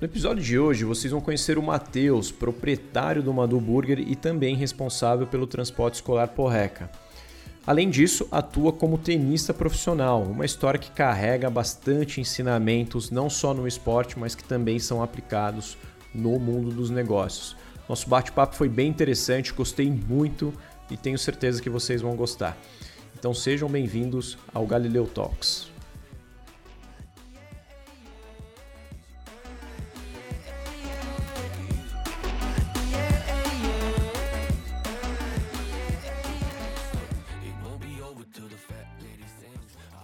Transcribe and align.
No 0.00 0.04
episódio 0.04 0.44
de 0.44 0.56
hoje, 0.56 0.84
vocês 0.84 1.10
vão 1.10 1.20
conhecer 1.20 1.58
o 1.58 1.62
Matheus, 1.62 2.30
proprietário 2.30 3.20
do 3.20 3.34
Madu 3.34 3.60
Burger 3.60 3.98
e 3.98 4.14
também 4.14 4.54
responsável 4.54 5.26
pelo 5.26 5.44
transporte 5.44 5.94
escolar 5.94 6.28
Porreca. 6.28 6.88
Além 7.66 7.90
disso, 7.90 8.28
atua 8.30 8.72
como 8.72 8.96
tenista 8.96 9.52
profissional, 9.52 10.22
uma 10.22 10.44
história 10.44 10.78
que 10.78 10.92
carrega 10.92 11.50
bastante 11.50 12.20
ensinamentos, 12.20 13.10
não 13.10 13.28
só 13.28 13.52
no 13.52 13.66
esporte, 13.66 14.16
mas 14.16 14.36
que 14.36 14.44
também 14.44 14.78
são 14.78 15.02
aplicados 15.02 15.76
no 16.14 16.38
mundo 16.38 16.70
dos 16.70 16.90
negócios. 16.90 17.56
Nosso 17.88 18.08
bate-papo 18.08 18.54
foi 18.54 18.68
bem 18.68 18.88
interessante, 18.88 19.52
gostei 19.52 19.90
muito 19.90 20.54
e 20.88 20.96
tenho 20.96 21.18
certeza 21.18 21.60
que 21.60 21.68
vocês 21.68 22.00
vão 22.00 22.14
gostar. 22.14 22.56
Então 23.18 23.34
sejam 23.34 23.68
bem-vindos 23.68 24.38
ao 24.54 24.64
Galileu 24.64 25.08
Talks. 25.08 25.76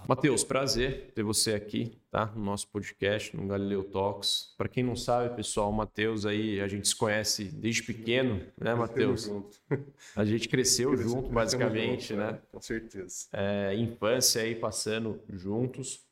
Matheus, 0.07 0.43
prazer 0.43 1.11
ter 1.15 1.23
você 1.23 1.53
aqui, 1.53 1.97
tá? 2.11 2.27
No 2.35 2.45
nosso 2.45 2.67
podcast, 2.67 3.35
no 3.35 3.47
Galileu 3.47 3.83
Talks. 3.83 4.53
Para 4.55 4.69
quem 4.69 4.83
não 4.83 4.95
sabe, 4.95 5.35
pessoal, 5.35 5.71
o 5.71 5.73
Matheus 5.73 6.27
aí, 6.27 6.61
a 6.61 6.67
gente 6.67 6.87
se 6.87 6.95
conhece 6.95 7.45
desde 7.45 7.81
pequeno, 7.81 8.39
né, 8.55 8.75
Matheus? 8.75 9.31
A 10.15 10.23
gente 10.23 10.47
cresceu 10.47 10.95
junto, 10.95 11.29
basicamente, 11.29 12.09
junto, 12.09 12.19
né? 12.19 12.29
É, 12.29 12.41
com 12.51 12.61
certeza. 12.61 13.25
É, 13.33 13.75
infância 13.75 14.43
aí 14.43 14.53
passando 14.53 15.19
juntos. 15.27 16.05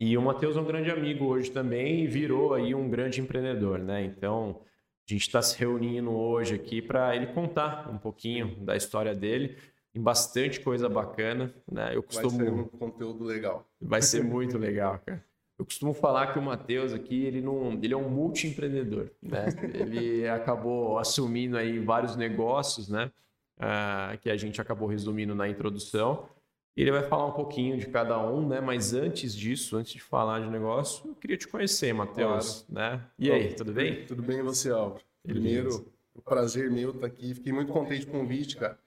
E 0.00 0.16
o 0.16 0.22
Matheus 0.22 0.56
é 0.56 0.60
um 0.60 0.64
grande 0.64 0.90
amigo 0.90 1.24
hoje 1.24 1.50
também 1.50 2.04
e 2.04 2.06
virou 2.06 2.54
aí 2.54 2.72
um 2.72 2.88
grande 2.88 3.20
empreendedor, 3.20 3.80
né? 3.80 4.04
Então, 4.04 4.60
a 5.08 5.12
gente 5.12 5.22
está 5.22 5.42
se 5.42 5.58
reunindo 5.58 6.12
hoje 6.12 6.54
aqui 6.54 6.80
para 6.80 7.16
ele 7.16 7.26
contar 7.26 7.90
um 7.90 7.98
pouquinho 7.98 8.54
da 8.64 8.76
história 8.76 9.12
dele 9.12 9.56
tem 9.98 10.02
bastante 10.02 10.60
coisa 10.60 10.88
bacana, 10.88 11.52
né? 11.70 11.90
Eu 11.94 12.02
costumo... 12.02 12.38
Vai 12.38 12.46
ser 12.46 12.52
um 12.52 12.64
conteúdo 12.64 13.24
legal. 13.24 13.68
Vai 13.80 14.00
ser 14.00 14.22
muito 14.22 14.56
legal, 14.56 15.00
cara. 15.04 15.24
Eu 15.58 15.64
costumo 15.64 15.92
falar 15.92 16.32
que 16.32 16.38
o 16.38 16.42
Matheus 16.42 16.92
aqui, 16.92 17.24
ele 17.24 17.40
não, 17.40 17.72
ele 17.82 17.92
é 17.92 17.96
um 17.96 18.08
multi-empreendedor, 18.08 19.10
né? 19.20 19.46
ele 19.74 20.26
acabou 20.30 20.98
assumindo 20.98 21.56
aí 21.56 21.80
vários 21.80 22.14
negócios, 22.14 22.88
né? 22.88 23.10
Ah, 23.58 24.16
que 24.20 24.30
a 24.30 24.36
gente 24.36 24.60
acabou 24.60 24.86
resumindo 24.86 25.34
na 25.34 25.48
introdução. 25.48 26.28
Ele 26.76 26.92
vai 26.92 27.02
falar 27.02 27.26
um 27.26 27.32
pouquinho 27.32 27.76
de 27.76 27.86
cada 27.86 28.24
um, 28.24 28.46
né? 28.46 28.60
Mas 28.60 28.94
antes 28.94 29.34
disso, 29.34 29.76
antes 29.76 29.94
de 29.94 30.00
falar 30.00 30.42
de 30.42 30.48
negócio, 30.48 31.08
eu 31.08 31.14
queria 31.16 31.36
te 31.36 31.48
conhecer, 31.48 31.92
Matheus, 31.92 32.64
claro. 32.72 32.96
né? 32.96 33.04
E 33.18 33.32
aí, 33.32 33.52
tudo 33.54 33.72
bem? 33.72 34.06
Tudo 34.06 34.22
bem 34.22 34.38
e 34.38 34.42
você, 34.42 34.70
Álvaro? 34.70 35.02
Primeiro, 35.24 35.90
o 36.14 36.22
prazer 36.22 36.70
meu 36.70 36.90
estar 36.90 37.08
aqui. 37.08 37.34
Fiquei 37.34 37.52
muito 37.52 37.72
contente 37.72 38.06
com 38.06 38.18
o 38.18 38.20
convite, 38.20 38.56
cara 38.56 38.78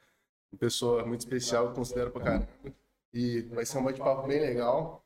uma 0.51 0.59
pessoa 0.59 1.06
muito 1.06 1.22
especial 1.22 1.69
que 1.69 1.75
considero 1.75 2.12
pra 2.12 2.22
caramba. 2.22 2.47
E 3.13 3.41
vai 3.53 3.66
ser 3.66 3.78
um 3.78 3.84
bate-papo 3.84 4.28
bem 4.28 4.39
legal. 4.39 5.06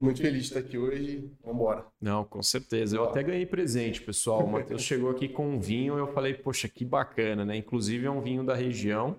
Muito 0.00 0.22
feliz 0.22 0.44
de 0.44 0.48
estar 0.48 0.60
aqui 0.60 0.78
hoje. 0.78 1.30
Vambora. 1.44 1.84
Não, 2.00 2.24
com 2.24 2.42
certeza. 2.42 2.96
Eu 2.96 3.04
até 3.04 3.22
ganhei 3.22 3.44
presente, 3.44 4.00
pessoal. 4.00 4.44
O 4.44 4.50
Matheus 4.50 4.82
chegou 4.82 5.10
aqui 5.10 5.28
com 5.28 5.46
um 5.46 5.60
vinho 5.60 5.96
e 5.96 6.00
eu 6.00 6.08
falei, 6.08 6.34
poxa, 6.34 6.68
que 6.68 6.84
bacana, 6.84 7.44
né? 7.44 7.56
Inclusive 7.56 8.06
é 8.06 8.10
um 8.10 8.22
vinho 8.22 8.42
da 8.42 8.54
região. 8.54 9.16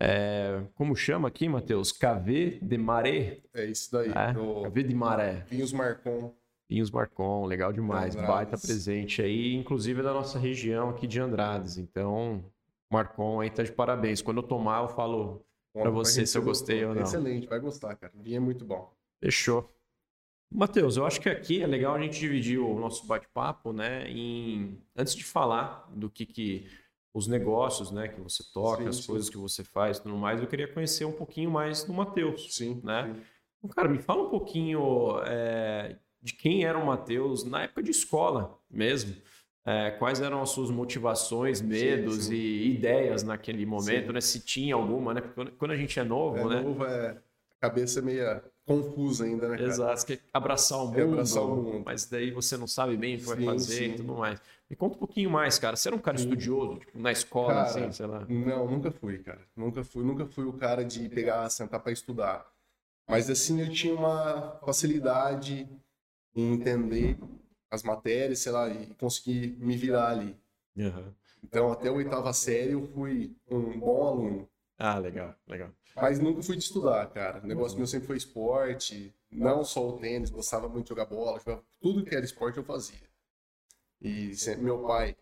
É, 0.00 0.62
como 0.76 0.94
chama 0.94 1.26
aqui, 1.26 1.48
Matheus? 1.48 1.90
Cavê 1.90 2.60
de 2.62 2.78
Maré? 2.78 3.40
É 3.52 3.64
isso 3.64 3.90
daí. 3.90 4.12
É? 4.14 4.32
Do... 4.32 4.62
Cavê 4.62 4.84
de 4.84 4.94
Maré. 4.94 5.44
Vinhos 5.50 5.72
Marcon. 5.72 6.32
Vinhos 6.70 6.90
Marcon, 6.90 7.46
legal 7.46 7.72
demais. 7.72 8.14
Baita 8.14 8.56
presente 8.56 9.20
aí, 9.20 9.56
inclusive 9.56 10.02
da 10.02 10.12
nossa 10.12 10.38
região 10.38 10.90
aqui 10.90 11.08
de 11.08 11.18
Andrades. 11.18 11.78
Então, 11.78 12.44
Marcon 12.90 13.40
aí 13.40 13.50
tá 13.50 13.62
de 13.62 13.72
parabéns. 13.72 14.22
Quando 14.22 14.38
eu 14.38 14.42
tomar, 14.42 14.82
eu 14.82 14.88
falo 14.88 15.44
para 15.72 15.90
você 15.90 16.26
se 16.26 16.36
eu 16.36 16.42
gostei 16.42 16.84
ou 16.84 16.94
não. 16.94 17.02
Excelente, 17.02 17.46
vai 17.46 17.60
gostar, 17.60 17.94
cara. 17.96 18.12
Vinho 18.16 18.36
é 18.36 18.40
muito 18.40 18.64
bom. 18.64 18.92
Fechou. 19.20 19.68
Matheus, 20.50 20.96
eu 20.96 21.04
acho 21.04 21.20
que 21.20 21.28
aqui 21.28 21.62
é 21.62 21.66
legal 21.66 21.94
a 21.94 22.00
gente 22.00 22.18
dividir 22.18 22.58
o 22.58 22.78
nosso 22.78 23.06
bate-papo, 23.06 23.70
né, 23.70 24.08
em 24.08 24.82
antes 24.96 25.14
de 25.14 25.22
falar 25.22 25.86
do 25.94 26.08
que, 26.08 26.24
que 26.24 26.66
os 27.12 27.26
negócios, 27.26 27.90
né, 27.90 28.08
que 28.08 28.18
você 28.18 28.42
toca, 28.54 28.84
sim, 28.84 28.88
as 28.88 28.96
sim. 28.96 29.06
coisas 29.08 29.28
que 29.28 29.36
você 29.36 29.62
faz, 29.62 29.98
tudo 29.98 30.16
mais, 30.16 30.40
eu 30.40 30.46
queria 30.46 30.66
conhecer 30.66 31.04
um 31.04 31.12
pouquinho 31.12 31.50
mais 31.50 31.84
do 31.84 31.92
Matheus, 31.92 32.54
sim, 32.54 32.80
né? 32.82 33.12
Sim. 33.12 33.22
Então, 33.58 33.70
cara, 33.70 33.88
me 33.88 33.98
fala 33.98 34.22
um 34.22 34.30
pouquinho 34.30 35.20
é, 35.26 35.96
de 36.22 36.32
quem 36.32 36.64
era 36.64 36.78
o 36.78 36.86
Matheus 36.86 37.44
na 37.44 37.64
época 37.64 37.82
de 37.82 37.90
escola 37.90 38.58
mesmo. 38.70 39.16
É, 39.68 39.90
quais 39.90 40.18
eram 40.22 40.40
as 40.40 40.48
suas 40.48 40.70
motivações, 40.70 41.60
medos 41.60 42.24
sim, 42.24 42.30
sim. 42.30 42.34
e 42.34 42.74
ideias 42.74 43.22
naquele 43.22 43.66
momento, 43.66 44.14
né? 44.14 44.20
Se 44.20 44.40
tinha 44.40 44.74
alguma, 44.74 45.12
né? 45.12 45.20
Porque 45.20 45.52
quando 45.58 45.72
a 45.72 45.76
gente 45.76 46.00
é 46.00 46.04
novo, 46.04 46.38
é 46.38 46.54
né? 46.54 46.62
Novo 46.62 46.86
é 46.86 47.18
cabeça 47.60 48.00
meio 48.00 48.40
confusa 48.64 49.26
ainda, 49.26 49.46
né? 49.46 49.58
Cara? 49.58 49.68
Exato, 49.68 50.06
que 50.06 50.18
abraçar 50.32 50.78
o 50.78 50.86
mundo, 50.86 50.98
é 50.98 51.02
abraçar 51.02 51.42
o 51.42 51.54
mundo, 51.54 51.82
mas 51.84 52.06
daí 52.06 52.30
você 52.30 52.56
não 52.56 52.66
sabe 52.66 52.96
bem 52.96 53.16
o 53.16 53.18
que 53.18 53.24
vai 53.24 53.44
fazer 53.44 53.88
e 53.88 53.96
tudo 53.96 54.14
mais. 54.14 54.40
Me 54.70 54.74
conta 54.74 54.96
um 54.96 54.98
pouquinho 54.98 55.28
mais, 55.28 55.58
cara. 55.58 55.76
Você 55.76 55.88
era 55.90 55.96
um 55.96 56.00
cara 56.00 56.16
estudioso, 56.16 56.78
tipo, 56.78 56.98
na 56.98 57.12
escola, 57.12 57.48
cara, 57.48 57.62
assim, 57.62 57.92
sei 57.92 58.06
lá? 58.06 58.24
Não, 58.26 58.70
nunca 58.70 58.90
fui, 58.90 59.18
cara. 59.18 59.40
Nunca 59.54 59.84
fui, 59.84 60.02
nunca 60.02 60.24
fui 60.24 60.46
o 60.46 60.52
cara 60.54 60.82
de 60.82 61.10
pegar, 61.10 61.48
sentar 61.50 61.80
para 61.80 61.92
estudar. 61.92 62.46
Mas 63.06 63.28
assim, 63.28 63.60
eu 63.60 63.70
tinha 63.70 63.94
uma 63.94 64.58
facilidade 64.64 65.68
em 66.34 66.54
entender 66.54 67.18
as 67.70 67.82
matérias, 67.82 68.40
sei 68.40 68.52
lá, 68.52 68.68
e 68.68 68.94
conseguir 68.94 69.56
me 69.58 69.76
virar 69.76 70.10
ali. 70.10 70.36
Uhum. 70.76 71.12
Então, 71.42 71.72
até 71.72 71.88
a 71.88 71.92
oitava 71.92 72.32
série, 72.32 72.72
eu 72.72 72.86
fui 72.88 73.36
um 73.50 73.78
bom 73.78 74.06
aluno. 74.06 74.48
Ah, 74.78 74.98
legal, 74.98 75.34
legal. 75.46 75.70
Mas 75.96 76.20
nunca 76.20 76.42
fui 76.42 76.56
de 76.56 76.62
estudar, 76.62 77.06
cara. 77.10 77.42
O 77.42 77.46
negócio 77.46 77.72
uhum. 77.72 77.78
meu 77.78 77.86
sempre 77.86 78.06
foi 78.06 78.16
esporte, 78.16 79.14
não 79.30 79.64
só 79.64 79.88
o 79.88 79.98
tênis, 79.98 80.30
gostava 80.30 80.68
muito 80.68 80.84
de 80.84 80.88
jogar 80.90 81.06
bola, 81.06 81.38
jogava, 81.38 81.64
tudo 81.80 82.04
que 82.04 82.14
era 82.14 82.24
esporte 82.24 82.58
eu 82.58 82.64
fazia. 82.64 83.08
E 84.00 84.34
sempre, 84.34 84.64
meu 84.64 84.84
pai 84.86 85.16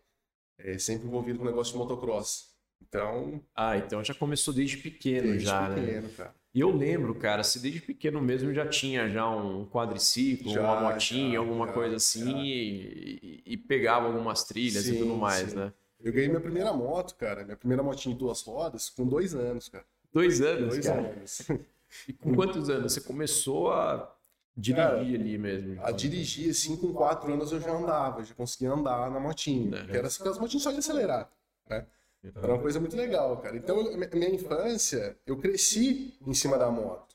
é 0.58 0.78
sempre 0.78 1.06
envolvido 1.06 1.38
com 1.38 1.44
o 1.44 1.48
negócio 1.48 1.72
de 1.72 1.78
motocross. 1.78 2.54
Então. 2.82 3.42
Ah, 3.54 3.76
então 3.78 4.04
já 4.04 4.14
começou 4.14 4.52
desde 4.52 4.76
pequeno, 4.76 5.28
desde 5.28 5.46
já, 5.46 5.68
pequeno, 5.68 6.08
né? 6.08 6.14
Cara. 6.16 6.34
E 6.56 6.60
eu 6.60 6.74
lembro, 6.74 7.14
cara, 7.14 7.44
se 7.44 7.60
desde 7.60 7.82
pequeno 7.82 8.18
mesmo 8.18 8.50
já 8.54 8.66
tinha 8.66 9.10
já 9.10 9.28
um 9.28 9.66
quadriciclo, 9.66 10.50
já, 10.50 10.62
uma 10.62 10.90
motinha, 10.90 11.34
já, 11.34 11.38
alguma 11.38 11.66
já, 11.66 11.72
coisa 11.74 11.96
assim, 11.96 12.34
e, 12.34 13.42
e, 13.44 13.56
pegava 13.58 14.06
algumas 14.06 14.42
trilhas 14.44 14.84
sim, 14.84 14.94
e 14.94 14.98
tudo 15.00 15.16
mais, 15.16 15.50
sim. 15.50 15.56
né? 15.56 15.70
Eu 16.02 16.10
ganhei 16.10 16.28
minha 16.30 16.40
primeira 16.40 16.72
moto, 16.72 17.14
cara, 17.16 17.44
minha 17.44 17.58
primeira 17.58 17.82
motinha 17.82 18.14
de 18.14 18.18
duas 18.18 18.40
rodas, 18.40 18.88
com 18.88 19.06
dois 19.06 19.34
anos, 19.34 19.68
cara. 19.68 19.84
Dois 20.10 20.40
anos, 20.40 20.70
dois 20.70 20.86
cara? 20.86 21.00
anos. 21.00 21.46
E 22.08 22.12
com 22.14 22.34
quantos 22.34 22.70
anos 22.70 22.94
você 22.94 23.02
começou 23.02 23.70
a 23.70 24.16
dirigir 24.56 24.82
cara, 24.82 24.98
ali 24.98 25.38
mesmo? 25.38 25.78
A 25.84 25.92
dirigir, 25.92 26.50
assim, 26.50 26.74
com 26.74 26.92
quatro 26.94 27.32
anos 27.32 27.52
eu 27.52 27.60
já 27.60 27.70
andava, 27.70 28.24
já 28.24 28.34
conseguia 28.34 28.72
andar 28.72 29.10
na 29.10 29.20
motinha. 29.20 29.78
É. 29.80 29.84
Que 29.84 29.96
era 29.98 30.08
aquelas 30.08 30.38
motinhas 30.38 30.62
só 30.62 30.72
de 30.72 30.78
acelerar, 30.78 31.30
né? 31.68 31.86
Era 32.34 32.54
uma 32.54 32.62
coisa 32.62 32.80
muito 32.80 32.96
legal, 32.96 33.40
cara. 33.40 33.56
Então, 33.56 33.76
minha 34.12 34.30
infância, 34.30 35.16
eu 35.26 35.38
cresci 35.38 36.18
em 36.26 36.34
cima 36.34 36.58
da 36.58 36.70
moto. 36.70 37.14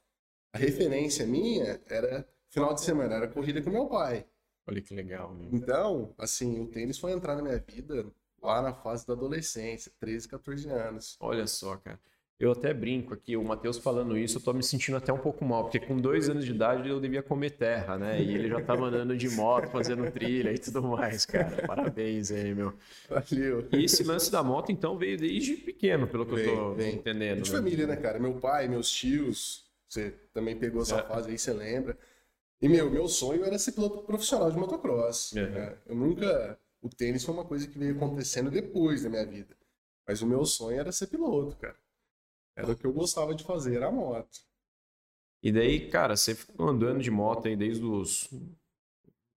A 0.53 0.57
referência 0.57 1.25
minha 1.25 1.81
era 1.87 2.27
final 2.49 2.73
de 2.73 2.81
semana, 2.81 3.15
era 3.15 3.27
corrida 3.27 3.61
com 3.61 3.69
meu 3.69 3.87
pai. 3.87 4.25
Olha 4.67 4.81
que 4.81 4.93
legal. 4.93 5.33
Né? 5.33 5.49
Então, 5.51 6.13
assim, 6.17 6.59
o 6.61 6.67
tênis 6.67 6.99
foi 6.99 7.11
entrar 7.11 7.35
na 7.35 7.41
minha 7.41 7.57
vida 7.57 8.05
lá 8.41 8.61
na 8.61 8.73
fase 8.73 9.05
da 9.05 9.13
adolescência, 9.13 9.91
13, 9.99 10.27
14 10.27 10.69
anos. 10.69 11.17
Olha 11.19 11.47
só, 11.47 11.77
cara. 11.77 11.99
Eu 12.41 12.53
até 12.53 12.73
brinco 12.73 13.13
aqui, 13.13 13.38
o 13.38 13.43
Matheus 13.43 13.77
falando 13.77 14.17
isso, 14.17 14.39
eu 14.39 14.41
tô 14.41 14.51
me 14.51 14.63
sentindo 14.63 14.97
até 14.97 15.13
um 15.13 15.17
pouco 15.19 15.45
mal, 15.45 15.65
porque 15.65 15.79
com 15.79 15.95
dois 15.95 16.27
anos 16.27 16.43
de 16.43 16.49
idade 16.49 16.89
eu 16.89 16.99
devia 16.99 17.21
comer 17.21 17.51
terra, 17.51 17.99
né? 17.99 18.19
E 18.19 18.33
ele 18.33 18.49
já 18.49 18.59
tava 18.59 18.85
andando 18.85 19.15
de 19.15 19.29
moto, 19.29 19.69
fazendo 19.69 20.09
trilha 20.11 20.51
e 20.51 20.57
tudo 20.57 20.81
mais, 20.81 21.23
cara. 21.23 21.67
Parabéns 21.67 22.31
aí, 22.31 22.55
meu. 22.55 22.73
Valeu. 23.07 23.67
E 23.71 23.85
esse 23.85 24.03
lance 24.03 24.31
da 24.31 24.41
moto, 24.41 24.71
então, 24.71 24.97
veio 24.97 25.19
desde 25.19 25.53
pequeno, 25.53 26.07
pelo 26.07 26.25
que 26.25 26.33
vem, 26.33 26.47
eu 26.47 26.55
tô 26.55 26.73
vem. 26.73 26.95
entendendo. 26.95 27.43
De 27.43 27.51
né? 27.51 27.57
família, 27.57 27.85
né, 27.85 27.95
cara? 27.95 28.17
Meu 28.17 28.33
pai, 28.33 28.67
meus 28.67 28.89
tios, 28.89 29.69
você 29.87 30.11
também 30.33 30.57
pegou 30.57 30.81
essa 30.81 30.97
é. 30.97 31.03
fase 31.03 31.29
aí, 31.29 31.37
você 31.37 31.53
lembra. 31.53 31.95
E, 32.59 32.67
meu, 32.67 32.89
meu 32.89 33.07
sonho 33.07 33.45
era 33.45 33.59
ser 33.59 33.73
piloto 33.73 33.99
profissional 34.01 34.49
de 34.49 34.57
motocross. 34.57 35.33
Uhum. 35.33 35.47
Né? 35.47 35.75
Eu 35.85 35.95
nunca 35.95 36.57
O 36.81 36.89
tênis 36.89 37.23
foi 37.23 37.35
uma 37.35 37.45
coisa 37.45 37.67
que 37.67 37.77
veio 37.77 37.95
acontecendo 37.95 38.49
depois 38.49 39.03
da 39.03 39.09
minha 39.11 39.25
vida. 39.27 39.55
Mas 40.07 40.23
o 40.23 40.25
meu 40.25 40.44
sonho 40.44 40.79
era 40.79 40.91
ser 40.91 41.05
piloto, 41.05 41.55
cara. 41.57 41.75
Era 42.56 42.71
o 42.71 42.75
que 42.75 42.86
eu 42.86 42.94
gostava 42.94 43.33
de 43.33 43.44
fazer, 43.44 43.75
era 43.75 43.88
a 43.88 43.92
moto. 43.92 44.39
E 45.44 45.51
daí, 45.51 45.89
cara, 45.89 46.15
você 46.15 46.36
ficou 46.36 46.69
andando 46.69 47.01
de 47.01 47.09
moto 47.09 47.48
aí 47.48 47.56
desde 47.56 47.83
os. 47.83 48.30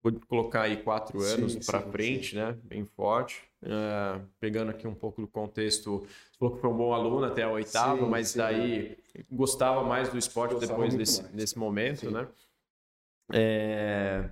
Vou 0.02 0.12
colocar 0.26 0.62
aí 0.62 0.82
quatro 0.82 1.22
anos 1.22 1.54
para 1.64 1.80
frente, 1.80 2.30
sim. 2.30 2.36
né? 2.36 2.58
Bem 2.64 2.84
forte. 2.84 3.42
Uh, 3.62 4.26
pegando 4.40 4.72
aqui 4.72 4.88
um 4.88 4.94
pouco 4.94 5.20
do 5.20 5.28
contexto, 5.28 6.00
você 6.00 6.38
falou 6.38 6.54
que 6.56 6.60
foi 6.60 6.70
um 6.70 6.76
bom 6.76 6.92
aluno 6.92 7.24
até 7.24 7.44
a 7.44 7.50
oitava, 7.50 8.02
sim, 8.02 8.10
mas 8.10 8.30
sim, 8.30 8.38
daí 8.38 8.98
é. 9.14 9.22
gostava 9.30 9.84
mais 9.84 10.08
do 10.08 10.18
esporte 10.18 10.58
depois 10.58 10.92
desse, 10.96 11.22
desse 11.28 11.56
momento, 11.56 12.10
né? 12.10 12.26
É... 13.32 14.28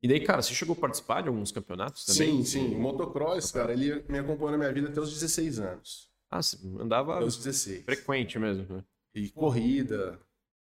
E 0.00 0.06
daí, 0.06 0.20
cara, 0.20 0.40
você 0.40 0.54
chegou 0.54 0.76
a 0.76 0.80
participar 0.80 1.22
de 1.22 1.28
alguns 1.28 1.50
campeonatos 1.50 2.04
também? 2.04 2.44
Sim, 2.44 2.44
sim. 2.44 2.74
O 2.76 2.78
motocross, 2.78 3.50
cara, 3.50 3.72
ele 3.72 4.04
me 4.08 4.20
acompanhou 4.20 4.52
na 4.52 4.58
minha 4.58 4.72
vida 4.72 4.88
até 4.88 5.00
os 5.00 5.12
16 5.12 5.58
anos. 5.58 6.08
Ah, 6.30 6.40
andava 6.80 7.20
aos 7.20 7.36
16. 7.36 7.84
frequente 7.84 8.38
mesmo. 8.38 8.76
Né? 8.76 8.84
E 9.14 9.30
corrida, 9.30 10.20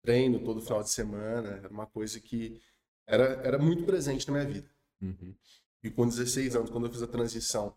treino 0.03 0.39
todo 0.39 0.61
final 0.61 0.83
de 0.83 0.89
semana, 0.89 1.49
era 1.49 1.69
uma 1.69 1.85
coisa 1.85 2.19
que 2.19 2.61
era, 3.07 3.25
era 3.43 3.57
muito 3.57 3.83
presente 3.83 4.27
na 4.27 4.33
minha 4.33 4.45
vida. 4.45 4.69
Uhum. 5.01 5.35
E 5.83 5.89
com 5.89 6.07
16 6.07 6.55
anos, 6.55 6.69
quando 6.69 6.87
eu 6.87 6.91
fiz 6.91 7.01
a 7.01 7.07
transição 7.07 7.75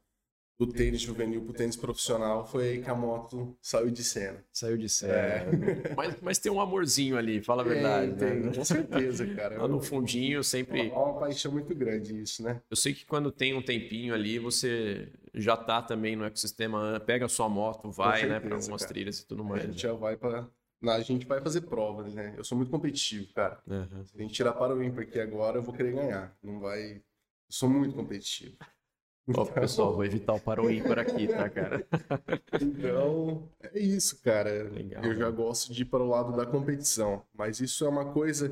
do 0.59 0.67
tênis 0.67 1.01
juvenil 1.01 1.45
pro 1.45 1.53
tênis 1.53 1.77
profissional, 1.77 2.45
foi 2.45 2.69
aí 2.69 2.83
que 2.83 2.91
a 2.91 2.95
moto 2.95 3.57
saiu 3.63 3.91
de 3.91 4.03
cena. 4.03 4.45
Saiu 4.53 4.77
de 4.77 4.89
cena. 4.89 5.13
É. 5.13 5.95
Mas, 5.97 6.17
mas 6.21 6.39
tem 6.39 6.51
um 6.51 6.61
amorzinho 6.61 7.17
ali, 7.17 7.41
fala 7.41 7.63
a 7.63 7.65
verdade. 7.65 8.17
Tem, 8.17 8.41
né? 8.41 8.53
com 8.53 8.65
certeza, 8.65 9.25
cara. 9.37 9.63
Lá 9.63 9.69
no 9.69 9.81
fundinho 9.81 10.43
sempre. 10.43 10.89
É 10.89 10.93
uma 10.93 11.21
paixão 11.21 11.53
muito 11.53 11.73
grande 11.77 12.21
isso, 12.21 12.43
né? 12.43 12.61
Eu 12.69 12.77
sei 12.77 12.93
que 12.93 13.07
quando 13.07 13.31
tem 13.31 13.55
um 13.55 13.63
tempinho 13.63 14.13
ali, 14.13 14.39
você 14.41 15.09
já 15.43 15.57
tá 15.57 15.83
também 15.83 16.17
no 16.17 16.25
ecossistema, 16.25 17.01
pega 17.01 17.27
a 17.27 17.29
sua 17.29 17.49
moto, 17.49 17.91
vai, 17.91 18.21
certeza, 18.21 18.35
né, 18.35 18.41
para 18.41 18.57
algumas 18.57 18.83
cara. 18.83 18.93
trilhas 18.93 19.21
e 19.21 19.27
tudo 19.27 19.45
mais. 19.45 19.63
A 19.63 19.67
gente 19.67 19.75
né? 19.75 19.81
já 19.81 19.93
vai 19.93 20.17
para 20.17 20.49
a 20.87 21.01
gente 21.01 21.27
vai 21.27 21.41
fazer 21.41 21.63
provas, 21.63 22.15
né? 22.15 22.35
Eu 22.37 22.45
sou 22.45 22.57
muito 22.57 22.71
competitivo, 22.71 23.33
cara. 23.35 23.61
Uhum. 23.67 24.05
Se 24.05 24.17
a 24.17 24.21
gente 24.21 24.33
tirar 24.33 24.53
para 24.53 24.75
o 24.75 24.83
ímpar 24.83 25.03
aqui 25.03 25.19
agora, 25.19 25.59
eu 25.59 25.63
vou 25.63 25.75
querer 25.75 25.93
ganhar. 25.93 26.37
Não 26.43 26.61
vai. 26.61 26.93
Eu 26.93 27.03
sou 27.49 27.69
muito 27.69 27.97
competitivo. 27.97 28.57
Ó, 29.35 29.45
pessoal, 29.45 29.95
vou 29.95 30.05
evitar 30.05 30.35
o 30.35 30.41
para 30.41 30.63
o 30.63 30.71
ímpar 30.71 31.01
aqui, 31.01 31.29
tá, 31.29 31.51
cara? 31.51 31.87
então, 32.63 33.47
é 33.61 33.79
isso, 33.79 34.23
cara. 34.23 34.71
Legal, 34.71 35.05
eu 35.05 35.15
já 35.15 35.31
gosto 35.31 35.73
de 35.73 35.83
ir 35.83 35.85
para 35.87 36.03
o 36.03 36.09
lado 36.09 36.35
da 36.35 36.47
competição. 36.47 37.23
Mas 37.35 37.61
isso 37.61 37.85
é 37.85 37.89
uma 37.89 38.13
coisa 38.13 38.49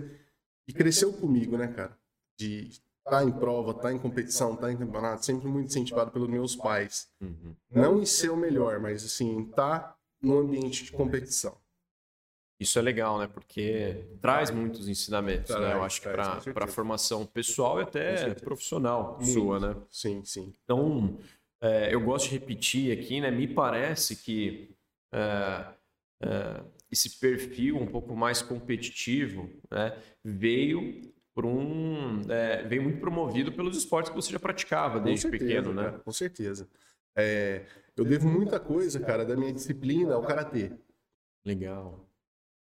que 0.67 0.75
cresceu 0.75 1.13
comigo, 1.13 1.57
né, 1.57 1.69
cara? 1.69 1.97
De 2.39 2.69
tá 3.09 3.23
em 3.23 3.31
prova, 3.31 3.73
tá 3.73 3.93
em 3.93 3.99
competição, 3.99 4.57
tá 4.57 4.71
em 4.71 4.77
campeonato, 4.77 5.25
sempre 5.25 5.47
muito 5.49 5.69
incentivado 5.69 6.11
pelos 6.11 6.29
meus 6.29 6.57
pais. 6.57 7.09
Uhum. 7.21 7.55
Não 7.71 8.01
em 8.01 8.07
ser 8.07 8.31
o 8.31 8.37
melhor, 8.37 8.81
mas 8.81 9.05
assim, 9.05 9.45
tá 9.55 9.97
no 10.21 10.39
ambiente 10.39 10.85
de 10.85 10.93
competição. 10.93 11.57
Isso 12.59 12.79
é 12.79 12.83
legal, 12.83 13.19
né? 13.19 13.27
Porque 13.27 14.07
traz 14.21 14.51
muitos 14.51 14.89
ensinamentos, 14.89 15.49
traz, 15.49 15.63
né? 15.63 15.75
Eu 15.75 15.85
acho 15.85 16.01
que 16.01 16.09
para 16.09 16.65
a 16.65 16.69
formação 16.69 17.25
pessoal 17.27 17.79
e 17.79 17.83
até 17.83 18.35
profissional 18.35 19.19
Muito. 19.21 19.33
sua, 19.33 19.61
né? 19.61 19.77
Sim, 19.91 20.25
sim. 20.25 20.53
Então, 20.65 21.19
é, 21.61 21.95
eu 21.95 22.01
gosto 22.01 22.29
de 22.29 22.33
repetir 22.33 22.99
aqui, 22.99 23.21
né? 23.21 23.31
Me 23.31 23.47
parece 23.47 24.17
que 24.17 24.75
é, 25.13 25.67
é, 26.23 26.65
esse 26.91 27.19
perfil 27.19 27.77
um 27.77 27.87
pouco 27.87 28.17
mais 28.17 28.41
competitivo 28.41 29.51
né? 29.71 29.97
veio 30.25 31.15
por 31.37 31.45
um 31.45 32.23
é, 32.31 32.63
veio 32.63 32.83
muito 32.83 32.99
promovido 32.99 33.53
pelos 33.53 33.77
esportes 33.77 34.09
que 34.09 34.17
você 34.17 34.33
já 34.33 34.39
praticava 34.39 34.99
desde 34.99 35.29
certeza, 35.29 35.45
pequeno, 35.45 35.75
né? 35.75 35.85
Cara, 35.85 35.99
com 35.99 36.11
certeza. 36.11 36.67
É, 37.15 37.67
eu 37.95 38.07
devo 38.07 38.27
muita 38.27 38.59
coisa, 38.59 38.99
cara, 38.99 39.23
da 39.23 39.37
minha 39.37 39.53
disciplina 39.53 40.15
ao 40.15 40.23
karatê. 40.23 40.73
Legal. 41.45 42.09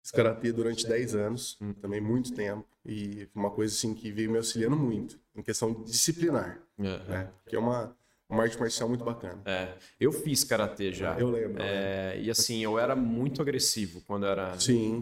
Fiz 0.02 0.12
karatê 0.12 0.54
durante 0.54 0.88
10 0.88 1.14
anos, 1.14 1.60
também 1.82 2.00
muito 2.00 2.34
tempo, 2.34 2.66
e 2.86 3.28
uma 3.36 3.52
coisa 3.52 3.74
assim 3.74 3.94
que 3.94 4.14
veio 4.14 4.32
me 4.32 4.38
auxiliando 4.38 4.78
muito, 4.78 5.20
em 5.36 5.42
questão 5.42 5.74
disciplinar, 5.84 6.62
uhum. 6.78 7.04
né? 7.10 7.30
que 7.46 7.58
é 7.58 7.60
uma, 7.60 7.94
uma 8.30 8.44
arte 8.44 8.58
marcial 8.58 8.88
muito 8.88 9.04
bacana. 9.04 9.42
É, 9.44 9.74
eu 10.00 10.14
fiz 10.14 10.46
karatê 10.46 10.94
já. 10.94 11.20
Eu 11.20 11.30
lembro. 11.30 11.62
É, 11.62 12.18
e 12.18 12.30
assim, 12.30 12.64
eu 12.64 12.80
era 12.80 12.96
muito 12.96 13.42
agressivo 13.42 14.02
quando 14.08 14.26
era 14.26 14.54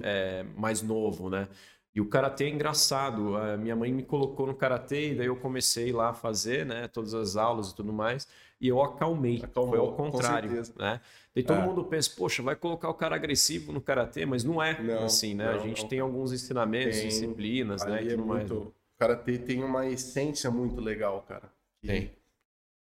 é, 0.01 0.43
mais 0.55 0.81
novo, 0.81 1.29
né? 1.29 1.47
E 1.93 1.99
o 1.99 2.07
karatê 2.07 2.45
é 2.45 2.49
engraçado. 2.49 3.35
A 3.35 3.57
minha 3.57 3.75
mãe 3.75 3.91
me 3.91 4.03
colocou 4.03 4.47
no 4.47 4.55
karatê 4.55 5.11
e 5.11 5.15
daí 5.15 5.27
eu 5.27 5.35
comecei 5.35 5.91
lá 5.91 6.09
a 6.09 6.13
fazer, 6.13 6.65
né, 6.65 6.87
todas 6.87 7.13
as 7.13 7.35
aulas 7.35 7.71
e 7.71 7.75
tudo 7.75 7.91
mais, 7.91 8.27
e 8.59 8.67
eu 8.67 8.81
acalmei. 8.81 9.41
Acalmou, 9.43 9.75
Foi 9.75 9.79
ao 9.79 9.93
contrário, 9.95 10.51
né? 10.77 11.01
E 11.35 11.43
todo 11.43 11.59
é. 11.59 11.65
mundo 11.65 11.83
pensa, 11.85 12.11
poxa, 12.15 12.43
vai 12.43 12.55
colocar 12.55 12.89
o 12.89 12.93
cara 12.93 13.15
agressivo 13.15 13.71
no 13.71 13.81
karatê, 13.81 14.25
mas 14.25 14.43
não 14.43 14.61
é 14.61 14.81
não, 14.81 15.05
assim, 15.05 15.33
né? 15.33 15.45
Não, 15.45 15.55
a 15.55 15.57
gente 15.59 15.81
não. 15.81 15.89
tem 15.89 15.99
alguns 15.99 16.31
ensinamentos, 16.33 16.97
tem, 16.97 17.07
disciplinas, 17.07 17.85
né? 17.85 18.03
E 18.03 18.07
é 18.07 18.09
tudo 18.11 18.25
muito, 18.25 18.55
mais. 18.55 18.67
O 18.67 18.73
karatê 18.99 19.37
tem 19.37 19.63
uma 19.63 19.87
essência 19.87 20.51
muito 20.51 20.79
legal, 20.79 21.21
cara. 21.27 21.51
Tem. 21.81 22.11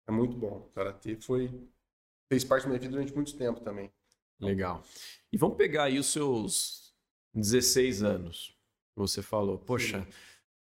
É 0.07 0.11
muito 0.11 0.35
bom. 0.35 0.67
O 0.69 0.73
karatê 0.73 1.15
foi 1.15 1.49
fez 2.31 2.43
parte 2.43 2.63
da 2.63 2.69
minha 2.69 2.79
vida 2.79 2.91
durante 2.91 3.13
muito 3.13 3.35
tempo 3.37 3.59
também. 3.61 3.91
Legal. 4.39 4.81
E 5.31 5.37
vamos 5.37 5.57
pegar 5.57 5.83
aí 5.83 5.99
os 5.99 6.07
seus 6.07 6.93
16 7.33 8.03
anos. 8.03 8.60
Você 9.07 9.21
falou, 9.21 9.57
poxa, 9.57 10.05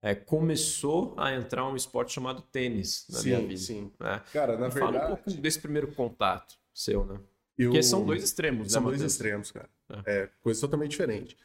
é, 0.03 0.15
começou 0.15 1.15
a 1.17 1.35
entrar 1.35 1.69
um 1.69 1.75
esporte 1.75 2.13
chamado 2.13 2.43
tênis 2.43 3.07
na 3.11 3.19
sim, 3.19 3.29
minha 3.29 3.41
vida. 3.41 3.61
Sim. 3.61 3.93
Né? 3.99 4.23
Cara, 4.33 4.57
na 4.57 4.71
Fala 4.71 4.85
verdade. 4.85 4.99
Fala 4.99 5.13
um 5.13 5.17
pouco 5.17 5.41
desse 5.41 5.61
primeiro 5.61 5.89
contato 5.93 6.55
seu, 6.73 7.05
né? 7.05 7.21
Eu... 7.57 7.71
Porque 7.71 7.83
são 7.83 8.05
dois 8.05 8.23
extremos, 8.23 8.71
são 8.71 8.83
né? 8.83 8.87
São 8.91 8.99
dois 8.99 9.03
extremos, 9.03 9.51
cara. 9.51 9.69
É. 10.07 10.23
é. 10.23 10.31
coisa 10.41 10.61
totalmente 10.61 10.93
diferente. 10.93 11.37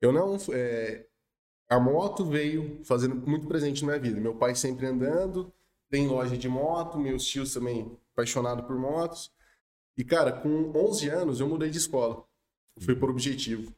Eu 0.00 0.12
não. 0.12 0.38
É... 0.52 1.06
A 1.68 1.78
moto 1.78 2.24
veio 2.24 2.80
fazendo 2.82 3.14
muito 3.14 3.46
presente 3.46 3.82
na 3.82 3.88
minha 3.88 4.00
vida. 4.00 4.18
Meu 4.18 4.34
pai 4.34 4.54
sempre 4.54 4.86
andando, 4.86 5.52
tem 5.90 6.08
loja 6.08 6.34
de 6.36 6.48
moto, 6.48 6.98
meus 6.98 7.24
tios 7.24 7.52
também 7.52 7.94
apaixonados 8.14 8.64
por 8.64 8.78
motos. 8.78 9.30
E, 9.94 10.02
cara, 10.02 10.32
com 10.32 10.72
11 10.74 11.08
anos 11.10 11.40
eu 11.40 11.48
mudei 11.48 11.68
de 11.68 11.76
escola. 11.76 12.24
Fui 12.80 12.96
por 12.96 13.10
objetivo. 13.10 13.74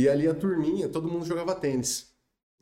E 0.00 0.08
ali 0.08 0.26
a 0.26 0.34
turminha, 0.34 0.88
todo 0.88 1.08
mundo 1.08 1.26
jogava 1.26 1.54
tênis. 1.54 2.10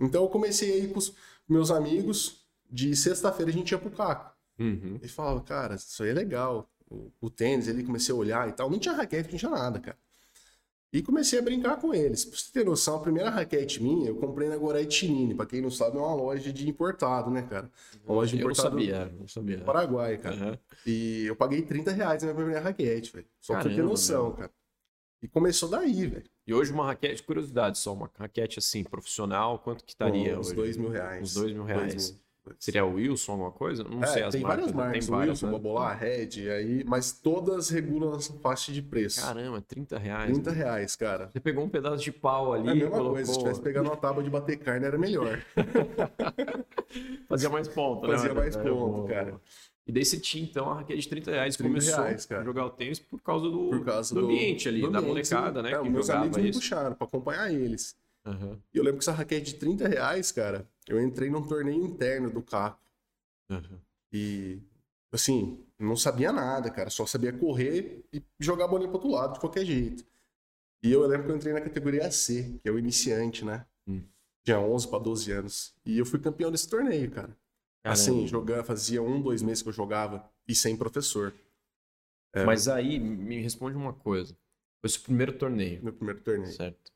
Então 0.01 0.25
eu 0.25 0.29
comecei 0.29 0.73
a 0.73 0.77
ir 0.77 0.93
com 0.93 0.99
os 0.99 1.15
meus 1.49 1.71
amigos, 1.71 2.45
de 2.71 2.95
sexta-feira 2.97 3.51
a 3.51 3.55
gente 3.55 3.71
ia 3.71 3.79
pro 3.79 3.91
caco. 3.91 4.37
Uhum. 4.59 4.99
E 5.01 5.09
falava, 5.09 5.41
cara, 5.41 5.77
isso 5.77 6.03
aí 6.03 6.11
é 6.11 6.15
legal 6.15 6.69
o, 6.91 7.13
o 7.21 7.31
tênis 7.31 7.69
ali, 7.69 7.85
comecei 7.85 8.13
a 8.13 8.19
olhar 8.19 8.49
e 8.49 8.53
tal. 8.53 8.69
Não 8.69 8.79
tinha 8.79 8.95
raquete, 8.95 9.31
não 9.31 9.39
tinha 9.39 9.51
nada, 9.51 9.79
cara. 9.79 9.97
E 10.91 11.03
comecei 11.03 11.39
a 11.39 11.43
brincar 11.43 11.77
com 11.77 11.93
eles. 11.93 12.25
Pra 12.25 12.39
você 12.39 12.51
ter 12.51 12.65
noção, 12.65 12.97
a 12.97 13.01
primeira 13.01 13.29
raquete 13.29 13.83
minha 13.83 14.09
eu 14.09 14.17
comprei 14.17 14.49
na 14.49 14.57
Gorete 14.57 14.95
Chinini. 14.95 15.35
Pra 15.35 15.45
quem 15.45 15.61
não 15.61 15.71
sabe, 15.71 15.99
é 15.99 16.01
uma 16.01 16.15
loja 16.15 16.51
de 16.51 16.67
importado, 16.67 17.31
né, 17.31 17.43
cara? 17.43 17.71
Uma 18.07 18.17
loja 18.17 18.35
de 18.35 18.43
importado. 18.43 18.69
Eu 18.69 18.73
não 18.73 18.81
sabia, 18.81 19.13
não 19.21 19.29
sabia. 19.29 19.59
Paraguai, 19.61 20.17
cara. 20.17 20.37
Uhum. 20.37 20.59
E 20.87 21.27
eu 21.27 21.37
paguei 21.37 21.61
30 21.61 21.93
reais 21.93 22.23
na 22.23 22.29
minha 22.29 22.37
primeira 22.37 22.61
raquete, 22.61 23.13
velho. 23.13 23.27
Só 23.39 23.53
Caramba, 23.53 23.69
pra 23.69 23.83
ter 23.83 23.87
noção, 23.87 24.29
meu. 24.29 24.33
cara. 24.33 24.51
E 25.23 25.27
começou 25.29 25.69
daí, 25.69 26.07
velho. 26.07 26.31
E 26.47 26.55
hoje 26.55 26.73
uma 26.73 26.87
raquete, 26.87 27.23
curiosidade 27.23 27.79
só, 27.79 27.93
uma 27.93 28.11
raquete 28.17 28.59
assim, 28.59 28.85
profissional, 28.85 29.59
quanto 29.59 29.85
que 29.85 29.91
estaria 29.91 30.39
Uns 30.39 30.47
hoje? 30.49 30.57
dois 30.57 30.77
mil 30.77 30.91
reais. 30.91 31.23
Uns 31.23 31.35
dois 31.35 31.53
mil 31.53 31.65
reais. 31.65 31.95
Dois 31.95 32.11
mil. 32.13 32.21
Seria 32.59 32.85
Wilson, 32.85 33.33
alguma 33.33 33.53
coisa? 33.53 33.85
Não 33.85 34.03
é, 34.03 34.07
sei 34.07 34.23
as 34.23 34.33
tem 34.33 34.43
marcas. 34.43 34.71
Várias 34.71 34.77
marcas. 34.77 35.07
Tem 35.07 35.17
várias, 35.17 35.43
Wilson, 35.43 35.79
né? 35.79 35.95
Red, 35.95 36.51
aí, 36.51 36.85
mas 36.85 37.13
todas 37.13 37.69
regulam 37.71 38.15
essa 38.17 38.33
faixa 38.35 38.73
de 38.73 38.83
preço. 38.83 39.21
Caramba, 39.21 39.61
30 39.61 39.99
reais. 39.99 40.33
30 40.33 40.51
mano. 40.51 40.63
reais, 40.63 40.97
cara. 40.97 41.31
Você 41.33 41.41
pegou 41.41 41.65
um 41.65 41.69
pedaço 41.69 42.03
de 42.03 42.13
pau 42.13 42.53
ali. 42.53 42.69
É 42.69 42.71
a 42.71 42.75
mesma 42.75 42.91
colocou... 42.91 43.13
coisa, 43.13 43.33
se 43.33 43.39
tivesse 43.39 43.61
pegado 43.61 43.89
uma 43.89 43.97
tábua 43.97 44.23
de 44.23 44.31
bater 44.31 44.57
carne 44.59 44.87
era 44.87 44.99
melhor. 44.99 45.41
Fazia 47.29 47.51
mais 47.51 47.69
ponto, 47.69 48.07
né? 48.07 48.17
Fazia 48.17 48.35
mais 48.35 48.57
ponto, 48.57 49.09
cara. 49.09 49.41
E 49.89 49.93
daí 49.93 50.05
você 50.05 50.21
tinha, 50.21 50.45
então, 50.45 50.71
a 50.71 50.75
raquete 50.75 51.01
de 51.01 51.09
30 51.09 51.31
reais. 51.31 51.57
30 51.57 51.69
começou 51.71 52.05
reais, 52.05 52.29
a 52.31 52.45
jogar 52.45 52.67
o 52.67 52.71
tênis 52.71 52.99
por 52.99 53.21
causa 53.23 53.49
do, 53.49 53.71
por 53.71 53.85
causa 53.85 54.15
do, 54.15 54.21
do 54.21 54.27
ambiente 54.27 54.69
ali, 54.69 54.83
do 54.83 54.91
da 54.91 54.99
ambiente, 54.99 55.09
molecada, 55.09 55.63
né? 55.63 55.73
É, 55.73 55.81
que 55.81 55.89
meus 55.89 56.11
amigos 56.11 56.37
isso. 56.37 56.47
me 56.47 56.53
puxaram 56.53 56.95
pra 56.95 57.07
acompanhar 57.07 57.51
eles. 57.51 57.97
Uhum. 58.27 58.61
E 58.73 58.79
eu 58.79 58.85
lembro 58.85 58.99
que 58.99 59.05
essa 59.05 59.13
raquete 59.13 59.53
de 59.53 59.59
30 59.59 59.89
reais, 59.89 60.31
cara, 60.31 60.69
eu 60.87 61.03
entrei 61.03 61.31
num 61.31 61.47
torneio 61.47 61.85
interno 61.85 62.31
do 62.31 62.43
Caco. 62.43 62.81
Uhum. 63.51 63.79
E, 64.13 64.61
assim, 65.13 65.65
não 65.79 65.97
sabia 65.97 66.33
nada, 66.33 66.71
cara. 66.71 66.91
Só 66.91 67.07
sabia 67.07 67.33
correr 67.33 68.05
e 68.13 68.23
jogar 68.39 68.65
a 68.65 68.69
bolinha 68.69 68.89
pro 68.89 68.99
outro 68.99 69.11
lado, 69.11 69.35
de 69.35 69.41
qualquer 69.41 69.65
jeito. 69.65 70.05
E 70.83 70.93
eu 70.93 71.07
lembro 71.07 71.27
que 71.27 71.33
eu 71.33 71.37
entrei 71.37 71.53
na 71.53 71.61
categoria 71.61 72.11
C, 72.11 72.59
que 72.63 72.69
é 72.69 72.73
o 72.73 72.79
iniciante, 72.79 73.45
né? 73.45 73.67
Hum. 73.87 74.03
Tinha 74.45 74.61
11 74.61 74.89
para 74.89 74.99
12 74.99 75.33
anos. 75.33 75.75
E 75.85 75.99
eu 75.99 76.07
fui 76.07 76.19
campeão 76.19 76.51
desse 76.51 76.69
torneio, 76.69 77.11
cara. 77.11 77.37
Caramba. 77.83 77.93
Assim, 77.93 78.27
jogando, 78.27 78.65
fazia 78.65 79.03
um, 79.03 79.21
dois 79.21 79.43
meses 79.43 79.63
que 79.63 79.69
eu 79.69 79.73
jogava 79.73 80.29
e 80.47 80.55
sem 80.55 80.77
professor. 80.77 81.35
É... 82.33 82.45
Mas 82.45 82.69
aí, 82.69 82.99
me 82.99 83.41
responde 83.41 83.77
uma 83.77 83.93
coisa. 83.93 84.37
Foi 84.81 84.89
o 84.89 84.91
seu 84.91 85.03
primeiro 85.03 85.33
torneio. 85.33 85.83
Meu 85.83 85.93
primeiro 85.93 86.21
torneio. 86.21 86.53
Certo. 86.53 86.93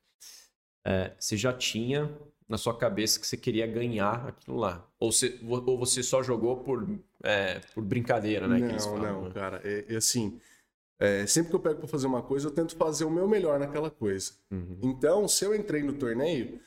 É, 0.85 1.13
você 1.19 1.37
já 1.37 1.53
tinha 1.53 2.11
na 2.49 2.59
sua 2.59 2.77
cabeça 2.77 3.19
que 3.19 3.27
você 3.27 3.37
queria 3.37 3.67
ganhar 3.67 4.29
aquilo 4.29 4.57
lá? 4.57 4.87
Ou 4.99 5.11
você, 5.11 5.41
ou 5.43 5.79
você 5.79 6.03
só 6.03 6.23
jogou 6.23 6.59
por, 6.59 6.87
é, 7.23 7.61
por 7.75 7.83
brincadeira, 7.83 8.47
né? 8.47 8.59
Não, 8.59 8.79
falam, 8.79 9.01
não, 9.01 9.23
né? 9.23 9.31
cara. 9.33 9.61
É, 9.65 9.87
é 9.89 9.97
assim, 9.97 10.39
é, 10.99 11.27
sempre 11.27 11.51
que 11.51 11.57
eu 11.57 11.61
pego 11.61 11.81
para 11.81 11.89
fazer 11.89 12.07
uma 12.07 12.23
coisa, 12.23 12.47
eu 12.47 12.53
tento 12.53 12.77
fazer 12.77 13.05
o 13.05 13.11
meu 13.11 13.27
melhor 13.27 13.59
naquela 13.59 13.91
coisa. 13.91 14.33
Uhum. 14.51 14.79
Então, 14.83 15.27
se 15.27 15.45
eu 15.45 15.55
entrei 15.55 15.83
no 15.83 15.95
torneio, 15.95 16.61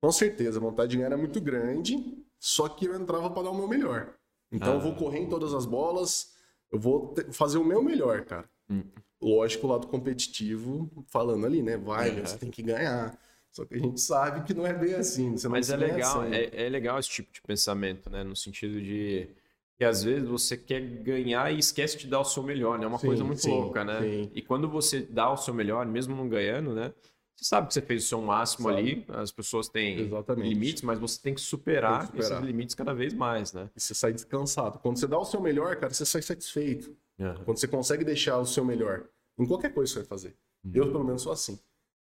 com 0.00 0.10
certeza 0.10 0.58
a 0.58 0.62
vontade 0.62 0.92
de 0.92 0.96
ganhar 0.96 1.08
era 1.08 1.16
muito 1.16 1.40
grande, 1.40 1.96
só 2.38 2.68
que 2.68 2.86
eu 2.86 2.94
entrava 2.94 3.28
para 3.28 3.42
dar 3.42 3.50
o 3.50 3.54
meu 3.54 3.68
melhor. 3.68 4.14
Então, 4.50 4.72
ah. 4.72 4.76
eu 4.76 4.80
vou 4.80 4.94
correr 4.94 5.18
em 5.18 5.28
todas 5.28 5.52
as 5.52 5.66
bolas, 5.66 6.34
eu 6.70 6.78
vou 6.78 7.14
fazer 7.30 7.58
o 7.58 7.64
meu 7.64 7.82
melhor, 7.82 8.24
cara. 8.24 8.48
Uhum. 8.70 8.84
Lógico, 9.22 9.66
o 9.66 9.70
lado 9.70 9.86
competitivo, 9.86 10.90
falando 11.06 11.46
ali, 11.46 11.62
né? 11.62 11.76
Vai, 11.76 12.10
uhum. 12.10 12.26
você 12.26 12.36
tem 12.36 12.50
que 12.50 12.62
ganhar. 12.62 13.16
Só 13.52 13.64
que 13.64 13.74
a 13.74 13.78
gente 13.78 14.00
sabe 14.00 14.44
que 14.44 14.54
não 14.54 14.66
é 14.66 14.72
bem 14.72 14.94
assim. 14.94 15.34
Mas 15.48 15.70
é 15.70 15.76
legal, 15.76 16.22
assim. 16.22 16.34
é, 16.34 16.66
é, 16.66 16.68
legal 16.68 16.98
esse 16.98 17.10
tipo 17.10 17.32
de 17.32 17.40
pensamento, 17.42 18.10
né? 18.10 18.24
No 18.24 18.34
sentido 18.34 18.80
de 18.80 19.28
que 19.76 19.84
às 19.84 20.02
vezes 20.02 20.28
você 20.28 20.56
quer 20.56 20.80
ganhar 20.80 21.52
e 21.52 21.58
esquece 21.58 21.98
de 21.98 22.06
dar 22.06 22.20
o 22.20 22.24
seu 22.24 22.42
melhor, 22.42 22.78
né? 22.78 22.84
É 22.84 22.88
uma 22.88 22.98
sim, 22.98 23.06
coisa 23.06 23.22
muito 23.22 23.42
sim, 23.42 23.50
louca, 23.50 23.84
né? 23.84 24.00
Sim. 24.00 24.30
E 24.34 24.40
quando 24.40 24.68
você 24.68 25.00
dá 25.00 25.30
o 25.30 25.36
seu 25.36 25.52
melhor, 25.52 25.84
mesmo 25.86 26.16
não 26.16 26.28
ganhando, 26.28 26.74
né? 26.74 26.92
Você 27.36 27.44
sabe 27.44 27.68
que 27.68 27.74
você 27.74 27.82
fez 27.82 28.04
o 28.04 28.08
seu 28.08 28.22
máximo 28.22 28.68
sabe. 28.68 28.80
ali, 28.80 29.04
as 29.08 29.32
pessoas 29.32 29.68
têm 29.68 30.00
Exatamente. 30.00 30.48
limites, 30.48 30.82
mas 30.82 30.98
você 30.98 31.20
tem 31.20 31.34
que, 31.34 31.40
superar, 31.40 32.00
tem 32.00 32.00
que 32.00 32.06
superar 32.06 32.32
esses 32.32 32.46
limites 32.46 32.74
cada 32.74 32.94
vez 32.94 33.12
mais, 33.12 33.52
né? 33.52 33.68
E 33.76 33.80
você 33.80 33.94
sai 33.94 34.12
descansado. 34.12 34.78
Quando 34.78 34.98
você 34.98 35.06
dá 35.06 35.18
o 35.18 35.24
seu 35.24 35.40
melhor, 35.40 35.76
cara, 35.76 35.92
você 35.92 36.06
sai 36.06 36.22
satisfeito. 36.22 36.96
Uhum. 37.18 37.44
Quando 37.44 37.58
você 37.58 37.68
consegue 37.68 38.04
deixar 38.04 38.38
o 38.38 38.46
seu 38.46 38.64
melhor 38.64 39.08
em 39.38 39.46
qualquer 39.46 39.72
coisa 39.72 39.90
que 39.90 39.94
você 39.94 40.00
vai 40.00 40.08
fazer. 40.08 40.36
Uhum. 40.64 40.72
Eu, 40.74 40.92
pelo 40.92 41.04
menos, 41.04 41.22
sou 41.22 41.32
assim. 41.32 41.58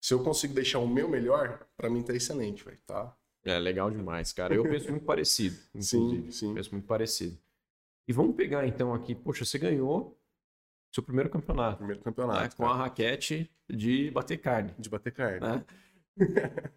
Se 0.01 0.13
eu 0.13 0.23
consigo 0.23 0.53
deixar 0.53 0.79
o 0.79 0.87
meu 0.87 1.09
melhor, 1.09 1.65
para 1.75 1.89
mim 1.89 2.03
tá 2.03 2.13
excelente, 2.13 2.63
velho, 2.63 2.79
tá? 2.85 3.15
É 3.43 3.57
legal 3.59 3.91
demais, 3.91 4.33
cara. 4.33 4.53
Eu 4.53 4.63
penso 4.63 4.89
muito 4.89 5.05
parecido. 5.05 5.55
Sim, 5.79 6.31
sim. 6.31 6.53
Penso 6.53 6.71
muito 6.71 6.87
parecido. 6.87 7.37
E 8.07 8.13
vamos 8.13 8.35
pegar 8.35 8.67
então 8.67 8.93
aqui, 8.93 9.13
poxa, 9.13 9.45
você 9.45 9.57
ganhou 9.57 10.19
seu 10.93 11.03
primeiro 11.03 11.29
campeonato. 11.29 11.77
Primeiro 11.77 12.01
campeonato. 12.01 12.41
Né? 12.41 12.49
Com 12.55 12.65
a 12.65 12.75
raquete 12.75 13.51
de 13.69 14.09
bater 14.11 14.37
carne. 14.37 14.73
De 14.79 14.89
bater 14.89 15.11
carne. 15.11 15.39
Né? 15.39 15.65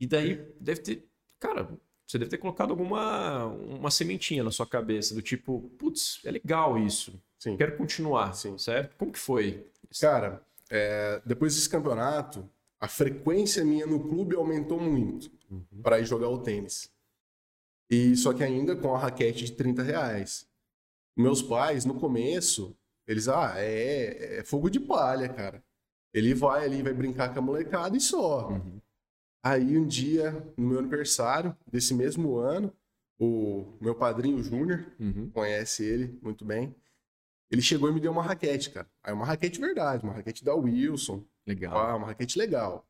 e 0.00 0.06
daí 0.06 0.36
deve 0.60 0.80
ter. 0.80 1.08
Cara, 1.38 1.70
você 2.06 2.18
deve 2.18 2.30
ter 2.30 2.38
colocado 2.38 2.70
alguma 2.70 3.46
uma 3.46 3.90
sementinha 3.90 4.42
na 4.42 4.50
sua 4.50 4.66
cabeça, 4.66 5.14
do 5.14 5.22
tipo, 5.22 5.70
putz, 5.78 6.20
é 6.24 6.30
legal 6.30 6.76
isso. 6.76 7.22
Sim. 7.40 7.56
Quero 7.56 7.76
continuar. 7.76 8.34
Sim. 8.34 8.56
Certo? 8.58 8.94
Como 8.96 9.10
que 9.10 9.18
foi? 9.18 9.66
Cara, 9.98 10.40
é, 10.70 11.20
depois 11.24 11.54
desse 11.54 11.68
campeonato, 11.68 12.48
a 12.78 12.86
frequência 12.86 13.64
minha 13.64 13.86
no 13.86 13.98
clube 13.98 14.36
aumentou 14.36 14.78
muito 14.78 15.30
uhum. 15.50 15.82
para 15.82 15.98
ir 15.98 16.04
jogar 16.04 16.28
o 16.28 16.38
tênis. 16.38 16.92
E 17.90 18.14
só 18.14 18.32
que 18.32 18.44
ainda 18.44 18.76
com 18.76 18.94
a 18.94 18.98
raquete 18.98 19.46
de 19.46 19.52
30 19.52 19.82
reais. 19.82 20.46
Meus 21.16 21.42
pais, 21.42 21.84
no 21.84 21.94
começo, 21.94 22.76
eles, 23.06 23.26
ah, 23.26 23.54
é, 23.56 24.38
é 24.38 24.44
fogo 24.44 24.70
de 24.70 24.78
palha, 24.78 25.28
cara. 25.28 25.64
Ele 26.12 26.34
vai 26.34 26.64
ali, 26.64 26.82
vai 26.82 26.92
brincar 26.92 27.32
com 27.32 27.38
a 27.40 27.42
molecada 27.42 27.96
e 27.96 28.00
só. 28.00 28.50
Uhum. 28.50 28.80
Aí 29.42 29.76
um 29.78 29.86
dia, 29.86 30.30
no 30.56 30.68
meu 30.68 30.78
aniversário 30.78 31.56
desse 31.66 31.94
mesmo 31.94 32.36
ano, 32.36 32.72
o 33.18 33.66
meu 33.80 33.94
padrinho 33.94 34.42
Júnior, 34.42 34.86
uhum. 34.98 35.30
conhece 35.30 35.84
ele 35.84 36.18
muito 36.22 36.44
bem, 36.44 36.74
ele 37.50 37.62
chegou 37.62 37.88
e 37.88 37.92
me 37.92 38.00
deu 38.00 38.12
uma 38.12 38.22
raquete, 38.22 38.70
cara. 38.70 38.88
Aí 39.02 39.12
uma 39.12 39.26
raquete 39.26 39.60
verdade, 39.60 40.04
uma 40.04 40.12
raquete 40.12 40.44
da 40.44 40.54
Wilson, 40.54 41.24
Legal. 41.46 41.76
Ah, 41.76 41.96
uma 41.96 42.06
raquete 42.08 42.38
legal. 42.38 42.86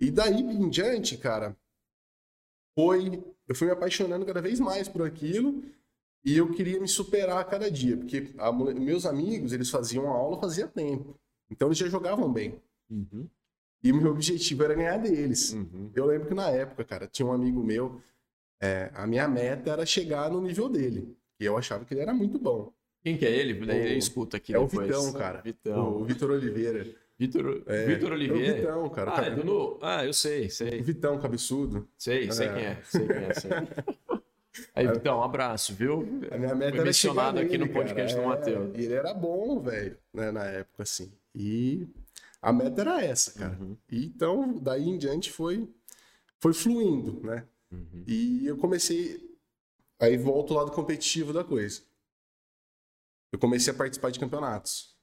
E 0.00 0.10
daí 0.10 0.40
em 0.40 0.68
diante, 0.68 1.16
cara, 1.16 1.56
foi. 2.74 3.22
Eu 3.46 3.54
fui 3.54 3.66
me 3.66 3.72
apaixonando 3.72 4.24
cada 4.26 4.40
vez 4.40 4.58
mais 4.58 4.88
por 4.88 5.06
aquilo 5.06 5.62
e 6.24 6.36
eu 6.36 6.50
queria 6.52 6.80
me 6.80 6.88
superar 6.88 7.38
a 7.38 7.44
cada 7.44 7.70
dia, 7.70 7.96
porque 7.96 8.34
a, 8.38 8.50
meus 8.52 9.06
amigos, 9.06 9.52
eles 9.52 9.70
faziam 9.70 10.10
a 10.10 10.16
aula 10.16 10.40
fazia 10.40 10.66
tempo. 10.66 11.18
Então 11.50 11.68
eles 11.68 11.78
já 11.78 11.86
jogavam 11.88 12.32
bem. 12.32 12.60
Uhum. 12.90 13.28
E 13.82 13.92
o 13.92 13.96
meu 13.96 14.10
objetivo 14.10 14.64
era 14.64 14.74
ganhar 14.74 14.96
deles. 14.96 15.52
Uhum. 15.52 15.90
Eu 15.94 16.06
lembro 16.06 16.28
que 16.28 16.34
na 16.34 16.48
época, 16.48 16.84
cara, 16.84 17.06
tinha 17.06 17.26
um 17.26 17.32
amigo 17.32 17.62
meu, 17.62 18.00
é, 18.60 18.90
a 18.94 19.06
minha 19.06 19.28
meta 19.28 19.70
era 19.70 19.86
chegar 19.86 20.30
no 20.30 20.40
nível 20.40 20.68
dele. 20.68 21.16
E 21.38 21.44
eu 21.44 21.56
achava 21.56 21.84
que 21.84 21.94
ele 21.94 22.00
era 22.00 22.12
muito 22.12 22.38
bom. 22.38 22.72
Quem 23.06 23.16
que 23.16 23.24
é 23.24 23.30
ele? 23.30 23.52
O, 23.52 23.96
escuta 23.96 24.36
aqui 24.36 24.52
é 24.52 24.58
depois. 24.58 24.74
o 24.74 24.80
Vitão, 24.80 25.12
cara. 25.12 25.40
Vitão. 25.40 25.96
O 25.96 26.04
Vitor 26.04 26.28
Oliveira. 26.32 26.84
Vitor, 27.16 27.62
é, 27.68 27.86
Vitor 27.86 28.10
Oliveira. 28.10 28.46
É 28.48 28.52
o 28.52 28.56
Vitão, 28.56 28.88
cara. 28.90 29.12
Ah, 29.14 29.26
é 29.26 29.30
do 29.30 29.78
ah, 29.80 30.04
eu 30.04 30.12
sei, 30.12 30.50
sei. 30.50 30.80
O 30.80 30.82
Vitão, 30.82 31.16
cabeçudo. 31.20 31.88
Sei, 31.96 32.32
sei 32.32 32.48
é. 32.48 32.52
quem 32.52 32.64
é. 32.64 32.82
Sei 32.82 33.06
quem 33.06 33.16
é, 33.16 33.34
sei. 33.34 33.50
Aí, 34.74 34.88
Vitão, 34.88 35.20
um 35.20 35.22
abraço, 35.22 35.72
viu? 35.72 36.00
A 36.32 36.36
minha 36.36 36.52
meta 36.56 36.74
Foi 36.74 36.84
mencionado 36.84 37.38
aqui 37.38 37.56
no 37.56 37.68
podcast 37.68 38.12
cara. 38.12 38.26
do 38.26 38.28
Matheus. 38.28 38.74
É, 38.74 38.80
ele 38.80 38.94
era 38.94 39.14
bom, 39.14 39.60
velho, 39.60 39.96
né, 40.12 40.32
na 40.32 40.44
época, 40.44 40.82
assim. 40.82 41.12
E 41.32 41.86
a 42.42 42.52
meta 42.52 42.80
era 42.80 43.04
essa, 43.04 43.38
cara. 43.38 43.56
Uhum. 43.60 43.76
E, 43.88 44.04
então, 44.04 44.58
daí 44.58 44.82
em 44.82 44.98
diante 44.98 45.30
foi, 45.30 45.68
foi 46.40 46.52
fluindo, 46.52 47.20
né? 47.24 47.44
Uhum. 47.70 48.02
E 48.04 48.48
eu 48.48 48.56
comecei. 48.56 49.24
Aí 50.00 50.16
volto 50.16 50.54
ao 50.54 50.64
lado 50.64 50.72
competitivo 50.72 51.32
da 51.32 51.44
coisa. 51.44 51.82
Eu 53.32 53.38
comecei 53.38 53.72
a 53.72 53.76
participar 53.76 54.10
de 54.10 54.20
campeonatos 54.20 54.96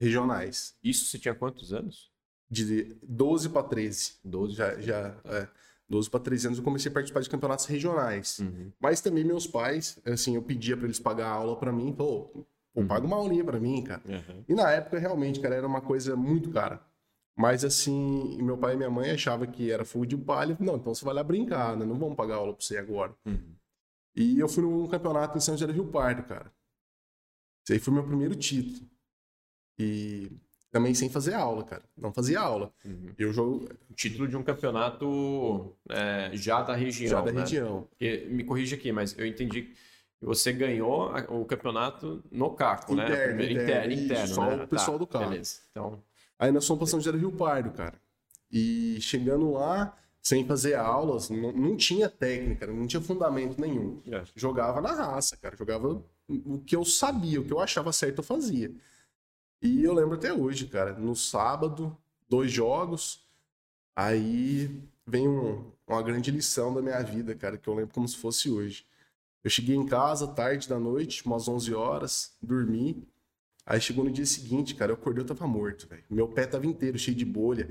regionais. 0.00 0.76
Isso 0.82 1.06
você 1.06 1.18
tinha 1.18 1.34
quantos 1.34 1.72
anos? 1.72 2.10
De 2.48 2.96
12 3.02 3.48
para 3.48 3.62
13. 3.62 4.18
12 4.24 4.54
já, 4.54 4.80
já 4.80 5.20
é, 5.24 5.48
12 5.88 6.10
para 6.10 6.20
13 6.20 6.46
anos 6.48 6.58
eu 6.58 6.64
comecei 6.64 6.90
a 6.90 6.94
participar 6.94 7.20
de 7.20 7.30
campeonatos 7.30 7.66
regionais. 7.66 8.38
Uhum. 8.38 8.72
Mas 8.80 9.00
também 9.00 9.24
meus 9.24 9.46
pais, 9.46 9.98
assim, 10.04 10.34
eu 10.34 10.42
pedia 10.42 10.76
para 10.76 10.86
eles 10.86 10.98
pagar 10.98 11.28
aula 11.28 11.56
para 11.56 11.72
mim, 11.72 11.94
falou, 11.96 12.26
pô, 12.26 12.46
uhum. 12.80 12.86
paga 12.86 13.06
uma 13.06 13.16
aulinha 13.16 13.44
para 13.44 13.58
mim, 13.58 13.82
cara. 13.82 14.02
Uhum. 14.06 14.44
E 14.48 14.54
na 14.54 14.70
época 14.70 14.98
realmente, 14.98 15.40
cara, 15.40 15.54
era 15.54 15.66
uma 15.66 15.80
coisa 15.80 16.16
muito 16.16 16.50
cara. 16.50 16.80
Mas 17.36 17.64
assim, 17.64 18.38
meu 18.42 18.56
pai 18.56 18.74
e 18.74 18.76
minha 18.76 18.90
mãe 18.90 19.10
achavam 19.10 19.46
que 19.46 19.70
era 19.70 19.84
fogo 19.84 20.06
de 20.06 20.16
palha. 20.16 20.56
Não, 20.58 20.76
então 20.76 20.94
você 20.94 21.04
vai 21.04 21.14
lá 21.14 21.22
brincar, 21.22 21.76
né? 21.76 21.84
Não 21.84 21.98
vamos 21.98 22.16
pagar 22.16 22.36
aula 22.36 22.54
para 22.54 22.64
você 22.64 22.78
agora. 22.78 23.14
Uhum. 23.26 23.54
E 24.14 24.38
eu 24.38 24.48
fui 24.48 24.62
num 24.62 24.88
campeonato 24.88 25.36
em 25.36 25.40
São 25.40 25.54
José 25.54 25.66
do 25.66 25.72
Rio 25.74 25.86
Pardo, 25.86 26.22
cara. 26.22 26.50
Esse 27.66 27.72
aí 27.72 27.78
foi 27.80 27.92
meu 27.92 28.04
primeiro 28.04 28.36
título. 28.36 28.88
E 29.76 30.30
também 30.70 30.94
sem 30.94 31.10
fazer 31.10 31.34
aula, 31.34 31.64
cara. 31.64 31.82
Não 31.96 32.12
fazia 32.12 32.38
aula. 32.38 32.72
Uhum. 32.84 33.12
Eu 33.18 33.32
jogo. 33.32 33.68
Título 33.96 34.28
de 34.28 34.36
um 34.36 34.42
campeonato 34.42 35.76
é, 35.90 36.30
já 36.34 36.62
da 36.62 36.76
região. 36.76 37.10
Já 37.10 37.20
da 37.20 37.32
né? 37.32 37.40
região. 37.40 37.88
Porque, 37.90 38.26
me 38.30 38.44
corrija 38.44 38.76
aqui, 38.76 38.92
mas 38.92 39.18
eu 39.18 39.26
entendi 39.26 39.62
que 39.62 39.74
você 40.20 40.52
ganhou 40.52 41.10
o 41.28 41.44
campeonato 41.44 42.22
no 42.30 42.50
CACO, 42.54 42.92
interno, 42.92 43.36
né? 43.36 43.50
Interno, 43.50 43.62
interno, 43.62 43.92
interno 43.92 44.28
Só 44.28 44.56
né? 44.56 44.62
o 44.62 44.68
pessoal 44.68 44.92
tá, 44.92 44.98
do 44.98 45.06
CACO. 45.08 45.30
Beleza. 45.30 45.60
Então... 45.72 46.02
Aí 46.38 46.52
nós 46.52 46.66
fomos 46.66 46.80
pra 46.80 46.86
São 46.86 47.00
José 47.00 47.10
do 47.10 47.18
Rio 47.18 47.32
Pardo, 47.32 47.72
cara. 47.72 47.98
E 48.52 48.98
chegando 49.00 49.50
lá, 49.52 49.96
sem 50.26 50.44
fazer 50.44 50.74
aulas, 50.74 51.30
não, 51.30 51.52
não 51.52 51.76
tinha 51.76 52.08
técnica, 52.08 52.66
não 52.66 52.84
tinha 52.84 53.00
fundamento 53.00 53.60
nenhum. 53.60 54.02
É. 54.10 54.24
Jogava 54.34 54.80
na 54.80 54.90
raça, 54.90 55.36
cara. 55.36 55.56
Jogava 55.56 56.02
o 56.28 56.58
que 56.58 56.74
eu 56.74 56.84
sabia, 56.84 57.40
o 57.40 57.44
que 57.44 57.52
eu 57.52 57.60
achava 57.60 57.92
certo 57.92 58.18
eu 58.18 58.24
fazia. 58.24 58.74
E 59.62 59.84
eu 59.84 59.94
lembro 59.94 60.16
até 60.16 60.32
hoje, 60.32 60.66
cara, 60.66 60.94
no 60.94 61.14
sábado, 61.14 61.96
dois 62.28 62.50
jogos, 62.50 63.24
aí 63.94 64.82
vem 65.06 65.28
um, 65.28 65.70
uma 65.86 66.02
grande 66.02 66.32
lição 66.32 66.74
da 66.74 66.82
minha 66.82 67.00
vida, 67.04 67.32
cara, 67.36 67.56
que 67.56 67.68
eu 67.68 67.74
lembro 67.74 67.94
como 67.94 68.08
se 68.08 68.16
fosse 68.16 68.50
hoje. 68.50 68.84
Eu 69.44 69.50
cheguei 69.50 69.76
em 69.76 69.86
casa 69.86 70.26
tarde 70.26 70.68
da 70.68 70.80
noite, 70.80 71.24
umas 71.24 71.46
11 71.46 71.72
horas, 71.72 72.36
dormi. 72.42 73.00
Aí 73.64 73.80
chegou 73.80 74.04
no 74.04 74.10
dia 74.10 74.26
seguinte, 74.26 74.74
cara, 74.74 74.90
eu 74.90 74.96
acordei, 74.96 75.22
eu 75.22 75.26
tava 75.28 75.46
morto, 75.46 75.86
velho. 75.86 76.02
Meu 76.10 76.26
pé 76.26 76.46
tava 76.46 76.66
inteiro, 76.66 76.98
cheio 76.98 77.16
de 77.16 77.24
bolha. 77.24 77.68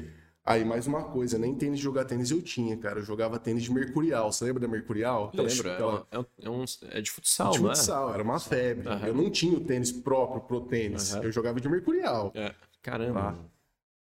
Aí, 0.48 0.64
mais 0.64 0.86
uma 0.86 1.04
coisa, 1.04 1.40
nem 1.40 1.56
tênis 1.56 1.80
de 1.80 1.84
jogar 1.84 2.06
tênis 2.06 2.30
eu 2.30 2.40
tinha, 2.40 2.78
cara. 2.78 3.00
Eu 3.00 3.04
jogava 3.04 3.40
tênis 3.40 3.64
de 3.64 3.74
mercurial. 3.74 4.32
Você 4.32 4.46
lembra 4.46 4.62
da 4.62 4.68
mercurial? 4.68 5.32
Lembro, 5.34 5.72
aquela... 5.72 6.08
é, 6.12 6.46
é, 6.46 6.50
um, 6.50 6.66
é, 6.84 7.02
de 7.02 7.10
futsal, 7.10 7.52
de 7.52 7.64
né? 7.64 7.70
futsal, 7.70 8.14
era 8.14 8.22
uma 8.22 8.40
febre. 8.40 8.88
Uhum. 8.88 9.06
Eu 9.08 9.14
não 9.16 9.32
tinha 9.32 9.58
o 9.58 9.66
tênis 9.66 9.92
próprio 9.92 10.42
pro 10.42 10.62
tênis. 10.68 11.14
Uhum. 11.14 11.24
Eu 11.24 11.32
jogava 11.32 11.60
de 11.60 11.68
mercurial. 11.68 12.32
É. 12.36 12.54
Caramba. 12.84 13.34
Tá? 13.34 13.46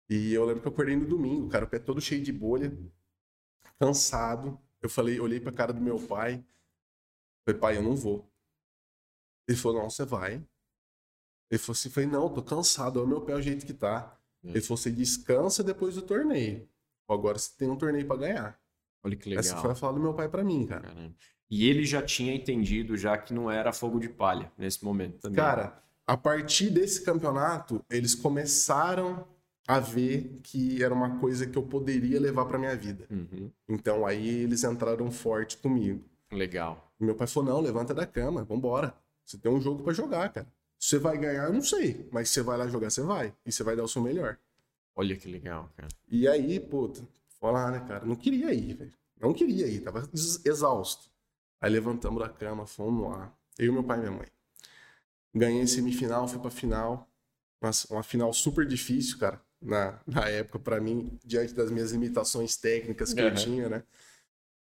E 0.09 0.33
eu 0.33 0.43
lembro 0.43 0.61
que 0.61 0.67
eu 0.67 0.73
acordei 0.73 0.97
no 0.97 1.05
domingo, 1.07 1.47
cara, 1.47 1.63
o 1.63 1.69
pé 1.69 1.79
todo 1.79 2.01
cheio 2.01 2.21
de 2.21 2.33
bolha, 2.33 2.77
cansado. 3.79 4.59
Eu 4.81 4.89
falei, 4.89 5.17
olhei 5.21 5.39
pra 5.39 5.53
cara 5.53 5.71
do 5.71 5.79
meu 5.79 5.97
pai. 5.97 6.45
Falei, 7.45 7.61
pai, 7.61 7.77
eu 7.77 7.81
não 7.81 7.95
vou. 7.95 8.29
Ele 9.47 9.57
falou, 9.57 9.81
não, 9.81 9.89
você 9.89 10.03
vai. 10.03 10.45
Ele 11.49 11.59
falou 11.59 11.73
assim, 11.73 11.89
falei, 11.89 12.09
não, 12.09 12.27
tô 12.27 12.43
cansado, 12.43 12.97
olha 12.97 13.05
o 13.05 13.09
meu 13.09 13.21
pé 13.21 13.35
o 13.35 13.41
jeito 13.41 13.65
que 13.65 13.73
tá. 13.73 14.19
Ele 14.49 14.61
falou: 14.61 14.77
você 14.77 14.91
descansa 14.91 15.63
depois 15.63 15.95
do 15.95 16.01
torneio. 16.01 16.67
Agora 17.07 17.37
você 17.37 17.51
tem 17.57 17.69
um 17.69 17.75
torneio 17.75 18.05
para 18.05 18.17
ganhar. 18.17 18.59
Olha 19.03 19.15
que 19.15 19.29
legal. 19.29 19.39
Essa 19.39 19.57
foi 19.57 19.71
a 19.71 19.75
fala 19.75 19.93
do 19.93 19.99
meu 19.99 20.13
pai 20.13 20.27
para 20.27 20.43
mim, 20.43 20.65
cara. 20.65 20.87
Caramba. 20.87 21.13
E 21.49 21.69
ele 21.69 21.85
já 21.85 22.01
tinha 22.01 22.33
entendido 22.33 22.97
já 22.97 23.17
que 23.17 23.33
não 23.33 23.49
era 23.51 23.71
fogo 23.71 23.99
de 23.99 24.09
palha 24.09 24.51
nesse 24.57 24.83
momento 24.83 25.19
também. 25.19 25.35
Cara, 25.35 25.79
a 26.07 26.17
partir 26.17 26.71
desse 26.71 27.03
campeonato, 27.03 27.85
eles 27.89 28.15
começaram 28.15 29.27
a 29.67 29.79
ver 29.79 30.39
que 30.43 30.83
era 30.83 30.93
uma 30.93 31.19
coisa 31.19 31.45
que 31.45 31.57
eu 31.57 31.63
poderia 31.63 32.19
levar 32.19 32.45
para 32.45 32.57
minha 32.57 32.75
vida. 32.75 33.07
Uhum. 33.09 33.51
Então 33.69 34.05
aí 34.05 34.27
eles 34.27 34.63
entraram 34.63 35.11
forte 35.11 35.57
comigo. 35.57 36.03
Legal. 36.31 36.91
E 36.99 37.03
meu 37.03 37.15
pai 37.15 37.27
falou: 37.27 37.49
não, 37.49 37.61
levanta 37.61 37.93
da 37.93 38.05
cama, 38.05 38.43
vambora. 38.43 38.95
Você 39.23 39.37
tem 39.37 39.51
um 39.51 39.61
jogo 39.61 39.83
para 39.83 39.93
jogar, 39.93 40.31
cara. 40.31 40.47
Você 40.79 40.99
vai 40.99 41.17
ganhar, 41.17 41.45
eu 41.45 41.53
não 41.53 41.61
sei. 41.61 42.07
Mas 42.11 42.29
você 42.29 42.41
vai 42.41 42.57
lá 42.57 42.67
jogar, 42.67 42.89
você 42.89 43.01
vai. 43.01 43.33
E 43.45 43.51
você 43.51 43.63
vai 43.63 43.75
dar 43.75 43.83
o 43.83 43.87
seu 43.87 44.01
melhor. 44.01 44.37
Olha 44.95 45.15
que 45.15 45.27
legal, 45.27 45.69
cara. 45.75 45.89
E 46.07 46.27
aí, 46.27 46.59
puta, 46.59 47.01
foi 47.39 47.51
lá, 47.51 47.71
né, 47.71 47.85
cara? 47.87 48.05
Não 48.05 48.15
queria 48.15 48.53
ir, 48.53 48.73
velho. 48.73 48.93
Não 49.19 49.33
queria 49.33 49.67
ir, 49.67 49.81
tava 49.81 50.07
exausto. 50.45 51.09
Aí 51.59 51.69
levantamos 51.69 52.21
da 52.21 52.29
cama, 52.29 52.65
fomos 52.65 53.09
lá. 53.09 53.33
Eu, 53.57 53.73
meu 53.73 53.83
pai 53.83 53.97
e 53.97 54.01
minha 54.01 54.11
mãe. 54.11 54.27
Ganhei 55.33 55.65
semifinal, 55.67 56.27
fui 56.27 56.39
pra 56.39 56.51
final. 56.51 57.09
Uma, 57.61 57.71
uma 57.89 58.03
final 58.03 58.31
super 58.33 58.65
difícil, 58.65 59.17
cara, 59.17 59.41
na, 59.61 59.99
na 60.05 60.29
época, 60.29 60.59
para 60.59 60.79
mim, 60.79 61.17
diante 61.23 61.53
das 61.53 61.71
minhas 61.71 61.91
limitações 61.91 62.55
técnicas 62.55 63.13
que 63.13 63.21
uhum. 63.21 63.27
eu 63.27 63.35
tinha, 63.35 63.69
né? 63.69 63.83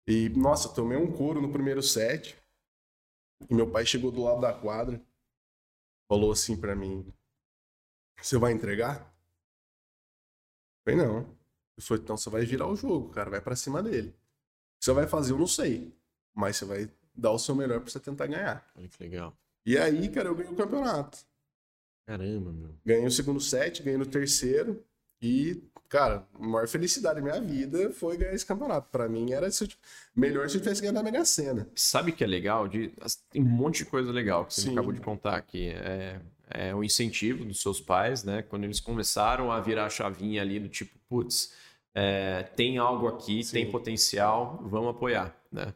E, 0.07 0.28
nossa, 0.30 0.69
tomei 0.69 0.99
um 0.99 1.12
couro 1.12 1.40
no 1.40 1.52
primeiro 1.52 1.83
set. 1.83 2.37
E 3.49 3.54
meu 3.54 3.71
pai 3.71 3.87
chegou 3.87 4.11
do 4.11 4.23
lado 4.23 4.40
da 4.40 4.52
quadra, 4.52 5.00
falou 6.11 6.33
assim 6.33 6.57
para 6.57 6.75
mim: 6.75 7.07
Você 8.21 8.37
vai 8.37 8.50
entregar? 8.52 9.00
Eu 10.85 10.93
falei, 10.93 11.07
não. 11.07 11.19
Ele 11.21 11.87
falou, 11.87 12.02
então 12.02 12.17
você 12.17 12.29
vai 12.29 12.45
virar 12.45 12.67
o 12.67 12.75
jogo, 12.75 13.11
cara, 13.11 13.31
vai 13.31 13.40
para 13.40 13.55
cima 13.55 13.81
dele. 13.81 14.12
Você 14.81 14.93
vai 14.93 15.07
fazer, 15.07 15.33
eu 15.33 15.38
não 15.38 15.47
sei. 15.47 15.95
Mas 16.35 16.57
você 16.57 16.64
vai 16.64 16.90
dar 17.14 17.31
o 17.31 17.38
seu 17.38 17.55
melhor 17.55 17.81
pra 17.81 17.90
você 17.90 18.00
tentar 18.00 18.26
ganhar. 18.26 18.69
Olha 18.76 18.88
que 18.88 19.00
legal. 19.00 19.38
E 19.64 19.79
aí, 19.79 20.09
cara, 20.09 20.29
eu 20.29 20.35
ganhei 20.35 20.52
o 20.52 20.57
campeonato. 20.57 21.19
Caramba, 22.07 22.52
meu. 22.52 22.75
Ganhei 22.85 23.07
o 23.07 23.11
segundo 23.11 23.40
set, 23.40 23.83
ganhei 23.83 23.99
no 23.99 24.07
terceiro. 24.07 24.85
E, 25.23 25.62
cara, 25.89 26.27
a 26.35 26.47
maior 26.47 26.67
felicidade 26.67 27.17
da 27.17 27.23
minha 27.23 27.41
vida 27.41 27.91
foi 27.93 28.17
ganhar 28.17 28.33
esse 28.33 28.47
campeonato. 28.47 28.89
Para 28.91 29.09
mim 29.09 29.33
era 29.33 29.50
se 29.50 29.65
eu, 29.65 29.69
melhor 30.15 30.49
se 30.49 30.57
eu 30.57 30.61
tivesse 30.61 30.81
ganhado 30.81 30.99
a 30.99 31.03
Mega 31.03 31.25
Sena. 31.25 31.69
Sabe 31.75 32.12
que 32.12 32.25
é 32.25 32.27
legal? 32.27 32.67
De, 32.67 32.93
tem 33.31 33.43
um 33.43 33.49
monte 33.49 33.79
de 33.79 33.87
coisa 33.87 34.11
legal 34.11 34.47
que 34.47 34.55
você 34.55 34.62
Sim. 34.62 34.73
acabou 34.73 34.93
de 34.93 35.00
contar 35.00 35.37
aqui. 35.37 35.69
É, 35.69 36.21
é 36.50 36.75
o 36.75 36.83
incentivo 36.83 37.45
dos 37.45 37.61
seus 37.61 37.81
pais, 37.81 38.25
né? 38.25 38.43
Quando 38.43 38.65
eles 38.65 38.81
começaram 38.81 39.53
a 39.53 39.61
virar 39.61 39.87
a 39.87 39.91
chavinha 39.91 40.43
ali 40.43 40.59
do 40.59 40.69
tipo, 40.69 40.99
putz, 41.09 41.53
é, 41.95 42.43
tem 42.57 42.79
algo 42.79 43.07
aqui, 43.07 43.43
Sim. 43.45 43.53
tem 43.53 43.71
potencial, 43.71 44.61
vamos 44.65 44.91
apoiar, 44.91 45.37
né? 45.53 45.75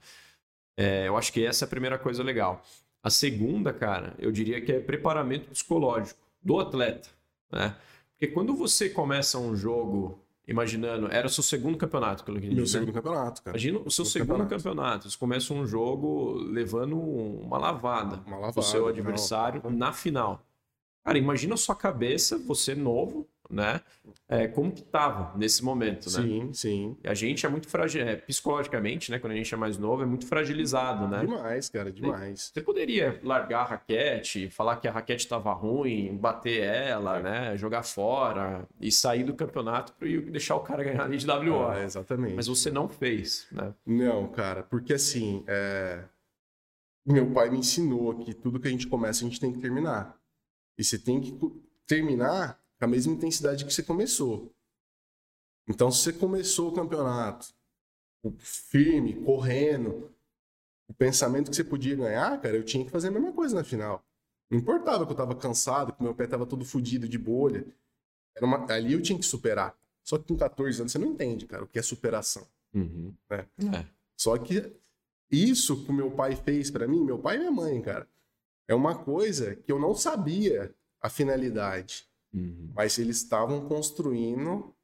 É, 0.76 1.06
eu 1.06 1.16
acho 1.16 1.32
que 1.32 1.44
essa 1.44 1.64
é 1.64 1.66
a 1.66 1.68
primeira 1.68 1.98
coisa 1.98 2.22
legal. 2.22 2.62
A 3.02 3.10
segunda, 3.10 3.72
cara, 3.72 4.14
eu 4.18 4.32
diria 4.32 4.60
que 4.60 4.72
é 4.72 4.80
preparamento 4.80 5.50
psicológico 5.50 6.18
do 6.42 6.58
atleta, 6.58 7.08
né? 7.52 7.76
Porque 8.24 8.28
quando 8.28 8.54
você 8.54 8.88
começa 8.88 9.38
um 9.38 9.54
jogo 9.54 10.18
imaginando, 10.48 11.08
era 11.10 11.26
o 11.26 11.30
seu 11.30 11.42
segundo 11.42 11.76
campeonato, 11.76 12.24
pelo 12.24 12.40
que 12.40 12.48
Meu 12.54 12.66
segundo 12.66 12.92
campeonato, 12.92 13.42
cara. 13.42 13.56
Imagina 13.56 13.80
o 13.84 13.90
seu 13.90 14.04
segundo, 14.04 14.38
campeonato. 14.38 14.56
campeonato. 14.56 15.10
Você 15.10 15.18
começa 15.18 15.52
um 15.52 15.66
jogo 15.66 16.34
levando 16.34 16.98
uma 16.98 17.58
lavada, 17.58 18.22
uma 18.26 18.36
lavada 18.36 18.54
do 18.54 18.62
seu 18.62 18.88
adversário 18.88 19.60
não. 19.64 19.70
na 19.70 19.92
final. 19.92 20.46
Cara, 21.04 21.18
imagina 21.18 21.52
a 21.52 21.58
sua 21.58 21.74
cabeça, 21.74 22.38
você 22.38 22.74
novo, 22.74 23.28
né? 23.50 23.80
É, 24.28 24.48
como 24.48 24.72
que 24.72 24.82
tava 24.82 25.36
nesse 25.36 25.62
momento, 25.62 26.06
né? 26.06 26.22
Sim, 26.22 26.52
sim. 26.52 26.96
E 27.02 27.08
a 27.08 27.14
gente 27.14 27.44
é 27.44 27.48
muito 27.48 27.68
frágil, 27.68 28.02
é, 28.02 28.16
psicologicamente, 28.16 29.10
né? 29.10 29.18
Quando 29.18 29.32
a 29.32 29.36
gente 29.36 29.52
é 29.52 29.56
mais 29.56 29.76
novo, 29.78 30.02
é 30.02 30.06
muito 30.06 30.26
fragilizado, 30.26 31.06
né? 31.06 31.20
Demais, 31.20 31.68
cara, 31.68 31.92
demais. 31.92 32.50
Você 32.52 32.60
poderia 32.60 33.20
largar 33.22 33.60
a 33.60 33.64
raquete, 33.64 34.48
falar 34.50 34.76
que 34.76 34.88
a 34.88 34.92
raquete 34.92 35.24
estava 35.24 35.52
ruim, 35.52 36.16
bater 36.16 36.62
ela, 36.62 37.18
é. 37.18 37.22
né? 37.22 37.56
Jogar 37.56 37.82
fora 37.82 38.66
e 38.80 38.90
sair 38.90 39.24
do 39.24 39.34
campeonato 39.34 39.92
e 40.04 40.20
deixar 40.20 40.56
o 40.56 40.60
cara 40.60 40.82
ganhar 40.82 41.04
ali 41.04 41.16
de 41.16 41.30
WO. 41.30 41.72
É, 41.72 41.84
exatamente. 41.84 42.34
Mas 42.34 42.46
você 42.46 42.70
não 42.70 42.88
fez, 42.88 43.46
né? 43.52 43.74
Não, 43.86 44.26
cara, 44.28 44.62
porque 44.62 44.94
assim, 44.94 45.44
é... 45.46 46.04
meu 47.06 47.30
pai 47.30 47.50
me 47.50 47.58
ensinou 47.58 48.14
que 48.18 48.32
tudo 48.32 48.58
que 48.58 48.68
a 48.68 48.70
gente 48.70 48.86
começa 48.86 49.24
a 49.24 49.28
gente 49.28 49.40
tem 49.40 49.52
que 49.52 49.58
terminar. 49.58 50.16
E 50.78 50.82
você 50.82 50.98
tem 50.98 51.20
que 51.20 51.38
terminar 51.86 52.63
com 52.78 52.84
a 52.84 52.88
mesma 52.88 53.12
intensidade 53.12 53.64
que 53.64 53.72
você 53.72 53.82
começou. 53.82 54.52
Então, 55.68 55.90
se 55.90 56.02
você 56.02 56.12
começou 56.12 56.68
o 56.68 56.74
campeonato 56.74 57.54
firme, 58.38 59.22
correndo, 59.24 60.10
o 60.88 60.94
pensamento 60.94 61.50
que 61.50 61.56
você 61.56 61.64
podia 61.64 61.96
ganhar, 61.96 62.40
cara, 62.40 62.56
eu 62.56 62.64
tinha 62.64 62.84
que 62.84 62.90
fazer 62.90 63.08
a 63.08 63.10
mesma 63.10 63.32
coisa 63.32 63.54
na 63.54 63.64
final. 63.64 64.04
Não 64.50 64.58
importava 64.58 65.06
que 65.06 65.12
eu 65.12 65.16
tava 65.16 65.34
cansado, 65.34 65.92
que 65.92 66.02
meu 66.02 66.14
pé 66.14 66.26
tava 66.26 66.46
todo 66.46 66.64
fodido 66.64 67.08
de 67.08 67.18
bolha. 67.18 67.66
Era 68.36 68.44
uma... 68.44 68.70
Ali 68.72 68.92
eu 68.92 69.02
tinha 69.02 69.18
que 69.18 69.24
superar. 69.24 69.76
Só 70.02 70.18
que 70.18 70.28
com 70.28 70.36
14 70.36 70.80
anos 70.80 70.92
você 70.92 70.98
não 70.98 71.08
entende, 71.08 71.46
cara, 71.46 71.64
o 71.64 71.66
que 71.66 71.78
é 71.78 71.82
superação. 71.82 72.46
Uhum. 72.74 73.14
Né? 73.30 73.48
É. 73.72 73.86
Só 74.16 74.36
que 74.36 74.72
isso 75.30 75.82
que 75.84 75.90
o 75.90 75.94
meu 75.94 76.10
pai 76.10 76.36
fez 76.36 76.70
para 76.70 76.86
mim, 76.86 77.02
meu 77.02 77.18
pai 77.18 77.36
e 77.36 77.38
minha 77.38 77.50
mãe, 77.50 77.80
cara, 77.80 78.06
é 78.68 78.74
uma 78.74 78.96
coisa 78.96 79.56
que 79.56 79.72
eu 79.72 79.78
não 79.78 79.94
sabia 79.94 80.74
a 81.00 81.08
finalidade. 81.08 82.06
Uhum. 82.34 82.72
Mas 82.74 82.98
eles 82.98 83.18
estavam 83.18 83.68
construindo 83.68 84.74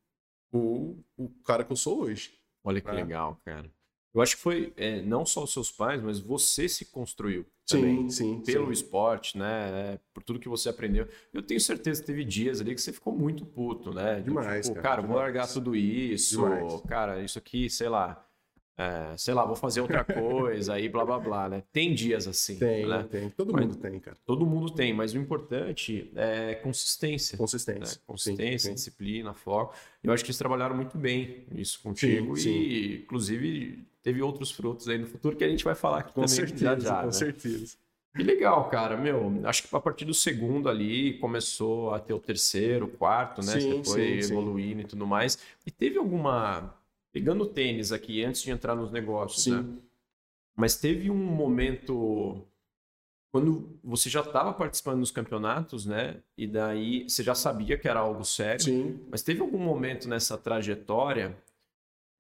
o, 0.53 0.97
o 1.17 1.29
cara 1.45 1.65
que 1.65 1.73
eu 1.73 1.77
sou 1.77 2.03
hoje. 2.03 2.33
Olha 2.63 2.81
que 2.81 2.87
né? 2.87 2.95
legal, 2.95 3.41
cara. 3.45 3.71
Eu 4.13 4.21
acho 4.21 4.37
que 4.37 4.43
foi 4.43 4.73
é, 4.77 5.03
não 5.03 5.25
só 5.25 5.45
os 5.45 5.53
seus 5.53 5.71
pais, 5.71 6.03
mas 6.03 6.19
você 6.19 6.69
se 6.69 6.87
construiu 6.87 7.47
também 7.67 8.11
sim, 8.11 8.39
sim, 8.39 8.43
pelo 8.43 8.67
sim. 8.67 8.73
esporte, 8.73 9.39
né? 9.39 9.93
É, 9.95 10.01
por 10.13 10.23
tudo 10.23 10.41
que 10.41 10.49
você 10.49 10.69
aprendeu. 10.69 11.07
Eu 11.33 11.43
tenho 11.43 11.61
certeza 11.61 12.01
que 12.01 12.07
teve 12.07 12.25
dias 12.25 12.61
ali 12.61 12.75
que 12.75 12.81
você 12.81 12.93
ficou 12.93 13.17
muito 13.17 13.45
puto, 13.47 13.93
né? 13.93 14.21
Demais, 14.21 14.67
tipo, 14.67 14.75
cara. 14.75 14.83
cara 14.83 15.03
demais. 15.03 15.09
vou 15.09 15.19
largar 15.19 15.49
tudo 15.49 15.77
isso. 15.77 16.43
Demais. 16.43 16.81
Cara, 16.83 17.23
isso 17.23 17.39
aqui, 17.39 17.71
sei 17.71 17.89
lá 17.89 18.27
é, 18.81 19.15
sei 19.19 19.35
lá, 19.35 19.45
vou 19.45 19.55
fazer 19.55 19.83
outra 19.83 20.03
coisa, 20.03 20.73
aí 20.73 20.89
blá 20.89 21.05
blá 21.05 21.19
blá, 21.19 21.49
né? 21.51 21.63
Tem 21.71 21.93
dias 21.93 22.27
assim. 22.27 22.59
Tem, 22.59 22.87
né? 22.89 23.07
tem. 23.11 23.29
Todo 23.29 23.53
mas, 23.53 23.67
mundo 23.67 23.77
tem, 23.77 24.01
cara. 24.01 24.17
Todo 24.25 24.47
mundo 24.47 24.71
tem, 24.73 24.95
mas 24.95 25.13
o 25.13 25.19
importante 25.19 26.11
é 26.17 26.55
consistência. 26.55 27.37
Consistência. 27.37 27.97
Né? 27.97 28.03
Consistência, 28.07 28.71
sim, 28.71 28.75
disciplina, 28.75 29.35
foco. 29.35 29.75
Eu 30.03 30.15
acho 30.15 30.25
que 30.25 30.31
eles 30.31 30.39
trabalharam 30.39 30.75
muito 30.75 30.97
bem 30.97 31.45
isso 31.55 31.79
contigo 31.83 32.35
sim, 32.39 32.49
e, 32.49 32.97
sim. 32.97 33.03
inclusive, 33.03 33.87
teve 34.03 34.23
outros 34.23 34.51
frutos 34.51 34.89
aí 34.89 34.97
no 34.97 35.07
futuro 35.07 35.37
que 35.37 35.45
a 35.45 35.49
gente 35.49 35.63
vai 35.63 35.75
falar 35.75 35.99
aqui 35.99 36.15
com 36.15 36.23
também. 36.23 36.29
Certeza, 36.35 36.81
já, 36.81 37.01
com 37.01 37.07
né? 37.07 37.13
certeza. 37.13 37.77
Que 38.17 38.23
legal, 38.23 38.69
cara. 38.71 38.97
Meu, 38.97 39.43
acho 39.45 39.69
que 39.69 39.77
a 39.77 39.81
partir 39.81 40.07
do 40.07 40.15
segundo 40.15 40.71
ali 40.71 41.19
começou 41.19 41.93
a 41.93 42.01
ter 42.01 42.15
o 42.15 42.19
terceiro, 42.19 42.87
o 42.87 42.89
quarto, 42.89 43.45
né? 43.45 43.61
Sim, 43.61 43.83
Você 43.83 43.93
foi 43.93 44.19
evoluindo 44.21 44.81
e 44.81 44.85
tudo 44.85 45.07
mais. 45.07 45.39
E 45.67 45.71
teve 45.71 45.99
alguma 45.99 46.75
Pegando 47.13 47.45
o 47.45 47.47
tênis 47.47 47.93
aqui, 47.93 48.25
antes 48.25 48.43
de 48.43 48.51
entrar 48.51 48.75
nos 48.75 48.93
negócios, 48.93 49.45
Sim. 49.45 49.63
né? 49.63 49.79
Mas 50.57 50.77
teve 50.77 51.11
um 51.11 51.17
momento 51.17 52.47
quando 53.33 53.79
você 53.83 54.11
já 54.11 54.21
estava 54.21 54.53
participando 54.53 55.01
dos 55.01 55.11
campeonatos, 55.11 55.87
né? 55.87 56.23
E 56.37 56.47
daí 56.47 57.09
você 57.09 57.23
já 57.23 57.35
sabia 57.35 57.79
que 57.79 57.89
era 57.89 58.01
algo 58.01 58.25
sério. 58.25 58.63
Sim. 58.63 59.01
Mas 59.11 59.23
teve 59.23 59.41
algum 59.41 59.59
momento 59.59 60.09
nessa 60.09 60.37
trajetória 60.37 61.37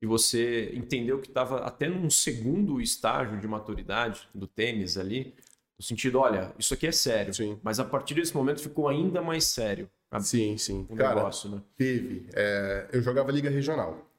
que 0.00 0.06
você 0.06 0.72
entendeu 0.74 1.20
que 1.20 1.28
estava 1.28 1.58
até 1.58 1.88
num 1.88 2.08
segundo 2.08 2.80
estágio 2.80 3.38
de 3.38 3.46
maturidade 3.46 4.28
do 4.34 4.46
tênis 4.46 4.96
ali, 4.96 5.34
no 5.78 5.84
sentido, 5.84 6.18
olha, 6.18 6.54
isso 6.58 6.72
aqui 6.72 6.86
é 6.86 6.92
sério. 6.92 7.34
Sim. 7.34 7.58
Mas 7.62 7.80
a 7.80 7.84
partir 7.84 8.14
desse 8.14 8.34
momento 8.34 8.60
ficou 8.60 8.88
ainda 8.88 9.20
mais 9.20 9.44
sério. 9.44 9.90
Sim, 10.20 10.56
sim. 10.56 10.86
O 10.88 10.94
negócio, 10.94 11.50
né? 11.50 11.62
Teve. 11.76 12.26
É, 12.34 12.88
eu 12.92 13.02
jogava 13.02 13.30
liga 13.30 13.50
regional 13.50 14.09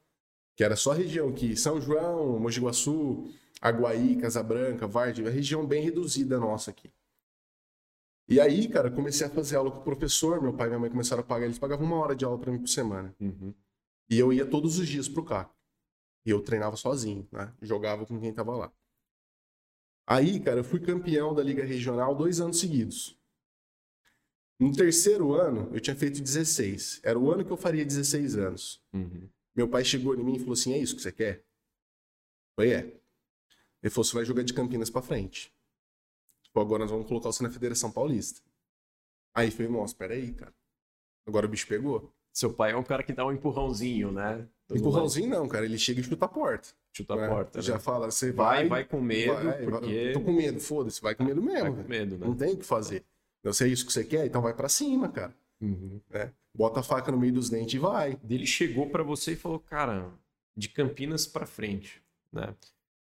que 0.62 0.65
era 0.65 0.76
só 0.76 0.91
a 0.91 0.93
região 0.93 1.30
aqui, 1.30 1.58
São 1.58 1.82
João, 1.82 2.38
Mogi 2.39 2.62
Guaçu, 2.62 3.28
Aguaí, 3.60 4.15
Casabranca, 4.17 4.86
Varde, 4.86 5.26
a 5.26 5.30
região 5.32 5.65
bem 5.65 5.84
reduzida 5.84 6.39
nossa 6.39 6.69
aqui. 6.69 6.93
E 8.30 8.39
aí, 8.39 8.67
cara, 8.69 8.91
comecei 8.91 9.26
a 9.26 9.30
fazer 9.32 9.56
aula 9.56 9.71
com 9.71 9.80
o 9.80 9.84
professor, 9.84 10.39
meu 10.39 10.54
pai 10.54 10.67
e 10.67 10.69
minha 10.69 10.80
mãe 10.80 10.91
começaram 10.91 11.24
a 11.24 11.26
pagar, 11.26 11.45
eles 11.45 11.58
pagavam 11.58 11.88
uma 11.88 11.95
hora 11.95 12.15
de 12.15 12.24
aula 12.26 12.38
para 12.38 12.52
mim 12.52 12.60
por 12.60 12.67
semana. 12.67 13.12
Uhum. 13.19 13.56
E 14.08 14.19
eu 14.19 14.32
ia 14.32 14.45
todos 14.45 14.78
os 14.78 14.88
dias 14.88 15.10
pro 15.10 15.26
CAC. 15.26 15.52
E 16.28 16.30
eu 16.30 16.39
treinava 16.43 16.76
sozinho, 16.76 17.28
né? 17.32 17.52
Jogava 17.60 18.06
com 18.06 18.19
quem 18.19 18.32
tava 18.32 18.56
lá. 18.56 18.71
Aí, 20.06 20.39
cara, 20.39 20.60
eu 20.60 20.63
fui 20.63 20.80
campeão 20.80 21.34
da 21.34 21.41
Liga 21.41 21.65
Regional 21.65 22.13
dois 22.13 22.39
anos 22.39 22.60
seguidos. 22.60 23.19
No 24.60 24.71
terceiro 24.71 25.34
ano, 25.34 25.71
eu 25.74 25.80
tinha 25.80 25.95
feito 25.95 26.21
16. 26.21 27.02
Era 27.04 27.17
o 27.17 27.32
ano 27.32 27.43
que 27.43 27.52
eu 27.52 27.58
faria 27.58 27.84
16 27.84 28.38
anos. 28.38 28.80
Uhum. 28.93 29.28
Meu 29.56 29.68
pai 29.68 29.84
chegou 29.84 30.16
em 30.16 30.24
mim 30.24 30.36
e 30.36 30.40
falou 30.40 30.54
assim: 30.54 30.74
é 30.74 30.78
isso 30.78 30.96
que 30.96 31.02
você 31.02 31.12
quer? 31.12 31.38
Eu 31.38 31.44
falei: 32.56 32.74
é. 32.74 32.80
Ele 33.84 33.90
falou: 33.90 34.04
você 34.04 34.14
vai 34.14 34.26
jogar 34.26 34.44
de 34.44 34.54
Campinas 34.54 34.90
para 34.90 35.02
frente. 35.02 35.54
Tipo, 36.44 36.60
agora 36.60 36.84
nós 36.84 36.92
vamos 36.92 37.08
colocar 37.08 37.32
você 37.32 37.44
na 37.44 37.50
Federação 37.50 37.92
Paulista. 37.92 38.42
Aí 39.34 39.48
eu 39.48 39.52
falei: 39.52 39.72
nossa, 39.72 39.96
peraí, 39.96 40.34
cara. 40.34 40.54
Agora 41.26 41.46
o 41.46 41.50
bicho 41.50 41.68
pegou. 41.68 42.12
Seu 42.34 42.54
pai 42.54 42.72
é 42.72 42.78
um 42.78 42.84
cara 42.84 43.04
que 43.04 43.12
dá 43.12 43.26
um 43.26 43.32
empurrãozinho, 43.32 44.12
né? 44.12 44.48
Todo 44.68 44.80
empurrãozinho 44.80 45.30
não, 45.30 45.48
cara. 45.48 45.66
Ele 45.66 45.78
chega 45.78 46.00
e 46.00 46.04
chuta 46.04 46.26
a 46.26 46.30
porta. 46.30 46.70
Chuta 46.94 47.16
né? 47.16 47.26
a 47.26 47.30
porta. 47.30 47.60
Né? 47.60 47.64
Já 47.64 47.78
fala, 47.78 48.10
você 48.10 48.32
vai. 48.32 48.60
Vai, 48.60 48.70
vai 48.70 48.86
com 48.86 49.02
medo, 49.02 49.34
vai, 49.34 49.64
porque. 49.64 50.12
Tô 50.14 50.22
com 50.22 50.32
medo, 50.32 50.60
foda-se, 50.60 51.02
vai 51.02 51.14
com 51.14 51.24
medo 51.24 51.42
mesmo. 51.42 51.74
Vai 51.74 51.84
com 51.84 51.90
medo, 51.90 52.18
né? 52.18 52.26
Não 52.26 52.36
tem 52.36 52.54
o 52.54 52.58
que 52.58 52.66
fazer. 52.66 53.06
Não 53.44 53.52
sei 53.52 53.72
isso 53.72 53.86
que 53.86 53.92
você 53.92 54.04
quer, 54.04 54.26
então 54.26 54.42
vai 54.42 54.54
para 54.54 54.70
cima, 54.70 55.10
cara. 55.10 55.36
Uhum. 55.60 56.00
Né? 56.10 56.32
Bota 56.54 56.82
a 56.82 56.84
faca 56.84 57.12
no 57.12 57.18
meio 57.18 57.34
dos 57.34 57.50
dentes 57.50 57.76
e 57.76 57.80
vai. 57.80 58.18
Ele 58.30 58.46
chegou 58.46 58.90
para 58.90 59.04
você 59.04 59.34
e 59.34 59.38
falou, 59.38 59.60
cara, 59.60 60.12
de 60.56 60.70
Campinas 60.70 61.26
para 61.26 61.46
frente, 61.46 62.02
né? 62.32 62.54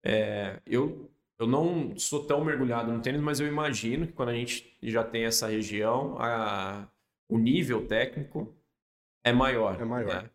É, 0.05 0.61
eu, 0.67 1.11
eu 1.39 1.47
não 1.47 1.97
sou 1.97 2.25
tão 2.25 2.45
mergulhado 2.45 2.93
no 2.93 3.01
tênis, 3.01 3.21
mas 3.21 3.41
eu 3.41 3.47
imagino 3.47 4.07
que 4.07 4.13
quando 4.13 4.31
a 4.31 4.35
gente 4.35 4.77
já 4.83 5.05
tem 5.05 5.25
essa 5.25 5.47
região, 5.47 6.17
a, 6.19 6.89
o 7.29 7.39
nível 7.39 7.87
técnico 7.87 8.55
é 9.25 9.33
maior. 9.33 9.81
É 9.81 9.85
maior. 9.85 10.25
Né? 10.25 10.31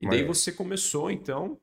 E 0.00 0.06
maior. 0.06 0.18
daí 0.18 0.26
você 0.26 0.52
começou, 0.52 1.10
então, 1.10 1.58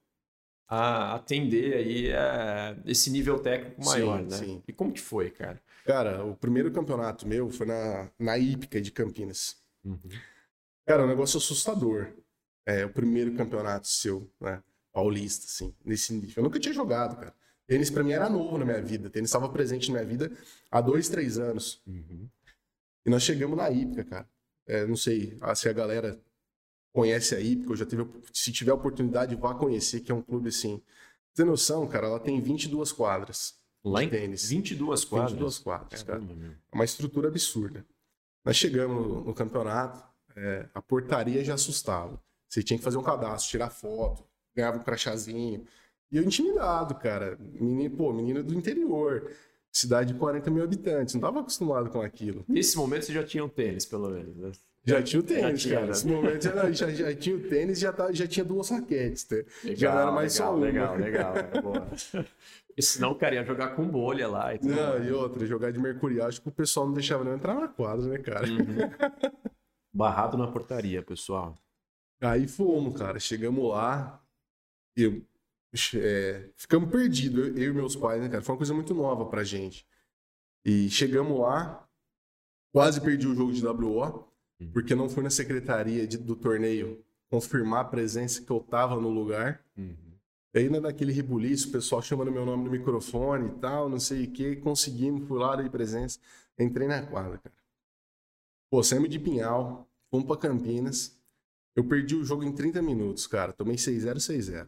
a 0.67 1.13
atender 1.15 1.75
aí 1.75 2.07
é, 2.07 2.75
esse 2.85 3.11
nível 3.11 3.39
técnico 3.39 3.83
maior, 3.85 4.19
sim, 4.19 4.25
né? 4.25 4.37
Sim. 4.37 4.63
E 4.67 4.73
como 4.73 4.91
que 4.91 5.01
foi, 5.01 5.29
cara? 5.29 5.61
Cara, 5.85 6.25
o 6.25 6.35
primeiro 6.35 6.71
campeonato 6.71 7.27
meu 7.27 7.49
foi 7.49 7.67
na, 7.67 8.09
na 8.17 8.37
Ípica 8.37 8.81
de 8.81 8.91
Campinas. 8.91 9.61
Uhum. 9.83 9.99
Cara, 10.85 11.03
um 11.03 11.07
negócio 11.07 11.37
assustador. 11.37 12.13
É, 12.65 12.85
o 12.85 12.89
primeiro 12.89 13.35
campeonato 13.35 13.87
seu, 13.87 14.29
né? 14.39 14.63
Paulista, 14.91 15.45
assim, 15.45 15.75
nesse 15.83 16.13
nível. 16.13 16.35
Eu 16.37 16.43
nunca 16.43 16.59
tinha 16.59 16.73
jogado, 16.73 17.17
cara. 17.17 17.33
Tênis 17.65 17.89
pra 17.89 18.03
mim 18.03 18.11
era 18.11 18.29
novo 18.29 18.57
na 18.57 18.65
minha 18.65 18.81
vida. 18.81 19.09
Tênis 19.09 19.29
estava 19.29 19.49
presente 19.49 19.91
na 19.91 19.99
minha 19.99 20.05
vida 20.07 20.31
há 20.69 20.79
dois, 20.79 21.09
três 21.09 21.37
anos. 21.37 21.81
Uhum. 21.87 22.29
E 23.05 23.09
nós 23.09 23.23
chegamos 23.23 23.57
na 23.57 23.69
Ípica, 23.69 24.03
cara. 24.03 24.29
É, 24.65 24.85
não 24.85 24.95
sei 24.95 25.37
se 25.55 25.67
a 25.67 25.73
galera 25.73 26.21
conhece 26.93 27.35
a 27.35 27.39
Ípica, 27.39 27.71
eu 27.71 27.75
já 27.75 27.85
tive, 27.85 28.07
se 28.31 28.51
tiver 28.51 28.71
oportunidade, 28.71 29.35
vá 29.35 29.55
conhecer, 29.55 30.01
que 30.01 30.11
é 30.11 30.15
um 30.15 30.21
clube 30.21 30.49
assim. 30.49 30.81
Tem 31.33 31.45
noção, 31.45 31.87
cara, 31.87 32.07
ela 32.07 32.19
tem 32.19 32.39
22 32.39 32.91
quadras 32.91 33.55
Lá 33.83 34.01
em 34.01 34.09
tênis. 34.09 34.49
22 34.49 35.03
quadras? 35.03 35.31
22 35.31 35.59
quadras, 35.59 36.03
cara. 36.03 36.21
É 36.21 36.75
uma 36.75 36.85
estrutura 36.85 37.27
absurda. 37.27 37.85
Nós 38.45 38.55
chegamos 38.55 39.05
no, 39.05 39.23
no 39.25 39.33
campeonato, 39.33 40.01
é, 40.35 40.67
a 40.73 40.81
portaria 40.81 41.43
já 41.43 41.53
assustava. 41.53 42.19
Você 42.47 42.61
tinha 42.61 42.77
que 42.77 42.83
fazer 42.83 42.97
um 42.97 43.03
cadastro, 43.03 43.49
tirar 43.49 43.69
foto, 43.69 44.23
ganhava 44.55 44.77
um 44.77 44.83
crachazinho. 44.83 45.65
E 46.11 46.17
eu 46.17 46.23
intimidado, 46.23 46.95
cara. 46.95 47.37
Menino, 47.39 47.95
pô, 47.95 48.13
menino 48.13 48.43
do 48.43 48.53
interior. 48.53 49.31
Cidade 49.71 50.13
de 50.13 50.19
40 50.19 50.51
mil 50.51 50.63
habitantes. 50.63 51.15
Não 51.15 51.19
estava 51.19 51.39
acostumado 51.39 51.89
com 51.89 52.01
aquilo. 52.01 52.45
Nesse 52.47 52.77
momento 52.77 53.05
você 53.05 53.13
já 53.13 53.23
tinha 53.23 53.43
um 53.43 53.49
tênis, 53.49 53.85
pelo 53.85 54.09
menos, 54.09 54.35
né? 54.37 54.51
Já 54.85 55.01
tinha 55.01 55.19
o 55.19 55.23
tênis, 55.23 55.61
já 55.61 55.75
cara. 55.75 55.87
Nesse 55.87 56.05
momento 56.05 56.43
já, 56.43 56.71
já, 56.71 56.89
já, 56.91 57.15
tinha 57.15 57.35
o 57.37 57.39
tênis 57.39 57.77
e 57.77 57.81
já, 57.81 57.93
tá, 57.93 58.11
já 58.11 58.27
tinha 58.27 58.43
duas 58.43 58.69
raquetes. 58.69 59.23
Tá? 59.23 59.37
Legal, 59.63 59.75
já 59.77 59.93
não 59.93 60.01
era 60.01 60.11
mais 60.11 60.33
legal, 60.33 60.47
só 60.47 60.55
uma. 60.55 60.65
Legal, 60.65 60.95
legal. 60.97 61.37
É, 61.37 61.61
boa. 61.61 61.87
E 62.75 62.81
senão 62.81 63.13
cara 63.13 63.35
ia 63.35 63.43
jogar 63.43 63.75
com 63.75 63.87
bolha 63.87 64.27
lá. 64.27 64.53
E 64.55 64.57
tudo 64.57 64.73
não, 64.73 64.93
mais. 64.93 65.07
e 65.07 65.11
outra, 65.11 65.45
jogar 65.45 65.71
de 65.71 65.79
mercurial, 65.79 66.27
acho 66.27 66.41
que 66.41 66.49
o 66.49 66.51
pessoal 66.51 66.87
não 66.87 66.93
deixava 66.93 67.23
nem 67.23 67.35
entrar 67.35 67.53
na 67.53 67.67
quadra, 67.67 68.07
né, 68.07 68.17
cara? 68.17 68.47
Uhum. 68.47 68.57
Barrado 69.93 70.37
na 70.37 70.47
portaria, 70.47 71.01
pessoal. 71.03 71.57
Aí 72.21 72.47
fomos, 72.47 72.97
cara. 72.97 73.19
Chegamos 73.19 73.69
lá. 73.69 74.21
Eu, 74.95 75.23
é, 75.95 76.49
ficamos 76.55 76.89
perdidos, 76.89 77.47
eu, 77.47 77.57
eu, 77.57 77.71
e 77.71 77.73
meus 77.73 77.95
pais, 77.95 78.21
né, 78.21 78.29
cara? 78.29 78.41
Foi 78.41 78.53
uma 78.53 78.59
coisa 78.59 78.73
muito 78.73 78.93
nova 78.93 79.25
pra 79.25 79.43
gente. 79.43 79.87
E 80.65 80.89
chegamos 80.89 81.39
lá, 81.39 81.87
quase 82.71 83.01
perdi 83.01 83.27
o 83.27 83.35
jogo 83.35 83.51
de 83.51 83.65
WO, 83.65 84.29
uhum. 84.59 84.71
porque 84.71 84.95
não 84.95 85.09
fui 85.09 85.23
na 85.23 85.29
secretaria 85.29 86.07
de, 86.07 86.17
do 86.17 86.35
torneio 86.35 87.03
confirmar 87.29 87.81
a 87.81 87.85
presença 87.85 88.41
que 88.41 88.51
eu 88.51 88.59
tava 88.59 88.95
no 88.99 89.09
lugar. 89.09 89.63
Uhum. 89.75 89.95
Aí 90.55 90.65
ainda 90.65 90.79
naquele 90.79 91.11
rebuliço, 91.11 91.69
o 91.69 91.71
pessoal 91.71 92.01
chamando 92.01 92.31
meu 92.31 92.45
nome 92.45 92.63
no 92.63 92.71
microfone 92.71 93.49
e 93.49 93.59
tal, 93.59 93.89
não 93.89 93.99
sei 93.99 94.25
o 94.25 94.31
que, 94.31 94.55
conseguimos, 94.57 95.27
fui 95.27 95.39
lá, 95.39 95.55
dei 95.55 95.67
presença, 95.67 96.19
entrei 96.59 96.87
na 96.87 97.01
quadra, 97.01 97.39
cara. 97.39 97.62
Pô, 98.73 98.81
saímos 98.81 99.07
de 99.07 99.19
Pinhal, 99.19 99.87
fomos 100.09 100.25
pra 100.25 100.35
Campinas, 100.35 101.15
eu 101.75 101.87
perdi 101.87 102.15
o 102.15 102.23
jogo 102.23 102.43
em 102.43 102.51
30 102.51 102.81
minutos, 102.81 103.27
cara, 103.27 103.53
tomei 103.53 103.75
6-0, 103.75 104.15
6-0. 104.15 104.67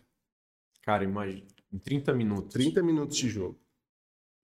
Cara, 0.83 1.03
imagina, 1.03 1.47
em 1.73 1.79
30 1.79 2.13
minutos. 2.13 2.53
30 2.53 2.83
minutos 2.83 3.17
de 3.17 3.27
jogo. 3.27 3.59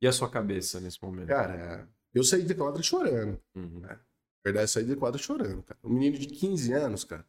E 0.01 0.07
a 0.07 0.11
sua 0.11 0.27
cabeça 0.27 0.79
nesse 0.79 0.99
momento? 0.99 1.27
Cara, 1.27 1.87
eu 2.11 2.23
saí 2.23 2.43
de 2.43 2.55
quadra 2.55 2.81
chorando. 2.81 3.39
Uhum. 3.53 3.81
Né? 3.81 3.89
Na 3.89 3.99
verdade, 4.43 4.63
eu 4.63 4.67
saí 4.67 4.83
de 4.83 4.95
quadra 4.95 5.21
chorando, 5.21 5.61
cara. 5.61 5.79
Um 5.83 5.93
menino 5.93 6.17
de 6.17 6.25
15 6.25 6.73
anos, 6.73 7.03
cara. 7.03 7.23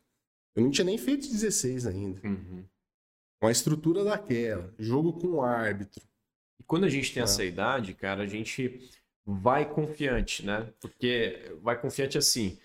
Eu 0.57 0.63
não 0.63 0.71
tinha 0.71 0.87
nem 0.87 0.97
feito 0.97 1.29
16 1.29 1.87
ainda. 1.87 2.27
Uhum 2.27 2.65
uma 3.43 3.51
estrutura 3.51 4.05
daquela, 4.05 4.73
jogo 4.79 5.13
com 5.15 5.43
árbitro. 5.43 6.01
E 6.61 6.63
quando 6.63 6.85
a 6.85 6.89
gente 6.89 7.13
tem 7.13 7.21
é. 7.21 7.25
essa 7.25 7.45
idade, 7.45 7.93
cara, 7.93 8.23
a 8.23 8.27
gente 8.27 8.89
vai 9.25 9.69
confiante, 9.69 10.45
né? 10.45 10.69
Porque 10.81 11.57
vai 11.63 11.81
confiante 11.81 12.19
assim. 12.19 12.59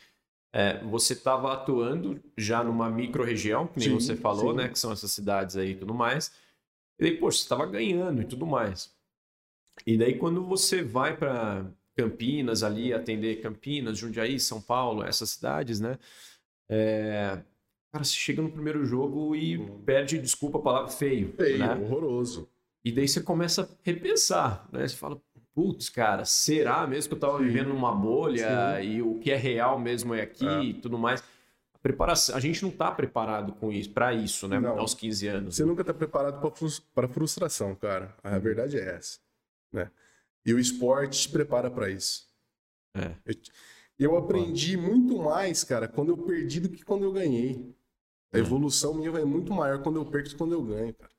É, 0.53 0.83
você 0.85 1.13
estava 1.13 1.53
atuando 1.53 2.21
já 2.37 2.63
numa 2.63 2.89
micro-região, 2.89 3.67
que 3.67 3.79
nem 3.79 3.89
sim, 3.89 3.93
você 3.95 4.15
falou, 4.15 4.51
sim. 4.51 4.57
né? 4.57 4.69
Que 4.69 4.79
são 4.79 4.91
essas 4.91 5.11
cidades 5.11 5.55
aí 5.55 5.71
e 5.71 5.75
tudo 5.75 5.93
mais. 5.93 6.31
E 6.99 7.03
daí, 7.03 7.17
poxa, 7.17 7.37
você 7.37 7.43
estava 7.43 7.65
ganhando 7.65 8.21
e 8.21 8.25
tudo 8.25 8.45
mais. 8.45 8.95
E 9.85 9.97
daí, 9.97 10.17
quando 10.17 10.43
você 10.43 10.81
vai 10.81 11.15
para 11.15 11.65
Campinas 11.95 12.63
ali, 12.63 12.93
atender 12.93 13.41
Campinas, 13.41 13.97
Jundiaí, 13.97 14.39
São 14.39 14.61
Paulo, 14.61 15.03
essas 15.03 15.29
cidades, 15.29 15.79
né? 15.79 15.99
É, 16.69 17.39
Cara, 17.91 18.03
você 18.03 18.13
chega 18.13 18.41
no 18.41 18.51
primeiro 18.51 18.85
jogo 18.85 19.35
e 19.35 19.57
hum. 19.57 19.81
perde, 19.83 20.19
desculpa 20.19 20.59
a 20.59 20.61
palavra, 20.61 20.89
feio. 20.89 21.33
Feio, 21.33 21.57
né? 21.57 21.75
horroroso. 21.75 22.49
E 22.83 22.91
daí 22.91 23.07
você 23.07 23.21
começa 23.21 23.63
a 23.63 23.67
repensar, 23.81 24.67
né? 24.71 24.87
Você 24.87 24.95
fala, 24.95 25.21
putz, 25.57 25.89
cara, 25.89 26.23
será 26.23 26.85
mesmo 26.85 27.09
que 27.09 27.15
eu 27.15 27.19
tava 27.19 27.39
Sim. 27.39 27.45
vivendo 27.45 27.69
numa 27.69 27.91
bolha 27.91 28.79
Sim. 28.79 28.87
e 28.89 29.01
o 29.01 29.17
que 29.17 29.31
é 29.31 29.35
real 29.35 29.79
mesmo 29.79 30.13
é 30.13 30.21
aqui 30.21 30.47
é. 30.47 30.63
e 30.65 30.73
tudo 30.75 30.99
mais? 30.99 31.23
A 31.73 31.79
preparação, 31.79 32.35
a 32.35 32.39
gente 32.39 32.61
não 32.61 32.69
tá 32.69 32.91
preparado 32.91 33.53
com 33.53 33.71
isso, 33.71 33.89
para 33.89 34.13
isso, 34.13 34.47
né? 34.47 34.59
Não. 34.59 34.77
Aos 34.77 34.93
15 34.93 35.27
anos. 35.27 35.55
Você 35.55 35.63
né? 35.63 35.69
nunca 35.69 35.83
tá 35.83 35.95
preparado 35.95 36.39
para 36.93 37.07
frustração, 37.07 37.73
cara. 37.73 38.15
A 38.23 38.35
uhum. 38.35 38.39
verdade 38.39 38.77
é 38.77 38.97
essa, 38.97 39.17
né? 39.73 39.89
E 40.45 40.53
o 40.53 40.59
esporte 40.59 41.21
te 41.21 41.29
prepara 41.29 41.71
para 41.71 41.89
isso. 41.89 42.29
É. 42.95 43.15
Eu, 43.25 43.35
eu 43.97 44.15
aprendi 44.15 44.77
muito 44.77 45.17
mais, 45.17 45.63
cara, 45.63 45.87
quando 45.87 46.09
eu 46.09 46.17
perdi 46.19 46.59
do 46.59 46.69
que 46.69 46.85
quando 46.85 47.03
eu 47.03 47.11
ganhei. 47.11 47.75
A 48.31 48.37
evolução 48.37 48.93
minha 48.93 49.09
vai 49.09 49.25
muito 49.25 49.51
maior 49.51 49.81
quando 49.81 49.95
eu 49.95 50.05
perco 50.05 50.27
do 50.27 50.31
que 50.33 50.37
quando 50.37 50.51
eu 50.51 50.61
ganho, 50.61 50.93
cara. 50.93 51.11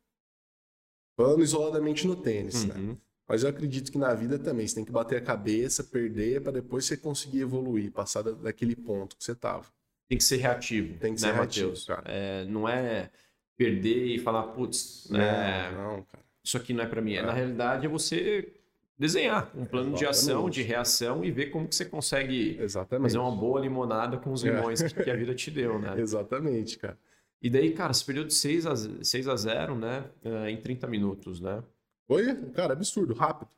Falando 1.17 1.43
isoladamente 1.43 2.07
no 2.07 2.15
tênis, 2.15 2.65
né? 2.65 2.75
uhum. 2.77 2.93
né? 2.93 2.99
Mas 3.29 3.43
eu 3.43 3.51
acredito 3.51 3.93
que 3.93 3.99
na 3.99 4.15
vida 4.15 4.39
também 4.39 4.67
você 4.67 4.75
tem 4.75 4.85
que 4.85 4.91
bater 4.91 5.19
a 5.19 5.21
cabeça, 5.21 5.85
perder, 5.85 6.41
para 6.41 6.53
depois 6.53 6.87
você 6.87 6.97
conseguir 6.97 7.43
evoluir, 7.43 7.93
passar 7.93 8.23
daquele 8.23 8.75
ponto 8.75 9.17
que 9.17 9.23
você 9.23 9.35
tava. 9.35 9.67
Tem 10.09 10.17
que 10.17 10.25
ser 10.25 10.39
reativo. 10.39 10.99
Tem 10.99 11.15
que 11.15 11.21
né, 11.21 11.29
ser 11.29 11.35
reativo, 11.35 11.75
cara. 11.87 12.05
É, 12.07 12.47
não 12.47 12.67
é 12.67 13.11
perder 13.55 14.07
e 14.07 14.19
falar, 14.19 14.45
putz, 14.45 15.09
né? 15.11 15.71
Não, 15.73 16.03
cara. 16.05 16.25
Isso 16.43 16.57
aqui 16.57 16.73
não 16.73 16.83
é 16.83 16.87
para 16.87 17.03
mim. 17.03 17.15
É. 17.15 17.23
Na 17.23 17.33
realidade, 17.33 17.85
é 17.85 17.89
você 17.89 18.51
desenhar 18.99 19.51
um 19.55 19.67
plano 19.67 19.91
Exatamente. 19.91 19.99
de 19.99 20.07
ação, 20.07 20.51
de 20.51 20.63
reação 20.63 21.25
e 21.25 21.31
ver 21.31 21.47
como 21.51 21.69
que 21.69 21.75
você 21.75 21.85
consegue 21.85 22.57
Exatamente. 22.59 23.05
fazer 23.05 23.19
uma 23.19 23.31
boa 23.31 23.61
limonada 23.61 24.17
com 24.17 24.33
os 24.33 24.43
é. 24.43 24.51
limões 24.51 24.81
é. 24.81 24.89
que 24.89 25.11
a 25.11 25.15
vida 25.15 25.35
te 25.35 25.51
deu, 25.51 25.79
né? 25.79 25.95
Exatamente, 26.01 26.79
cara. 26.79 26.99
E 27.43 27.51
daí, 27.51 27.73
cara, 27.73 27.93
você 27.93 28.05
perdeu 28.05 28.25
de 28.25 28.35
6 28.35 28.67
a, 28.67 28.75
6 29.05 29.29
a 29.29 29.37
0, 29.37 29.75
né? 29.77 30.05
Eh, 30.25 30.51
em 30.51 30.57
30 30.57 30.87
minutos, 30.89 31.41
né? 31.41 31.63
Foi, 32.09 32.35
cara, 32.53 32.73
absurdo, 32.73 33.13
rápido. 33.13 33.51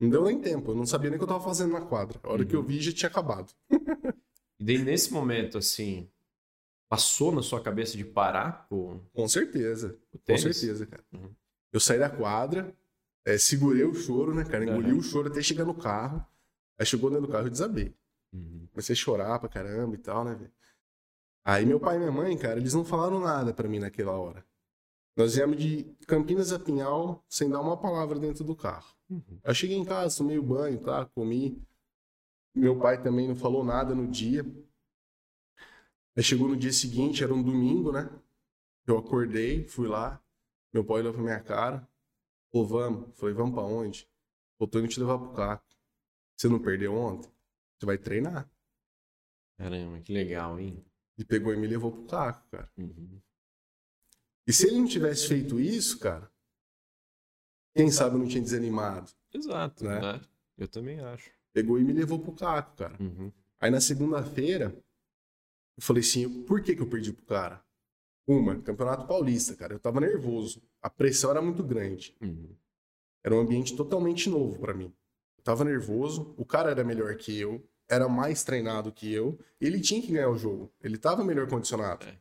Não 0.00 0.08
deu 0.08 0.24
nem 0.24 0.40
tempo, 0.40 0.70
eu 0.70 0.74
não 0.74 0.86
sabia 0.86 1.10
nem 1.10 1.16
o 1.16 1.20
que 1.20 1.24
eu 1.24 1.28
tava 1.28 1.44
fazendo 1.44 1.72
na 1.72 1.82
quadra. 1.82 2.18
A 2.22 2.32
hora 2.32 2.42
uhum. 2.42 2.48
que 2.48 2.56
eu 2.56 2.60
uhum. 2.60 2.66
vi, 2.66 2.80
já 2.80 2.90
tinha 2.90 3.08
acabado. 3.10 3.52
e 4.58 4.64
daí, 4.64 4.78
nesse 4.78 5.12
momento, 5.12 5.58
assim, 5.58 6.08
passou 6.88 7.30
na 7.30 7.42
sua 7.42 7.62
cabeça 7.62 7.98
de 7.98 8.04
parar? 8.04 8.66
Com, 8.70 8.98
com 9.12 9.28
certeza. 9.28 9.98
Com 10.26 10.38
certeza, 10.38 10.86
cara. 10.86 11.04
Uhum. 11.12 11.30
Eu 11.70 11.78
saí 11.78 11.98
da 11.98 12.08
quadra, 12.08 12.74
é, 13.26 13.36
segurei 13.36 13.84
o 13.84 13.94
choro, 13.94 14.34
né, 14.34 14.44
cara? 14.44 14.64
Engoli 14.64 14.92
uhum. 14.92 14.98
o 14.98 15.02
choro 15.02 15.28
até 15.28 15.42
chegar 15.42 15.66
no 15.66 15.74
carro. 15.74 16.24
Aí 16.78 16.86
chegou 16.86 17.10
dentro 17.10 17.26
do 17.26 17.32
carro 17.32 17.46
e 17.46 17.50
desabei. 17.50 17.94
Uhum. 18.32 18.66
Comecei 18.72 18.94
a 18.94 18.96
chorar 18.96 19.38
pra 19.38 19.50
caramba 19.50 19.94
e 19.94 19.98
tal, 19.98 20.24
né, 20.24 20.34
velho? 20.34 20.52
Aí 21.44 21.66
meu 21.66 21.78
pai 21.78 21.96
e 21.96 21.98
minha 21.98 22.12
mãe, 22.12 22.36
cara, 22.38 22.58
eles 22.58 22.72
não 22.72 22.84
falaram 22.84 23.20
nada 23.20 23.52
para 23.52 23.68
mim 23.68 23.78
naquela 23.78 24.12
hora. 24.12 24.44
Nós 25.20 25.34
viemos 25.34 25.58
de 25.58 25.84
Campinas 26.06 26.50
a 26.50 26.58
Pinhal 26.58 27.22
sem 27.28 27.50
dar 27.50 27.60
uma 27.60 27.76
palavra 27.76 28.18
dentro 28.18 28.42
do 28.42 28.56
carro. 28.56 28.96
Uhum. 29.10 29.38
Eu 29.44 29.52
cheguei 29.52 29.76
em 29.76 29.84
casa, 29.84 30.16
tomei 30.16 30.38
o 30.38 30.42
banho, 30.42 30.80
tá? 30.80 31.04
Comi. 31.04 31.62
Meu 32.54 32.78
pai 32.78 33.02
também 33.02 33.28
não 33.28 33.36
falou 33.36 33.62
nada 33.62 33.94
no 33.94 34.08
dia. 34.08 34.42
Aí 36.16 36.22
chegou 36.22 36.48
no 36.48 36.56
dia 36.56 36.72
seguinte, 36.72 37.22
era 37.22 37.34
um 37.34 37.42
domingo, 37.42 37.92
né? 37.92 38.08
Eu 38.86 38.96
acordei, 38.96 39.68
fui 39.68 39.86
lá. 39.86 40.18
Meu 40.72 40.82
pai 40.82 41.00
olhou 41.00 41.12
pra 41.12 41.22
minha 41.22 41.40
cara. 41.40 41.86
Pô, 42.50 42.64
vamos. 42.64 43.14
Falei, 43.18 43.34
vamos 43.34 43.52
pra 43.52 43.62
onde? 43.62 44.08
Pô, 44.56 44.66
tô 44.66 44.78
indo 44.78 44.88
te 44.88 45.00
levar 45.00 45.18
pro 45.18 45.34
carro. 45.34 45.60
Você 46.34 46.48
não 46.48 46.58
perdeu 46.58 46.94
ontem? 46.94 47.30
Você 47.78 47.84
vai 47.84 47.98
treinar. 47.98 48.50
Caramba, 49.58 50.00
que 50.00 50.14
legal, 50.14 50.58
hein? 50.58 50.82
E 51.18 51.26
pegou 51.26 51.52
e 51.52 51.58
me 51.58 51.66
levou 51.66 51.92
pro 51.92 52.06
carro, 52.06 52.42
cara. 52.50 52.72
Uhum. 52.78 53.20
E 54.50 54.52
se 54.52 54.66
ele 54.66 54.78
não 54.78 54.86
tivesse 54.86 55.28
feito 55.28 55.60
isso, 55.60 56.00
cara, 56.00 56.28
quem 57.72 57.88
sabe 57.88 58.16
eu 58.16 58.18
não 58.18 58.26
tinha 58.26 58.42
desanimado. 58.42 59.08
Exato, 59.32 59.84
né? 59.84 60.00
né? 60.00 60.20
Eu 60.58 60.66
também 60.66 60.98
acho. 60.98 61.30
Pegou 61.52 61.78
e 61.78 61.84
me 61.84 61.92
levou 61.92 62.18
pro 62.18 62.32
carro, 62.32 62.74
cara. 62.74 62.96
Uhum. 63.00 63.30
Aí 63.60 63.70
na 63.70 63.80
segunda-feira, 63.80 64.76
Eu 65.76 65.82
falei 65.84 66.00
assim, 66.00 66.42
por 66.42 66.64
que, 66.64 66.74
que 66.74 66.82
eu 66.82 66.88
perdi 66.88 67.12
pro 67.12 67.24
cara? 67.26 67.64
Uma, 68.26 68.60
Campeonato 68.60 69.06
Paulista, 69.06 69.54
cara. 69.54 69.72
Eu 69.72 69.78
tava 69.78 70.00
nervoso. 70.00 70.60
A 70.82 70.90
pressão 70.90 71.30
era 71.30 71.40
muito 71.40 71.62
grande. 71.62 72.16
Uhum. 72.20 72.52
Era 73.22 73.36
um 73.36 73.38
ambiente 73.38 73.76
totalmente 73.76 74.28
novo 74.28 74.58
para 74.58 74.74
mim. 74.74 74.92
Eu 75.38 75.44
tava 75.44 75.62
nervoso, 75.62 76.34
o 76.36 76.44
cara 76.44 76.72
era 76.72 76.82
melhor 76.82 77.14
que 77.14 77.38
eu, 77.38 77.64
era 77.88 78.08
mais 78.08 78.42
treinado 78.42 78.90
que 78.90 79.12
eu, 79.12 79.38
ele 79.60 79.80
tinha 79.80 80.02
que 80.02 80.10
ganhar 80.10 80.28
o 80.28 80.36
jogo. 80.36 80.72
Ele 80.82 80.98
tava 80.98 81.22
melhor 81.22 81.48
condicionado. 81.48 82.04
É. 82.04 82.18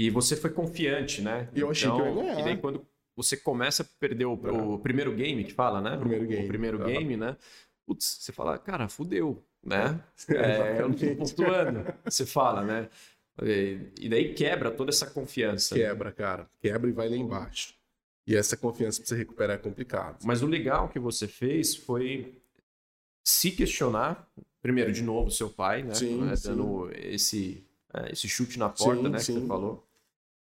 E 0.00 0.08
você 0.08 0.34
foi 0.34 0.48
confiante, 0.48 1.20
né? 1.20 1.50
E 1.54 1.60
eu 1.60 1.70
achei 1.70 1.90
que 1.90 2.00
eu 2.00 2.06
ia 2.06 2.14
ganhar. 2.14 2.40
E 2.40 2.44
daí 2.44 2.56
quando 2.56 2.86
você 3.14 3.36
começa 3.36 3.82
a 3.82 3.86
perder 3.98 4.24
o, 4.24 4.32
o 4.32 4.78
primeiro 4.78 5.14
game 5.14 5.44
que 5.44 5.52
fala, 5.52 5.78
né? 5.82 5.94
Primeiro 5.98 6.26
game. 6.26 6.44
O 6.44 6.48
primeiro 6.48 6.78
game, 6.82 7.18
né? 7.18 7.36
Putz, 7.84 8.16
você 8.18 8.32
fala, 8.32 8.56
cara, 8.56 8.88
fudeu, 8.88 9.44
né? 9.62 10.02
É, 10.30 10.80
eu 10.80 10.88
não 10.88 10.96
tô 10.96 11.14
pontuando. 11.16 11.84
Você 12.02 12.24
fala, 12.24 12.64
né? 12.64 12.88
E 13.42 14.08
daí 14.08 14.32
quebra 14.32 14.70
toda 14.70 14.88
essa 14.90 15.04
confiança. 15.04 15.74
Quebra, 15.74 16.10
cara. 16.10 16.48
Quebra 16.62 16.88
e 16.88 16.94
vai 16.94 17.10
lá 17.10 17.16
embaixo. 17.16 17.74
E 18.26 18.34
essa 18.34 18.56
confiança 18.56 19.00
pra 19.00 19.08
você 19.08 19.16
recuperar 19.16 19.56
é 19.56 19.58
complicado. 19.58 20.24
Mas 20.24 20.42
o 20.42 20.46
legal 20.46 20.88
que 20.88 20.98
você 20.98 21.28
fez 21.28 21.76
foi 21.76 22.40
se 23.22 23.50
questionar, 23.50 24.26
primeiro, 24.62 24.92
de 24.92 25.02
novo, 25.02 25.30
seu 25.30 25.50
pai, 25.50 25.82
né? 25.82 25.92
Sim, 25.92 26.22
Né, 26.22 26.36
sim. 26.36 26.48
Dando 26.48 26.90
esse, 26.94 27.66
é, 27.92 28.12
esse 28.12 28.26
chute 28.30 28.58
na 28.58 28.70
porta, 28.70 29.02
Sim, 29.02 29.08
né? 29.10 29.18
Que 29.18 29.24
sim. 29.24 29.40
você 29.40 29.46
falou. 29.46 29.89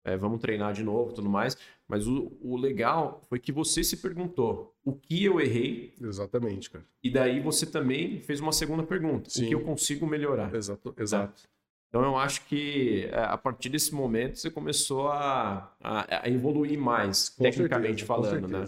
É, 0.05 0.17
vamos 0.17 0.39
treinar 0.41 0.73
de 0.73 0.83
novo 0.83 1.13
tudo 1.13 1.29
mais. 1.29 1.57
Mas 1.87 2.07
o, 2.07 2.31
o 2.41 2.57
legal 2.57 3.21
foi 3.29 3.39
que 3.39 3.51
você 3.51 3.83
se 3.83 3.97
perguntou 3.97 4.75
o 4.83 4.93
que 4.93 5.23
eu 5.23 5.39
errei, 5.39 5.93
Exatamente, 6.01 6.69
cara. 6.69 6.85
e 7.03 7.09
daí 7.09 7.39
você 7.39 7.65
também 7.65 8.19
fez 8.21 8.39
uma 8.39 8.51
segunda 8.51 8.83
pergunta: 8.83 9.29
Sim. 9.29 9.45
o 9.45 9.47
que 9.47 9.55
eu 9.55 9.63
consigo 9.63 10.05
melhorar? 10.05 10.53
Exato. 10.53 10.93
Exato. 10.97 11.43
Então 11.89 12.01
eu 12.03 12.17
acho 12.17 12.45
que 12.47 13.05
é, 13.11 13.19
a 13.19 13.37
partir 13.37 13.69
desse 13.69 13.93
momento 13.93 14.37
você 14.39 14.49
começou 14.49 15.09
a, 15.09 15.75
a, 15.79 16.23
a 16.23 16.29
evoluir 16.29 16.79
mais, 16.79 17.29
Com 17.29 17.43
tecnicamente 17.43 18.05
certeza, 18.05 18.07
falando, 18.07 18.47
né? 18.47 18.65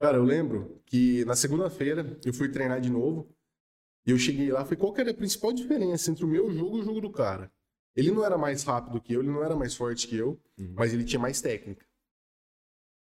Cara, 0.00 0.16
eu 0.16 0.24
lembro 0.24 0.80
que 0.86 1.24
na 1.26 1.36
segunda-feira 1.36 2.18
eu 2.24 2.32
fui 2.32 2.48
treinar 2.48 2.80
de 2.80 2.90
novo. 2.90 3.28
E 4.06 4.12
eu 4.12 4.18
cheguei 4.18 4.50
lá, 4.50 4.64
falei, 4.64 4.78
qual 4.78 4.94
que 4.94 5.00
era 5.02 5.10
a 5.10 5.14
principal 5.14 5.52
diferença 5.52 6.10
entre 6.10 6.24
o 6.24 6.28
meu 6.28 6.50
jogo 6.50 6.78
e 6.78 6.80
o 6.80 6.84
jogo 6.84 7.02
do 7.02 7.10
cara? 7.10 7.52
Ele 7.96 8.10
não 8.10 8.24
era 8.24 8.38
mais 8.38 8.62
rápido 8.62 9.00
que 9.00 9.12
eu, 9.12 9.20
ele 9.20 9.30
não 9.30 9.42
era 9.44 9.56
mais 9.56 9.74
forte 9.74 10.06
que 10.06 10.16
eu, 10.16 10.40
Uhum. 10.58 10.74
mas 10.76 10.92
ele 10.92 11.04
tinha 11.04 11.18
mais 11.20 11.40
técnica. 11.40 11.84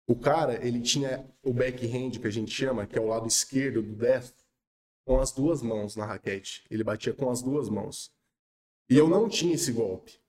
O 0.07 0.15
cara, 0.15 0.65
ele 0.65 0.81
tinha 0.81 1.25
o 1.43 1.53
backhand, 1.53 2.11
que 2.19 2.27
a 2.27 2.31
gente 2.31 2.51
chama, 2.51 2.85
que 2.85 2.97
é 2.97 3.01
o 3.01 3.07
lado 3.07 3.27
esquerdo 3.27 3.81
do 3.81 3.95
destro, 3.95 4.43
com 5.05 5.19
as 5.19 5.31
duas 5.31 5.61
mãos 5.61 5.95
na 5.95 6.05
raquete. 6.05 6.63
Ele 6.69 6.83
batia 6.83 7.13
com 7.13 7.29
as 7.29 7.41
duas 7.41 7.69
mãos. 7.69 8.11
E 8.89 8.97
eu 8.97 9.07
não 9.07 9.29
tinha 9.29 9.53
esse 9.55 9.71
golpe, 9.71 10.19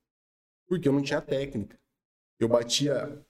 porque 0.66 0.88
eu 0.88 0.92
não 0.92 1.02
tinha 1.02 1.20
técnica. 1.20 1.78
Eu 2.38 2.48
batia 2.48 3.24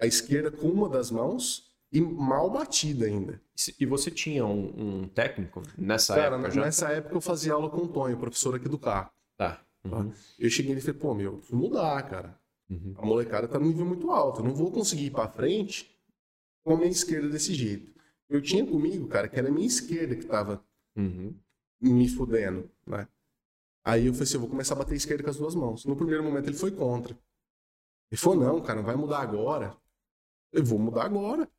a 0.00 0.06
esquerda 0.06 0.50
com 0.50 0.68
uma 0.68 0.88
das 0.88 1.10
mãos 1.10 1.74
e 1.92 2.00
mal 2.00 2.50
batida 2.50 3.06
ainda. 3.06 3.40
E 3.78 3.86
você 3.86 4.10
tinha 4.10 4.44
um, 4.44 5.02
um 5.02 5.08
técnico 5.08 5.62
nessa 5.78 6.14
Cara, 6.14 6.36
época 6.36 6.50
já? 6.50 6.60
nessa 6.62 6.90
época 6.90 7.14
eu 7.14 7.20
fazia 7.20 7.52
aula 7.52 7.70
com 7.70 7.82
o 7.82 7.88
Tonho, 7.88 8.18
professor 8.18 8.54
aqui 8.54 8.68
do 8.68 8.78
carro. 8.78 9.10
Tá. 9.36 9.63
Uhum. 9.84 10.12
Eu 10.38 10.50
cheguei 10.50 10.74
e 10.74 10.80
falei, 10.80 10.98
pô, 10.98 11.14
meu, 11.14 11.32
eu 11.32 11.36
preciso 11.38 11.56
mudar, 11.58 12.02
cara. 12.08 12.40
Uhum. 12.70 12.94
A 12.96 13.04
molecada 13.04 13.46
tá 13.46 13.58
num 13.58 13.66
nível 13.68 13.84
muito 13.84 14.10
alto. 14.10 14.40
Eu 14.40 14.44
não 14.44 14.54
vou 14.54 14.70
conseguir 14.72 15.06
ir 15.06 15.10
pra 15.10 15.28
frente 15.28 15.94
com 16.64 16.74
a 16.74 16.76
minha 16.76 16.90
esquerda 16.90 17.28
desse 17.28 17.54
jeito. 17.54 17.92
Eu 18.28 18.40
tinha 18.40 18.66
comigo, 18.66 19.06
cara, 19.08 19.28
que 19.28 19.38
era 19.38 19.48
a 19.48 19.52
minha 19.52 19.66
esquerda 19.66 20.16
que 20.16 20.24
tava 20.24 20.64
Uhum. 20.96 21.34
me 21.80 22.08
fudendo, 22.08 22.70
né? 22.86 23.06
Aí 23.84 24.06
eu 24.06 24.12
falei 24.14 24.24
assim, 24.24 24.34
eu 24.36 24.40
vou 24.40 24.48
começar 24.48 24.74
a 24.74 24.78
bater 24.78 24.94
a 24.94 24.96
esquerda 24.96 25.22
com 25.22 25.30
as 25.30 25.36
duas 25.36 25.54
mãos. 25.54 25.84
No 25.84 25.94
primeiro 25.94 26.22
momento 26.24 26.48
ele 26.48 26.56
foi 26.56 26.70
contra. 26.70 27.12
Ele 28.10 28.18
falou, 28.18 28.40
não, 28.40 28.62
cara, 28.62 28.76
não 28.80 28.86
vai 28.86 28.96
mudar 28.96 29.18
agora. 29.20 29.76
Eu 30.52 30.64
vou 30.64 30.78
mudar 30.78 31.04
agora. 31.04 31.50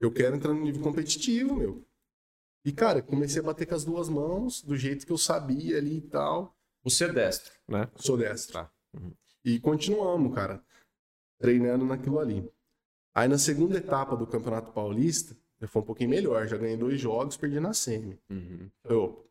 Eu 0.00 0.12
quero 0.12 0.36
entrar 0.36 0.52
no 0.52 0.60
nível 0.62 0.82
competitivo, 0.82 1.56
meu. 1.56 1.84
E, 2.64 2.72
cara, 2.72 3.02
comecei 3.02 3.40
a 3.40 3.44
bater 3.44 3.66
com 3.66 3.74
as 3.74 3.84
duas 3.84 4.08
mãos, 4.08 4.62
do 4.62 4.76
jeito 4.76 5.04
que 5.04 5.12
eu 5.12 5.18
sabia 5.18 5.78
ali 5.78 5.96
e 5.98 6.02
tal. 6.02 6.56
Você 6.84 7.04
é 7.06 7.12
destro, 7.12 7.52
né? 7.66 7.88
Sou 7.96 8.16
destro. 8.16 8.52
Tá. 8.52 8.70
Uhum. 8.92 9.12
E 9.42 9.58
continuamos, 9.58 10.34
cara, 10.34 10.62
treinando 11.38 11.84
naquilo 11.84 12.20
ali. 12.20 12.48
Aí 13.14 13.26
na 13.26 13.38
segunda 13.38 13.78
etapa 13.78 14.16
do 14.16 14.26
Campeonato 14.26 14.70
Paulista, 14.72 15.36
eu 15.60 15.66
fui 15.66 15.80
um 15.80 15.84
pouquinho 15.84 16.10
melhor. 16.10 16.46
Já 16.46 16.56
ganhei 16.58 16.76
dois 16.76 17.00
jogos, 17.00 17.36
perdi 17.36 17.58
na 17.58 17.72
semi. 17.72 18.20
Uhum. 18.30 18.70
Eu 18.84 19.26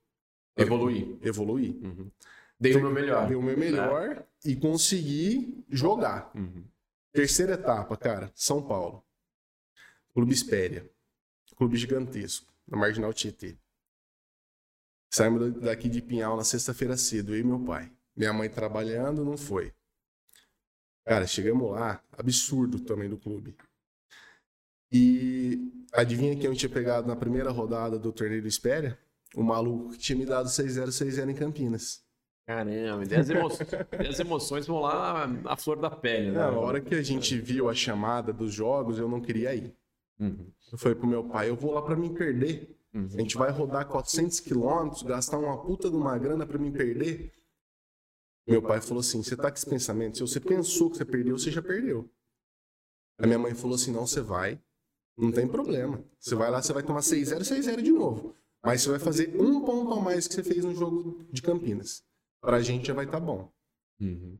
Evoluir. 0.57 1.17
evoluí. 1.21 1.79
Uhum. 1.83 2.11
Dei 2.59 2.75
o 2.75 2.81
meu 2.81 2.91
melhor. 2.91 3.27
Dei 3.27 3.35
o 3.35 3.41
meu 3.41 3.57
melhor 3.57 4.25
e 4.45 4.55
consegui 4.55 5.63
jogar. 5.69 6.31
Uhum. 6.35 6.65
Terceira 7.11 7.53
etapa, 7.53 7.95
cara, 7.95 8.31
São 8.33 8.65
Paulo. 8.65 9.03
Clube 10.13 10.33
Espéria. 10.33 10.89
Clube 11.55 11.77
gigantesco, 11.77 12.51
na 12.67 12.77
Marginal 12.77 13.13
Tietê. 13.13 13.57
Saímos 15.13 15.53
daqui 15.61 15.87
de 15.87 16.01
Pinhal 16.01 16.35
na 16.35 16.43
sexta-feira 16.43 16.97
cedo, 16.97 17.35
eu 17.35 17.39
e 17.39 17.43
meu 17.43 17.59
pai. 17.59 17.91
Minha 18.17 18.33
mãe 18.33 18.49
trabalhando, 18.49 19.23
não 19.23 19.37
foi. 19.37 19.71
Cara, 21.05 21.27
chegamos 21.27 21.69
lá, 21.69 22.01
absurdo 22.17 22.79
tamanho 22.79 23.11
do 23.11 23.17
clube. 23.19 23.55
E 24.91 25.71
adivinha 25.93 26.35
quem 26.35 26.45
eu 26.45 26.55
tinha 26.55 26.69
pegado 26.69 27.07
na 27.07 27.15
primeira 27.15 27.51
rodada 27.51 27.99
do 27.99 28.11
torneio 28.11 28.41
do 28.41 28.47
Espéria? 28.47 28.97
O 29.35 29.43
maluco 29.43 29.91
que 29.91 29.99
tinha 29.99 30.17
me 30.17 30.25
dado 30.25 30.49
6-0, 30.49 30.87
6-0 30.87 31.29
em 31.29 31.35
Campinas. 31.35 32.03
Caramba, 32.47 33.03
e 33.05 33.15
as, 33.15 33.29
emo... 33.29 33.49
as 34.09 34.19
emoções 34.19 34.65
vão 34.65 34.79
lá 34.79 35.29
à 35.45 35.55
flor 35.55 35.79
da 35.79 35.91
pele, 35.91 36.31
né? 36.31 36.39
Na 36.39 36.49
hora 36.49 36.81
que 36.81 36.95
a 36.95 37.03
gente 37.03 37.37
viu 37.37 37.69
a 37.69 37.75
chamada 37.75 38.33
dos 38.33 38.51
jogos, 38.51 38.97
eu 38.97 39.07
não 39.07 39.21
queria 39.21 39.53
ir. 39.53 39.75
Uhum. 40.19 40.51
Eu 40.71 40.77
falei 40.79 40.97
pro 40.97 41.05
meu 41.05 41.23
pai, 41.23 41.49
eu 41.49 41.55
vou 41.55 41.71
lá 41.71 41.83
pra 41.83 41.95
me 41.95 42.09
perder. 42.15 42.75
Uhum. 42.93 43.05
A 43.05 43.19
gente 43.19 43.37
vai 43.37 43.49
rodar 43.51 43.87
400 43.87 44.39
quilômetros, 44.39 45.01
gastar 45.03 45.37
uma 45.39 45.61
puta 45.61 45.89
de 45.89 45.95
uma 45.95 46.17
grana 46.17 46.45
pra 46.45 46.57
me 46.59 46.71
perder. 46.71 47.33
Meu 48.47 48.61
pai 48.61 48.81
falou 48.81 48.99
assim, 48.99 49.23
você 49.23 49.35
tá 49.35 49.49
com 49.49 49.57
esse 49.57 49.69
pensamento? 49.69 50.17
Se 50.17 50.21
você 50.21 50.39
pensou 50.39 50.91
que 50.91 50.97
você 50.97 51.05
perdeu, 51.05 51.37
você 51.37 51.49
já 51.49 51.61
perdeu. 51.61 52.09
A 53.17 53.25
minha 53.25 53.39
mãe 53.39 53.55
falou 53.55 53.75
assim, 53.75 53.91
não, 53.91 54.05
você 54.05 54.21
vai, 54.21 54.61
não 55.17 55.31
tem 55.31 55.47
problema. 55.47 56.03
Você 56.19 56.35
vai 56.35 56.51
lá, 56.51 56.61
você 56.61 56.73
vai 56.73 56.83
tomar 56.83 56.99
6-0, 56.99 57.39
6-0 57.39 57.81
de 57.81 57.91
novo. 57.91 58.35
Mas 58.63 58.81
você 58.81 58.89
vai 58.89 58.99
fazer 58.99 59.35
um 59.39 59.63
ponto 59.63 59.93
a 59.93 60.01
mais 60.01 60.27
que 60.27 60.33
você 60.35 60.43
fez 60.43 60.63
no 60.63 60.73
jogo 60.73 61.23
de 61.31 61.41
Campinas. 61.41 62.05
Pra 62.41 62.61
gente 62.61 62.87
já 62.87 62.93
vai 62.93 63.05
estar 63.05 63.19
bom. 63.19 63.51
Uhum. 63.99 64.37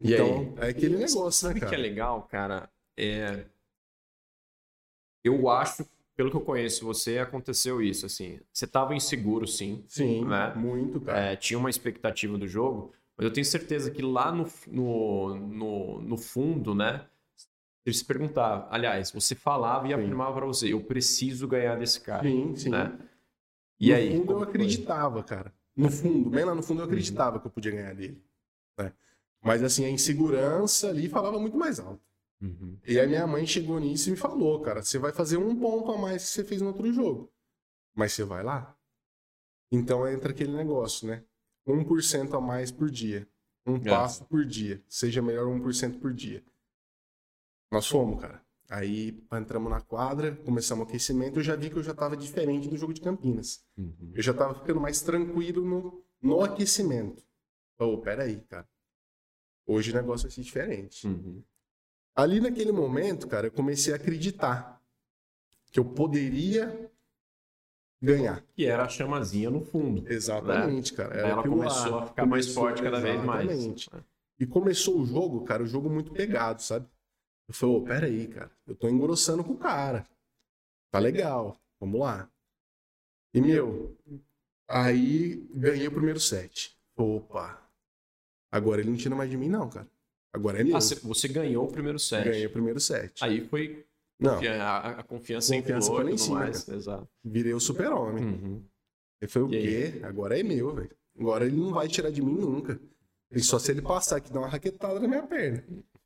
E 0.00 0.14
Então, 0.14 0.54
é 0.58 0.68
aquele 0.68 0.96
negócio, 0.96 1.24
né, 1.48 1.54
Sabe 1.54 1.54
o 1.54 1.58
que 1.58 1.64
é 1.64 1.70
cara? 1.70 1.82
legal, 1.82 2.22
cara? 2.26 2.72
É... 2.96 3.46
Eu 5.24 5.48
acho, 5.48 5.84
pelo 6.16 6.30
que 6.30 6.36
eu 6.36 6.40
conheço 6.40 6.84
você, 6.84 7.18
aconteceu 7.18 7.80
isso, 7.82 8.06
assim. 8.06 8.38
Você 8.52 8.66
tava 8.66 8.94
inseguro, 8.94 9.46
sim. 9.46 9.84
Sim, 9.88 10.24
né? 10.24 10.52
muito, 10.54 11.00
cara. 11.00 11.18
É, 11.18 11.36
tinha 11.36 11.58
uma 11.58 11.70
expectativa 11.70 12.36
do 12.38 12.46
jogo, 12.46 12.92
mas 13.16 13.24
eu 13.24 13.32
tenho 13.32 13.44
certeza 13.44 13.90
que 13.90 14.02
lá 14.02 14.30
no, 14.32 14.46
no, 14.68 15.34
no, 15.36 16.00
no 16.02 16.16
fundo, 16.18 16.74
né? 16.74 17.06
Você 17.84 17.94
se 17.94 18.04
perguntava, 18.04 18.68
aliás, 18.70 19.10
você 19.10 19.34
falava 19.34 19.86
e 19.86 19.90
Sim. 19.90 19.94
afirmava 19.94 20.34
pra 20.36 20.46
você, 20.46 20.72
eu 20.72 20.80
preciso 20.84 21.48
ganhar 21.48 21.76
desse 21.76 22.00
cara. 22.00 22.22
Sim, 22.22 22.54
sim. 22.54 22.70
Né? 22.70 22.96
E 23.80 23.88
no 23.90 23.96
aí? 23.96 24.10
fundo 24.12 24.26
como 24.26 24.38
eu 24.38 24.44
foi? 24.44 24.48
acreditava, 24.48 25.22
cara. 25.24 25.52
No 25.76 25.90
fundo, 25.90 26.30
bem 26.30 26.44
lá 26.44 26.54
no 26.54 26.62
fundo 26.62 26.82
eu 26.82 26.86
acreditava 26.86 27.40
que 27.40 27.46
eu 27.46 27.50
podia 27.50 27.72
ganhar 27.72 27.94
dele. 27.94 28.22
né? 28.78 28.92
Mas 29.42 29.62
assim, 29.62 29.84
a 29.84 29.90
insegurança 29.90 30.90
ali 30.90 31.08
falava 31.08 31.38
muito 31.40 31.56
mais 31.56 31.80
alto. 31.80 32.00
Uhum. 32.42 32.76
E 32.86 32.98
a 32.98 33.06
minha 33.06 33.26
mãe 33.26 33.46
chegou 33.46 33.78
nisso 33.78 34.08
e 34.08 34.12
me 34.12 34.16
falou, 34.16 34.60
cara, 34.60 34.82
você 34.82 34.98
vai 34.98 35.12
fazer 35.12 35.36
um 35.36 35.56
ponto 35.58 35.92
a 35.92 35.96
mais 35.98 36.24
que 36.24 36.28
você 36.30 36.44
fez 36.44 36.60
no 36.60 36.68
outro 36.68 36.92
jogo. 36.92 37.32
Mas 37.94 38.12
você 38.12 38.24
vai 38.24 38.42
lá. 38.42 38.76
Então 39.70 40.06
entra 40.08 40.32
aquele 40.32 40.52
negócio, 40.52 41.06
né? 41.06 41.24
1% 41.66 42.34
a 42.36 42.40
mais 42.40 42.70
por 42.72 42.90
dia. 42.90 43.28
Um 43.64 43.76
É. 43.76 43.78
passo 43.90 44.24
por 44.24 44.44
dia. 44.44 44.82
Seja 44.88 45.22
melhor 45.22 45.46
1% 45.46 46.00
por 46.00 46.12
dia. 46.12 46.44
Nós 47.70 47.86
fomos, 47.86 48.20
cara. 48.20 48.44
Aí 48.68 49.22
entramos 49.32 49.70
na 49.70 49.80
quadra, 49.80 50.34
começamos 50.34 50.84
o 50.84 50.88
aquecimento, 50.88 51.38
eu 51.38 51.42
já 51.42 51.54
vi 51.54 51.68
que 51.70 51.76
eu 51.76 51.82
já 51.82 51.94
tava 51.94 52.16
diferente 52.16 52.68
do 52.68 52.76
jogo 52.76 52.92
de 52.94 53.00
Campinas. 53.02 53.64
Uhum. 53.76 54.12
Eu 54.14 54.22
já 54.22 54.32
tava 54.32 54.54
ficando 54.54 54.80
mais 54.80 55.00
tranquilo 55.02 55.62
no, 55.64 56.04
no 56.20 56.40
aquecimento. 56.42 57.22
Ô, 57.78 57.98
peraí, 57.98 58.40
cara. 58.48 58.66
Hoje 59.66 59.90
o 59.90 59.94
negócio 59.94 60.26
vai 60.26 60.34
ser 60.34 60.40
diferente. 60.42 61.06
Uhum. 61.06 61.42
Ali 62.14 62.40
naquele 62.40 62.72
momento, 62.72 63.26
cara, 63.26 63.46
eu 63.46 63.52
comecei 63.52 63.92
a 63.92 63.96
acreditar 63.96 64.80
que 65.70 65.80
eu 65.80 65.84
poderia 65.84 66.90
ganhar. 68.00 68.42
Que 68.54 68.66
era 68.66 68.84
a 68.84 68.88
chamazinha 68.88 69.48
no 69.50 69.64
fundo. 69.64 70.10
Exatamente, 70.10 70.92
cara. 70.92 71.14
Era 71.14 71.28
Ela 71.28 71.40
aquilo 71.40 71.56
começou 71.56 71.98
a 71.98 72.06
ficar 72.06 72.26
mais 72.26 72.44
Começou- 72.46 72.62
forte 72.62 72.82
cada 72.82 73.00
vez 73.00 73.22
mais. 73.24 73.48
Exatamente. 73.50 73.90
E 74.38 74.46
começou 74.46 75.00
o 75.00 75.06
jogo, 75.06 75.44
cara, 75.44 75.62
o 75.62 75.66
jogo 75.66 75.88
muito 75.88 76.12
pegado, 76.12 76.60
sabe? 76.62 76.86
Eu 77.48 77.54
falei, 77.54 77.76
ô, 77.76 77.82
peraí, 77.82 78.26
cara, 78.28 78.50
eu 78.66 78.74
tô 78.74 78.88
engrossando 78.88 79.42
com 79.44 79.52
o 79.52 79.58
cara. 79.58 80.06
Tá 80.90 80.98
legal, 80.98 81.56
vamos 81.80 82.00
lá. 82.00 82.28
E, 83.32 83.40
meu, 83.40 83.96
aí 84.68 85.36
ganhei 85.54 85.88
o 85.88 85.92
primeiro 85.92 86.20
set. 86.20 86.76
Opa, 86.96 87.58
Agora 88.50 88.82
ele 88.82 88.90
não 88.90 88.96
tira 88.98 89.14
mais 89.16 89.30
de 89.30 89.36
mim, 89.38 89.48
não, 89.48 89.70
cara. 89.70 89.88
Agora 90.32 90.60
é 90.60 90.64
meu. 90.64 90.76
Ah, 90.76 90.80
você, 90.80 91.28
ganhou 91.28 91.64
o 91.66 91.70
primeiro 91.72 91.98
set. 91.98 92.24
Ganhei 92.24 92.46
o 92.46 92.50
primeiro 92.50 92.80
set. 92.80 93.22
Aí 93.22 93.46
foi. 93.48 93.84
Não, 94.18 94.38
A, 94.38 95.00
a 95.00 95.02
confiança, 95.02 95.54
Confiança 95.54 95.88
inflou 95.88 96.08
e 96.08 96.16
tudo 96.16 96.30
mais. 96.30 96.64
cara. 96.64 96.78
Exato. 96.78 97.08
virei 97.24 97.52
o 97.54 97.60
super-homem. 97.60 98.24
Uhum. 98.24 98.64
Ele 99.20 99.30
foi 99.30 99.42
o 99.42 99.48
quê? 99.48 100.00
Agora 100.04 100.38
é 100.38 100.42
meu, 100.42 100.74
velho. 100.74 100.90
Agora 101.18 101.44
ele 101.44 101.56
não 101.56 101.72
vai 101.72 101.88
tirar 101.88 102.10
de 102.10 102.22
mim 102.22 102.34
nunca. 102.34 102.80
E 103.30 103.40
só 103.40 103.58
se 103.58 103.70
ele 103.70 103.82
passar 103.82 104.16
aqui 104.16 104.30
e 104.30 104.32
dar 104.32 104.40
uma 104.40 104.48
raquetada 104.48 104.98
na 105.00 105.08
minha 105.08 105.22
perna. 105.26 105.64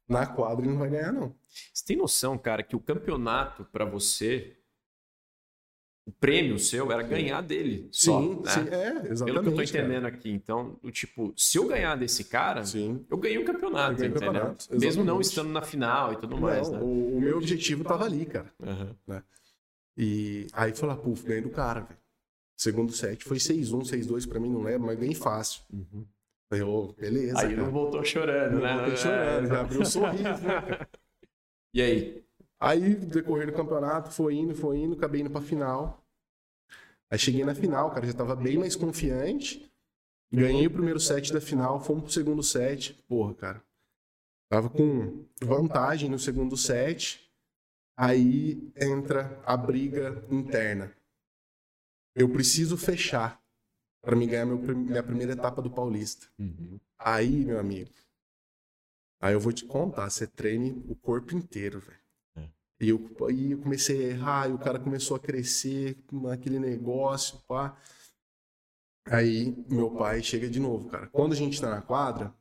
Na 0.09 0.27
quadra 0.27 0.65
ele 0.65 0.73
não 0.73 0.79
vai 0.79 0.89
ganhar, 0.91 1.13
não. 1.13 1.35
Você 1.75 1.85
tem 1.85 1.97
noção, 1.97 2.39
cara, 2.39 2.63
que 2.63 2.75
o 2.77 2.81
campeonato 2.81 3.65
pra 3.67 3.85
você, 3.85 4.57
o 6.07 6.13
prêmio 6.13 6.57
seu 6.59 6.91
era 6.93 7.03
ganhar 7.03 7.41
dele. 7.43 7.89
só, 7.91 8.21
Sim, 8.21 8.41
né? 8.45 8.51
sim, 8.51 8.61
é, 8.71 8.89
exatamente. 9.11 9.25
Pelo 9.25 9.43
que 9.43 9.49
eu 9.49 9.51
tô 9.51 9.57
cara. 9.57 9.65
entendendo 9.65 10.07
aqui. 10.07 10.31
Então, 10.31 10.79
o 10.83 10.91
tipo, 10.91 11.35
se 11.37 11.59
eu 11.59 11.67
ganhar 11.67 11.97
desse 11.97 12.25
cara, 12.25 12.65
Sim. 12.65 13.05
eu 13.11 13.17
ganhei 13.19 13.39
o 13.39 13.45
campeonato, 13.45 13.93
Eu 13.93 13.97
ganhei 13.97 14.11
entendeu? 14.13 14.33
campeonato, 14.33 14.67
Mesmo 14.79 15.05
não 15.05 15.21
estando 15.21 15.51
na 15.51 15.63
final 15.63 16.13
e 16.13 16.17
tudo 16.17 16.39
mais, 16.39 16.69
Não, 16.71 16.79
né? 16.79 16.85
o, 16.85 17.17
o 17.17 17.21
meu 17.21 17.37
objetivo 17.39 17.83
tava 17.83 18.05
ali, 18.05 18.25
cara. 18.25 18.53
Aham. 18.63 19.23
E 19.97 20.47
aí 20.53 20.73
foi 20.75 20.89
lá, 20.89 20.97
puf, 20.97 21.25
ganhei 21.27 21.43
do 21.43 21.51
cara, 21.51 21.81
velho. 21.81 21.99
Segundo 22.57 22.93
set 22.93 23.25
foi 23.25 23.39
6-1, 23.39 23.83
6-2 23.83 24.29
pra 24.29 24.39
mim, 24.41 24.49
não 24.51 24.63
lembro, 24.63 24.87
mas 24.87 24.99
ganhei 24.99 25.15
fácil. 25.15 25.63
Uhum. 25.73 26.07
Falei, 26.49 26.65
ô, 26.65 26.93
beleza. 26.93 27.39
Aí 27.41 27.49
cara. 27.55 27.57
não 27.63 27.71
voltou 27.73 28.05
chorando, 28.05 28.61
né? 28.61 28.77
Voltei 28.77 28.97
chorando, 28.97 29.49
já 29.49 29.61
abriu 29.61 29.81
um 29.81 29.85
sorriso, 29.85 30.23
né, 30.23 30.39
cara? 30.39 30.89
E 31.75 31.83
aí? 31.83 32.25
Aí, 32.59 32.95
decorrer 32.95 33.47
do 33.47 33.53
campeonato, 33.53 34.11
foi 34.11 34.35
indo, 34.35 34.55
foi 34.55 34.79
indo, 34.79 34.95
acabei 34.95 35.21
indo 35.21 35.31
pra 35.31 35.41
final. 35.41 36.03
Aí 37.11 37.19
cheguei 37.19 37.45
na 37.45 37.55
final, 37.55 37.91
cara, 37.91 38.07
já 38.07 38.15
tava 38.15 38.35
bem 38.35 38.59
mais 38.59 38.75
confiante. 38.75 39.71
Ganhei 40.33 40.67
o 40.67 40.71
primeiro 40.71 40.99
set 40.99 41.33
da 41.33 41.41
final, 41.41 41.81
fomos 41.81 42.05
pro 42.05 42.13
segundo 42.13 42.43
set. 42.43 42.95
Porra, 43.07 43.35
cara. 43.35 43.65
Tava 44.49 44.69
com 44.69 45.25
vantagem 45.41 46.11
no 46.11 46.19
segundo 46.19 46.57
set. 46.57 47.31
Aí 47.97 48.71
entra 48.77 49.41
a 49.45 49.57
briga 49.57 50.25
interna. 50.31 50.93
Eu 52.15 52.29
preciso 52.29 52.77
fechar 52.77 53.41
pra 54.03 54.17
me 54.17 54.27
ganhar 54.27 54.47
meu 54.47 54.59
minha 54.59 55.03
primeira 55.03 55.33
etapa 55.33 55.63
do 55.63 55.71
Paulista. 55.71 56.27
Uhum. 56.39 56.79
Aí, 56.99 57.45
meu 57.45 57.59
amigo. 57.59 57.91
Aí 59.21 59.33
eu 59.33 59.41
vou 59.41 59.53
te 59.53 59.65
contar, 59.65 60.11
você 60.11 60.27
treine 60.27 60.85
o 60.89 60.95
corpo 60.95 61.35
inteiro, 61.35 61.81
velho. 61.81 62.06
E 62.81 62.91
eu, 62.91 63.11
aí 63.27 63.53
eu 63.53 63.59
comecei 63.59 64.05
a 64.05 64.09
errar, 64.09 64.51
e 64.51 64.53
o 64.53 64.59
cara 64.59 64.79
começou 64.79 65.17
a 65.17 65.21
crescer 65.21 65.97
naquele 66.13 66.59
negócio, 66.59 67.39
pá. 67.49 67.77
Aí 69.07 69.57
meu 69.69 69.91
pai 69.91 70.23
chega 70.23 70.49
de 70.49 70.61
novo, 70.61 70.89
cara. 70.89 71.07
Quando 71.09 71.33
a 71.33 71.37
gente 71.37 71.61
tá 71.61 71.71
na 71.71 71.81
quadra, 71.81 72.35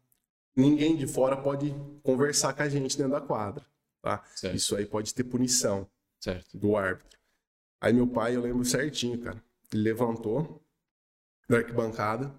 ninguém 0.56 0.98
de 0.98 1.08
fora 1.08 1.38
pode 1.38 1.74
conversar 2.04 2.54
com 2.54 2.64
a 2.64 2.70
gente 2.70 2.98
dentro 2.98 3.14
da 3.14 3.22
quadra, 3.22 3.66
tá? 4.02 4.24
Certo. 4.36 4.56
Isso 4.56 4.76
aí 4.76 4.86
pode 4.86 5.14
ter 5.14 5.24
punição 5.24 5.90
certo. 6.20 6.58
do 6.58 6.76
árbitro. 6.76 7.18
Aí 7.80 7.94
meu 7.94 8.08
pai, 8.08 8.36
eu 8.36 8.42
lembro 8.42 8.66
certinho, 8.66 9.20
cara. 9.20 9.42
Ele 9.72 9.84
levantou 9.84 10.62
da 11.48 11.58
arquibancada, 11.58 12.34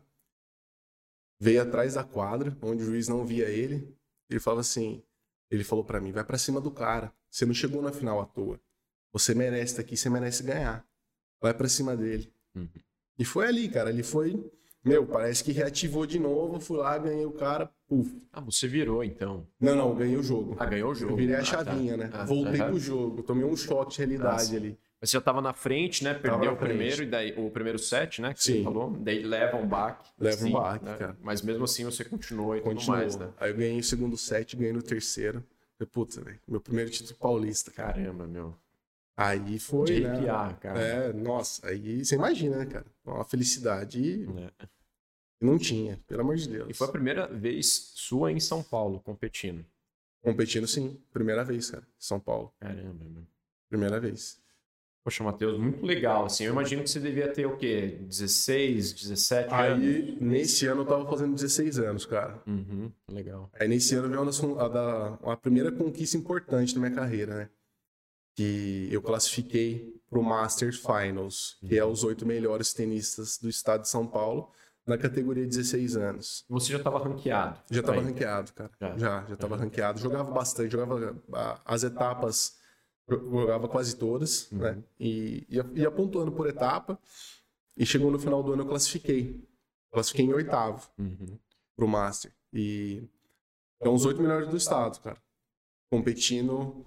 veio 1.39 1.63
atrás 1.63 1.95
da 1.95 2.03
quadra, 2.03 2.57
onde 2.61 2.83
o 2.83 2.87
juiz 2.87 3.09
não 3.09 3.25
via 3.25 3.49
ele. 3.49 3.97
Ele 4.29 4.41
falava 4.41 4.61
assim, 4.61 5.03
ele 5.51 5.63
falou 5.63 5.85
pra 5.85 6.01
mim, 6.01 6.11
vai 6.11 6.25
pra 6.25 6.37
cima 6.37 6.61
do 6.61 6.71
cara. 6.71 7.13
Você 7.31 7.45
não 7.47 7.55
chegou 7.55 7.83
na 7.83 7.93
final 7.93 8.21
à 8.21 8.25
toa. 8.27 8.61
Você 9.13 9.35
merece 9.35 9.73
estar 9.73 9.83
aqui, 9.83 9.97
você 9.97 10.09
merece 10.11 10.43
ganhar. 10.43 10.85
Vai 11.41 11.55
pra 11.55 11.69
cima 11.69 11.97
dele. 11.97 12.33
Uhum. 12.55 12.69
E 13.19 13.25
foi 13.25 13.47
ali, 13.47 13.69
cara. 13.69 13.91
Ele 13.91 14.03
foi, 14.03 14.43
meu, 14.85 15.07
parece 15.07 15.43
que 15.45 15.53
reativou 15.53 16.07
de 16.07 16.19
novo. 16.19 16.61
Fui 16.61 16.77
lá, 16.79 16.97
ganhei 16.99 17.25
o 17.25 17.33
cara. 17.33 17.71
Puf. 17.89 18.11
Ah, 18.33 18.41
você 18.41 18.67
virou 18.67 19.03
então. 19.05 19.47
Não, 19.61 19.75
não, 19.77 19.95
ganhei 19.95 20.17
o 20.17 20.23
jogo. 20.23 20.57
Ah, 20.59 20.67
ganhou 20.67 20.91
o 20.91 20.95
jogo. 20.95 21.13
Eu 21.13 21.17
virei 21.17 21.35
Ah, 21.37 21.39
a 21.39 21.43
tá. 21.43 21.47
chavinha, 21.47 21.97
né? 21.97 22.11
Ah, 22.13 22.25
Voltei 22.25 22.61
aham. 22.61 22.71
pro 22.71 22.79
jogo. 22.81 23.23
Tomei 23.23 23.45
um 23.45 23.57
choque 23.57 23.93
de 23.93 23.99
realidade 23.99 24.35
Ah, 24.35 24.39
sim. 24.41 24.57
ali. 24.57 24.79
Mas 25.01 25.11
você 25.11 25.17
já 25.19 25.21
tava 25.21 25.43
na 25.43 25.53
frente, 25.53 26.03
né? 26.03 26.15
Perdeu 26.15 26.53
o 26.55 26.57
primeiro 26.57 27.03
e 27.03 27.07
daí 27.07 27.35
o 27.39 27.51
primeiro 27.51 27.79
set, 27.79 28.21
né? 28.23 28.33
Que 28.33 28.43
você 28.43 28.53
Sim. 28.55 28.65
falou. 28.65 28.91
Daí 28.99 29.23
leva 29.23 29.57
um 29.59 29.67
baque. 29.69 30.09
Leva 30.19 30.47
um 30.47 30.53
baque, 30.53 30.85
né? 30.87 30.97
cara. 30.97 31.17
Mas 31.23 31.43
mesmo 31.43 31.65
assim 31.65 31.85
você 31.85 32.03
continuou 32.03 32.57
e 32.57 32.61
tudo 32.61 32.75
Continuou. 32.75 32.99
mais, 32.99 33.15
né? 33.17 33.29
Aí 33.39 33.51
eu 33.51 33.57
ganhei 33.57 33.79
o 33.79 33.85
segundo 33.85 34.17
set, 34.17 34.57
ganhei 34.57 34.73
no 34.73 34.83
terceiro. 34.83 35.45
Falei, 35.79 35.91
puta, 35.93 36.21
velho, 36.23 36.41
meu 36.49 36.61
primeiro 36.61 36.91
título 36.91 37.19
paulista, 37.19 37.71
cara. 37.71 37.95
Caramba, 37.95 38.27
meu. 38.27 38.57
Aí 39.17 39.59
foi, 39.59 39.87
De 39.87 40.01
né? 40.01 40.27
cara. 40.61 40.79
É, 40.81 41.13
nossa, 41.13 41.67
aí 41.69 42.05
você 42.05 42.15
imagina, 42.17 42.59
né, 42.59 42.67
cara? 42.67 42.87
Uma 43.05 43.25
felicidade 43.25 44.25
É. 44.25 44.67
que 45.39 45.45
não 45.45 45.59
tinha, 45.59 45.99
pelo 46.07 46.21
amor 46.23 46.37
de 46.37 46.49
Deus. 46.49 46.69
E 46.71 46.75
foi 46.75 46.87
a 46.87 46.93
primeira 46.93 47.27
vez 47.27 47.93
sua 47.95 48.31
em 48.33 48.41
São 48.41 48.63
Paulo, 48.63 49.01
competindo. 49.01 49.65
Competindo, 50.23 50.67
sim. 50.67 51.01
Primeira 51.13 51.45
vez, 51.45 51.71
cara. 51.71 51.87
São 51.99 52.19
Paulo. 52.19 52.53
Caramba, 52.59 53.05
meu. 53.05 53.27
Primeira 53.69 54.01
vez. 54.01 54.39
Poxa, 55.07 55.23
Matheus, 55.23 55.57
muito 55.57 55.87
legal. 55.87 56.25
Assim, 56.25 56.47
eu 56.47 56.53
imagino 56.53 56.83
que 56.83 56.91
você 56.91 56.99
devia 56.99 57.33
ter 57.33 57.47
o 57.47 57.57
quê? 57.57 57.97
16, 58.01 58.93
17 58.93 59.55
anos? 59.55 59.87
Aí, 59.87 60.19
nesse 60.21 60.67
ano, 60.67 60.81
eu 60.81 60.85
tava 60.85 61.09
fazendo 61.09 61.33
16 61.33 61.79
anos, 61.79 62.05
cara. 62.05 62.43
Uhum, 62.45 62.91
legal. 63.09 63.49
Aí, 63.53 63.69
nesse 63.69 63.95
ano, 63.95 64.09
veio 64.09 64.21
uma, 64.21 64.65
a, 64.65 64.69
da, 64.69 65.19
uma 65.23 65.37
primeira 65.37 65.71
conquista 65.71 66.17
importante 66.17 66.75
da 66.75 66.81
minha 66.81 66.93
carreira, 66.93 67.37
né? 67.37 67.49
Que 68.35 68.89
eu 68.91 69.01
classifiquei 69.01 69.95
pro 70.11 70.25
Masters 70.25 70.79
Finals, 70.85 71.57
que 71.65 71.79
é 71.79 71.85
os 71.85 72.03
oito 72.03 72.27
melhores 72.27 72.73
tenistas 72.73 73.39
do 73.39 73.49
estado 73.49 73.83
de 73.83 73.89
São 73.89 74.09
Paulo, 74.09 74.51
na 74.85 74.99
categoria 74.99 75.47
16 75.47 75.97
anos. 75.97 76.45
Você 76.49 76.73
já 76.73 76.79
estava 76.79 76.99
ranqueado? 76.99 77.61
Já 77.71 77.81
tava 77.81 78.01
Aí. 78.01 78.07
ranqueado, 78.07 78.53
cara. 78.53 78.73
Já. 78.81 78.99
Já, 78.99 79.25
já, 79.29 79.37
tava 79.37 79.57
ranqueado. 79.57 80.01
Jogava 80.01 80.33
bastante, 80.33 80.73
jogava 80.73 81.17
as 81.65 81.85
etapas, 81.85 82.59
jogava 83.09 83.69
quase 83.69 83.97
todas, 83.97 84.51
Uhum. 84.51 84.59
né? 84.59 84.83
E 84.99 85.47
ia, 85.49 85.65
ia 85.75 85.91
pontuando 85.91 86.33
por 86.33 86.47
etapa. 86.49 86.99
E 87.77 87.85
chegou 87.85 88.11
no 88.11 88.19
final 88.19 88.43
do 88.43 88.53
ano 88.53 88.63
eu 88.63 88.67
classifiquei. 88.69 89.47
Classifiquei 89.93 90.25
em 90.25 90.33
oitavo 90.33 90.89
Uhum. 90.99 91.39
pro 91.77 91.87
Master. 91.87 92.33
E 92.53 93.03
são 93.83 93.95
os 93.95 94.05
oito 94.07 94.21
melhores 94.21 94.49
do 94.49 94.57
estado, 94.57 95.01
cara. 95.01 95.21
Competindo, 95.91 96.85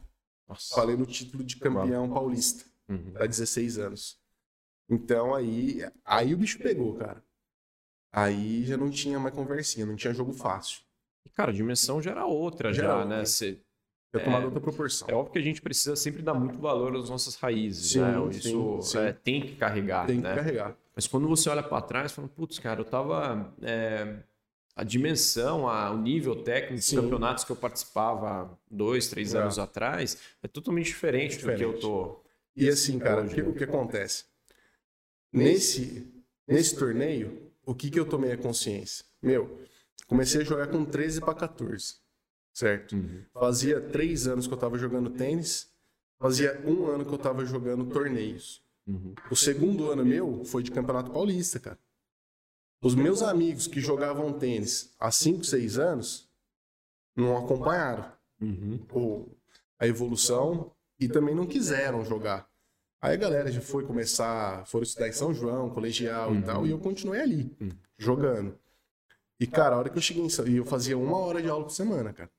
Nossa. 0.47 0.75
falei 0.75 0.97
no 0.97 1.05
título 1.05 1.43
de 1.43 1.55
campeão 1.57 2.09
paulista, 2.09 2.65
Uhum. 2.89 3.13
há 3.15 3.25
16 3.25 3.77
anos. 3.77 4.19
Então 4.89 5.33
aí, 5.33 5.81
aí 6.03 6.33
o 6.33 6.37
bicho 6.37 6.57
pegou, 6.59 6.95
cara. 6.97 7.23
Aí 8.11 8.65
já 8.65 8.75
não 8.75 8.89
tinha 8.89 9.19
mais 9.19 9.33
conversinha, 9.33 9.85
não 9.85 9.95
tinha 9.95 10.13
jogo 10.13 10.33
fácil. 10.33 10.81
E, 11.25 11.29
Cara, 11.29 11.51
a 11.51 11.53
dimensão 11.53 12.01
já 12.01 12.11
era 12.11 12.25
outra, 12.25 12.73
Já 12.73 12.83
já, 12.83 13.05
né? 13.05 13.23
Você- 13.23 13.61
É. 14.13 14.19
tomado 14.19 14.45
outra 14.45 14.59
proporção. 14.59 15.07
É 15.09 15.13
óbvio 15.13 15.33
que 15.33 15.39
a 15.39 15.41
gente 15.43 15.61
precisa 15.61 15.95
sempre 15.95 16.21
dar 16.23 16.33
muito 16.33 16.57
valor 16.57 16.95
às 16.95 17.09
nossas 17.09 17.35
raízes, 17.35 17.91
Sim, 17.91 18.01
né? 18.01 18.15
Isso 18.31 18.81
sim. 18.81 18.97
é, 18.97 19.13
tem 19.13 19.41
que 19.41 19.55
carregar, 19.55 20.07
Tem 20.07 20.17
que 20.17 20.23
né? 20.23 20.33
carregar. 20.35 20.75
Mas 20.95 21.05
quando 21.07 21.27
você 21.27 21.47
olha 21.49 21.61
para 21.63 21.81
trás, 21.81 22.11
fala, 22.11 22.27
putz, 22.27 22.57
cara, 22.59 22.81
eu 22.81 22.85
tava. 22.85 23.53
é, 23.61 24.17
a 24.75 24.83
dimensão, 24.83 25.67
a, 25.67 25.91
o 25.91 25.97
nível 25.97 26.41
técnico 26.41 26.75
dos 26.75 26.89
campeonatos 26.91 27.43
que 27.43 27.51
eu 27.51 27.55
participava 27.55 28.57
dois, 28.71 29.07
três 29.09 29.33
É. 29.35 29.39
anos 29.39 29.59
atrás 29.59 30.17
é 30.41 30.47
totalmente 30.47 30.85
diferente, 30.87 31.35
do 31.37 31.41
que 31.43 31.49
eu 31.63 31.73
Diferente. 31.73 31.81
tô. 31.81 32.21
E 32.55 32.67
assim, 32.69 32.97
cara, 32.97 33.21
o 33.21 33.25
Hoje, 33.25 33.35
que, 33.35 33.41
né? 33.43 33.49
o 33.49 33.53
que 33.53 33.63
acontece? 33.65 34.23
Nesse, 35.31 36.07
nesse 36.47 36.75
torneio, 36.75 37.51
o 37.65 37.75
que, 37.75 37.89
que 37.91 37.99
eu 37.99 38.05
tomei 38.05 38.31
a 38.31 38.37
consciência? 38.37 39.05
Meu, 39.21 39.59
comecei 40.07 40.41
a 40.41 40.43
jogar 40.43 40.67
com 40.67 40.83
13 40.83 41.19
para 41.21 41.33
14, 41.35 41.95
certo? 42.53 42.95
Fazia 43.33 43.79
três 43.81 44.27
anos 44.27 44.47
que 44.47 44.53
eu 44.53 44.57
tava 44.57 44.77
jogando 44.77 45.09
tênis, 45.09 45.71
fazia 46.19 46.59
um 46.65 46.85
ano 46.87 47.05
que 47.05 47.13
eu 47.13 47.17
tava 47.17 47.45
jogando 47.45 47.85
torneios. 47.85 48.61
Uhum. 48.87 49.13
O 49.29 49.35
segundo 49.35 49.91
ano 49.91 50.03
meu 50.05 50.43
foi 50.43 50.63
de 50.63 50.71
Campeonato 50.71 51.11
Paulista, 51.11 51.59
cara. 51.59 51.79
Os 52.81 52.95
meus 52.95 53.21
amigos 53.21 53.67
que 53.67 53.79
jogavam 53.81 54.31
tênis 54.33 54.95
há 54.99 55.11
5, 55.11 55.43
6 55.43 55.77
anos 55.77 56.29
não 57.15 57.37
acompanharam 57.37 58.11
Uhum. 58.41 59.27
a 59.77 59.85
evolução 59.85 60.71
e 60.97 61.09
também 61.09 61.35
não 61.35 61.45
quiseram 61.45 62.05
jogar. 62.05 62.49
Aí 63.01 63.13
a 63.13 63.17
galera 63.17 63.51
já 63.51 63.59
foi 63.61 63.85
começar, 63.85 64.65
foram 64.65 64.83
estudar 64.83 65.07
em 65.09 65.13
São 65.13 65.33
João, 65.33 65.69
colegial 65.69 66.31
Uhum. 66.31 66.39
e 66.39 66.43
tal, 66.43 66.65
e 66.67 66.71
eu 66.71 66.79
continuei 66.79 67.19
ali, 67.21 67.55
Uhum. 67.59 67.69
jogando. 67.97 68.57
E, 69.39 69.45
cara, 69.47 69.75
a 69.75 69.79
hora 69.79 69.89
que 69.89 69.97
eu 69.97 70.01
cheguei 70.01 70.23
em 70.23 70.29
São... 70.29 70.47
E 70.47 70.55
eu 70.57 70.65
fazia 70.65 70.97
uma 70.97 71.17
hora 71.17 71.41
de 71.41 71.49
aula 71.49 71.63
por 71.65 71.71
semana, 71.71 72.11
cara. 72.13 72.29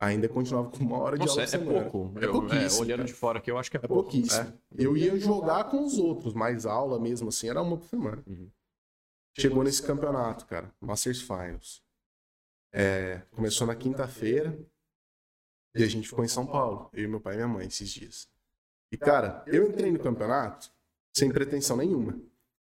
Ainda 0.00 0.28
continuava 0.28 0.70
com 0.70 0.78
uma 0.78 0.98
hora 0.98 1.16
de 1.18 1.22
Nossa, 1.26 1.32
aula 1.32 1.42
é, 1.42 1.44
é 1.44 1.46
semana. 1.48 1.90
pouco. 1.90 2.18
É 2.20 2.24
Eu- 2.24 2.32
pouquíssimo. 2.32 2.82
olhando 2.82 2.98
cara. 2.98 3.06
de 3.08 3.12
fora 3.14 3.38
aqui, 3.38 3.50
eu 3.50 3.58
acho 3.58 3.70
que 3.70 3.76
é, 3.76 3.80
É 3.82 3.86
pouco. 3.88 4.02
pouquíssimo. 4.04 4.52
Eu 4.76 4.96
ia 4.96 5.18
jogar 5.18 5.64
com 5.64 5.84
os 5.84 5.98
outros, 5.98 6.34
mas 6.34 6.64
aula 6.66 7.00
mesmo 7.00 7.28
assim 7.30 7.48
era 7.48 7.60
uma 7.60 7.76
por 7.76 7.88
semana. 7.88 8.22
Uhum. 8.26 8.48
Chegou 9.36 9.64
nesse 9.64 9.82
campeonato, 9.82 10.46
cara, 10.46 10.72
Masters 10.80 11.20
Finals. 11.20 11.82
É, 12.72 13.22
começou 13.32 13.66
na 13.66 13.74
quinta-feira 13.74 14.56
e 15.74 15.82
a 15.82 15.86
gente 15.86 16.08
ficou 16.08 16.24
em 16.24 16.28
São 16.28 16.46
Paulo, 16.46 16.90
eu, 16.92 17.08
meu 17.08 17.20
pai 17.20 17.34
e 17.34 17.36
minha 17.36 17.48
mãe, 17.48 17.66
esses 17.66 17.88
dias. 17.90 18.28
E, 18.92 18.96
cara, 18.96 19.42
eu 19.46 19.68
entrei 19.68 19.90
no 19.90 19.98
campeonato 19.98 20.70
sem 21.16 21.30
pretensão 21.30 21.76
nenhuma. 21.76 22.18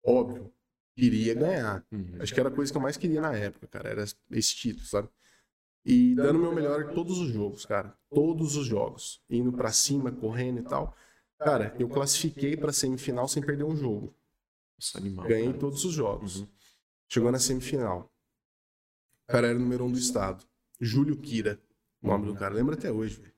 Óbvio, 0.03 0.51
queria 0.95 1.34
ganhar. 1.36 1.86
Uhum. 1.91 2.15
Acho 2.19 2.34
que 2.34 2.39
era 2.39 2.49
a 2.49 2.51
coisa 2.51 2.72
que 2.72 2.78
eu 2.78 2.82
mais 2.82 2.97
queria 2.97 3.22
na 3.22 3.36
época, 3.36 3.67
cara. 3.67 3.89
Era 3.89 4.03
esse 4.32 4.55
título, 4.55 4.86
sabe? 4.86 5.07
E 5.84 6.13
dando 6.15 6.38
o 6.38 6.41
meu 6.41 6.53
melhor 6.53 6.84
em 6.84 6.93
todos 6.93 7.17
os 7.17 7.29
jogos, 7.32 7.65
cara. 7.65 7.97
Todos 8.09 8.55
os 8.55 8.65
jogos. 8.65 9.21
Indo 9.29 9.51
para 9.51 9.71
cima, 9.71 10.11
correndo 10.11 10.59
e 10.59 10.63
tal. 10.63 10.95
Cara, 11.39 11.75
eu 11.79 11.89
classifiquei 11.89 12.55
pra 12.55 12.71
semifinal 12.71 13.27
sem 13.27 13.41
perder 13.41 13.63
um 13.63 13.75
jogo. 13.75 14.15
Nossa, 14.77 14.97
animal. 14.99 15.27
Ganhei 15.27 15.47
cara. 15.47 15.57
todos 15.57 15.84
os 15.84 15.93
jogos. 15.93 16.41
Uhum. 16.41 16.47
Chegou 17.07 17.32
na 17.32 17.39
semifinal. 17.39 18.11
O 19.27 19.32
cara 19.32 19.47
era 19.47 19.57
o 19.57 19.61
número 19.61 19.86
um 19.86 19.91
do 19.91 19.97
estado. 19.97 20.45
Júlio 20.79 21.17
Kira, 21.17 21.59
o 22.01 22.07
nome 22.07 22.27
do 22.27 22.36
cara. 22.36 22.53
Lembra 22.53 22.75
até 22.75 22.91
hoje, 22.91 23.19
velho. 23.19 23.32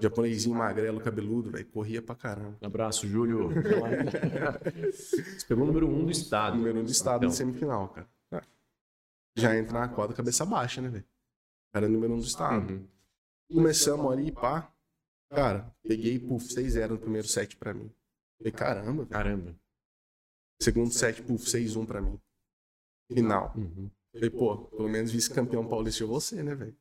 Japonesinho 0.00 0.54
magrelo, 0.54 1.00
cabeludo, 1.00 1.50
velho. 1.50 1.66
Corria 1.66 2.00
pra 2.00 2.14
caramba. 2.14 2.56
Abraço, 2.62 3.08
Júlio. 3.08 3.50
Você 4.92 5.46
pegou 5.48 5.64
o 5.64 5.66
número 5.66 5.88
um 5.88 6.04
do 6.04 6.12
estado. 6.12 6.56
Número 6.56 6.78
um 6.78 6.84
do 6.84 6.90
estado 6.90 7.24
então. 7.24 7.30
semifinal, 7.30 7.88
cara. 7.88 8.08
Já 9.36 9.56
entra 9.56 9.80
na 9.80 9.88
quadra 9.88 10.16
cabeça 10.16 10.44
baixa, 10.44 10.80
né, 10.80 10.88
velho? 10.88 11.04
Cara, 11.72 11.86
é 11.86 11.88
número 11.88 12.14
um 12.14 12.18
do 12.18 12.24
estado. 12.24 12.72
Uhum. 12.72 12.88
Começamos 13.50 14.12
ali, 14.12 14.32
pá. 14.32 14.72
Cara, 15.30 15.74
peguei, 15.82 16.18
puf, 16.18 16.46
6-0 16.46 16.90
no 16.90 16.98
primeiro 16.98 17.28
set 17.28 17.56
pra 17.56 17.74
mim. 17.74 17.90
Falei, 18.38 18.52
caramba, 18.52 19.02
velho. 19.02 19.08
Caramba. 19.08 19.54
Segundo 20.60 20.92
set, 20.92 21.22
puf, 21.22 21.44
6-1 21.44 21.86
pra 21.86 22.00
mim. 22.00 22.18
Final. 23.12 23.52
Uhum. 23.56 23.90
Falei, 24.12 24.30
pô, 24.30 24.56
pelo 24.68 24.88
menos 24.88 25.12
vice-campeão 25.12 25.66
paulista 25.66 26.02
eu 26.02 26.08
vou 26.08 26.20
ser, 26.20 26.42
né, 26.42 26.54
velho? 26.54 26.76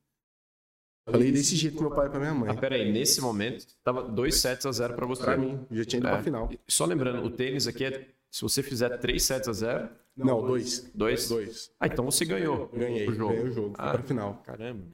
Falei 1.10 1.32
desse 1.32 1.56
jeito 1.56 1.78
pro 1.78 1.88
meu 1.88 1.96
pai 1.96 2.08
e 2.08 2.10
pra 2.10 2.20
minha 2.20 2.34
mãe. 2.34 2.50
Ah, 2.50 2.56
peraí, 2.56 2.92
nesse 2.92 3.22
momento, 3.22 3.66
tava 3.82 4.04
2 4.04 4.36
sets 4.36 4.66
a 4.66 4.72
0 4.72 4.94
pra 4.96 5.06
você. 5.06 5.24
Pra 5.24 5.38
mim, 5.38 5.66
já 5.72 5.86
tinha 5.86 6.00
ido 6.00 6.08
é. 6.08 6.12
pra 6.12 6.24
final. 6.24 6.50
Só 6.68 6.86
lembrando, 6.86 7.26
o 7.26 7.32
tênis 7.32 7.66
aqui 7.66 7.86
é. 7.86 8.14
Se 8.32 8.42
você 8.42 8.62
fizer 8.62 8.98
3 8.98 9.24
sets 9.24 9.48
a 9.48 9.54
0. 9.54 9.90
Não, 10.16 10.46
2. 10.46 10.92
2? 10.94 11.30
2. 11.30 11.72
Ah, 11.80 11.88
então 11.88 12.06
você 12.06 12.26
ganhou. 12.26 12.68
Ganhei. 12.70 13.08
O 13.08 13.14
jogo. 13.14 13.34
Ganhei 13.34 13.50
o 13.50 13.52
jogo. 13.52 13.76
Ah, 13.78 13.92
pra 13.92 14.04
final. 14.04 14.42
Caramba. 14.44 14.86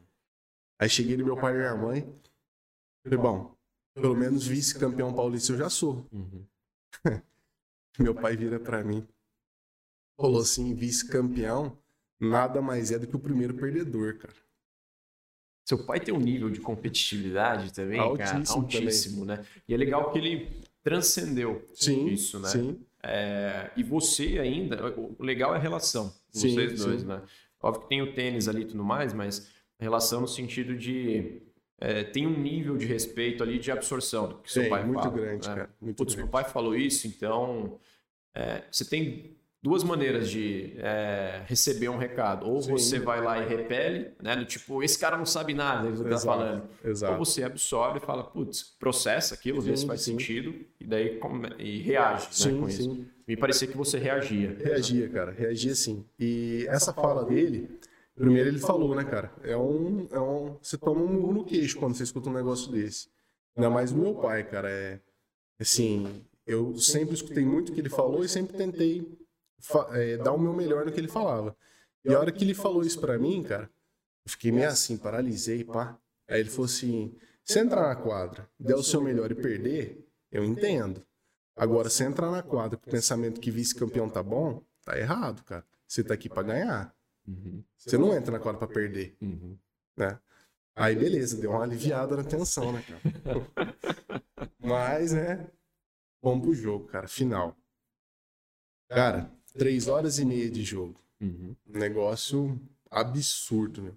Aí 0.79 0.89
cheguei 0.89 1.15
no 1.17 1.25
meu 1.25 1.37
pai 1.37 1.53
e 1.53 1.57
minha 1.57 1.75
mãe. 1.75 2.21
Falei, 3.03 3.19
bom, 3.19 3.55
pelo 3.95 4.15
menos 4.15 4.45
vice-campeão 4.45 5.13
paulista 5.13 5.53
eu 5.53 5.57
já 5.57 5.69
sou. 5.69 6.07
Uhum. 6.11 6.45
meu 7.99 8.15
pai 8.15 8.35
vira 8.35 8.59
pra 8.59 8.83
mim. 8.83 9.07
Falou 10.19 10.41
assim: 10.41 10.73
vice-campeão 10.73 11.77
nada 12.19 12.61
mais 12.61 12.91
é 12.91 12.99
do 12.99 13.07
que 13.07 13.15
o 13.15 13.19
primeiro 13.19 13.53
perdedor, 13.55 14.17
cara. 14.17 14.33
Seu 15.65 15.85
pai 15.85 15.99
tem 15.99 16.13
um 16.13 16.19
nível 16.19 16.49
de 16.49 16.59
competitividade 16.59 17.73
também, 17.73 17.99
altíssimo, 17.99 18.43
cara, 18.43 18.53
altíssimo 18.55 19.25
também. 19.25 19.37
né? 19.37 19.47
E 19.67 19.73
é 19.73 19.77
legal 19.77 20.11
que 20.11 20.17
ele 20.17 20.61
transcendeu 20.81 21.65
sim, 21.73 22.07
isso, 22.07 22.39
né? 22.39 22.49
Sim. 22.49 22.85
É, 23.05 23.69
e 23.75 23.83
você 23.83 24.39
ainda, 24.39 24.97
o 24.97 25.21
legal 25.21 25.53
é 25.53 25.57
a 25.57 25.59
relação, 25.59 26.13
sim, 26.31 26.53
vocês 26.53 26.79
dois, 26.79 27.01
sim. 27.01 27.07
né? 27.07 27.21
Óbvio 27.61 27.83
que 27.83 27.89
tem 27.89 28.01
o 28.01 28.13
tênis 28.13 28.47
ali 28.47 28.61
e 28.61 28.65
tudo 28.65 28.83
mais, 28.83 29.13
mas 29.13 29.49
a 29.79 29.83
relação 29.83 30.21
no 30.21 30.27
sentido 30.27 30.75
de 30.75 31.41
é, 31.79 32.03
tem 32.03 32.25
um 32.25 32.39
nível 32.39 32.77
de 32.77 32.85
respeito 32.85 33.43
ali 33.43 33.59
de 33.59 33.71
absorção 33.71 34.39
que 34.41 34.51
seu 34.51 34.69
pai 34.69 34.85
muito 34.85 35.01
fala. 35.01 35.15
Grande, 35.15 35.49
né? 35.49 35.55
cara, 35.55 35.69
muito 35.81 35.97
Putz, 35.97 36.13
grande. 36.13 36.25
meu 36.25 36.31
pai 36.31 36.45
falou 36.45 36.75
isso, 36.75 37.07
então 37.07 37.77
é, 38.33 38.63
você 38.71 38.85
tem 38.85 39.35
duas 39.63 39.81
maneiras 39.81 40.29
de 40.29 40.73
é, 40.77 41.41
receber 41.45 41.87
um 41.87 41.97
recado. 41.97 42.45
Ou 42.45 42.61
Sim. 42.61 42.71
você 42.71 42.99
vai 42.99 43.23
lá 43.23 43.41
e 43.41 43.47
repele, 43.47 44.11
né? 44.21 44.35
Do 44.35 44.43
tipo, 44.43 44.83
esse 44.83 44.99
cara 44.99 45.17
não 45.17 45.25
sabe 45.25 45.53
nada 45.53 45.89
do 45.89 46.03
que 46.03 46.09
tá 46.09 46.19
falando. 46.19 46.63
Exato. 46.83 47.13
Ou 47.13 47.25
você 47.25 47.43
absorve 47.43 47.99
e 47.99 48.01
fala, 48.01 48.25
putz, 48.25 48.75
processa 48.77 49.33
aquilo, 49.33 49.61
sim, 49.61 49.69
vê 49.69 49.77
se 49.77 49.87
faz 49.87 50.01
sim. 50.01 50.11
sentido, 50.11 50.53
e 50.81 50.85
daí 50.85 51.17
e 51.59 51.79
reage 51.79 52.27
sim, 52.31 52.51
né, 52.51 52.59
com 52.59 52.69
sim. 52.69 52.81
isso. 52.91 53.05
Me 53.25 53.37
parecia 53.37 53.65
que 53.65 53.77
você 53.77 53.97
reagia. 53.97 54.57
Reagia, 54.61 55.07
cara, 55.07 55.31
reagia 55.31 55.73
sim. 55.73 56.05
E 56.19 56.65
essa 56.67 56.91
fala 56.91 57.23
dele, 57.23 57.69
primeiro 58.13 58.49
ele 58.49 58.59
falou, 58.59 58.93
né, 58.93 59.05
cara? 59.05 59.31
É 59.43 59.55
um. 59.55 60.09
É 60.11 60.19
um 60.19 60.57
você 60.61 60.77
toma 60.77 61.01
um 61.01 61.07
murro 61.07 61.33
no 61.33 61.45
queixo 61.45 61.79
quando 61.79 61.95
você 61.95 62.03
escuta 62.03 62.29
um 62.29 62.33
negócio 62.33 62.69
desse. 62.69 63.07
Ainda 63.55 63.69
mais 63.69 63.93
o 63.93 63.97
meu 63.97 64.13
pai, 64.15 64.43
cara. 64.43 64.69
É. 64.69 64.99
Assim, 65.57 66.21
eu 66.45 66.75
sempre 66.75 67.13
escutei 67.13 67.45
muito 67.45 67.69
o 67.69 67.71
que 67.73 67.79
ele 67.79 67.89
falou 67.89 68.25
e 68.25 68.27
sempre 68.27 68.57
tentei 68.57 69.07
é, 69.91 70.17
dar 70.17 70.33
o 70.33 70.39
meu 70.39 70.53
melhor 70.53 70.85
no 70.85 70.91
que 70.91 70.99
ele 70.99 71.07
falava. 71.07 71.55
E 72.03 72.13
a 72.13 72.19
hora 72.19 72.31
que 72.31 72.43
ele 72.43 72.53
falou 72.53 72.81
isso 72.81 72.99
para 72.99 73.17
mim, 73.17 73.43
cara, 73.43 73.69
eu 74.25 74.31
fiquei 74.31 74.51
meio 74.51 74.67
assim, 74.67 74.97
paralisei, 74.97 75.63
pá. 75.63 75.97
Aí 76.27 76.39
ele 76.39 76.49
falou 76.49 76.65
assim: 76.65 77.15
se 77.43 77.59
entrar 77.59 77.87
na 77.87 77.95
quadra, 77.95 78.49
der 78.59 78.75
o 78.75 78.83
seu 78.83 79.01
melhor 79.01 79.31
e 79.31 79.35
perder, 79.35 80.07
eu 80.31 80.43
entendo. 80.43 81.05
Agora, 81.55 81.89
se 81.89 82.03
entrar 82.03 82.31
na 82.31 82.41
quadra 82.41 82.77
com 82.77 82.89
o 82.89 82.91
pensamento 82.91 83.39
que 83.39 83.51
vice-campeão 83.51 84.09
tá 84.09 84.23
bom, 84.23 84.63
tá 84.83 84.97
errado, 84.97 85.43
cara. 85.43 85.65
Você 85.87 86.03
tá 86.03 86.13
aqui 86.13 86.27
para 86.27 86.43
ganhar. 86.43 86.95
Uhum. 87.27 87.63
Você 87.77 87.97
não 87.97 88.13
entra 88.13 88.31
na 88.31 88.39
quadra 88.39 88.59
para 88.59 88.73
perder. 88.73 89.15
Uhum. 89.21 89.57
Né? 89.95 90.19
Aí, 90.75 90.95
beleza, 90.95 91.37
deu 91.37 91.51
uma 91.51 91.63
aliviada 91.63 92.17
na 92.17 92.23
tensão, 92.23 92.71
né, 92.71 92.83
cara? 92.87 93.75
Mas, 94.59 95.11
né? 95.11 95.47
Vamos 96.21 96.43
pro 96.43 96.55
jogo, 96.55 96.87
cara. 96.87 97.07
Final. 97.07 97.55
Cara, 98.89 99.31
Três 99.57 99.87
horas 99.87 100.19
e 100.19 100.25
meia 100.25 100.49
de 100.49 100.63
jogo. 100.63 100.99
Uhum. 101.21 101.55
Um 101.67 101.77
negócio 101.77 102.59
absurdo, 102.89 103.81
né? 103.81 103.91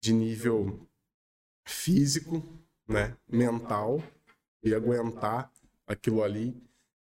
De 0.00 0.12
nível 0.12 0.86
físico, 1.64 2.44
né? 2.86 3.16
Mental. 3.28 4.02
E 4.62 4.74
aguentar 4.74 5.52
aquilo 5.86 6.22
ali. 6.22 6.60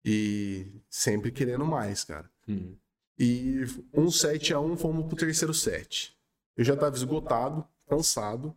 E 0.04 0.68
sempre 0.90 1.32
querendo 1.32 1.66
mais, 1.66 2.04
cara. 2.04 2.30
Uhum. 2.48 2.78
E 3.18 3.62
um 3.94 4.12
7 4.12 4.54
a 4.54 4.60
1 4.60 4.78
fomos 4.78 5.08
pro 5.08 5.18
terceiro 5.18 5.54
set. 5.54 6.16
Eu 6.56 6.64
já 6.64 6.76
tava 6.76 6.96
esgotado, 6.96 7.68
cansado. 7.88 8.56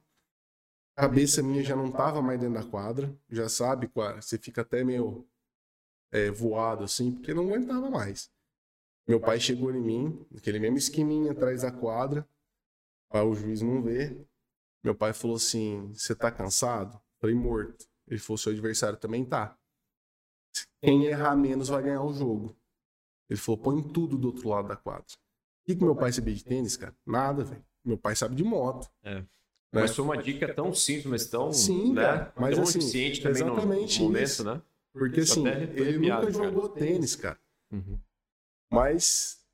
A 0.97 1.03
cabeça 1.03 1.43
minha 1.43 1.63
já 1.63 1.75
não 1.75 1.91
tava 1.91 2.21
mais 2.21 2.39
dentro 2.39 2.63
da 2.63 2.69
quadra. 2.69 3.15
Já 3.29 3.49
sabe, 3.49 3.91
você 4.17 4.37
fica 4.37 4.61
até 4.61 4.85
meio 4.85 5.27
é, 6.11 6.31
voado 6.31 6.85
assim, 6.85 7.13
porque 7.13 7.33
não 7.33 7.45
aguentava 7.45 7.89
mais. 7.89 8.31
Meu 9.11 9.19
pai 9.19 9.41
chegou 9.41 9.75
em 9.75 9.81
mim, 9.81 10.25
aquele 10.37 10.61
mesmo 10.61 10.79
esqueminha 10.79 11.33
atrás 11.33 11.63
da 11.63 11.73
quadra, 11.73 12.25
para 13.09 13.25
o 13.25 13.35
juiz 13.35 13.61
não 13.61 13.83
ver. 13.83 14.25
Meu 14.85 14.95
pai 14.95 15.13
falou 15.13 15.37
assim: 15.37 15.91
Você 15.93 16.15
tá 16.15 16.31
cansado? 16.31 16.97
Falei, 17.19 17.35
morto. 17.35 17.89
Ele 18.07 18.21
falou: 18.21 18.39
Seu 18.39 18.53
adversário 18.53 18.97
também 18.97 19.25
tá. 19.25 19.59
Quem 20.81 21.07
errar 21.07 21.35
menos 21.35 21.67
vai 21.67 21.83
ganhar 21.83 22.05
o 22.05 22.13
jogo. 22.13 22.57
Ele 23.29 23.37
falou: 23.37 23.59
Põe 23.59 23.83
tudo 23.83 24.17
do 24.17 24.29
outro 24.29 24.49
lado 24.49 24.69
da 24.69 24.77
quadra. 24.77 25.03
O 25.03 25.67
que, 25.67 25.75
que 25.75 25.83
meu 25.83 25.97
pai 25.97 26.13
sabia 26.13 26.33
de 26.33 26.45
tênis, 26.45 26.77
cara? 26.77 26.95
Nada, 27.05 27.43
velho. 27.43 27.65
Meu 27.85 27.99
pai 27.99 28.15
sabe 28.15 28.37
de 28.37 28.45
moto. 28.45 28.89
É. 29.03 29.17
Né? 29.17 29.27
Mas 29.73 29.97
foi 29.97 30.05
uma 30.05 30.23
dica 30.23 30.55
tão 30.55 30.73
simples, 30.73 31.07
mas 31.07 31.27
tão. 31.27 31.53
Sim, 31.53 31.95
né? 31.95 32.03
cara. 32.03 32.33
Mas 32.37 32.55
tão 32.55 32.63
assim, 32.63 32.79
eficiente 32.79 33.23
também 33.23 33.43
exatamente 33.43 33.99
no 33.99 34.07
momento, 34.07 34.23
isso. 34.23 34.45
né? 34.45 34.63
Porque 34.93 35.19
assim, 35.19 35.49
ele 35.49 35.99
nunca 35.99 36.31
jogou 36.31 36.69
tênis, 36.69 37.17
cara. 37.17 37.41
Uhum. 37.73 37.99
Mas 38.73 39.45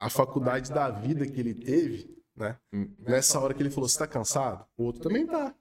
a 0.00 0.08
faculdade 0.08 0.72
da 0.72 0.90
vida 0.90 1.26
que 1.26 1.38
ele 1.38 1.54
teve, 1.54 2.22
né? 2.34 2.58
Nessa 2.98 3.38
hora 3.38 3.54
que 3.54 3.62
ele 3.62 3.70
falou, 3.70 3.88
você 3.88 3.98
tá 3.98 4.06
cansado? 4.06 4.66
O 4.76 4.84
outro 4.84 5.02
também 5.02 5.26
tá. 5.26 5.54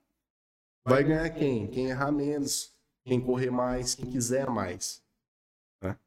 Vai 0.85 1.03
ganhar 1.03 1.29
quem? 1.29 1.67
Quem 1.67 1.87
errar 1.87 2.11
menos, 2.11 2.75
quem 3.05 3.21
correr 3.21 3.51
mais, 3.51 3.95
quem 3.95 4.09
quiser 4.09 4.49
mais. 4.49 5.03
Né? 5.81 5.97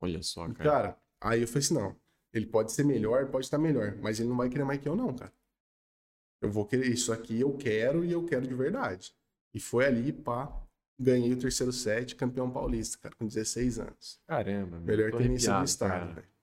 Olha 0.00 0.22
só, 0.22 0.46
cara. 0.52 0.70
Cara, 0.70 1.02
aí 1.20 1.42
eu 1.42 1.48
falei 1.48 1.60
assim, 1.60 1.74
não. 1.74 1.96
Ele 2.32 2.46
pode 2.46 2.72
ser 2.72 2.84
melhor, 2.84 3.30
pode 3.30 3.46
estar 3.46 3.58
melhor, 3.58 3.96
mas 3.98 4.18
ele 4.18 4.28
não 4.28 4.36
vai 4.36 4.48
querer 4.48 4.64
mais 4.64 4.80
que 4.80 4.88
eu 4.88 4.96
não, 4.96 5.14
cara. 5.14 5.32
Eu 6.42 6.50
vou 6.50 6.66
querer 6.66 6.88
isso 6.88 7.12
aqui, 7.12 7.40
eu 7.40 7.56
quero 7.56 8.04
e 8.04 8.12
eu 8.12 8.24
quero 8.24 8.46
de 8.46 8.54
verdade. 8.54 9.14
E 9.52 9.60
foi 9.60 9.86
ali, 9.86 10.12
pá, 10.12 10.52
ganhei 10.98 11.32
o 11.32 11.38
terceiro 11.38 11.72
set, 11.72 12.16
campeão 12.16 12.50
paulista, 12.50 12.98
cara, 12.98 13.14
com 13.14 13.26
16 13.26 13.78
anos. 13.78 14.20
Caramba, 14.26 14.80
melhor 14.80 15.12
tenista 15.12 15.58
do 15.58 15.64
estado, 15.64 16.14
velho. 16.14 16.33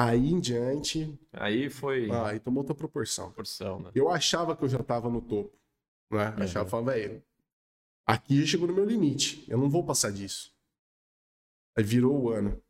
Aí 0.00 0.30
em 0.30 0.40
diante. 0.40 1.18
Aí 1.32 1.68
foi. 1.68 2.10
Ah, 2.10 2.28
aí 2.28 2.40
tomou 2.40 2.62
outra 2.62 2.74
proporção. 2.74 3.26
proporção 3.26 3.80
né? 3.80 3.90
Eu 3.94 4.08
achava 4.08 4.56
que 4.56 4.64
eu 4.64 4.68
já 4.68 4.82
tava 4.82 5.10
no 5.10 5.20
topo. 5.20 5.54
Né? 6.10 6.30
Uhum. 6.30 6.42
Achava, 6.42 6.68
falava, 6.68 6.92
velho, 6.92 7.22
aqui 8.06 8.40
já 8.40 8.46
chegou 8.46 8.66
no 8.66 8.74
meu 8.74 8.84
limite. 8.84 9.44
Eu 9.48 9.58
não 9.58 9.68
vou 9.68 9.84
passar 9.84 10.10
disso. 10.10 10.54
Aí 11.76 11.84
virou 11.84 12.18
o 12.18 12.30
ano. 12.30 12.62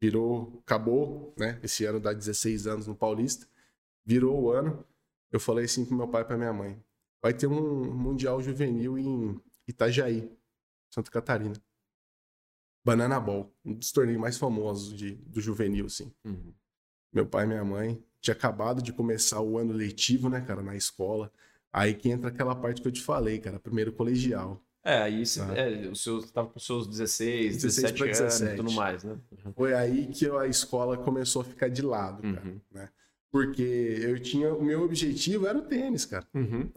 Virou, 0.00 0.60
acabou, 0.62 1.34
né? 1.38 1.60
Esse 1.62 1.84
ano 1.84 2.00
dá 2.00 2.12
16 2.12 2.66
anos 2.66 2.86
no 2.86 2.94
Paulista. 2.94 3.46
Virou 4.04 4.40
o 4.40 4.50
ano. 4.50 4.84
Eu 5.30 5.40
falei 5.40 5.66
assim 5.66 5.84
pro 5.84 5.96
meu 5.96 6.08
pai 6.08 6.22
e 6.22 6.24
pra 6.24 6.38
minha 6.38 6.52
mãe: 6.52 6.82
vai 7.22 7.34
ter 7.34 7.46
um 7.46 7.92
Mundial 7.92 8.40
Juvenil 8.40 8.98
em 8.98 9.40
Itajaí, 9.68 10.30
Santa 10.90 11.10
Catarina. 11.10 11.54
Banana 12.86 13.18
Ball, 13.18 13.52
um 13.64 13.74
dos 13.74 13.90
torneios 13.90 14.20
mais 14.20 14.38
famosos 14.38 14.96
de, 14.96 15.16
do 15.26 15.40
juvenil, 15.40 15.86
assim. 15.86 16.12
Uhum. 16.24 16.52
Meu 17.12 17.26
pai 17.26 17.42
e 17.44 17.48
minha 17.48 17.64
mãe 17.64 18.00
tinha 18.20 18.32
acabado 18.32 18.80
de 18.80 18.92
começar 18.92 19.40
o 19.40 19.58
ano 19.58 19.72
letivo, 19.72 20.28
né, 20.28 20.40
cara, 20.40 20.62
na 20.62 20.76
escola. 20.76 21.32
Aí 21.72 21.94
que 21.94 22.08
entra 22.08 22.28
aquela 22.28 22.54
parte 22.54 22.80
que 22.80 22.86
eu 22.86 22.92
te 22.92 23.02
falei, 23.02 23.40
cara, 23.40 23.58
primeiro 23.58 23.92
colegial. 23.92 24.62
É, 24.84 25.02
aí 25.02 25.26
você, 25.26 25.40
Ah. 25.40 25.52
é, 25.56 25.88
o 25.88 25.96
seu, 25.96 26.22
tava 26.28 26.46
com 26.48 26.60
seus 26.60 26.86
16, 26.86 27.56
16 27.56 27.92
17 27.92 27.98
pra 27.98 28.06
anos 28.06 28.18
17. 28.18 28.52
e 28.52 28.56
tudo 28.56 28.72
mais, 28.72 29.02
né? 29.02 29.18
Uhum. 29.44 29.52
Foi 29.52 29.74
aí 29.74 30.06
que 30.06 30.30
a 30.30 30.46
escola 30.46 30.96
começou 30.96 31.42
a 31.42 31.44
ficar 31.44 31.68
de 31.68 31.82
lado, 31.82 32.22
cara. 32.22 32.46
Uhum. 32.46 32.60
né? 32.70 32.88
Porque 33.32 33.98
eu 34.00 34.16
tinha. 34.20 34.54
O 34.54 34.62
meu 34.64 34.82
objetivo 34.84 35.48
era 35.48 35.58
o 35.58 35.62
tênis, 35.62 36.04
cara. 36.04 36.24
Uhum. 36.32 36.70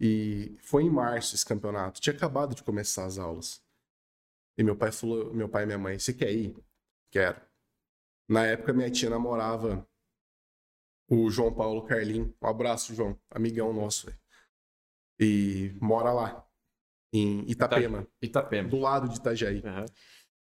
E 0.00 0.56
foi 0.60 0.82
em 0.82 0.90
março 0.90 1.36
esse 1.36 1.46
campeonato. 1.46 2.00
Tinha 2.00 2.14
acabado 2.14 2.52
de 2.54 2.64
começar 2.64 3.04
as 3.06 3.16
aulas. 3.16 3.62
E 4.56 4.62
meu 4.62 4.76
pai 4.76 4.92
falou, 4.92 5.34
meu 5.34 5.48
pai 5.48 5.64
e 5.64 5.66
minha 5.66 5.78
mãe, 5.78 5.98
você 5.98 6.12
quer 6.12 6.32
ir? 6.32 6.56
Quero. 7.10 7.40
Na 8.28 8.46
época 8.46 8.72
minha 8.72 8.90
tia 8.90 9.10
namorava 9.10 9.86
o 11.08 11.30
João 11.30 11.52
Paulo 11.54 11.84
Carlim. 11.84 12.34
Um 12.40 12.46
abraço, 12.46 12.94
João, 12.94 13.18
amigão 13.30 13.72
nosso. 13.72 14.08
E 15.18 15.76
mora 15.80 16.12
lá 16.12 16.46
em 17.12 17.48
Itapema, 17.48 18.06
Itapema. 18.20 18.68
do 18.68 18.78
lado 18.78 19.08
de 19.08 19.16
Itajaí. 19.16 19.62
Uhum. 19.64 19.84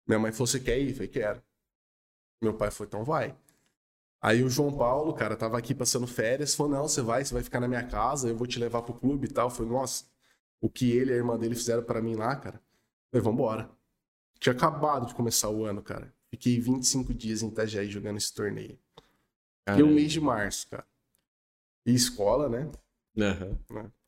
Minha 0.07 0.19
mãe 0.19 0.31
falou: 0.31 0.47
Você 0.47 0.59
quer 0.59 0.79
ir? 0.79 0.89
Eu 0.89 0.95
falei: 0.95 1.07
Quero. 1.09 1.43
Meu 2.41 2.53
pai 2.55 2.71
falou: 2.71 2.87
Então 2.87 3.03
vai. 3.03 3.37
Aí 4.21 4.43
o 4.43 4.49
João 4.49 4.75
Paulo, 4.75 5.13
cara, 5.13 5.35
tava 5.35 5.57
aqui 5.57 5.75
passando 5.75 6.07
férias, 6.07 6.55
falou: 6.55 6.71
Não, 6.71 6.87
você 6.87 7.01
vai, 7.01 7.25
você 7.25 7.33
vai 7.33 7.43
ficar 7.43 7.59
na 7.59 7.67
minha 7.67 7.85
casa, 7.85 8.29
eu 8.29 8.37
vou 8.37 8.47
te 8.47 8.59
levar 8.59 8.81
pro 8.83 8.93
clube 8.93 9.27
e 9.27 9.31
tal. 9.31 9.49
Falei: 9.49 9.71
Nossa, 9.71 10.05
o 10.61 10.69
que 10.69 10.91
ele 10.91 11.11
e 11.11 11.13
a 11.13 11.17
irmã 11.17 11.37
dele 11.37 11.55
fizeram 11.55 11.83
pra 11.83 12.01
mim 12.01 12.15
lá, 12.15 12.35
cara. 12.35 12.61
Eu 13.11 13.21
falei: 13.21 13.23
Vambora. 13.23 13.69
Tinha 14.39 14.53
acabado 14.53 15.07
de 15.07 15.15
começar 15.15 15.49
o 15.49 15.65
ano, 15.65 15.81
cara. 15.81 16.13
Fiquei 16.29 16.59
25 16.59 17.13
dias 17.13 17.41
em 17.41 17.47
Itajaí 17.47 17.89
jogando 17.89 18.17
esse 18.17 18.33
torneio. 18.33 18.77
Fiquei 19.67 19.83
o 19.83 19.87
mês 19.87 20.11
de 20.11 20.21
março, 20.21 20.67
cara. 20.69 20.85
E 21.85 21.93
escola, 21.93 22.49
né? 22.49 22.69
Uhum. 23.15 23.57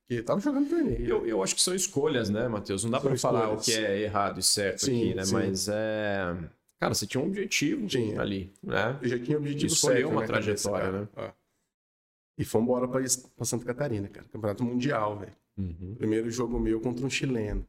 Porque 0.08 0.22
tava 0.24 0.40
jogando 0.40 0.70
torneio. 0.70 1.06
Eu, 1.06 1.28
eu 1.28 1.44
acho 1.44 1.56
que 1.56 1.62
são 1.62 1.74
escolhas, 1.74 2.30
né, 2.30 2.48
Matheus? 2.48 2.84
Não 2.84 2.92
dá 2.92 3.00
pra 3.00 3.18
falar 3.18 3.52
o 3.52 3.58
que 3.58 3.74
é 3.74 4.02
errado 4.02 4.40
e 4.40 4.44
certo 4.44 4.86
Sim, 4.86 5.06
aqui, 5.06 5.16
né? 5.16 5.26
sim. 5.26 5.34
Mas 5.34 5.68
é. 5.68 6.38
Cara, 6.80 6.94
você 6.94 7.08
tinha 7.08 7.24
um 7.24 7.28
objetivo 7.28 7.88
Tinha. 7.88 8.22
ali, 8.22 8.54
né? 8.62 9.00
Eu 9.02 9.10
já 9.10 9.20
tinha 9.20 9.38
objetivo 9.38 9.74
Escolheu 9.74 9.98
certo 9.98 10.12
uma 10.12 10.28
cabeça, 10.28 10.70
trajetória, 10.70 11.10
cara. 11.14 11.28
É. 11.28 11.34
E 12.38 12.46
fomos 12.46 12.66
embora 12.68 12.88
pra, 12.88 13.02
pra 13.36 13.46
Santa 13.46 13.66
Catarina, 13.66 14.08
cara. 14.08 14.28
Campeonato 14.32 14.64
Mundial, 14.64 15.18
velho. 15.18 15.36
Uhum. 15.58 15.96
Primeiro 15.98 16.30
jogo 16.30 16.60
meu 16.60 16.80
contra 16.80 17.06
um 17.06 17.10
chileno. 17.10 17.68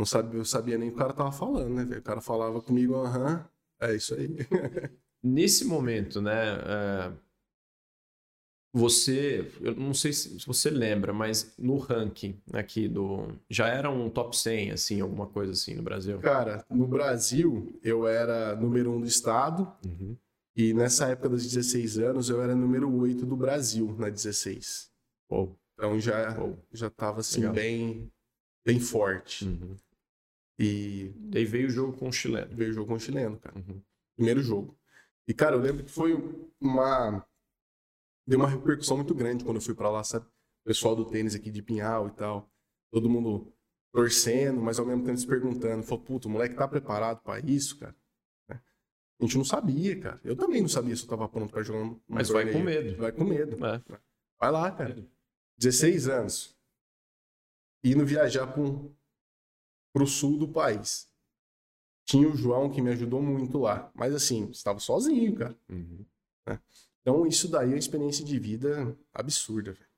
Não 0.00 0.06
sabia, 0.06 0.40
eu 0.40 0.44
sabia 0.46 0.78
nem 0.78 0.88
o 0.88 0.92
que 0.92 0.96
o 0.96 0.98
cara 0.98 1.12
tava 1.12 1.30
falando, 1.30 1.74
né? 1.84 1.98
O 1.98 2.02
cara 2.02 2.22
falava 2.22 2.62
comigo, 2.62 2.94
aham, 2.94 3.46
é 3.78 3.94
isso 3.94 4.14
aí. 4.14 4.28
Nesse 5.22 5.66
momento, 5.66 6.22
né? 6.22 6.32
é, 6.32 7.12
Você, 8.72 9.46
eu 9.60 9.74
não 9.74 9.92
sei 9.92 10.10
se 10.14 10.46
você 10.46 10.70
lembra, 10.70 11.12
mas 11.12 11.52
no 11.58 11.76
ranking 11.76 12.40
aqui 12.50 12.88
do. 12.88 13.26
Já 13.50 13.68
era 13.68 13.90
um 13.90 14.08
top 14.08 14.34
100, 14.34 14.70
assim, 14.70 15.02
alguma 15.02 15.26
coisa 15.26 15.52
assim 15.52 15.74
no 15.74 15.82
Brasil? 15.82 16.18
cara, 16.20 16.64
no 16.70 16.86
Brasil, 16.86 17.78
eu 17.82 18.08
era 18.08 18.56
número 18.56 18.90
um 18.92 19.00
do 19.02 19.06
estado. 19.06 19.70
Uhum. 19.84 20.16
E 20.56 20.72
nessa 20.72 21.08
época 21.08 21.28
dos 21.28 21.42
16 21.46 21.98
anos, 21.98 22.30
eu 22.30 22.40
era 22.40 22.54
número 22.56 22.90
8 22.90 23.26
do 23.26 23.36
Brasil, 23.36 23.94
na 23.98 24.08
16. 24.08 24.90
Pô, 25.28 25.48
Então 25.74 26.00
já, 26.00 26.34
Pô. 26.34 26.56
já 26.72 26.88
tava, 26.88 27.20
assim, 27.20 27.40
Legal. 27.40 27.54
bem, 27.54 28.10
bem 28.64 28.80
forte. 28.80 29.44
uhum. 29.44 29.76
E 30.62 31.14
Daí 31.16 31.46
veio 31.46 31.68
o 31.68 31.70
jogo 31.70 31.96
com 31.96 32.08
o 32.08 32.12
chileno. 32.12 32.54
veio 32.54 32.70
o 32.70 32.74
jogo 32.74 32.88
com 32.88 32.94
o 32.94 33.00
chileno, 33.00 33.38
cara. 33.40 33.56
Uhum. 33.58 33.82
primeiro 34.14 34.42
jogo. 34.42 34.78
E, 35.26 35.32
cara, 35.32 35.56
eu 35.56 35.60
lembro 35.60 35.84
que 35.84 35.90
foi 35.90 36.12
uma. 36.60 37.26
Deu 38.26 38.38
uma 38.38 38.48
repercussão 38.48 38.98
muito 38.98 39.14
grande 39.14 39.42
quando 39.42 39.56
eu 39.56 39.62
fui 39.62 39.74
pra 39.74 39.88
lá, 39.88 40.04
sabe? 40.04 40.26
O 40.26 40.68
pessoal 40.68 40.94
do 40.94 41.06
tênis 41.06 41.34
aqui 41.34 41.50
de 41.50 41.62
Pinhal 41.62 42.08
e 42.08 42.10
tal. 42.10 42.50
Todo 42.92 43.08
mundo 43.08 43.50
torcendo, 43.90 44.60
mas 44.60 44.78
ao 44.78 44.84
mesmo 44.84 45.02
tempo 45.02 45.16
se 45.16 45.26
perguntando. 45.26 45.82
Falou, 45.82 46.04
puta, 46.04 46.28
o 46.28 46.30
moleque 46.30 46.54
tá 46.54 46.68
preparado 46.68 47.22
pra 47.22 47.40
isso, 47.40 47.78
cara? 47.78 47.96
Né? 48.46 48.60
A 49.18 49.24
gente 49.24 49.38
não 49.38 49.44
sabia, 49.44 49.98
cara. 49.98 50.20
Eu 50.22 50.36
também 50.36 50.60
não 50.60 50.68
sabia 50.68 50.94
se 50.94 51.04
eu 51.04 51.08
tava 51.08 51.26
pronto 51.26 51.50
pra 51.50 51.62
jogar 51.62 51.80
um 51.80 51.92
um 51.92 52.00
Mas 52.06 52.28
vai 52.28 52.52
com 52.52 52.60
medo. 52.60 52.96
Vai 52.98 53.12
com 53.12 53.24
medo. 53.24 53.64
É. 53.64 53.82
Vai 54.38 54.50
lá, 54.50 54.70
cara. 54.70 55.08
16 55.56 56.08
anos. 56.08 56.54
Indo 57.82 58.04
viajar 58.04 58.46
pro, 58.48 58.94
pro 59.92 60.06
sul 60.06 60.38
do 60.38 60.48
país. 60.48 61.08
Tinha 62.04 62.28
o 62.28 62.36
João 62.36 62.70
que 62.70 62.82
me 62.82 62.90
ajudou 62.90 63.22
muito 63.22 63.58
lá. 63.58 63.90
Mas 63.94 64.14
assim, 64.14 64.50
estava 64.50 64.78
sozinho, 64.78 65.34
cara. 65.36 65.56
Uhum. 65.68 66.04
Então 67.00 67.26
isso 67.26 67.48
daí 67.48 67.68
é 67.68 67.72
uma 67.72 67.78
experiência 67.78 68.24
de 68.24 68.38
vida 68.38 68.96
absurda, 69.12 69.72
velho. 69.72 69.90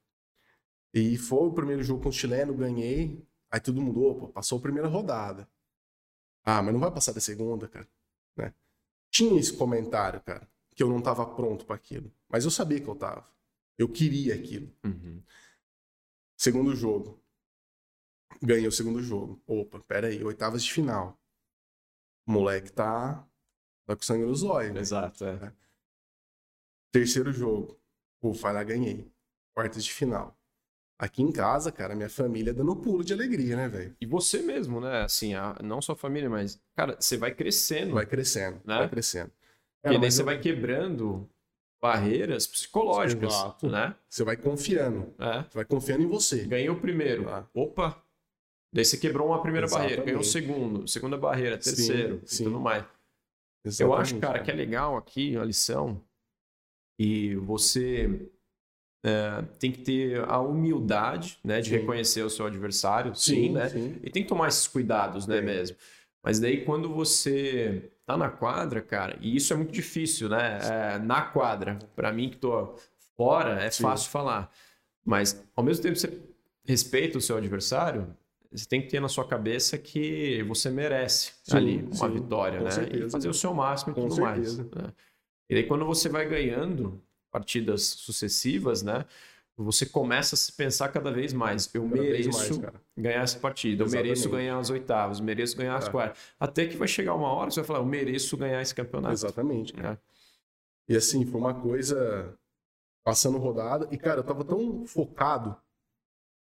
E 0.94 1.16
foi 1.16 1.48
o 1.48 1.52
primeiro 1.52 1.82
jogo 1.82 2.02
com 2.02 2.10
o 2.10 2.12
chileno, 2.12 2.54
ganhei. 2.54 3.26
Aí 3.50 3.60
todo 3.60 3.80
mundo, 3.80 4.02
opa, 4.02 4.28
passou 4.28 4.58
a 4.58 4.62
primeira 4.62 4.88
rodada. 4.88 5.48
Ah, 6.44 6.62
mas 6.62 6.72
não 6.72 6.80
vai 6.80 6.90
passar 6.90 7.12
da 7.12 7.20
segunda, 7.20 7.68
cara. 7.68 7.88
Né? 8.36 8.52
Tinha 9.10 9.38
esse 9.38 9.56
comentário, 9.56 10.20
cara, 10.20 10.48
que 10.74 10.82
eu 10.82 10.88
não 10.88 11.00
tava 11.00 11.24
pronto 11.24 11.64
para 11.64 11.76
aquilo. 11.76 12.12
Mas 12.28 12.44
eu 12.44 12.50
sabia 12.50 12.80
que 12.80 12.88
eu 12.88 12.94
tava. 12.94 13.26
Eu 13.78 13.88
queria 13.88 14.34
aquilo. 14.34 14.70
Uhum. 14.84 15.22
Segundo 16.36 16.74
jogo. 16.74 17.21
Ganhei 18.40 18.66
o 18.66 18.72
segundo 18.72 19.02
jogo. 19.02 19.42
Opa, 19.46 19.80
pera 19.80 20.06
aí, 20.08 20.22
oitavas 20.22 20.62
de 20.64 20.72
final. 20.72 21.18
O 22.26 22.32
moleque 22.32 22.70
tá, 22.72 23.26
tá 23.86 23.96
com 23.96 24.02
sangue 24.02 24.24
nos 24.24 24.42
olhos. 24.42 24.72
né? 24.74 24.80
Exato, 24.80 25.24
é. 25.24 25.52
Terceiro 26.92 27.32
jogo. 27.32 27.78
Pô, 28.20 28.32
vai 28.32 28.52
lá, 28.52 28.62
ganhei. 28.62 29.10
Quartas 29.54 29.84
de 29.84 29.92
final. 29.92 30.36
Aqui 30.98 31.22
em 31.22 31.32
casa, 31.32 31.72
cara, 31.72 31.96
minha 31.96 32.08
família 32.08 32.54
dando 32.54 32.76
pulo 32.76 33.02
de 33.02 33.12
alegria, 33.12 33.56
né, 33.56 33.68
velho? 33.68 33.96
E 34.00 34.06
você 34.06 34.40
mesmo, 34.40 34.80
né? 34.80 35.02
Assim, 35.02 35.34
a- 35.34 35.56
não 35.62 35.82
só 35.82 35.92
a 35.92 35.96
família, 35.96 36.30
mas, 36.30 36.60
cara, 36.76 36.96
você 37.00 37.16
vai 37.16 37.34
crescendo. 37.34 37.94
Vai 37.94 38.06
crescendo, 38.06 38.60
Né? 38.64 38.78
vai 38.78 38.88
crescendo. 38.88 39.30
Porque 39.30 39.96
Cara, 39.96 39.98
daí 39.98 40.12
você 40.12 40.20
eu- 40.22 40.26
vai 40.26 40.38
quebrando 40.40 41.28
barreiras 41.80 42.46
psicológicas, 42.46 43.32
Exato. 43.34 43.68
né? 43.68 43.96
Você 44.08 44.22
vai 44.22 44.36
confiando. 44.36 45.12
É. 45.18 45.42
Você 45.42 45.54
vai 45.54 45.64
confiando 45.64 46.04
em 46.04 46.06
você. 46.06 46.44
Ganhei 46.46 46.70
o 46.70 46.80
primeiro. 46.80 47.28
Ah. 47.28 47.48
Opa! 47.52 48.00
Daí 48.72 48.84
você 48.84 48.96
quebrou 48.96 49.28
uma 49.28 49.42
primeira 49.42 49.66
barreira, 49.66 50.02
ganhou 50.02 50.20
o 50.20 50.24
Exatamente. 50.24 50.54
segundo, 50.54 50.88
segunda 50.88 51.18
barreira, 51.18 51.60
Sim, 51.60 51.70
terceiro, 51.70 52.22
sim. 52.24 52.42
e 52.42 52.44
tudo 52.46 52.58
mais. 52.58 52.84
Eu 52.84 52.88
Exatamente, 53.64 54.00
acho, 54.14 54.20
cara, 54.20 54.42
que 54.42 54.50
é 54.50 54.54
legal 54.54 54.96
aqui 54.96 55.36
a 55.36 55.44
lição 55.44 56.02
e 56.98 57.36
você 57.36 58.28
é, 59.04 59.42
tem 59.58 59.70
que 59.70 59.82
ter 59.82 60.24
a 60.28 60.40
humildade, 60.40 61.38
né, 61.44 61.60
de 61.60 61.70
Sim. 61.70 61.76
reconhecer 61.76 62.22
o 62.22 62.30
seu 62.30 62.46
adversário, 62.46 63.14
sim, 63.14 63.52
né? 63.52 63.68
sim. 63.68 63.96
E 64.02 64.10
tem 64.10 64.22
que 64.22 64.28
tomar 64.28 64.48
esses 64.48 64.66
cuidados, 64.66 65.26
né, 65.26 65.40
mesmo. 65.40 65.76
Mas 66.22 66.38
daí 66.40 66.64
quando 66.64 66.88
você 66.88 67.90
tá 68.06 68.16
na 68.16 68.30
quadra, 68.30 68.80
cara, 68.80 69.18
e 69.20 69.36
isso 69.36 69.52
é 69.52 69.56
muito 69.56 69.72
difícil, 69.72 70.28
né? 70.28 70.58
É, 70.62 70.98
na 70.98 71.22
quadra, 71.22 71.78
Pra 71.94 72.12
mim 72.12 72.30
que 72.30 72.36
tô 72.36 72.74
fora, 73.16 73.60
é 73.60 73.70
Sim. 73.70 73.82
fácil 73.82 74.10
falar. 74.10 74.50
Mas 75.04 75.44
ao 75.54 75.64
mesmo 75.64 75.82
tempo 75.82 75.96
você 75.96 76.20
respeita 76.64 77.18
o 77.18 77.20
seu 77.20 77.36
adversário, 77.36 78.16
você 78.52 78.66
tem 78.66 78.82
que 78.82 78.88
ter 78.88 79.00
na 79.00 79.08
sua 79.08 79.26
cabeça 79.26 79.78
que 79.78 80.42
você 80.44 80.70
merece 80.70 81.32
Sim, 81.42 81.56
ali 81.56 81.76
uma 81.82 82.08
sim, 82.08 82.10
vitória, 82.12 82.60
né? 82.60 82.68
E 82.68 82.72
certeza. 82.72 83.10
fazer 83.10 83.28
o 83.28 83.34
seu 83.34 83.54
máximo 83.54 83.92
e 83.92 83.94
Com 83.94 84.08
tudo 84.08 84.20
mais. 84.20 84.48
certeza. 84.52 84.68
né? 84.74 84.92
E 85.50 85.54
daí 85.54 85.64
quando 85.66 85.84
você 85.84 86.08
vai 86.08 86.28
ganhando 86.28 87.02
partidas 87.30 87.82
sucessivas, 87.82 88.82
né? 88.82 89.04
Você 89.56 89.84
começa 89.84 90.34
a 90.34 90.38
se 90.38 90.50
pensar 90.52 90.88
cada 90.88 91.12
vez 91.12 91.32
mais. 91.32 91.68
Eu 91.74 91.82
Cada 91.82 91.94
mereço 91.94 92.30
mais, 92.30 92.60
ganhar 92.96 93.22
essa 93.22 93.38
partida, 93.38 93.84
eu 93.84 93.88
mereço 93.88 94.22
Exatamente. 94.22 94.36
ganhar 94.42 94.58
as 94.58 94.70
oitavas, 94.70 95.20
mereço 95.20 95.56
ganhar 95.56 95.76
as 95.76 95.88
É. 95.88 95.90
quartas. 95.90 96.18
Até 96.40 96.66
que 96.66 96.76
vai 96.76 96.88
chegar 96.88 97.14
uma 97.14 97.28
hora 97.32 97.48
que 97.48 97.54
você 97.54 97.60
vai 97.60 97.66
falar, 97.66 97.78
eu 97.80 97.84
mereço 97.86 98.36
ganhar 98.36 98.62
esse 98.62 98.74
campeonato. 98.74 99.12
Exatamente. 99.14 99.76
né? 99.76 99.98
E 100.88 100.96
assim, 100.96 101.24
foi 101.26 101.38
uma 101.40 101.54
coisa 101.54 102.34
passando 103.04 103.38
rodada. 103.38 103.86
E, 103.90 103.98
cara, 103.98 104.20
eu 104.20 104.24
tava 104.24 104.42
tão 104.44 104.86
focado 104.86 105.54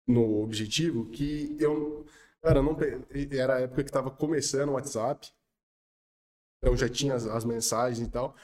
no 0.08 0.42
objetivo 0.42 1.10
que 1.10 1.56
eu. 1.60 2.06
Cara, 2.42 2.62
não. 2.62 2.76
Era 3.30 3.56
a 3.56 3.60
época 3.60 3.84
que 3.84 3.92
tava 3.92 4.10
começando 4.10 4.70
o 4.70 4.72
WhatsApp. 4.72 5.30
Eu 6.62 6.76
já 6.76 6.88
tinha 6.88 7.14
as, 7.14 7.26
as 7.26 7.44
mensagens 7.44 8.06
e 8.06 8.10
tal. 8.10 8.34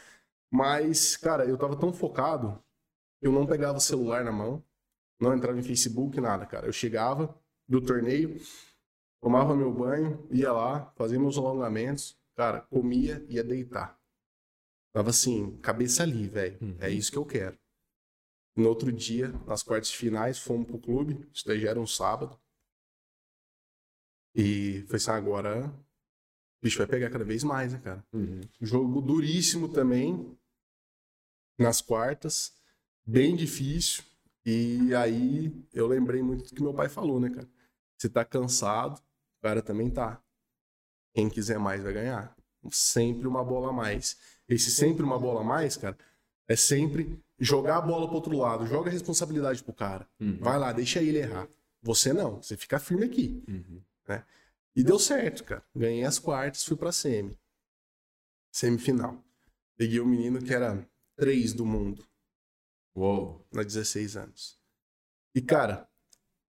Mas, 0.52 1.16
cara, 1.16 1.46
eu 1.46 1.56
tava 1.58 1.76
tão 1.76 1.92
focado 1.92 2.62
que 3.20 3.26
eu 3.26 3.32
não 3.32 3.46
pegava 3.46 3.78
o 3.78 3.80
celular 3.80 4.22
na 4.24 4.30
mão. 4.30 4.62
Não 5.20 5.34
entrava 5.34 5.58
em 5.58 5.62
Facebook, 5.62 6.20
nada, 6.20 6.44
cara. 6.44 6.66
Eu 6.66 6.72
chegava 6.72 7.34
do 7.66 7.80
torneio, 7.80 8.38
tomava 9.22 9.56
meu 9.56 9.72
banho, 9.72 10.26
ia 10.30 10.52
lá, 10.52 10.92
fazia 10.96 11.18
meus 11.18 11.38
alongamentos, 11.38 12.18
cara, 12.36 12.60
comia, 12.60 13.24
ia 13.28 13.42
deitar. 13.42 13.98
Tava 14.92 15.10
assim, 15.10 15.56
cabeça 15.58 16.02
ali, 16.02 16.28
velho. 16.28 16.58
Uhum. 16.60 16.76
É 16.80 16.90
isso 16.90 17.10
que 17.10 17.18
eu 17.18 17.24
quero. 17.24 17.58
No 18.56 18.68
outro 18.68 18.92
dia, 18.92 19.28
nas 19.46 19.62
quartas 19.62 19.90
finais, 19.90 20.38
fomos 20.38 20.66
pro 20.66 20.78
clube. 20.78 21.28
Isso 21.32 21.46
daí 21.46 21.60
já 21.60 21.70
era 21.70 21.80
um 21.80 21.86
sábado. 21.86 22.38
E 24.34 24.84
foi 24.88 24.96
assim, 24.96 25.10
agora 25.10 25.66
o 25.68 26.62
bicho 26.62 26.78
vai 26.78 26.86
pegar 26.86 27.10
cada 27.10 27.24
vez 27.24 27.42
mais, 27.42 27.72
né, 27.72 27.80
cara? 27.80 28.04
Uhum. 28.12 28.40
Jogo 28.60 29.00
duríssimo 29.00 29.68
também. 29.68 30.36
Nas 31.58 31.80
quartas. 31.80 32.52
Bem 33.06 33.34
difícil. 33.34 34.04
E 34.46 34.94
aí 34.94 35.52
eu 35.72 35.86
lembrei 35.86 36.22
muito 36.22 36.44
do 36.44 36.54
que 36.54 36.62
meu 36.62 36.74
pai 36.74 36.88
falou, 36.88 37.18
né, 37.18 37.30
cara? 37.30 37.48
Você 37.96 38.08
tá 38.08 38.24
cansado, 38.24 38.98
o 38.98 39.42
cara 39.42 39.62
também 39.62 39.90
tá. 39.90 40.22
Quem 41.14 41.28
quiser 41.30 41.58
mais 41.58 41.82
vai 41.82 41.92
ganhar. 41.92 42.36
Sempre 42.70 43.26
uma 43.26 43.44
bola 43.44 43.70
a 43.70 43.72
mais. 43.72 44.18
Esse 44.48 44.70
sempre 44.70 45.02
uma 45.04 45.18
bola 45.18 45.40
a 45.40 45.44
mais, 45.44 45.76
cara, 45.76 45.96
é 46.46 46.56
sempre 46.56 47.18
jogar 47.44 47.78
a 47.78 47.80
bola 47.80 48.06
pro 48.06 48.16
outro 48.16 48.36
lado. 48.36 48.66
Joga 48.66 48.88
a 48.88 48.92
responsabilidade 48.92 49.62
pro 49.62 49.72
cara. 49.72 50.08
Uhum. 50.20 50.38
Vai 50.40 50.58
lá, 50.58 50.72
deixa 50.72 51.02
ele 51.02 51.18
errar. 51.18 51.48
Você 51.82 52.12
não, 52.12 52.42
você 52.42 52.56
fica 52.56 52.78
firme 52.78 53.04
aqui. 53.04 53.42
Uhum. 53.46 53.82
Né? 54.08 54.24
E 54.74 54.82
deu 54.82 54.98
certo, 54.98 55.44
cara. 55.44 55.62
Ganhei 55.74 56.04
as 56.04 56.18
quartas, 56.18 56.64
fui 56.64 56.76
pra 56.76 56.90
semi. 56.90 57.38
Semifinal. 58.50 59.22
Peguei 59.76 60.00
o 60.00 60.06
menino 60.06 60.40
que 60.40 60.54
era 60.54 60.86
3 61.16 61.52
do 61.52 61.66
mundo, 61.66 62.04
Uou. 62.94 63.46
na 63.52 63.62
16 63.62 64.16
anos. 64.16 64.58
E, 65.34 65.42
cara, 65.42 65.88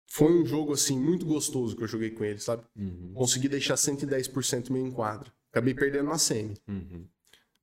foi 0.05 0.31
um 0.31 0.45
jogo, 0.45 0.73
assim, 0.73 0.99
muito 0.99 1.25
gostoso 1.25 1.75
que 1.75 1.83
eu 1.83 1.87
joguei 1.87 2.11
com 2.11 2.23
ele, 2.23 2.39
sabe? 2.39 2.63
Uhum. 2.75 3.13
Consegui 3.13 3.47
deixar 3.47 3.75
110% 3.75 4.69
meu 4.69 4.85
enquadro. 4.85 5.31
Acabei 5.49 5.73
perdendo 5.73 6.09
na 6.09 6.17
semi. 6.17 6.57
Uhum. 6.67 7.07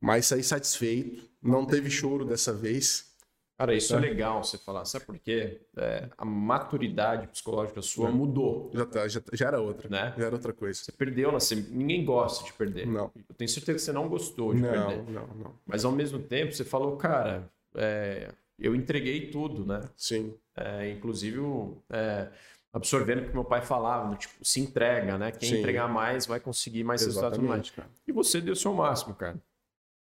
Mas 0.01 0.27
saí 0.27 0.43
satisfeito. 0.43 1.31
Não 1.43 1.67
teve 1.67 1.91
choro 1.91 2.25
dessa 2.25 2.53
vez. 2.53 3.10
Cara, 3.61 3.75
isso 3.75 3.93
Tá. 3.93 3.99
é 3.99 4.01
legal 4.01 4.43
você 4.43 4.57
falar. 4.57 4.87
Sabe 4.87 5.05
por 5.05 5.19
quê? 5.19 5.61
É, 5.77 6.09
a 6.17 6.25
maturidade 6.25 7.27
psicológica 7.29 7.83
sua 7.83 8.11
mudou, 8.11 8.71
Já, 8.73 8.87
tá- 8.87 9.07
já, 9.07 9.21
já 9.35 9.47
era 9.49 9.61
outra. 9.61 9.87
né? 9.91 10.15
Já 10.17 10.25
era 10.25 10.35
outra 10.35 10.53
coisa. 10.55 10.83
Você 10.83 10.91
perdeu 10.93 11.39
semi. 11.41 11.63
Ninguém 11.71 12.03
gosta 12.03 12.43
de 12.43 12.55
perder. 12.55 12.87
Não. 12.87 13.11
Eu 13.29 13.35
tenho 13.35 13.51
certeza 13.51 13.77
que 13.77 13.85
você 13.85 13.93
não 13.93 14.09
gostou 14.09 14.55
de 14.55 14.63
Não, 14.63 14.71
perder. 14.71 15.13
não, 15.13 15.27
não. 15.27 15.55
Mas 15.67 15.85
ao 15.85 15.93
mesmo 15.93 16.19
tempo, 16.19 16.53
você 16.53 16.65
falou, 16.65 16.97
cara, 16.97 17.51
é, 17.75 18.33
eu 18.59 18.75
entreguei 18.75 19.31
tudo, 19.31 19.67
né? 19.67 19.83
Sim. 19.95 20.35
É, 20.57 20.89
inclusive, 20.91 21.39
é, 21.91 22.29
absorvendo 22.73 23.21
o 23.21 23.25
que 23.29 23.35
meu 23.35 23.45
pai 23.45 23.61
falava, 23.61 24.15
tipo, 24.17 24.43
se 24.43 24.59
entrega, 24.59 25.19
né? 25.19 25.33
Quem 25.33 25.51
Sim. 25.51 25.59
entregar 25.59 25.87
mais 25.87 26.25
vai 26.25 26.41
conseguir 26.41 26.83
mais 26.83 27.05
resultado 27.05 27.35
tudo 27.35 27.47
mais. 27.47 27.69
Cara. 27.69 27.91
E 28.09 28.13
você 28.13 28.41
deu 28.41 28.55
o 28.55 28.57
seu 28.57 28.73
máximo, 28.73 29.15
cara. 29.15 29.37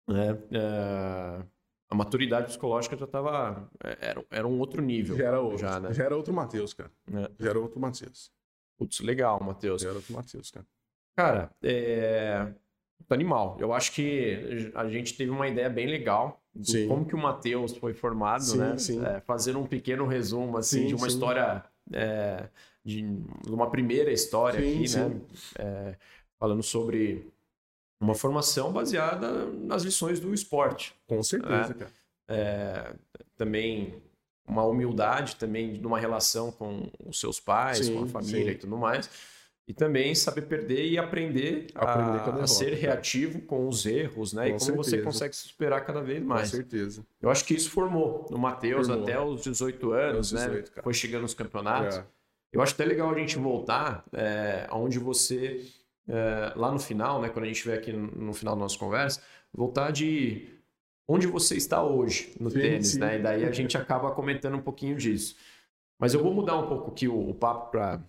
Né? 0.07 0.37
É, 0.51 1.43
a 1.89 1.95
maturidade 1.95 2.47
psicológica 2.47 2.95
já 2.95 3.05
estava. 3.05 3.67
Era, 3.79 4.23
era 4.29 4.47
um 4.47 4.59
outro 4.59 4.81
nível. 4.81 5.17
Já 5.17 5.25
era 5.25 5.41
outro. 5.41 5.57
Já, 5.57 5.79
né? 5.79 5.93
Já 5.93 6.03
era 6.03 6.15
outro 6.15 6.33
Matheus, 6.33 6.73
cara. 6.73 6.91
né? 7.09 7.27
Já 7.39 7.49
era 7.49 7.59
outro 7.59 7.79
Matheus. 7.79 8.31
Putz, 8.77 8.99
legal, 8.99 9.41
Matheus. 9.43 9.81
Já 9.81 9.89
era 9.89 9.97
outro 9.97 10.13
Matheus, 10.13 10.51
cara. 10.51 10.65
Cara, 11.17 11.51
é... 11.63 12.47
animal. 13.09 13.57
Eu 13.59 13.73
acho 13.73 13.91
que 13.91 14.71
a 14.75 14.87
gente 14.87 15.17
teve 15.17 15.31
uma 15.31 15.47
ideia 15.47 15.69
bem 15.69 15.87
legal 15.87 16.41
do 16.53 16.69
Sim. 16.69 16.87
como 16.87 17.05
que 17.05 17.15
o 17.15 17.17
Matheus 17.17 17.75
foi 17.75 17.93
formado, 17.93 18.43
Sim, 18.43 18.57
né? 18.57 18.77
sim. 18.77 19.05
É, 19.05 19.19
fazendo 19.21 19.59
um 19.59 19.65
pequeno 19.65 20.05
resumo, 20.05 20.57
assim, 20.57 20.81
Sim, 20.81 20.87
de 20.87 20.95
uma 20.95 21.07
história... 21.07 21.63
é, 21.91 22.49
de 22.85 23.01
de 23.01 23.51
uma 23.51 23.69
primeira 23.69 24.11
história 24.11 24.59
aqui, 24.59 24.95
né? 24.95 25.21
É, 25.57 25.95
falando 26.39 26.63
sobre 26.63 27.31
uma 27.99 28.15
formação 28.15 28.71
baseada 28.71 29.45
nas 29.45 29.83
lições 29.83 30.19
do 30.19 30.33
esporte. 30.33 30.95
Com 31.07 31.21
certeza, 31.21 31.71
É. 31.71 31.73
cara. 31.73 31.91
É, 32.31 32.93
também 33.35 33.95
uma 34.47 34.63
humildade 34.63 35.35
também 35.35 35.73
numa 35.79 35.99
relação 35.99 36.51
com 36.51 36.89
os 37.05 37.19
seus 37.19 37.39
pais, 37.39 37.85
Sim, 37.85 37.95
com 37.95 38.03
a 38.03 38.07
família 38.07 38.45
sim. 38.45 38.51
e 38.51 38.55
tudo 38.55 38.77
mais. 38.77 39.09
E 39.67 39.73
também 39.73 40.15
saber 40.15 40.41
perder 40.43 40.87
e 40.89 40.97
aprender, 40.97 41.67
Aprender 41.75 42.09
a, 42.17 42.19
com 42.21 42.25
derrota, 42.31 42.43
a 42.43 42.47
ser 42.47 42.71
cara. 42.71 42.77
reativo 42.81 43.39
com 43.41 43.67
os 43.67 43.85
erros, 43.85 44.33
né? 44.33 44.49
e 44.49 44.53
Com 44.53 44.57
como 44.59 44.77
você 44.77 44.89
certeza. 44.91 45.05
consegue 45.11 45.35
se 45.35 45.47
superar 45.47 45.85
cada 45.85 46.01
vez 46.01 46.19
Com 46.21 46.25
mais. 46.27 46.49
certeza. 46.49 47.05
Eu 47.21 47.29
acho 47.29 47.45
que 47.45 47.53
isso 47.53 47.69
formou 47.69 48.25
no 48.31 48.39
Matheus 48.39 48.89
até 48.89 49.19
os 49.21 49.43
18 49.43 49.91
anos, 49.91 50.31
né? 50.31 50.45
18, 50.47 50.71
cara. 50.71 50.83
Foi 50.83 50.93
chegando 50.95 51.21
nos 51.21 51.35
campeonatos. 51.35 51.97
É. 51.97 52.03
Eu 52.51 52.61
acho 52.63 52.73
até 52.73 52.83
legal 52.85 53.11
a 53.11 53.19
gente 53.19 53.37
voltar 53.37 54.03
é, 54.11 54.65
aonde 54.69 54.97
você, 54.97 55.63
é, 56.09 56.53
lá 56.55 56.71
no 56.71 56.79
final, 56.79 57.21
né, 57.21 57.29
quando 57.29 57.43
a 57.45 57.47
gente 57.47 57.57
estiver 57.57 57.77
aqui 57.77 57.93
no, 57.93 58.33
final 58.33 58.55
da 58.55 58.61
nossa 58.61 58.77
conversa, 58.77 59.21
voltar 59.53 59.91
de 59.91 60.49
onde 61.07 61.27
você 61.27 61.55
está 61.55 61.83
hoje 61.83 62.33
no 62.39 62.49
Sim, 62.49 62.59
tênis, 62.59 62.87
sim. 62.89 62.99
né? 62.99 63.19
E 63.19 63.21
daí 63.21 63.45
a 63.45 63.51
gente 63.53 63.77
acaba 63.77 64.11
comentando 64.11 64.55
um 64.55 64.61
pouquinho 64.61 64.95
disso. 64.95 65.35
Mas 65.99 66.13
eu 66.13 66.23
vou 66.23 66.33
mudar 66.33 66.57
um 66.57 66.67
pouco 66.67 66.91
aqui 66.91 67.07
o, 67.07 67.29
o 67.29 67.33
papo 67.33 67.71
para 67.71 68.01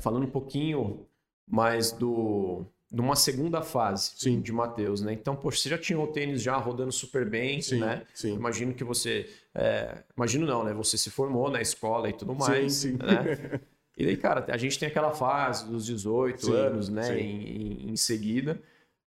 falando 0.00 0.26
um 0.26 0.30
pouquinho 0.30 1.08
mais 1.50 1.90
do 1.90 2.64
de 2.94 3.00
uma 3.00 3.16
segunda 3.16 3.60
fase 3.60 4.12
Sim. 4.14 4.40
de 4.40 4.52
Matheus, 4.52 5.00
né? 5.00 5.12
Então, 5.12 5.34
poxa, 5.34 5.58
você 5.58 5.68
já 5.68 5.76
tinha 5.76 5.98
o 5.98 6.06
tênis 6.06 6.40
já 6.40 6.56
rodando 6.56 6.92
super 6.92 7.28
bem, 7.28 7.60
Sim, 7.60 7.80
né? 7.80 8.06
sim. 8.14 8.34
Imagino 8.34 8.72
que 8.72 8.84
você. 8.84 9.28
é, 9.52 10.04
imagino 10.16 10.46
não, 10.46 10.62
né? 10.62 10.72
Você 10.74 10.96
se 10.96 11.10
formou 11.10 11.50
na 11.50 11.60
escola 11.60 12.08
e 12.08 12.12
tudo 12.12 12.36
mais. 12.36 12.72
sim, 12.74 12.90
sim. 12.90 12.98
Né? 12.98 13.60
E 13.96 14.04
daí, 14.04 14.16
cara, 14.16 14.44
a 14.48 14.56
gente 14.56 14.78
tem 14.78 14.88
aquela 14.88 15.12
fase 15.12 15.66
dos 15.68 15.86
18 15.86 16.46
Sim, 16.46 16.52
anos, 16.52 16.88
né? 16.88 17.20
Em, 17.20 17.90
em- 17.90 17.96
seguida. 17.96 18.60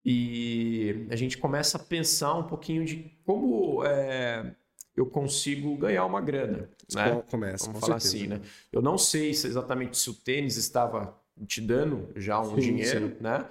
E 0.03 1.07
a 1.09 1.15
gente 1.15 1.37
começa 1.37 1.77
a 1.77 1.79
pensar 1.79 2.35
um 2.35 2.43
pouquinho 2.43 2.85
de 2.85 3.11
como 3.25 3.83
é, 3.83 4.55
eu 4.95 5.05
consigo 5.07 5.75
ganhar 5.77 6.05
uma 6.05 6.21
grana, 6.21 6.69
né? 6.93 7.15
Com- 7.15 7.21
Começa, 7.23 7.65
Vamos 7.65 7.79
com 7.81 7.87
falar 7.87 7.99
certeza. 7.99 8.17
assim, 8.17 8.27
né? 8.27 8.41
Eu 8.71 8.81
não 8.81 8.97
sei 8.97 9.33
se 9.33 9.47
exatamente 9.47 9.97
se 9.97 10.09
o 10.09 10.13
tênis 10.13 10.57
estava 10.57 11.17
te 11.47 11.59
dando 11.59 12.09
já 12.15 12.39
um 12.39 12.53
Sim, 12.55 12.61
dinheiro, 12.61 13.07
sim. 13.09 13.15
né? 13.19 13.45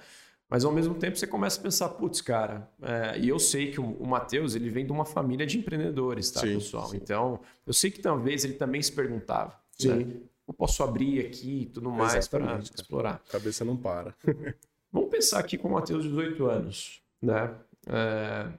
Mas 0.49 0.63
ao 0.63 0.71
mesmo 0.71 0.93
tempo 0.95 1.17
você 1.17 1.27
começa 1.27 1.59
a 1.59 1.63
pensar, 1.63 1.89
putz, 1.89 2.21
cara, 2.21 2.69
é, 2.81 3.19
e 3.19 3.27
eu 3.29 3.39
sei 3.39 3.71
que 3.71 3.81
o, 3.81 3.83
o 3.93 4.07
Matheus, 4.07 4.55
ele 4.55 4.69
vem 4.69 4.85
de 4.85 4.91
uma 4.91 5.03
família 5.05 5.45
de 5.45 5.57
empreendedores, 5.57 6.29
tá, 6.31 6.41
pessoal? 6.41 6.93
Então, 6.95 7.39
eu 7.65 7.73
sei 7.73 7.89
que 7.91 7.99
talvez 7.99 8.45
ele 8.45 8.53
também 8.53 8.81
se 8.81 8.91
perguntava, 8.91 9.59
Sim. 9.71 9.89
né? 10.05 10.05
Eu 10.47 10.53
posso 10.53 10.83
abrir 10.83 11.25
aqui 11.25 11.61
e 11.61 11.65
tudo 11.65 11.89
mais 11.91 12.27
para 12.27 12.59
explorar. 12.59 13.15
A 13.27 13.31
cabeça 13.31 13.65
não 13.65 13.75
para. 13.75 14.15
Vamos 14.91 15.09
pensar 15.09 15.39
aqui 15.39 15.57
com 15.57 15.67
o 15.67 15.71
Matheus 15.71 16.03
de 16.03 16.09
18 16.09 16.45
anos, 16.45 17.01
né? 17.21 17.55
É, 17.87 18.51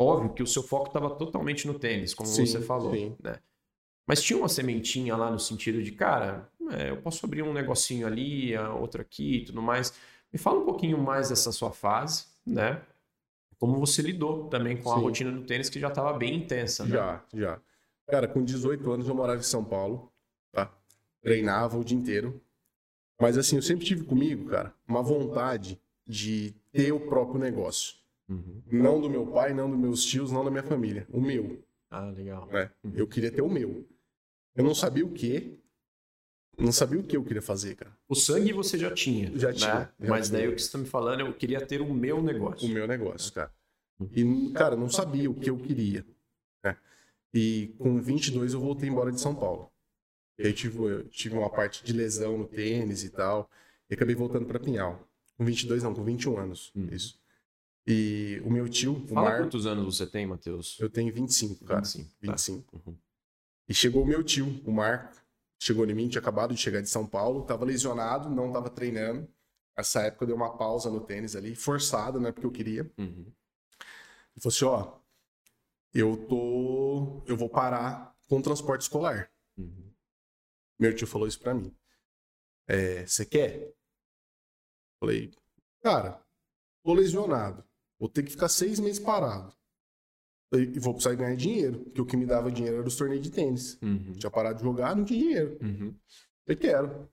Óbvio 0.00 0.32
que 0.32 0.42
o 0.42 0.46
seu 0.46 0.62
foco 0.62 0.86
estava 0.86 1.10
totalmente 1.10 1.66
no 1.66 1.78
tênis, 1.78 2.14
como 2.14 2.26
Sim, 2.26 2.46
você 2.46 2.58
falou, 2.62 2.94
sim. 2.94 3.14
né? 3.22 3.38
Mas 4.06 4.22
tinha 4.22 4.38
uma 4.38 4.48
sementinha 4.48 5.14
lá 5.14 5.30
no 5.30 5.38
sentido 5.38 5.82
de, 5.82 5.92
cara, 5.92 6.50
é, 6.70 6.88
eu 6.88 6.96
posso 7.02 7.26
abrir 7.26 7.42
um 7.42 7.52
negocinho 7.52 8.06
ali, 8.06 8.56
a 8.56 8.72
outro 8.72 9.02
aqui 9.02 9.36
e 9.36 9.44
tudo 9.44 9.60
mais. 9.60 9.92
Me 10.32 10.38
fala 10.38 10.58
um 10.58 10.64
pouquinho 10.64 10.96
mais 10.96 11.28
dessa 11.28 11.52
sua 11.52 11.70
fase, 11.70 12.24
né? 12.46 12.80
Como 13.58 13.78
você 13.78 14.00
lidou 14.00 14.48
também 14.48 14.78
com 14.78 14.90
a 14.90 14.96
Sim. 14.96 15.02
rotina 15.02 15.32
do 15.32 15.42
tênis, 15.42 15.68
que 15.68 15.78
já 15.78 15.88
estava 15.88 16.14
bem 16.14 16.34
intensa, 16.34 16.82
né? 16.84 16.90
Já, 16.92 17.24
já. 17.34 17.60
Cara, 18.08 18.26
com 18.26 18.42
18 18.42 18.90
anos 18.90 19.06
eu 19.06 19.14
morava 19.14 19.40
em 19.40 19.44
São 19.44 19.62
Paulo, 19.62 20.10
tá? 20.52 20.72
Treinava 21.22 21.78
o 21.78 21.84
dia 21.84 21.96
inteiro. 21.96 22.40
Mas 23.20 23.36
assim, 23.36 23.56
eu 23.56 23.62
sempre 23.62 23.84
tive 23.84 24.04
comigo, 24.04 24.48
cara, 24.48 24.74
uma 24.88 25.02
vontade 25.02 25.78
de 26.06 26.54
ter 26.72 26.92
o 26.92 27.00
próprio 27.00 27.38
negócio. 27.38 27.96
Uhum. 28.28 28.62
Não 28.70 29.00
do 29.00 29.10
meu 29.10 29.26
pai, 29.26 29.52
não 29.52 29.68
dos 29.68 29.78
meus 29.78 30.04
tios, 30.04 30.30
não 30.32 30.44
da 30.44 30.50
minha 30.50 30.62
família. 30.62 31.06
O 31.10 31.20
meu, 31.20 31.62
Ah, 31.90 32.08
legal. 32.10 32.46
né? 32.46 32.70
Eu 32.94 33.06
queria 33.06 33.30
ter 33.30 33.42
o 33.42 33.48
meu. 33.50 33.86
Eu 34.54 34.64
não 34.64 34.74
sabia 34.74 35.04
o 35.04 35.10
que. 35.12 35.58
Não 36.58 36.72
sabia 36.72 36.98
o 37.00 37.02
que 37.02 37.16
eu 37.16 37.24
queria 37.24 37.42
fazer, 37.42 37.74
cara. 37.74 37.96
O 38.08 38.14
sangue 38.14 38.52
você 38.52 38.78
já 38.78 38.92
tinha, 38.92 39.30
Já 39.36 39.48
né? 39.48 39.54
tinha, 39.54 39.92
já 40.00 40.08
Mas 40.08 40.28
daí 40.30 40.46
o 40.48 40.54
que 40.54 40.60
você 40.60 40.66
está 40.66 40.78
me 40.78 40.84
falando, 40.86 41.20
eu 41.20 41.32
queria 41.34 41.64
ter 41.64 41.80
o 41.80 41.92
meu 41.92 42.22
negócio. 42.22 42.68
o 42.68 42.70
meu 42.70 42.86
negócio, 42.86 43.32
cara. 43.32 43.52
E, 44.14 44.52
cara, 44.52 44.76
não 44.76 44.88
sabia 44.88 45.30
o 45.30 45.34
que 45.34 45.50
eu 45.50 45.58
queria. 45.58 46.06
né? 46.64 46.76
E 47.34 47.74
com 47.78 48.00
22 48.00 48.54
eu 48.54 48.60
voltei 48.60 48.88
embora 48.88 49.10
de 49.12 49.20
São 49.20 49.34
Paulo. 49.34 49.70
E 50.40 50.46
aí 50.46 50.52
tive, 50.54 50.78
eu 50.78 51.04
tive 51.08 51.36
uma 51.36 51.50
parte 51.50 51.84
de 51.84 51.92
lesão 51.92 52.38
no 52.38 52.46
tênis 52.46 53.04
e 53.04 53.10
tal. 53.10 53.50
E 53.90 53.94
acabei 53.94 54.14
voltando 54.14 54.46
para 54.46 54.58
Pinhal. 54.58 55.06
Com 55.36 55.44
22 55.44 55.82
não, 55.82 55.94
com 55.94 56.02
21 56.02 56.38
anos. 56.38 56.72
Hum. 56.74 56.88
Isso. 56.90 57.20
E 57.86 58.40
o 58.42 58.50
meu 58.50 58.66
tio, 58.66 59.04
o 59.04 59.08
Fala 59.08 59.28
Marco, 59.28 59.44
quantos 59.44 59.66
anos 59.66 59.96
você 59.96 60.06
tem, 60.06 60.26
Matheus? 60.26 60.78
eu 60.80 60.88
tenho 60.88 61.12
25, 61.12 61.64
cara. 61.64 61.80
25. 61.80 62.08
Tá. 62.08 62.32
25. 62.32 62.82
Uhum. 62.86 62.96
E 63.68 63.74
chegou 63.74 64.02
o 64.02 64.06
meu 64.06 64.24
tio, 64.24 64.62
o 64.64 64.72
Marco. 64.72 65.20
Chegou 65.58 65.84
em 65.84 65.94
mim, 65.94 66.08
tinha 66.08 66.20
acabado 66.20 66.54
de 66.54 66.60
chegar 66.60 66.80
de 66.80 66.88
São 66.88 67.06
Paulo, 67.06 67.42
tava 67.42 67.66
lesionado, 67.66 68.30
não 68.30 68.50
tava 68.50 68.70
treinando. 68.70 69.28
Essa 69.76 70.02
época 70.02 70.24
eu 70.24 70.28
dei 70.28 70.36
uma 70.36 70.56
pausa 70.56 70.88
no 70.88 71.00
tênis 71.00 71.36
ali, 71.36 71.54
forçada, 71.54 72.18
né? 72.18 72.32
Porque 72.32 72.46
eu 72.46 72.50
queria. 72.50 72.90
Uhum. 72.96 73.26
Ele 73.26 74.40
falou 74.40 74.54
assim, 74.54 74.64
ó, 74.64 74.98
eu 75.92 76.16
tô, 76.28 77.22
eu 77.26 77.36
vou 77.36 77.50
parar 77.50 78.16
com 78.26 78.38
o 78.38 78.42
transporte 78.42 78.82
escolar. 78.82 79.30
Uhum. 79.58 79.89
Meu 80.80 80.94
tio 80.94 81.06
falou 81.06 81.28
isso 81.28 81.38
pra 81.38 81.54
mim. 81.54 81.76
É, 82.66 83.06
você 83.06 83.26
quer? 83.26 83.74
Falei, 84.98 85.30
cara, 85.82 86.24
tô 86.82 86.94
lesionado, 86.94 87.62
vou 87.98 88.08
ter 88.08 88.22
que 88.22 88.30
ficar 88.30 88.48
seis 88.48 88.80
meses 88.80 88.98
parado. 88.98 89.54
E 90.52 90.80
vou 90.80 90.94
precisar 90.94 91.14
ganhar 91.14 91.36
dinheiro, 91.36 91.80
porque 91.84 92.00
o 92.00 92.06
que 92.06 92.16
me 92.16 92.26
dava 92.26 92.50
dinheiro 92.50 92.78
era 92.78 92.88
os 92.88 92.96
torneios 92.96 93.22
de 93.22 93.30
tênis. 93.30 93.78
Uhum. 93.80 94.14
Tinha 94.14 94.30
parado 94.30 94.58
de 94.58 94.64
jogar, 94.64 94.96
não 94.96 95.04
tinha 95.04 95.20
dinheiro. 95.20 95.58
Uhum. 95.62 95.94
Eu 96.46 96.56
quero. 96.56 97.08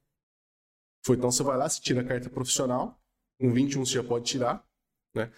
Foi, 1.06 1.18
então 1.18 1.30
você 1.30 1.44
vai 1.44 1.56
lá, 1.56 1.70
você 1.70 1.80
tira 1.80 2.02
a 2.02 2.04
carta 2.04 2.30
profissional. 2.30 3.00
Com 3.40 3.54
21 3.54 3.86
você 3.86 3.94
já 3.94 4.04
pode 4.04 4.26
tirar, 4.26 4.68
né? 5.14 5.32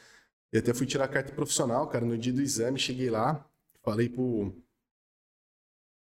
E 0.54 0.58
até 0.58 0.74
fui 0.74 0.88
tirar 0.88 1.06
a 1.06 1.10
carta 1.10 1.34
profissional, 1.34 1.88
cara, 1.90 2.06
no 2.06 2.18
dia 2.18 2.32
do 2.32 2.42
exame, 2.42 2.80
cheguei 2.80 3.10
lá, 3.10 3.46
falei 3.84 4.08
pro, 4.08 4.56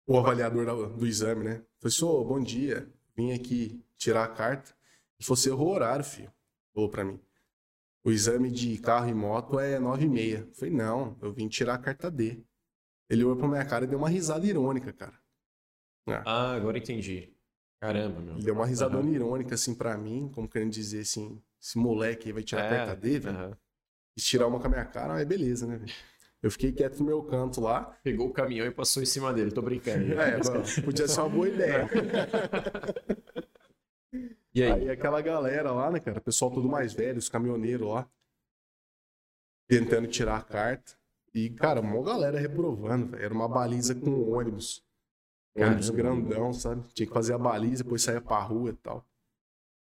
o 0.06 0.18
avaliador 0.18 0.90
do, 0.90 1.06
exame, 1.06 1.44
né? 1.44 1.62
Professor, 1.80 2.24
bom 2.26 2.40
dia. 2.40 2.88
Vim 3.16 3.32
aqui 3.32 3.84
tirar 3.98 4.24
a 4.24 4.28
carta. 4.28 4.74
E 5.20 5.24
fosse 5.24 5.50
errou 5.50 5.70
o 5.70 5.72
horário, 5.72 6.04
filho. 6.04 6.32
Falou 6.74 6.90
pra 6.90 7.04
mim. 7.04 7.20
O 8.04 8.12
exame 8.12 8.52
de 8.52 8.78
carro 8.80 9.08
e 9.08 9.14
moto 9.14 9.60
é 9.60 9.80
9 9.80 10.04
e 10.04 10.10
meia. 10.10 10.50
Falei, 10.54 10.74
não, 10.74 11.18
eu 11.22 11.32
vim 11.32 11.48
tirar 11.48 11.76
a 11.76 11.78
carta 11.78 12.12
D. 12.12 12.44
Ele 13.10 13.24
olhou 13.24 13.38
pra 13.38 13.48
minha 13.48 13.66
cara 13.66 13.86
e 13.86 13.88
deu 13.88 13.98
uma 13.98 14.10
risada 14.10 14.46
irônica, 14.46 14.92
cara. 14.92 15.18
Ah, 16.08 16.24
ah 16.26 16.54
agora 16.56 16.78
entendi. 16.78 17.34
Caramba, 17.80 18.20
meu. 18.20 18.36
Ele 18.36 18.44
deu 18.44 18.54
uma 18.54 18.66
risada 18.66 18.98
uhum. 18.98 19.14
irônica, 19.14 19.56
assim, 19.56 19.74
pra 19.74 19.98
mim, 19.98 20.30
como 20.34 20.50
querendo 20.50 20.72
dizer 20.72 21.02
assim, 21.02 21.42
esse 21.62 21.78
moleque 21.78 22.28
aí 22.28 22.34
vai 22.34 22.44
tirar 22.44 22.64
é, 22.64 22.68
a 22.68 22.70
carta 22.70 22.96
D, 22.96 23.20
velho. 23.20 23.38
Uhum. 23.38 23.56
E 24.18 24.22
tirar 24.22 24.48
uma 24.48 24.60
com 24.60 24.68
a 24.68 24.70
minha 24.70 24.86
cara, 24.86 25.14
mas 25.14 25.26
beleza, 25.26 25.66
né, 25.66 25.78
velho? 25.78 25.94
Eu 26.44 26.52
fiquei 26.52 26.74
quieto 26.74 27.00
no 27.00 27.06
meu 27.06 27.24
canto 27.24 27.62
lá. 27.62 27.98
Pegou 28.04 28.28
o 28.28 28.34
caminhão 28.34 28.68
e 28.68 28.72
passou 28.72 29.02
em 29.02 29.06
cima 29.06 29.32
dele, 29.32 29.50
tô 29.50 29.62
brincando. 29.62 30.14
É, 30.20 30.38
podia 30.84 31.08
ser 31.08 31.22
uma 31.22 31.30
boa 31.30 31.48
ideia. 31.48 31.90
E 34.54 34.62
aí? 34.62 34.72
aí? 34.72 34.90
aquela 34.90 35.22
galera 35.22 35.72
lá, 35.72 35.90
né, 35.90 36.00
cara? 36.00 36.20
O 36.20 36.22
pessoal 36.22 36.52
todo 36.52 36.68
mais 36.70 36.94
velho, 36.94 37.18
os 37.18 37.30
caminhoneiros 37.30 37.88
lá. 37.88 38.08
Tentando 39.68 40.08
tirar 40.08 40.38
a 40.38 40.42
carta. 40.44 40.94
E, 41.34 41.50
cara, 41.50 41.80
uma 41.80 42.04
galera 42.04 42.38
reprovando, 42.38 43.08
velho. 43.08 43.24
Era 43.24 43.34
uma 43.34 43.48
baliza 43.48 43.96
com 43.96 44.32
ônibus. 44.32 44.86
Ônibus 45.56 45.90
grandão, 45.90 46.54
sabe? 46.54 46.84
Tinha 46.94 47.08
que 47.08 47.14
fazer 47.14 47.34
a 47.34 47.38
baliza, 47.38 47.84
depois 47.84 48.04
sair 48.04 48.22
pra 48.22 48.40
rua 48.40 48.70
e 48.70 48.74
tal. 48.74 49.04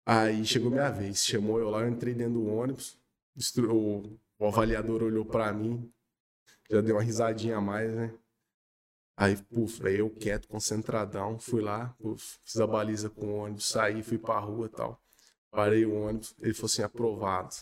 Aí 0.06 0.44
chegou 0.46 0.70
minha 0.70 0.90
vez. 0.90 1.26
Chamou 1.26 1.58
eu 1.58 1.68
lá, 1.68 1.82
eu 1.82 1.88
entrei 1.88 2.14
dentro 2.14 2.34
do 2.34 2.46
ônibus. 2.46 2.98
O, 3.58 4.16
o 4.38 4.46
avaliador 4.46 5.02
olhou 5.02 5.26
pra 5.26 5.52
mim. 5.52 5.92
Já 6.70 6.80
deu 6.80 6.96
uma 6.96 7.02
risadinha 7.02 7.56
a 7.56 7.60
mais, 7.60 7.92
né? 7.92 8.12
Aí, 9.16 9.36
puf, 9.36 9.86
aí 9.86 9.98
eu 9.98 10.10
quieto, 10.10 10.46
concentradão, 10.46 11.38
fui 11.38 11.62
lá, 11.62 11.94
puf, 11.98 12.38
fiz 12.44 12.60
a 12.60 12.66
baliza 12.66 13.08
com 13.08 13.26
o 13.26 13.36
ônibus, 13.36 13.66
saí, 13.66 14.02
fui 14.02 14.18
pra 14.18 14.38
rua 14.38 14.66
e 14.66 14.68
tal. 14.68 15.00
Parei 15.50 15.86
o 15.86 15.94
ônibus, 15.94 16.34
ele 16.40 16.52
falou 16.52 16.66
assim, 16.66 16.82
aprovado. 16.82 17.54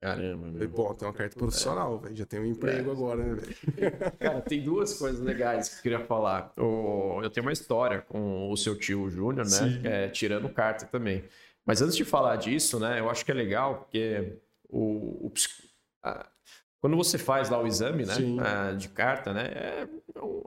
Caramba, 0.00 0.46
meu. 0.46 0.52
Falei, 0.54 0.68
pô, 0.68 0.94
tem 0.94 1.08
uma 1.08 1.14
carta 1.14 1.36
profissional, 1.36 1.98
velho. 1.98 2.16
Já 2.16 2.26
tem 2.26 2.40
um 2.40 2.44
emprego 2.44 2.90
é. 2.90 2.92
agora, 2.92 3.24
né, 3.24 3.34
velho? 3.34 3.92
Cara, 4.18 4.40
tem 4.42 4.62
duas 4.62 4.94
coisas 4.94 5.20
legais 5.20 5.68
que 5.68 5.76
eu 5.76 5.82
queria 5.82 6.00
falar. 6.00 6.52
O, 6.56 7.20
eu 7.22 7.30
tenho 7.30 7.46
uma 7.46 7.52
história 7.52 8.02
com 8.02 8.50
o 8.50 8.56
seu 8.56 8.78
tio 8.78 9.08
Júnior, 9.08 9.46
né? 9.46 9.80
É, 9.84 10.08
tirando 10.08 10.48
carta 10.48 10.86
também. 10.86 11.24
Mas 11.64 11.82
antes 11.82 11.96
de 11.96 12.04
falar 12.04 12.36
disso, 12.36 12.78
né, 12.78 13.00
eu 13.00 13.10
acho 13.10 13.24
que 13.24 13.30
é 13.30 13.34
legal, 13.34 13.80
porque 13.80 14.38
o, 14.68 15.26
o 15.26 15.32
a, 16.02 16.26
quando 16.86 16.96
você 16.96 17.18
faz 17.18 17.50
lá 17.50 17.60
o 17.60 17.66
exame, 17.66 18.06
né, 18.06 18.14
uh, 18.14 18.76
de 18.76 18.88
carta, 18.88 19.32
né, 19.32 19.50
é, 19.52 19.88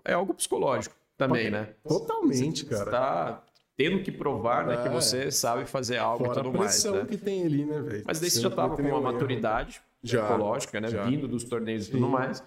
é 0.06 0.14
algo 0.14 0.34
psicológico 0.34 0.96
também, 1.18 1.52
né? 1.52 1.68
Totalmente, 1.86 2.64
você, 2.64 2.70
cara. 2.70 2.86
Você 2.86 2.92
tá 2.92 3.44
tendo 3.76 4.02
que 4.02 4.10
provar, 4.10 4.66
né, 4.66 4.78
que 4.78 4.88
é. 4.88 4.90
você 4.90 5.30
sabe 5.32 5.66
fazer 5.66 5.98
algo 5.98 6.24
Fora 6.24 6.40
e 6.40 6.44
tudo 6.44 6.58
mais, 6.58 6.82
né? 6.86 7.06
que 7.10 7.18
tem 7.18 7.46
ali, 7.46 7.66
né, 7.66 7.82
velho? 7.82 8.04
Mas 8.08 8.22
daí 8.22 8.30
você 8.30 8.40
já 8.40 8.50
tava 8.50 8.78
com 8.78 8.82
uma 8.84 9.02
maturidade 9.02 9.82
já, 10.02 10.22
psicológica, 10.22 10.80
né, 10.80 10.88
já. 10.88 11.04
vindo 11.04 11.28
dos 11.28 11.44
torneios 11.44 11.90
e 11.90 11.92
tudo 11.92 12.08
mais. 12.08 12.42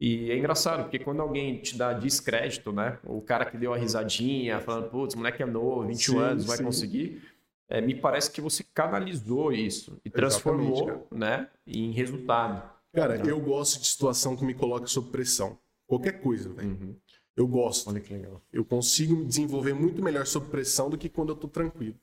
E 0.00 0.32
é 0.32 0.36
engraçado, 0.36 0.82
porque 0.82 0.98
quando 0.98 1.22
alguém 1.22 1.58
te 1.58 1.78
dá 1.78 1.92
descrédito, 1.92 2.72
né? 2.72 2.98
O 3.04 3.20
cara 3.20 3.44
que 3.44 3.56
deu 3.56 3.72
a 3.72 3.76
risadinha, 3.76 4.58
falando, 4.58 4.90
putz, 4.90 5.14
moleque 5.14 5.44
é 5.44 5.46
novo, 5.46 5.86
21 5.86 6.12
sim, 6.12 6.18
anos, 6.18 6.44
vai 6.44 6.56
sim. 6.56 6.64
conseguir. 6.64 7.22
É, 7.68 7.80
me 7.80 7.94
parece 7.94 8.32
que 8.32 8.40
você 8.40 8.64
canalizou 8.74 9.52
isso 9.52 10.00
e 10.04 10.10
transformou, 10.10 11.06
né, 11.12 11.46
em 11.64 11.92
resultado. 11.92 12.77
Cara, 12.92 13.16
eu 13.26 13.40
gosto 13.40 13.80
de 13.80 13.86
situação 13.86 14.36
que 14.36 14.44
me 14.44 14.54
coloca 14.54 14.86
sob 14.86 15.10
pressão. 15.10 15.58
Qualquer 15.86 16.20
coisa, 16.20 16.48
velho. 16.52 16.68
Uhum. 16.68 16.96
Eu 17.36 17.46
gosto. 17.46 17.88
Olha 17.88 18.00
que 18.00 18.12
legal. 18.12 18.42
Eu 18.52 18.64
consigo 18.64 19.14
me 19.14 19.24
desenvolver 19.24 19.72
muito 19.72 20.02
melhor 20.02 20.26
sob 20.26 20.48
pressão 20.48 20.90
do 20.90 20.98
que 20.98 21.08
quando 21.08 21.30
eu 21.30 21.36
tô 21.36 21.46
tranquilo. 21.46 21.94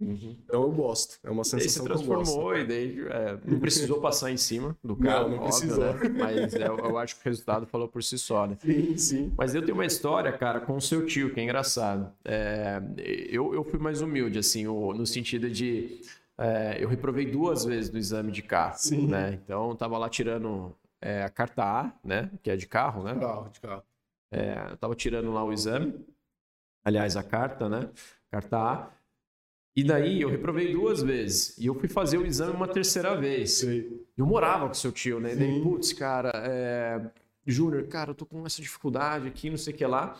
Uhum. 0.00 0.36
Então 0.44 0.62
eu 0.62 0.72
gosto. 0.72 1.18
É 1.22 1.30
uma 1.30 1.44
sensação 1.44 1.84
que 1.84 1.92
eu 1.92 1.96
gosto. 1.96 2.08
transformou 2.08 2.56
e 2.56 2.66
daí 2.66 3.00
é, 3.08 3.38
não 3.46 3.60
precisou 3.60 4.00
passar 4.00 4.30
em 4.30 4.36
cima 4.36 4.76
do 4.82 4.96
carro. 4.96 5.30
Não, 5.30 5.36
não 5.36 5.44
precisou. 5.44 5.84
Óbvio, 5.84 6.10
né? 6.10 6.18
Mas 6.20 6.54
é, 6.54 6.66
eu 6.66 6.98
acho 6.98 7.16
que 7.16 7.22
o 7.22 7.24
resultado 7.24 7.66
falou 7.66 7.88
por 7.88 8.02
si 8.02 8.18
só, 8.18 8.46
né? 8.46 8.58
Sim, 8.60 8.96
sim. 8.96 9.32
Mas 9.38 9.54
eu 9.54 9.62
tenho 9.62 9.74
uma 9.74 9.86
história, 9.86 10.32
cara, 10.32 10.60
com 10.60 10.76
o 10.76 10.80
seu 10.80 11.06
tio, 11.06 11.32
que 11.32 11.40
é 11.40 11.44
engraçado. 11.44 12.12
É, 12.24 12.82
eu, 13.30 13.54
eu 13.54 13.64
fui 13.64 13.78
mais 13.78 14.02
humilde, 14.02 14.38
assim, 14.38 14.64
no 14.64 15.06
sentido 15.06 15.48
de 15.48 16.00
é, 16.38 16.82
eu 16.82 16.88
reprovei 16.88 17.30
duas 17.30 17.64
vezes 17.64 17.90
no 17.90 17.98
exame 17.98 18.32
de 18.32 18.42
carro, 18.42 18.76
Sim. 18.76 19.06
né? 19.06 19.34
Então, 19.34 19.70
eu 19.70 19.74
tava 19.76 19.96
lá 19.98 20.08
tirando 20.08 20.74
é, 21.00 21.22
a 21.22 21.28
carta 21.28 21.62
A, 21.62 21.92
né? 22.02 22.30
Que 22.42 22.50
é 22.50 22.56
de 22.56 22.66
carro, 22.66 23.02
né? 23.04 23.14
Carro, 23.14 23.48
de 23.50 23.60
carro. 23.60 23.82
É, 24.32 24.66
eu 24.70 24.76
tava 24.76 24.94
tirando 24.94 25.32
lá 25.32 25.44
o 25.44 25.52
exame, 25.52 25.94
aliás, 26.84 27.16
a 27.16 27.22
carta, 27.22 27.68
né? 27.68 27.88
Carta 28.30 28.58
A. 28.58 28.90
E 29.76 29.82
daí 29.82 30.20
eu 30.20 30.28
reprovei 30.28 30.72
duas 30.72 31.02
vezes. 31.02 31.58
E 31.58 31.66
eu 31.66 31.74
fui 31.74 31.88
fazer 31.88 32.18
o 32.18 32.26
exame 32.26 32.52
uma 32.52 32.68
terceira 32.68 33.16
vez. 33.16 33.58
Sim. 33.58 34.00
Eu 34.16 34.26
morava 34.26 34.68
com 34.68 34.74
seu 34.74 34.92
tio, 34.92 35.20
né? 35.20 35.32
E 35.32 35.36
daí, 35.36 35.62
putz, 35.62 35.92
cara, 35.92 36.32
é... 36.34 37.00
Júnior, 37.46 37.86
cara, 37.88 38.10
eu 38.10 38.14
tô 38.14 38.24
com 38.24 38.46
essa 38.46 38.62
dificuldade 38.62 39.28
aqui, 39.28 39.50
não 39.50 39.56
sei 39.56 39.74
o 39.74 39.76
que 39.76 39.84
lá. 39.84 40.16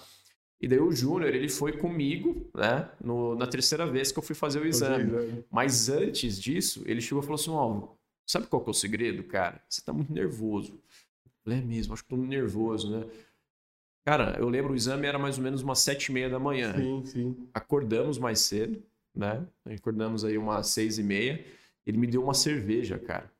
E 0.64 0.66
daí 0.66 0.80
o 0.80 0.90
Júnior, 0.90 1.34
ele 1.34 1.46
foi 1.46 1.72
comigo, 1.72 2.50
né? 2.54 2.88
No, 2.98 3.34
na 3.34 3.46
terceira 3.46 3.84
vez 3.84 4.10
que 4.10 4.18
eu 4.18 4.22
fui 4.22 4.34
fazer 4.34 4.60
o 4.60 4.66
exame. 4.66 5.44
Mas 5.50 5.90
antes 5.90 6.40
disso, 6.40 6.82
ele 6.86 7.02
chegou 7.02 7.22
e 7.22 7.26
falou 7.26 7.34
assim: 7.34 7.50
Ó, 7.50 7.68
oh, 7.68 7.88
sabe 8.26 8.46
qual 8.46 8.62
que 8.62 8.70
é 8.70 8.72
o 8.72 8.74
segredo, 8.74 9.22
cara? 9.24 9.62
Você 9.68 9.82
tá 9.82 9.92
muito 9.92 10.10
nervoso. 10.10 10.72
Eu 10.72 11.32
falei, 11.44 11.58
é 11.58 11.62
mesmo, 11.62 11.92
acho 11.92 12.02
que 12.02 12.08
tô 12.08 12.16
nervoso, 12.16 12.90
né? 12.90 13.06
Cara, 14.06 14.38
eu 14.38 14.48
lembro 14.48 14.72
o 14.72 14.74
exame 14.74 15.06
era 15.06 15.18
mais 15.18 15.36
ou 15.36 15.44
menos 15.44 15.60
umas 15.60 15.80
sete 15.80 16.06
e 16.06 16.12
meia 16.12 16.30
da 16.30 16.38
manhã. 16.38 16.74
Sim, 16.74 17.04
sim. 17.04 17.48
Acordamos 17.52 18.16
mais 18.16 18.40
cedo, 18.40 18.82
né? 19.14 19.46
Acordamos 19.66 20.24
aí 20.24 20.38
umas 20.38 20.68
seis 20.68 20.98
e 20.98 21.02
meia. 21.02 21.44
Ele 21.86 21.98
me 21.98 22.06
deu 22.06 22.24
uma 22.24 22.32
cerveja, 22.32 22.98
cara. 22.98 23.30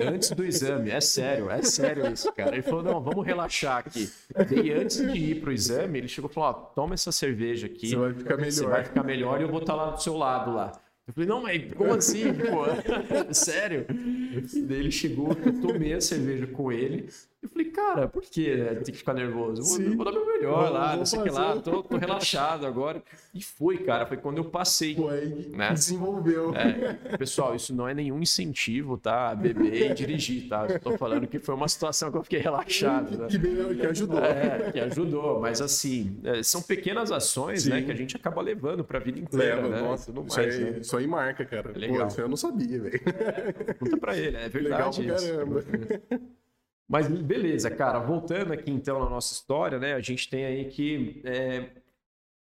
Antes 0.00 0.30
do 0.30 0.44
exame, 0.44 0.90
é 0.90 1.00
sério, 1.00 1.50
é 1.50 1.62
sério 1.62 2.12
isso, 2.12 2.32
cara. 2.32 2.54
Ele 2.54 2.62
falou: 2.62 2.82
não, 2.82 3.00
vamos 3.00 3.26
relaxar 3.26 3.78
aqui. 3.78 4.10
E 4.50 4.72
antes 4.72 4.98
de 4.98 5.18
ir 5.18 5.40
pro 5.40 5.52
exame, 5.52 5.98
ele 5.98 6.08
chegou 6.08 6.30
e 6.30 6.34
falou: 6.34 6.50
ó, 6.50 6.52
toma 6.52 6.94
essa 6.94 7.10
cerveja 7.10 7.66
aqui. 7.66 7.88
Você 7.88 7.96
vai 7.96 8.14
ficar 8.14 8.36
melhor. 8.36 8.52
Você 8.52 8.66
vai 8.66 8.84
ficar 8.84 9.02
melhor 9.02 9.40
e 9.40 9.42
eu 9.42 9.48
vou 9.48 9.60
estar 9.60 9.74
lá 9.74 9.90
do 9.90 10.02
seu 10.02 10.16
lado 10.16 10.52
lá. 10.52 10.72
Eu 11.08 11.14
falei, 11.14 11.28
não, 11.28 11.42
mas 11.42 11.72
como 11.72 11.94
assim, 11.94 12.34
pô? 12.34 12.66
Sério? 13.32 13.86
E 13.88 14.60
daí 14.60 14.78
ele 14.78 14.90
chegou, 14.90 15.34
eu 15.44 15.58
tomei 15.58 15.94
a 15.94 16.02
cerveja 16.02 16.46
com 16.46 16.70
ele. 16.70 17.08
Eu 17.40 17.48
falei, 17.48 17.70
cara, 17.70 18.08
por 18.08 18.22
que 18.22 18.44
tem 18.84 18.92
que 18.92 18.98
ficar 18.98 19.14
nervoso? 19.14 19.62
Vou, 19.62 19.96
vou 19.96 20.04
dar 20.04 20.10
meu 20.10 20.26
melhor 20.26 20.72
lá, 20.72 20.96
não 20.96 21.06
sei 21.06 21.20
o 21.20 21.22
que 21.22 21.30
lá, 21.30 21.56
tô, 21.60 21.84
tô, 21.84 21.96
relaxado 21.96 22.66
agora. 22.66 23.00
E 23.32 23.40
foi, 23.40 23.78
cara, 23.78 24.06
foi 24.06 24.16
quando 24.16 24.38
eu 24.38 24.44
passei. 24.46 24.96
Foi, 24.96 25.48
né? 25.52 25.72
desenvolveu. 25.72 26.52
É, 26.56 27.16
pessoal, 27.16 27.54
isso 27.54 27.72
não 27.72 27.86
é 27.86 27.94
nenhum 27.94 28.20
incentivo, 28.20 28.98
tá? 28.98 29.36
Beber 29.36 29.92
e 29.92 29.94
dirigir, 29.94 30.48
tá? 30.48 30.66
Eu 30.68 30.80
tô 30.80 30.98
falando 30.98 31.28
que 31.28 31.38
foi 31.38 31.54
uma 31.54 31.68
situação 31.68 32.10
que 32.10 32.16
eu 32.16 32.24
fiquei 32.24 32.40
relaxado. 32.40 33.16
Né? 33.16 33.28
Que, 33.28 33.38
que 33.38 33.86
ajudou. 33.86 34.18
É, 34.18 34.72
que 34.72 34.80
ajudou, 34.80 35.40
mas 35.40 35.60
assim, 35.60 36.18
é, 36.24 36.42
são 36.42 36.60
pequenas 36.60 37.12
ações, 37.12 37.66
né, 37.66 37.82
que 37.82 37.92
a 37.92 37.94
gente 37.94 38.16
acaba 38.16 38.42
levando 38.42 38.82
pra 38.82 38.98
vida 38.98 39.20
inteira, 39.20 39.62
Leva, 39.62 39.68
né? 39.68 39.80
Nossa, 39.80 40.12
mais, 40.12 40.26
isso, 40.28 40.40
aí, 40.40 40.60
né? 40.72 40.78
isso 40.80 40.96
aí 40.96 41.06
marca, 41.06 41.44
cara. 41.44 41.70
Legal. 41.76 41.98
Pô, 41.98 42.06
isso 42.08 42.20
eu 42.20 42.28
não 42.28 42.36
sabia, 42.36 42.80
velho. 42.80 43.00
Conta 43.78 43.96
pra 43.96 44.16
ele, 44.16 44.36
é 44.36 44.48
verdade 44.48 45.02
Legal 45.02 45.18
pra 45.20 45.28
caramba. 45.28 45.64
Mas 46.88 47.06
beleza, 47.06 47.70
cara, 47.70 47.98
voltando 47.98 48.52
aqui 48.52 48.70
então 48.70 48.98
na 49.00 49.10
nossa 49.10 49.34
história, 49.34 49.78
né? 49.78 49.92
A 49.92 50.00
gente 50.00 50.28
tem 50.30 50.46
aí 50.46 50.64
que 50.70 51.20
é, 51.22 51.68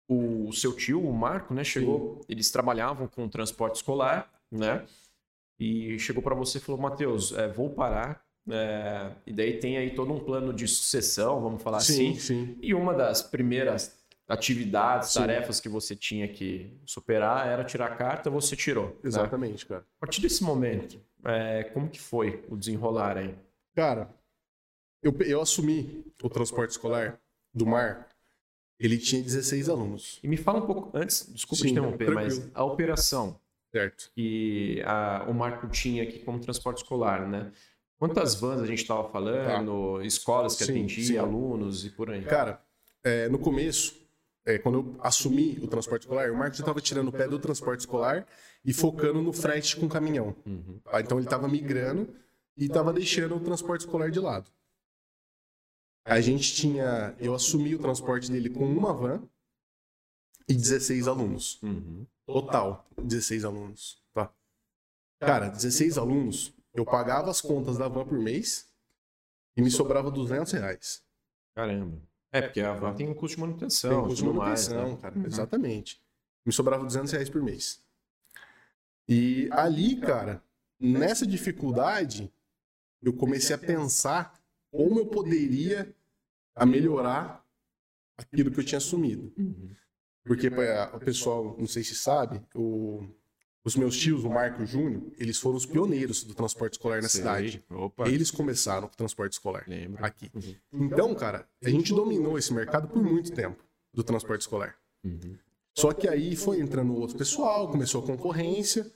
o 0.08 0.52
seu 0.52 0.76
tio, 0.76 1.04
o 1.04 1.12
Marco, 1.12 1.54
né, 1.54 1.64
chegou, 1.64 2.18
Sim. 2.18 2.26
eles 2.30 2.52
trabalhavam 2.52 3.08
com 3.08 3.28
transporte 3.28 3.76
escolar, 3.76 4.32
né? 4.52 4.86
E 5.60 5.98
chegou 6.00 6.22
para 6.22 6.36
você 6.36 6.60
e 6.60 6.62
falou: 6.62 6.80
Matheus, 6.80 7.34
é, 7.34 7.48
vou 7.48 7.70
parar. 7.70 8.24
É, 8.50 9.12
e 9.28 9.34
daí 9.34 9.60
tem 9.60 9.78
aí 9.78 9.94
todo 9.94 10.12
um 10.14 10.20
plano 10.20 10.54
de 10.54 10.68
sucessão, 10.68 11.42
vamos 11.42 11.62
falar 11.62 11.80
sim, 11.82 12.12
assim. 12.12 12.20
Sim. 12.20 12.58
E 12.62 12.74
uma 12.74 12.94
das 12.94 13.22
primeiras 13.22 14.00
atividades, 14.28 15.10
sim. 15.10 15.20
tarefas 15.20 15.60
que 15.60 15.68
você 15.68 15.96
tinha 15.96 16.28
que 16.28 16.72
superar 16.86 17.48
era 17.48 17.64
tirar 17.64 17.88
a 17.88 17.96
carta, 17.96 18.30
você 18.30 18.56
tirou. 18.56 18.90
Né? 18.90 18.94
Exatamente, 19.06 19.66
né? 19.66 19.70
cara. 19.70 19.86
A 19.98 20.00
partir 20.00 20.22
desse 20.22 20.44
momento, 20.44 21.00
é, 21.26 21.64
como 21.74 21.90
que 21.90 22.00
foi 22.00 22.44
o 22.48 22.56
desenrolar 22.56 23.18
aí? 23.18 23.36
Cara, 23.76 24.10
eu, 25.02 25.16
eu 25.22 25.42
assumi 25.42 26.06
o 26.22 26.30
transporte 26.30 26.72
escolar 26.72 27.20
do 27.54 27.66
mar, 27.66 28.08
ele 28.80 28.98
tinha 28.98 29.22
16 29.22 29.70
alunos. 29.70 30.20
E 30.24 30.28
me 30.28 30.38
fala 30.38 30.60
um 30.60 30.66
pouco, 30.66 30.98
antes, 30.98 31.32
desculpa 31.34 31.64
Sim, 31.64 31.72
interromper, 31.72 32.12
mas 32.12 32.50
a 32.54 32.64
operação 32.64 33.40
certo. 33.72 34.12
que 34.16 34.82
a, 34.86 35.26
o 35.28 35.34
Marco 35.34 35.68
tinha 35.68 36.04
aqui 36.04 36.20
como 36.20 36.40
transporte 36.40 36.78
escolar, 36.78 37.28
né? 37.28 37.52
Quantas 37.98 38.36
vans 38.36 38.62
a 38.62 38.66
gente 38.66 38.82
estava 38.82 39.10
falando, 39.10 39.98
tá. 39.98 40.06
escolas 40.06 40.56
que 40.56 40.64
atendiam, 40.64 41.26
alunos 41.26 41.86
e 41.86 41.90
por 41.90 42.10
aí? 42.10 42.24
Cara, 42.24 42.62
é, 43.04 43.28
no 43.28 43.38
começo, 43.38 44.00
é, 44.46 44.58
quando 44.58 44.80
eu 44.80 44.96
assumi 45.02 45.60
o 45.62 45.68
transporte 45.68 46.04
escolar, 46.04 46.32
o 46.32 46.38
Marco 46.38 46.56
já 46.56 46.62
estava 46.62 46.80
tirando 46.80 47.10
o 47.10 47.12
pé 47.12 47.28
do 47.28 47.38
transporte 47.38 47.82
escolar 47.82 48.26
e 48.64 48.72
focando 48.72 49.22
no 49.22 49.34
frete 49.34 49.76
com 49.76 49.90
caminhão. 49.90 50.34
Uhum. 50.46 50.80
Então 50.98 51.18
ele 51.18 51.28
estava 51.28 51.48
migrando 51.50 52.08
e 52.56 52.66
estava 52.66 52.94
deixando 52.94 53.36
o 53.36 53.40
transporte 53.42 53.82
escolar 53.82 54.10
de 54.10 54.20
lado. 54.20 54.50
A 56.06 56.22
gente 56.22 56.54
tinha. 56.54 57.16
Eu 57.20 57.34
assumi 57.34 57.76
o 57.76 57.80
transporte 57.80 58.32
dele 58.32 58.50
com 58.50 58.66
uma 58.66 58.94
van 58.94 59.22
e 60.48 60.54
16 60.54 61.08
alunos. 61.08 61.62
Uhum. 61.62 62.06
Total, 62.26 62.88
16 62.98 63.46
alunos. 63.46 64.02
Tá. 64.14 64.32
Cara, 65.20 65.50
16 65.50 65.98
alunos, 65.98 66.54
eu 66.74 66.86
pagava 66.86 67.30
as 67.30 67.42
contas 67.42 67.78
da 67.78 67.88
van 67.88 68.06
por 68.06 68.20
mês 68.20 68.68
e 69.56 69.62
me 69.62 69.70
sobrava 69.70 70.10
200 70.10 70.52
reais. 70.54 71.04
Caramba. 71.56 71.98
É, 72.32 72.42
porque 72.42 72.62
a 72.62 72.74
van 72.74 72.94
tem 72.94 73.08
um 73.08 73.14
custo 73.14 73.36
de 73.36 73.42
manutenção. 73.42 73.90
Tem 73.90 74.10
custo 74.10 74.32
de 74.32 74.38
mais, 74.38 74.68
manutenção, 74.70 74.96
né? 74.96 75.02
cara. 75.02 75.16
Uhum. 75.16 75.26
Exatamente. 75.26 76.02
Me 76.46 76.54
sobrava 76.54 76.84
200 76.84 77.12
reais 77.12 77.30
por 77.30 77.42
mês. 77.42 77.84
E 79.08 79.50
ali, 79.52 79.96
cara, 79.98 80.42
nessa 80.80 81.26
dificuldade, 81.26 82.32
eu 83.02 83.14
comecei 83.14 83.56
a 83.56 83.60
pensar 83.60 84.39
como 84.72 85.00
eu 85.00 85.06
poderia 85.08 85.94
melhorar 86.66 87.46
aquilo 88.18 88.52
que 88.52 88.60
eu 88.60 88.64
tinha 88.64 88.78
assumido. 88.78 89.32
Uhum. 89.38 89.70
Porque 90.24 90.50
pra- 90.50 90.92
o 90.96 91.00
pessoal, 91.00 91.56
não 91.58 91.68
sei 91.68 91.84
se 91.84 91.96
sabe, 91.96 92.42
o- 92.54 93.04
os 93.64 93.76
meus 93.76 93.98
tios, 93.98 94.24
o 94.24 94.30
Marco 94.30 94.62
e 94.62 94.64
o 94.64 94.68
Júnior, 94.68 95.04
eles 95.18 95.38
foram 95.40 95.56
os 95.58 95.66
pioneiros 95.66 96.24
do 96.24 96.34
transporte 96.36 96.74
escolar 96.74 97.02
na 97.02 97.08
Sei. 97.10 97.20
cidade. 97.22 97.64
Opa. 97.70 98.08
Eles 98.08 98.30
começaram 98.32 98.88
com 98.88 98.94
o 98.94 98.98
transporte 98.98 99.34
escolar 99.34 99.64
Lembro. 99.68 100.04
aqui. 100.06 100.30
Uhum. 100.34 100.56
Então, 100.86 101.16
cara, 101.16 101.48
a 101.64 101.70
gente 101.70 101.94
dominou 101.94 102.38
esse 102.38 102.54
mercado 102.54 102.88
por 102.88 103.02
muito 103.02 103.32
tempo 103.32 103.64
do 103.94 104.04
transporte 104.04 104.42
escolar. 104.42 104.76
Uhum. 105.04 105.36
Só 105.78 105.94
que 105.94 106.08
aí 106.08 106.36
foi 106.36 106.60
entrando 106.60 106.94
outro 106.96 107.18
pessoal, 107.18 107.70
começou 107.72 108.04
a 108.04 108.06
concorrência, 108.08 108.92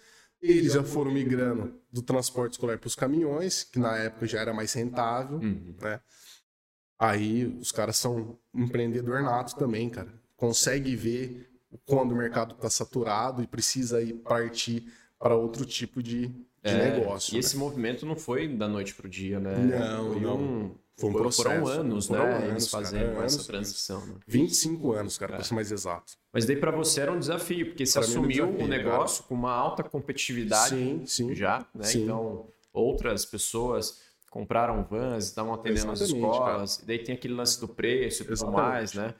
eles 0.51 0.73
já 0.73 0.83
foram 0.83 1.11
migrando 1.11 1.73
do 1.91 2.01
transporte 2.01 2.53
escolar 2.53 2.77
para 2.77 2.87
os 2.87 2.95
caminhões, 2.95 3.63
que 3.63 3.79
na 3.79 3.97
época 3.97 4.27
já 4.27 4.39
era 4.39 4.53
mais 4.53 4.73
rentável, 4.73 5.37
Uhum. 5.39 5.75
né? 5.81 5.99
Aí 6.99 7.45
os 7.59 7.71
caras 7.71 7.97
são 7.97 8.37
empreendedor 8.53 9.21
nato 9.23 9.55
também, 9.55 9.89
cara. 9.89 10.13
Consegue 10.37 10.95
ver 10.95 11.49
quando 11.85 12.11
o 12.11 12.15
mercado 12.15 12.53
está 12.55 12.69
saturado 12.69 13.41
e 13.41 13.47
precisa 13.47 14.01
ir 14.01 14.13
partir 14.13 14.91
para 15.19 15.35
outro 15.35 15.65
tipo 15.65 16.01
de, 16.03 16.27
de 16.27 16.35
É, 16.63 16.91
negócio. 16.99 17.31
E 17.31 17.33
né? 17.35 17.39
esse 17.39 17.57
movimento 17.57 18.05
não 18.05 18.15
foi 18.15 18.47
da 18.47 18.67
noite 18.67 18.93
pro 18.93 19.09
dia, 19.09 19.39
né? 19.39 19.55
Não, 19.57 20.11
foi 20.13 20.21
não. 20.21 20.37
Um, 20.39 20.75
Foi 20.97 21.09
um 21.09 21.11
foram- 21.11 21.23
processo. 21.23 21.49
Foram 21.49 21.67
anos, 21.67 22.05
Foram 22.07 22.23
né? 22.25 22.35
anos, 22.35 22.49
eles 22.49 22.71
cara, 22.71 22.83
fazendo 22.85 23.05
anos. 23.17 23.33
essa 23.35 23.43
transição. 23.47 24.05
Né? 24.05 24.15
25 24.27 24.91
anos, 24.93 25.17
cara, 25.17 25.33
É. 25.33 25.35
para 25.37 25.43
ser 25.43 25.53
mais 25.55 25.71
exato. 25.71 26.13
Mas 26.31 26.45
daí 26.45 26.55
para 26.55 26.71
você 26.71 27.01
era 27.01 27.11
um 27.11 27.19
desafio, 27.19 27.65
porque 27.67 27.85
você 27.85 27.93
Pra 27.93 28.01
um 28.01 28.11
assumiu 28.11 28.45
desafio, 28.45 28.65
um 28.65 28.67
negócio 28.67 29.23
com 29.23 29.33
uma 29.33 29.51
alta 29.51 29.81
competitividade 29.83 30.69
Sim, 30.69 31.03
sim. 31.05 31.35
já, 31.35 31.65
né? 31.73 31.83
Sim. 31.83 32.03
Então, 32.03 32.47
outras 32.71 33.25
pessoas 33.25 34.01
compraram 34.29 34.83
vans, 34.83 35.25
estavam 35.25 35.53
atendendo 35.53 35.91
as 35.91 36.01
Exatamente, 36.01 36.25
escolas, 36.31 36.79
e 36.79 36.85
daí 36.85 36.99
tem 36.99 37.13
aquele 37.15 37.33
lance 37.35 37.59
do 37.59 37.67
preço 37.67 38.21
e 38.21 38.25
tudo 38.25 38.33
Exatamente. 38.33 38.61
mais, 38.61 38.93
né? 38.93 39.13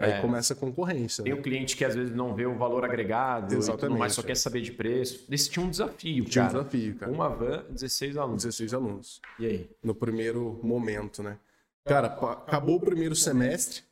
Aí 0.00 0.12
É. 0.12 0.20
começa 0.22 0.54
a 0.54 0.56
concorrência. 0.56 1.22
Tem 1.22 1.34
né? 1.34 1.38
o 1.38 1.42
cliente 1.42 1.76
que 1.76 1.84
às 1.84 1.94
vezes 1.94 2.14
não 2.14 2.34
vê 2.34 2.46
o 2.46 2.56
valor 2.56 2.84
agregado 2.84 3.54
Exatamente, 3.54 3.98
mais, 3.98 4.14
só 4.14 4.22
quer 4.22 4.34
saber 4.36 4.62
de 4.62 4.72
preço. 4.72 5.26
Esse 5.30 5.50
tinha 5.50 5.64
um 5.64 5.68
desafio, 5.68 6.24
Tinha 6.24 6.44
um 6.44 6.48
cara. 6.48 6.58
desafio, 6.58 6.94
cara. 6.96 7.12
Uma 7.12 7.28
van, 7.28 7.64
16 7.70 8.16
alunos. 8.16 8.42
16 8.42 8.72
alunos. 8.74 9.20
E 9.38 9.46
aí? 9.46 9.70
no 9.82 9.94
primeiro 9.94 10.58
momento, 10.62 11.22
né? 11.22 11.38
Cara, 11.84 12.06
acabou 12.08 12.76
o 12.76 12.80
primeiro 12.80 13.14
semestre, 13.14 13.82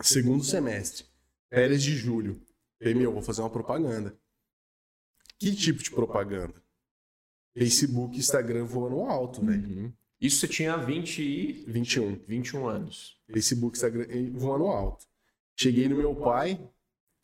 segundo 0.00 0.42
semestre, 0.42 1.04
férias 1.50 1.82
de 1.82 1.94
julho. 1.96 2.40
Falei, 2.78 2.94
meu, 2.94 3.12
vou 3.12 3.22
fazer 3.22 3.42
uma 3.42 3.50
propaganda. 3.50 4.14
Que 5.38 5.54
tipo 5.54 5.82
de 5.82 5.90
propaganda? 5.90 6.54
Facebook, 7.56 8.16
Instagram 8.18 8.64
voando 8.64 9.00
alto, 9.02 9.44
velho. 9.44 9.68
Uhum. 9.68 9.92
Isso 10.22 10.38
você 10.38 10.46
tinha 10.46 10.76
20 10.76 11.20
e 11.20 11.52
21. 11.66 12.14
21 12.28 12.68
anos. 12.68 13.20
Facebook, 13.26 13.76
Instagram 13.76 14.06
voando 14.34 14.66
alto. 14.66 15.04
Cheguei 15.58 15.88
no 15.88 15.96
meu 15.96 16.14
pai. 16.14 16.64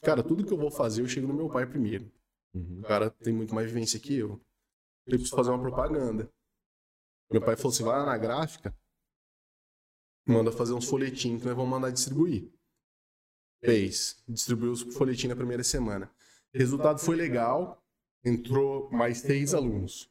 Cara, 0.02 0.20
tudo 0.20 0.44
que 0.44 0.52
eu 0.52 0.58
vou 0.58 0.70
fazer, 0.70 1.02
eu 1.02 1.08
chego 1.08 1.28
no 1.28 1.34
meu 1.34 1.48
pai 1.48 1.64
primeiro. 1.64 2.10
O 2.52 2.82
cara 2.82 3.08
tem 3.08 3.32
muito 3.32 3.54
mais 3.54 3.68
vivência 3.68 4.00
que 4.00 4.14
eu. 4.14 4.40
Eu 5.06 5.12
preciso 5.12 5.36
fazer 5.36 5.50
uma 5.50 5.60
propaganda. 5.60 6.28
Meu 7.30 7.40
pai 7.40 7.56
falou 7.56 7.72
assim: 7.72 7.84
vai 7.84 8.00
lá 8.00 8.04
na 8.04 8.18
gráfica, 8.18 8.76
manda 10.26 10.50
fazer 10.50 10.72
uns 10.72 10.88
folhetinhos 10.88 11.40
que 11.40 11.46
nós 11.46 11.56
vamos 11.56 11.70
mandar 11.70 11.90
distribuir. 11.90 12.50
Fez. 13.64 14.20
Distribuiu 14.26 14.72
os 14.72 14.82
folhetinhos 14.82 15.30
na 15.30 15.36
primeira 15.36 15.62
semana. 15.62 16.10
Resultado 16.52 16.98
foi 16.98 17.14
legal. 17.14 17.80
Entrou 18.24 18.90
mais 18.90 19.18
seis 19.18 19.54
alunos. 19.54 20.10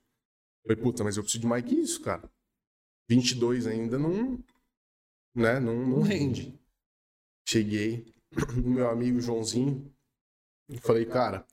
Falei, 0.63 0.81
puta, 0.81 1.03
mas 1.03 1.17
eu 1.17 1.23
preciso 1.23 1.41
de 1.41 1.47
mais 1.47 1.65
que 1.65 1.75
isso, 1.75 2.01
cara. 2.01 2.31
22 3.09 3.67
ainda 3.67 3.97
não. 3.97 4.43
Né, 5.35 5.59
não, 5.59 5.75
não 5.87 6.01
rende. 6.01 6.59
Cheguei 7.47 8.13
no 8.63 8.69
meu 8.69 8.89
amigo 8.89 9.21
Joãozinho. 9.21 9.93
e 10.67 10.77
Falei, 10.79 11.05
cara, 11.05 11.45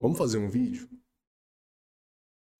vamos 0.00 0.16
fazer 0.16 0.38
um 0.38 0.48
vídeo? 0.48 0.88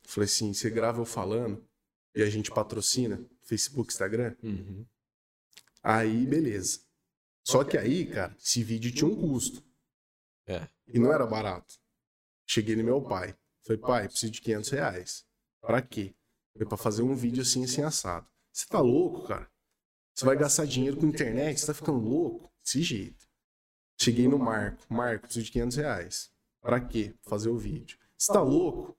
Falei 0.07 0.27
assim, 0.27 0.53
você 0.53 0.69
grava 0.69 1.01
eu 1.01 1.05
falando 1.05 1.67
e 2.15 2.23
a 2.23 2.29
gente 2.29 2.51
patrocina 2.51 3.25
Facebook, 3.43 3.93
Instagram? 3.93 4.37
Uhum. 4.43 4.87
Aí, 5.83 6.27
beleza. 6.27 6.81
Só 7.47 7.63
que 7.63 7.77
aí, 7.77 8.07
cara, 8.07 8.35
esse 8.39 8.63
vídeo 8.63 8.93
tinha 8.93 9.09
um 9.09 9.17
custo. 9.17 9.63
É. 10.47 10.69
E 10.87 10.99
não 10.99 11.13
era 11.13 11.27
barato. 11.27 11.75
Cheguei 12.47 12.77
no 12.77 12.85
meu 12.85 13.03
pai. 13.03 13.37
Falei, 13.63 13.81
pai, 13.81 14.09
preciso 14.09 14.33
de 14.33 14.41
500 14.41 14.71
reais. 14.71 15.27
Pra 15.61 15.81
quê? 15.81 16.15
Foi 16.57 16.67
pra 16.67 16.77
fazer 16.77 17.03
um 17.03 17.15
vídeo 17.15 17.43
assim, 17.43 17.65
assim, 17.65 17.83
assado. 17.83 18.29
Você 18.55 18.69
tá 18.69 18.79
louco, 18.81 19.27
cara? 19.27 19.51
Você 20.15 20.25
vai 20.25 20.37
gastar 20.37 20.65
dinheiro 20.65 20.97
com 20.97 21.07
internet? 21.07 21.59
Você 21.59 21.67
tá 21.67 21.75
ficando 21.75 21.99
louco? 21.99 22.53
Desse 22.63 22.83
jeito. 22.83 23.27
Cheguei 24.01 24.29
no 24.29 24.39
Marco. 24.39 24.87
Marco, 24.89 25.25
preciso 25.25 25.47
de 25.47 25.51
500 25.51 25.77
reais. 25.77 26.31
Pra 26.61 26.81
quê? 26.81 27.13
Pra 27.21 27.31
fazer 27.31 27.49
o 27.49 27.59
vídeo. 27.59 27.99
Você 28.17 28.33
tá 28.33 28.41
louco? 28.41 28.97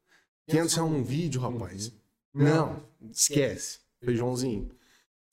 500 0.49 0.73
reais 0.73 0.91
num 0.91 1.03
vídeo, 1.03 1.39
rapaz? 1.39 1.93
Não, 2.33 2.85
esquece. 3.09 3.79
Feijãozinho. 4.03 4.69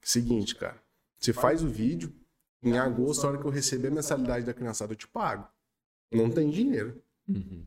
Seguinte, 0.01 0.55
cara. 0.55 0.81
Você 1.19 1.33
faz 1.33 1.65
o 1.65 1.69
vídeo. 1.69 2.15
Em 2.63 2.79
agosto, 2.79 3.27
a 3.27 3.31
hora 3.31 3.39
que 3.41 3.45
eu 3.45 3.51
receber 3.51 3.89
a 3.89 3.91
mensalidade 3.91 4.47
da 4.47 4.55
criançada, 4.55 4.93
eu 4.93 4.97
te 4.97 5.09
pago. 5.09 5.49
Não 6.13 6.31
tem 6.31 6.49
dinheiro. 6.49 7.03
Uhum. 7.29 7.67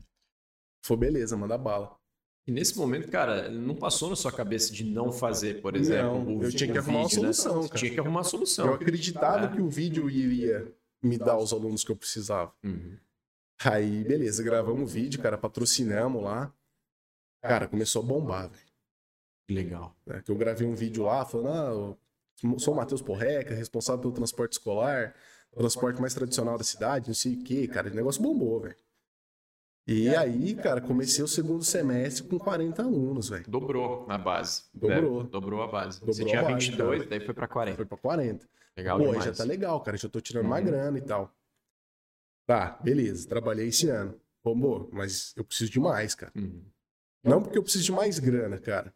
Foi 0.80 0.96
beleza, 0.96 1.36
manda 1.36 1.58
bala. 1.58 2.00
E 2.46 2.52
nesse 2.52 2.76
momento, 2.78 3.10
cara, 3.10 3.48
não 3.50 3.74
passou 3.74 4.08
na 4.08 4.14
sua 4.16 4.30
cabeça 4.30 4.72
de 4.72 4.84
não 4.84 5.10
fazer, 5.10 5.60
por 5.60 5.74
exemplo, 5.74 6.24
Não, 6.24 6.36
o 6.38 6.42
eu 6.44 6.52
tinha 6.52 6.70
que 6.70 6.78
arrumar 6.78 6.98
uma 7.00 7.08
vídeo, 7.08 7.22
né? 7.24 7.32
solução, 7.32 7.62
Você 7.62 7.68
cara. 7.68 7.78
Tinha 7.80 7.92
que 7.94 8.00
arrumar 8.00 8.20
uma 8.20 8.20
Eu 8.20 8.24
solução. 8.30 8.72
acreditava 8.74 9.46
É. 9.46 9.48
que 9.48 9.60
o 9.60 9.68
vídeo 9.68 10.08
iria 10.08 10.72
me 11.02 11.18
dar 11.18 11.36
os 11.38 11.52
alunos 11.52 11.82
que 11.82 11.90
eu 11.90 11.96
precisava. 11.96 12.52
Uhum. 12.62 12.96
Aí, 13.64 14.04
beleza, 14.04 14.42
gravamos 14.44 14.82
o 14.82 14.86
vídeo, 14.86 15.20
cara, 15.20 15.36
patrocinamos 15.36 16.22
lá. 16.22 16.52
Cara, 17.42 17.66
começou 17.66 18.02
a 18.02 18.04
bombar, 18.06 18.48
velho. 18.48 18.62
Legal. 19.50 19.96
né? 20.06 20.22
Que 20.24 20.30
eu 20.30 20.36
gravei 20.36 20.66
um 20.66 20.74
vídeo 20.74 21.04
lá 21.04 21.24
falando, 21.24 21.48
ah, 21.48 21.96
eu 22.44 22.58
sou 22.60 22.74
o 22.74 22.76
Matheus 22.76 23.02
Porreca, 23.02 23.54
responsável 23.54 24.00
pelo 24.00 24.12
transporte 24.12 24.52
escolar, 24.52 25.14
transporte 25.56 26.00
mais 26.00 26.14
tradicional 26.14 26.56
da 26.58 26.64
cidade, 26.64 27.08
não 27.08 27.14
sei 27.14 27.34
o 27.34 27.42
quê, 27.42 27.66
cara, 27.66 27.90
o 27.90 27.94
negócio 27.94 28.22
bombou, 28.22 28.60
velho. 28.60 28.76
E 29.86 30.08
aí, 30.16 30.54
cara, 30.56 30.80
comecei 30.80 31.22
o 31.22 31.28
segundo 31.28 31.62
semestre 31.62 32.24
com 32.26 32.38
40 32.38 32.82
alunos, 32.82 33.28
velho. 33.28 33.44
Dobrou 33.48 34.04
a 34.10 34.18
base. 34.18 34.64
Dobrou. 34.74 35.22
né? 35.22 35.28
Dobrou 35.30 35.62
a 35.62 35.68
base. 35.68 36.00
Dobrou 36.00 36.14
Você 36.14 36.24
tinha 36.24 36.42
base, 36.42 36.54
22, 36.70 36.98
cara. 36.98 37.10
daí 37.10 37.20
foi 37.24 37.34
pra 37.34 37.46
40. 37.46 37.76
Foi 37.76 37.86
pra 37.86 37.96
40. 37.96 38.48
Legal 38.76 38.98
Pô, 38.98 39.04
demais. 39.06 39.24
já 39.24 39.32
tá 39.32 39.44
legal, 39.44 39.80
cara, 39.80 39.96
já 39.96 40.08
tô 40.08 40.20
tirando 40.20 40.46
uma 40.46 40.58
Uhum. 40.58 40.64
grana 40.64 40.98
e 40.98 41.02
tal. 41.02 41.32
Tá, 42.46 42.78
beleza, 42.82 43.28
trabalhei 43.28 43.68
esse 43.68 43.88
ano. 43.88 44.20
Bombou, 44.44 44.88
mas 44.92 45.32
eu 45.36 45.44
preciso 45.44 45.70
de 45.70 45.80
mais, 45.80 46.14
cara. 46.14 46.32
Uhum. 46.36 46.62
Não 47.24 47.42
porque 47.42 47.56
eu 47.58 47.62
preciso 47.62 47.84
de 47.84 47.92
mais 47.92 48.18
grana, 48.18 48.58
cara. 48.58 48.92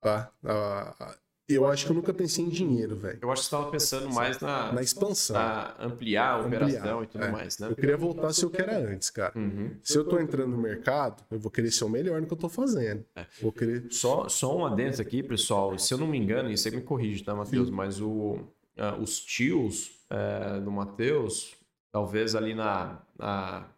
Tá? 0.00 0.32
Ah, 0.44 0.94
ah, 0.98 1.18
eu 1.54 1.66
acho 1.66 1.84
que 1.86 1.92
eu 1.92 1.96
nunca 1.96 2.12
pensei 2.12 2.44
em 2.44 2.48
dinheiro, 2.48 2.96
velho. 2.96 3.18
Eu 3.20 3.30
acho 3.30 3.42
que 3.42 3.48
você 3.48 3.54
estava 3.54 3.70
pensando 3.70 4.14
mais 4.14 4.38
na, 4.40 4.72
Na 4.72 4.82
expansão. 4.82 5.36
na 5.36 5.74
ampliar 5.78 6.34
a 6.34 6.38
Ampliar, 6.40 6.64
operação 6.66 7.04
e 7.04 7.06
tudo 7.06 7.24
é. 7.24 7.30
mais, 7.30 7.58
né? 7.58 7.68
Eu 7.70 7.76
queria 7.76 7.96
voltar 7.96 8.32
se 8.32 8.44
eu 8.44 8.50
que 8.50 8.60
era 8.60 8.78
antes, 8.78 9.10
cara. 9.10 9.32
Uhum. 9.36 9.76
Se 9.82 9.96
eu 9.96 10.04
tô 10.04 10.18
entrando 10.18 10.50
no 10.50 10.58
mercado, 10.58 11.22
eu 11.30 11.38
vou 11.38 11.50
querer 11.50 11.70
ser 11.70 11.84
o 11.84 11.88
melhor 11.88 12.20
no 12.20 12.26
que 12.26 12.32
eu 12.32 12.38
tô 12.38 12.48
fazendo. 12.48 13.04
É. 13.14 13.26
Vou 13.40 13.52
querer. 13.52 13.86
Só, 13.90 14.28
só 14.28 14.56
um 14.56 14.66
adendo 14.66 15.00
aqui, 15.00 15.22
pessoal. 15.22 15.78
Se 15.78 15.94
eu 15.94 15.98
não 15.98 16.06
me 16.06 16.18
engano, 16.18 16.50
e 16.50 16.56
você 16.56 16.70
me 16.70 16.80
corrige, 16.80 17.24
tá, 17.24 17.34
Matheus? 17.34 17.68
Sim. 17.68 17.74
Mas 17.74 18.00
o, 18.00 18.38
ah, 18.76 18.96
os 18.96 19.20
tios 19.20 19.92
eh, 20.10 20.60
do 20.60 20.70
Matheus, 20.72 21.54
talvez 21.92 22.34
ali 22.34 22.54
na, 22.54 23.00
na 23.16 23.68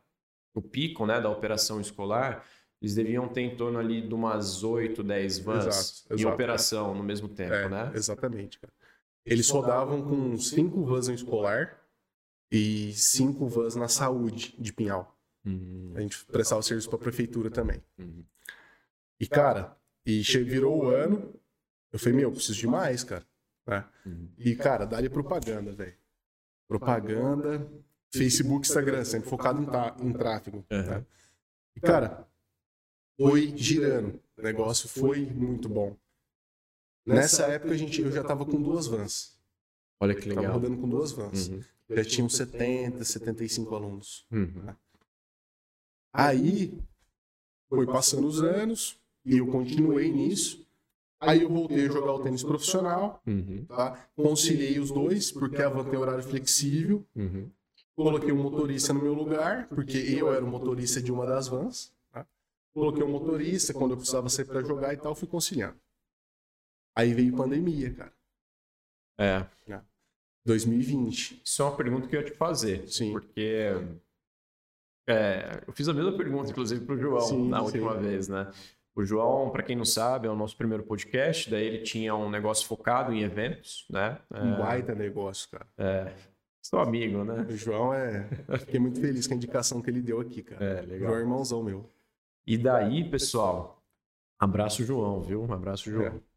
no 0.55 0.63
pico 0.63 1.07
né, 1.07 1.21
da 1.21 1.31
operação 1.31 1.81
escolar, 1.81 2.45
eles 2.83 2.97
deviam 2.97 3.29
ter 3.29 3.43
em 3.43 3.57
torno 3.57 3.79
ali 3.79 4.03
de 4.03 4.13
umas 4.13 4.65
8, 4.65 5.05
10 5.05 5.39
vans 5.39 5.67
Exato, 5.67 6.13
em 6.13 6.21
exato. 6.21 6.35
operação 6.35 6.95
no 6.97 7.05
mesmo 7.05 7.29
tempo, 7.29 7.55
É, 7.55 7.69
né? 7.69 7.93
exatamente, 7.95 8.59
cara. 8.59 8.73
Eles 9.25 9.49
rodavam 9.49 10.03
com 10.03 10.37
cinco 10.37 10.85
vans 10.85 11.07
no 11.07 11.15
escolar 11.15 11.81
e 12.51 12.93
cinco 12.93 13.47
vans 13.47 13.77
na 13.77 13.87
saúde 13.87 14.53
de 14.59 14.73
Pinhal. 14.73 15.17
Uhum. 15.47 15.93
A 15.95 16.01
gente 16.01 16.25
prestava 16.27 16.61
serviço 16.61 16.89
pra 16.91 16.99
prefeitura 16.99 17.49
também. 17.51 17.81
Uhum. 17.97 18.25
E, 19.21 19.29
cara, 19.29 19.77
e 20.05 20.21
virou 20.23 20.85
o 20.85 20.89
ano, 20.89 21.33
eu 21.93 22.01
falei, 22.01 22.15
meu, 22.17 22.31
eu 22.31 22.33
preciso 22.33 22.59
de 22.59 22.67
mais, 22.67 23.05
cara. 23.05 23.25
Né? 23.65 23.85
Uhum. 24.05 24.29
E, 24.37 24.57
cara, 24.57 24.85
dá-lhe 24.85 25.09
propaganda, 25.09 25.71
velho. 25.71 25.95
Propaganda, 26.67 27.65
Facebook, 28.13 28.67
Instagram, 28.67 29.05
sempre 29.05 29.29
focado 29.29 29.63
em, 29.63 30.09
em 30.09 30.13
tráfego. 30.13 30.65
Né? 30.69 31.05
E, 31.77 31.81
cara, 31.81 32.27
foi 33.29 33.53
girando. 33.57 34.21
O 34.37 34.43
negócio 34.43 34.89
foi 34.89 35.27
muito 35.27 35.69
bom. 35.69 35.97
Nessa 37.05 37.45
época 37.45 37.75
a 37.75 37.77
gente, 37.77 38.01
eu 38.01 38.11
já 38.11 38.23
tava 38.23 38.45
com 38.45 38.61
duas 38.61 38.87
vans. 38.87 39.37
Olha 40.01 40.15
que 40.15 40.29
legal. 40.29 40.45
Tava 40.45 40.55
rodando 40.55 40.79
com 40.79 40.89
duas 40.89 41.13
vans. 41.13 41.49
Uhum. 41.49 41.63
Já 41.91 42.05
tinham 42.05 42.29
70, 42.29 43.05
75 43.05 43.75
alunos. 43.75 44.27
Uhum. 44.31 44.75
Aí 46.13 46.77
foi 47.69 47.87
passando 47.87 48.27
os 48.27 48.43
anos 48.43 48.99
e 49.25 49.39
eu 49.39 49.47
continuei 49.47 50.11
nisso. 50.11 50.67
Aí 51.21 51.43
eu 51.43 51.49
voltei 51.49 51.87
a 51.87 51.89
jogar 51.89 52.15
o 52.15 52.23
tênis 52.23 52.43
profissional, 52.43 53.23
uhum. 53.25 53.65
tá? 53.67 54.09
conciliei 54.17 54.81
os 54.81 54.91
dois, 54.91 55.31
porque 55.31 55.63
a 55.63 55.69
van 55.69 55.85
tem 55.85 55.99
horário 55.99 56.23
flexível. 56.23 57.07
Uhum. 57.15 57.49
Coloquei 57.95 58.33
um 58.33 58.43
motorista 58.43 58.93
no 58.93 59.01
meu 59.01 59.15
lugar, 59.15 59.69
porque 59.69 59.99
eu 59.99 60.33
era 60.35 60.45
o 60.45 60.49
motorista 60.49 61.01
de 61.01 61.13
uma 61.13 61.25
das 61.25 61.47
vans. 61.47 61.93
Coloquei 62.75 63.03
um 63.03 63.11
motorista 63.11 63.75
quando 63.75 63.93
eu 63.93 63.97
precisava 63.97 64.29
sair 64.29 64.47
para 64.47 64.63
jogar 64.63 64.95
e 64.95 64.97
tal, 64.97 65.15
fui 65.15 65.29
conciliando. 65.29 65.79
Aí 66.97 67.13
veio 67.13 67.37
pandemia, 67.37 67.93
cara. 67.95 68.13
É. 69.19 69.47
2020. 70.45 71.43
Isso 71.45 71.63
é 71.63 71.65
uma 71.65 71.77
pergunta 71.77 72.09
que 72.09 72.17
eu 72.17 72.21
ia 72.21 72.27
te 72.27 72.33
fazer. 72.33 72.89
Sim. 72.89 73.13
Porque 73.13 73.71
é, 75.09 75.63
eu 75.67 75.73
fiz 75.73 75.89
a 75.89 75.95
mesma 75.95 76.17
pergunta, 76.17 76.51
inclusive, 76.51 76.85
para 76.85 76.95
o 76.95 76.99
João 76.99 77.21
sim, 77.21 77.49
na 77.49 77.63
última 77.63 77.95
sim. 77.95 78.03
vez, 78.03 78.29
né? 78.29 78.51
O 78.95 79.05
João, 79.05 79.51
para 79.51 79.63
quem 79.63 79.75
não 79.75 79.87
sabe, 79.87 80.27
é 80.27 80.31
o 80.31 80.37
nosso 80.37 80.57
primeiro 80.57 80.83
podcast. 80.83 81.51
Daí 81.51 81.65
ele 81.65 81.79
tinha 81.79 82.15
um 82.15 82.29
negócio 82.29 82.67
focado 82.67 83.13
em 83.13 83.23
eventos, 83.23 83.87
né? 83.89 84.19
Um 84.31 84.55
é, 84.55 84.59
baita 84.59 84.95
negócio, 84.95 85.49
cara. 85.51 85.67
É, 85.79 86.13
sou 86.63 86.79
amigo, 86.79 87.25
né? 87.25 87.47
O 87.49 87.57
João 87.57 87.95
é. 87.95 88.29
Fiquei 88.59 88.79
muito 88.79 89.01
feliz 89.01 89.27
com 89.27 89.35
a 89.35 89.37
indicação 89.37 89.81
que 89.81 89.89
ele 89.89 90.03
deu 90.03 90.21
aqui, 90.21 90.43
cara. 90.43 90.63
É, 90.63 90.81
legal. 90.83 91.09
João 91.09 91.17
é 91.17 91.21
irmãozão 91.21 91.63
meu. 91.63 91.89
E 92.47 92.59
daí, 92.59 93.09
pessoal, 93.09 93.83
abraço 94.39 94.85
João, 94.85 95.21
viu? 95.21 95.43
Um 95.43 95.53
abraço, 95.53 95.91
João. 95.91 96.07
É. 96.07 96.33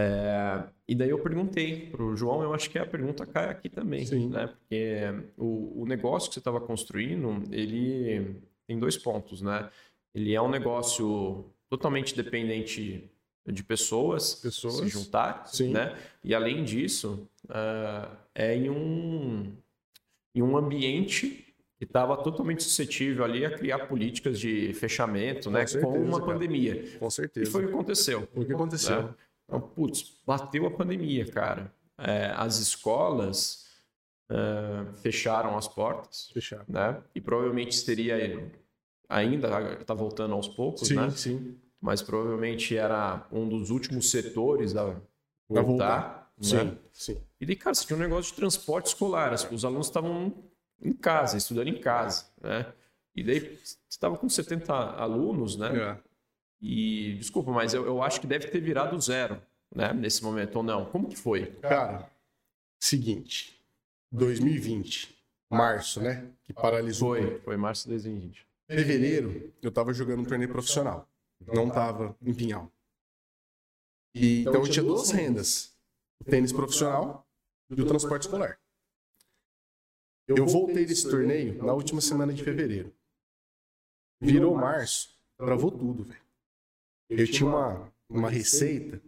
É, 0.00 0.62
e 0.86 0.94
daí 0.94 1.10
eu 1.10 1.20
perguntei 1.20 1.90
para 1.90 2.04
o 2.04 2.16
João, 2.16 2.40
eu 2.40 2.54
acho 2.54 2.70
que 2.70 2.78
a 2.78 2.86
pergunta 2.86 3.26
cai 3.26 3.48
aqui 3.50 3.68
também, 3.68 4.06
Sim. 4.06 4.28
né? 4.28 4.46
Porque 4.46 5.02
o, 5.36 5.82
o 5.82 5.86
negócio 5.86 6.28
que 6.28 6.34
você 6.34 6.38
estava 6.38 6.60
construindo, 6.60 7.42
ele 7.52 8.40
tem 8.64 8.78
dois 8.78 8.96
pontos, 8.96 9.42
né? 9.42 9.68
Ele 10.14 10.32
é 10.32 10.40
um 10.40 10.48
negócio 10.48 11.44
totalmente 11.68 12.14
dependente 12.14 13.10
de 13.44 13.64
pessoas, 13.64 14.36
pessoas. 14.36 14.76
se 14.76 14.88
juntar, 14.88 15.48
Sim. 15.48 15.72
né? 15.72 15.98
E 16.22 16.32
além 16.32 16.62
disso, 16.62 17.28
uh, 17.46 18.16
é 18.32 18.54
em 18.54 18.70
um, 18.70 19.52
em 20.32 20.42
um 20.42 20.56
ambiente 20.56 21.47
que 21.78 21.84
estava 21.84 22.16
totalmente 22.16 22.64
suscetível 22.64 23.24
ali 23.24 23.46
a 23.46 23.56
criar 23.56 23.86
políticas 23.86 24.40
de 24.40 24.72
fechamento, 24.74 25.44
com 25.44 25.50
né? 25.50 25.64
Certeza, 25.64 25.92
com 25.92 26.02
uma 26.02 26.18
cara. 26.18 26.32
pandemia. 26.32 26.98
Com 26.98 27.08
certeza. 27.08 27.48
E 27.48 27.52
foi 27.52 27.64
o 27.64 27.68
que 27.68 27.72
aconteceu. 27.72 28.28
O 28.34 28.44
que 28.44 28.52
aconteceu. 28.52 29.02
Né? 29.04 29.14
Então, 29.44 29.60
putz, 29.60 30.20
bateu 30.26 30.66
a 30.66 30.70
pandemia, 30.70 31.24
cara. 31.26 31.72
É, 31.96 32.32
as 32.36 32.58
escolas 32.58 33.66
uh, 34.30 34.92
fecharam 34.96 35.56
as 35.56 35.68
portas. 35.68 36.30
Fecharam. 36.34 36.64
Né? 36.68 37.00
E 37.14 37.20
provavelmente 37.20 37.84
teria 37.84 38.50
ainda 39.08 39.72
está 39.80 39.94
voltando 39.94 40.34
aos 40.34 40.48
poucos, 40.48 40.88
sim, 40.88 40.96
né? 40.96 41.10
Sim. 41.10 41.56
Mas 41.80 42.02
provavelmente 42.02 42.76
era 42.76 43.26
um 43.30 43.48
dos 43.48 43.70
últimos 43.70 44.10
setores 44.10 44.76
a 44.76 44.96
voltar. 45.48 45.62
voltar. 45.62 46.32
Né? 46.36 46.42
Sim, 46.42 46.78
sim. 46.92 47.22
E 47.40 47.46
daí, 47.46 47.54
cara, 47.56 47.74
você 47.74 47.86
tinha 47.86 47.96
um 47.96 48.00
negócio 48.00 48.32
de 48.32 48.36
transporte 48.36 48.86
escolar. 48.86 49.32
Os 49.32 49.64
alunos 49.64 49.86
estavam 49.86 50.34
em 50.82 50.92
casa, 50.92 51.36
estudando 51.36 51.68
em 51.68 51.80
casa, 51.80 52.26
né? 52.40 52.72
E 53.14 53.22
daí 53.22 53.40
você 53.40 53.76
estava 53.88 54.16
com 54.16 54.28
70 54.28 54.72
alunos, 54.72 55.56
né? 55.56 55.76
É. 55.76 55.98
E, 56.60 57.14
desculpa, 57.14 57.50
mas 57.50 57.74
eu, 57.74 57.84
eu 57.84 58.02
acho 58.02 58.20
que 58.20 58.26
deve 58.26 58.48
ter 58.48 58.60
virado 58.60 59.00
zero, 59.00 59.40
né? 59.74 59.92
Nesse 59.92 60.22
momento, 60.22 60.56
ou 60.56 60.62
não? 60.62 60.84
Como 60.86 61.08
que 61.08 61.16
foi? 61.16 61.46
Cara, 61.60 62.08
seguinte, 62.78 63.60
2020, 64.12 65.16
março, 65.50 66.00
né? 66.00 66.26
Que 66.44 66.52
paralisou. 66.52 67.16
Foi, 67.16 67.38
foi 67.40 67.56
março 67.56 67.84
de 67.84 67.90
2020. 67.90 68.46
Fevereiro, 68.68 69.52
eu 69.62 69.70
tava 69.70 69.92
jogando 69.92 70.20
um 70.20 70.24
torneio 70.24 70.50
profissional. 70.50 71.08
Não 71.46 71.70
tava 71.70 72.16
em 72.20 72.34
Pinhal. 72.34 72.70
E, 74.14 74.40
então 74.42 74.54
eu 74.54 74.68
tinha 74.68 74.84
duas 74.84 75.10
rendas. 75.10 75.72
O 76.20 76.24
tênis 76.24 76.52
profissional 76.52 77.26
e 77.70 77.80
o 77.80 77.86
transporte 77.86 78.22
escolar. 78.22 78.58
Eu 80.28 80.46
voltei 80.46 80.84
desse 80.84 81.08
torneio 81.08 81.62
na 81.64 81.72
última 81.72 82.00
semana 82.00 82.34
de 82.34 82.44
fevereiro. 82.44 82.94
Virou 84.20 84.54
março, 84.54 85.16
travou 85.38 85.70
tudo, 85.70 86.04
velho. 86.04 86.20
Eu 87.08 87.26
tinha 87.26 87.48
uma, 87.48 87.92
uma 88.08 88.28
receita 88.28 89.00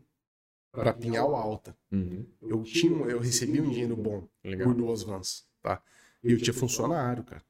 para 0.73 0.95
Pinhal 0.95 1.35
alta. 1.35 1.77
Uhum. 1.93 2.27
Eu 2.41 2.63
tinha, 2.63 3.05
eu 3.07 3.19
recebi 3.19 3.61
um 3.61 3.69
dinheiro 3.69 3.97
bom 3.97 4.27
Legal. 4.43 4.69
por 4.69 4.75
duas 4.75 5.03
vans, 5.03 5.47
tá? 5.61 5.83
E 6.23 6.33
eu 6.33 6.41
tinha 6.41 6.55
funcionário, 6.55 7.25
cara. 7.25 7.45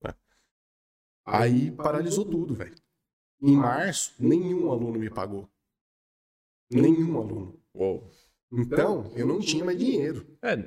Tá? 0.00 0.16
Aí 1.24 1.70
paralisou 1.70 2.24
tudo, 2.24 2.54
velho. 2.54 2.74
Em 3.40 3.54
março, 3.54 4.14
nenhum 4.18 4.72
aluno 4.72 4.98
me 4.98 5.10
pagou. 5.10 5.48
Nenhum 6.70 7.18
aluno. 7.18 7.60
Uou. 7.72 8.10
Então, 8.50 9.10
eu 9.14 9.26
não 9.26 9.40
tinha 9.40 9.64
mais 9.64 9.78
dinheiro. 9.78 10.26
É, 10.40 10.58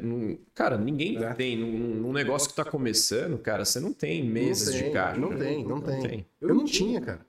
cara, 0.53 0.77
ninguém 0.77 1.17
é. 1.23 1.33
tem. 1.33 1.57
Num, 1.57 1.95
num, 1.95 2.13
negócio 2.13 2.47
que 2.47 2.55
tá 2.55 2.63
começando, 2.63 3.37
cara, 3.39 3.65
você 3.65 3.79
não 3.79 3.91
tem 3.91 4.23
mesas 4.23 4.73
não 4.73 4.79
tem, 4.79 4.87
de 4.87 4.93
caixa. 4.93 5.19
Não 5.19 5.37
tem, 5.37 5.63
não, 5.63 5.75
não 5.77 5.81
tem. 5.81 6.01
tem. 6.01 6.25
Eu 6.39 6.53
não 6.53 6.63
tinha, 6.63 7.01
cara. 7.01 7.25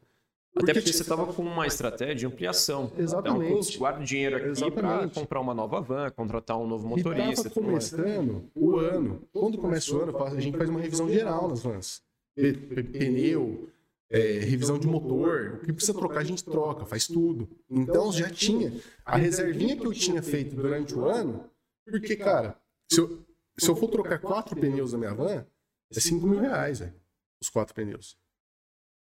Até 0.55 0.75
porque, 0.75 0.93
você 0.93 1.01
estava 1.01 1.33
com 1.33 1.43
uma 1.43 1.67
estratégia 1.67 2.15
de 2.15 2.27
ampliação. 2.27 2.93
Exatamente. 2.99 3.71
Então, 3.71 3.79
guarda 3.79 4.05
dinheiro 4.05 4.37
aqui 4.37 4.71
para 4.71 5.09
comprar 5.09 5.41
uma 5.41 5.55
nova 5.55 5.81
van, 5.81 6.11
contratar 6.11 6.59
um 6.59 6.67
novo 6.67 6.87
motorista. 6.87 7.49
E 7.49 7.51
começando 7.51 8.45
o 8.55 8.77
ano. 8.77 9.23
Quando 9.33 9.57
começa 9.57 9.95
o 9.95 10.03
ano, 10.03 10.23
a 10.23 10.39
gente 10.39 10.57
faz 10.59 10.69
uma 10.69 10.81
revisão 10.81 11.09
geral 11.11 11.49
nas 11.49 11.63
vans. 11.63 12.03
Pneu, 12.35 13.69
é, 14.13 14.39
revisão 14.41 14.79
de 14.79 14.87
motor, 14.87 15.55
o 15.55 15.65
que 15.65 15.73
precisa 15.73 15.95
trocar 15.95 16.21
a 16.21 16.25
gente 16.25 16.45
troca, 16.45 16.85
faz 16.85 17.07
tudo. 17.07 17.49
Então 17.69 18.13
já 18.13 18.29
tinha 18.29 18.79
a 19.07 19.17
reservinha 19.17 19.75
que 19.75 19.87
eu 19.87 19.93
tinha 19.93 20.23
feito 20.23 20.55
durante 20.55 20.95
o 20.95 21.09
ano, 21.09 21.51
porque, 21.87 22.15
cara, 22.15 22.61
se 22.91 23.01
eu, 23.01 23.25
se 23.59 23.69
eu 23.69 23.75
for 23.75 23.89
trocar 23.89 24.19
quatro 24.19 24.55
pneus 24.55 24.93
da 24.93 24.99
minha 24.99 25.15
van, 25.15 25.47
é 25.91 26.01
5 26.01 26.27
mil 26.27 26.41
reais, 26.41 26.81
velho, 26.81 26.95
os 27.41 27.49
quatro 27.49 27.75
pneus. 27.75 28.19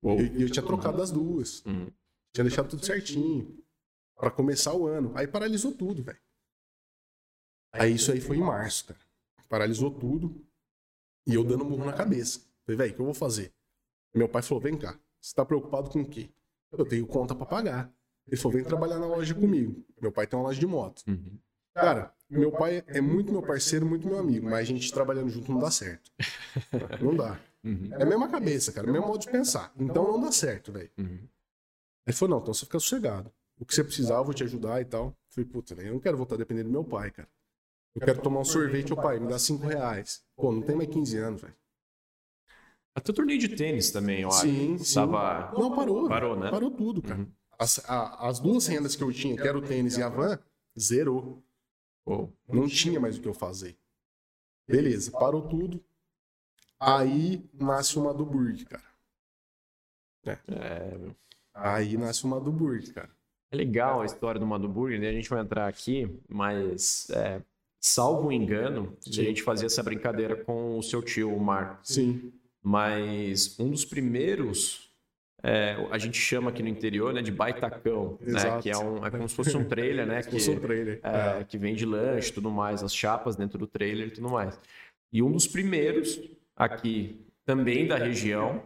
E 0.03 0.07
eu, 0.07 0.41
eu, 0.41 0.49
tinha 0.49 0.65
trocado 0.65 1.01
as 1.01 1.11
duas. 1.11 1.63
Uhum. 1.65 1.91
Tinha 2.33 2.43
deixado 2.43 2.69
tudo 2.69 2.85
certinho. 2.85 3.63
para 4.15 4.31
começar 4.31 4.73
o 4.73 4.87
ano. 4.87 5.11
Aí 5.15 5.27
paralisou 5.27 5.71
tudo, 5.71 6.03
velho. 6.03 6.19
Aí 7.73 7.93
isso 7.93 8.11
aí 8.11 8.21
foi 8.21 8.37
em 8.37 8.41
março, 8.41 8.85
cara. 8.85 8.99
Paralisou 9.49 9.91
tudo. 9.91 10.45
E 11.27 11.33
eu 11.33 11.43
dando 11.43 11.65
murro 11.65 11.85
na 11.85 11.93
cabeça. 11.93 12.39
Falei, 12.65 12.77
velho, 12.77 12.91
o 12.91 12.95
que 12.95 13.01
eu 13.01 13.05
vou 13.05 13.13
fazer? 13.13 13.53
Meu 14.16 14.30
pai 14.30 14.41
falou: 14.41 14.61
vem 14.61 14.78
cá, 14.78 14.97
você 15.20 15.36
tá 15.36 15.45
preocupado 15.45 15.89
com 15.89 16.01
o 16.01 16.05
quê? 16.05 16.30
Eu 16.72 16.86
tenho 16.86 17.05
conta 17.05 17.36
para 17.36 17.45
pagar. 17.45 17.93
Ele 18.28 18.38
falou: 18.38 18.57
vem 18.57 18.63
trabalhar 18.63 18.97
na 18.97 19.07
loja 19.07 19.36
comigo. 19.36 19.86
Meu 20.01 20.11
pai 20.11 20.26
tem 20.26 20.39
uma 20.39 20.47
loja 20.47 20.59
de 20.59 20.66
moto. 20.66 21.03
Uhum. 21.07 21.38
Cara, 21.74 22.13
meu 22.30 22.51
pai 22.51 22.84
é 22.88 23.01
muito 23.01 23.32
meu 23.32 23.41
parceiro, 23.41 23.86
muito 23.86 24.07
meu 24.07 24.18
amigo, 24.18 24.45
mas 24.45 24.61
a 24.61 24.63
gente 24.63 24.91
trabalhando 24.93 25.30
junto 25.30 25.51
não 25.51 25.59
dá 25.59 25.70
certo. 25.70 26.09
Não 27.01 27.16
dá. 27.16 27.38
Uhum. 27.63 27.89
É 27.91 28.03
a 28.03 28.05
mesma 28.05 28.30
cabeça, 28.30 28.72
cara, 28.72 28.88
é 28.88 28.89
o 28.89 28.93
mesmo 28.93 29.07
modo 29.07 29.20
de 29.20 29.30
pensar. 29.30 29.74
Então 29.78 30.03
não 30.09 30.22
dá 30.22 30.32
certo, 30.32 30.72
velho. 30.72 30.89
Uhum. 30.97 31.28
Ele 32.07 32.16
falou, 32.16 32.36
não, 32.36 32.41
então 32.41 32.53
você 32.53 32.66
fica 32.66 32.80
sossegado. 32.80 33.32
O 33.59 33.66
que 33.66 33.74
você 33.74 33.84
precisar, 33.84 34.16
eu 34.16 34.24
vou 34.24 34.34
te 34.34 34.43
ajudar 34.43 34.80
e 34.80 34.86
tal. 34.86 35.07
Eu 35.07 35.16
falei, 35.30 35.49
puta, 35.49 35.74
eu 35.74 35.93
não 35.93 35.99
quero 35.99 36.16
voltar 36.16 36.38
dependendo 36.38 36.70
do 36.70 36.72
meu 36.72 36.84
pai, 36.84 37.11
cara. 37.11 37.28
Eu 37.95 38.01
quero 38.01 38.22
tomar 38.22 38.41
um 38.41 38.45
sorvete, 38.45 38.93
o 38.93 38.95
pai, 38.95 39.20
me 39.20 39.28
dá 39.28 39.39
5 39.39 39.66
reais. 39.66 40.24
Pô, 40.36 40.51
não 40.51 40.61
tem 40.61 40.76
mais 40.76 40.89
15 40.89 41.18
anos, 41.18 41.41
velho. 41.41 41.55
Até 42.95 43.11
o 43.11 43.15
torneio 43.15 43.37
de 43.37 43.49
tênis 43.49 43.91
também, 43.91 44.21
eu 44.21 44.29
acho. 44.29 44.41
Sim, 44.41 44.77
sim. 44.77 44.95
Tava... 44.95 45.51
Não, 45.57 45.75
parou. 45.75 46.07
Parou, 46.07 46.39
né? 46.39 46.49
Parou 46.49 46.71
tudo, 46.71 47.01
cara. 47.01 47.19
Uhum. 47.19 47.31
As, 47.59 47.79
a, 47.89 48.27
as 48.27 48.39
duas 48.39 48.65
rendas 48.67 48.95
que 48.95 49.03
eu 49.03 49.11
tinha, 49.11 49.35
que 49.35 49.47
era 49.47 49.57
o 49.57 49.61
tênis 49.61 49.97
e 49.97 50.03
a 50.03 50.09
van, 50.09 50.39
zerou. 50.79 51.43
Oh. 52.05 52.29
Não 52.47 52.67
tinha 52.67 52.99
mais 52.99 53.17
o 53.17 53.21
que 53.21 53.27
eu 53.27 53.33
fazer. 53.33 53.77
Beleza, 54.67 55.11
parou 55.11 55.41
tudo. 55.41 55.83
Aí 56.79 57.43
nasce 57.53 57.97
uma 57.97 58.13
do 58.13 58.25
Burg, 58.25 58.65
cara. 58.65 58.83
É. 60.25 60.37
é. 60.49 61.15
Aí 61.53 61.97
nasce 61.97 62.23
uma 62.23 62.39
do 62.39 62.51
Burg, 62.51 62.91
cara. 62.93 63.09
É 63.51 63.55
legal 63.55 64.01
a 64.01 64.05
história 64.05 64.39
do 64.39 64.45
Maduburg, 64.45 64.97
né? 64.97 65.09
A 65.09 65.13
gente 65.13 65.29
vai 65.29 65.41
entrar 65.41 65.67
aqui, 65.67 66.09
mas 66.27 67.09
é, 67.11 67.41
salvo 67.79 68.31
engano, 68.31 68.95
Sim. 68.99 69.21
a 69.21 69.23
gente 69.23 69.43
fazia 69.43 69.67
essa 69.67 69.83
brincadeira 69.83 70.43
com 70.43 70.77
o 70.77 70.83
seu 70.83 71.01
tio, 71.01 71.33
o 71.33 71.39
Marco. 71.39 71.79
Sim. 71.83 72.33
Mas 72.68 73.59
um 73.59 73.70
dos 73.70 73.86
primeiros 73.86 74.89
é, 75.43 75.78
a 75.91 75.99
gente 75.99 76.18
chama 76.18 76.49
aqui 76.49 76.63
no 76.63 76.70
interior 76.70 77.13
né, 77.13 77.22
de 77.22 77.32
baitacão, 77.32 78.18
né, 78.20 78.59
que 78.59 78.72
é, 78.72 78.76
um, 78.76 79.05
é 79.05 79.11
como 79.11 79.30
se 79.30 79.36
fosse 79.36 79.55
um 79.55 79.63
trailer, 79.63 80.07
né? 80.07 80.24
que, 80.26 80.36
um 80.49 80.59
trailer. 80.59 80.99
É, 81.03 81.43
que 81.43 81.59
vende 81.59 81.86
lanche 81.86 82.32
e 82.32 82.34
tudo 82.34 82.49
mais, 82.49 82.82
as 82.82 82.95
chapas 82.95 83.36
dentro 83.36 83.59
do 83.59 83.68
trailer 83.68 84.07
e 84.07 84.11
tudo 84.11 84.30
mais. 84.30 84.59
E 85.13 85.22
um 85.22 85.32
dos 85.32 85.45
primeiros 85.45 86.20
aqui, 86.55 87.24
também 87.45 87.86
da 87.86 87.97
região, 87.97 88.63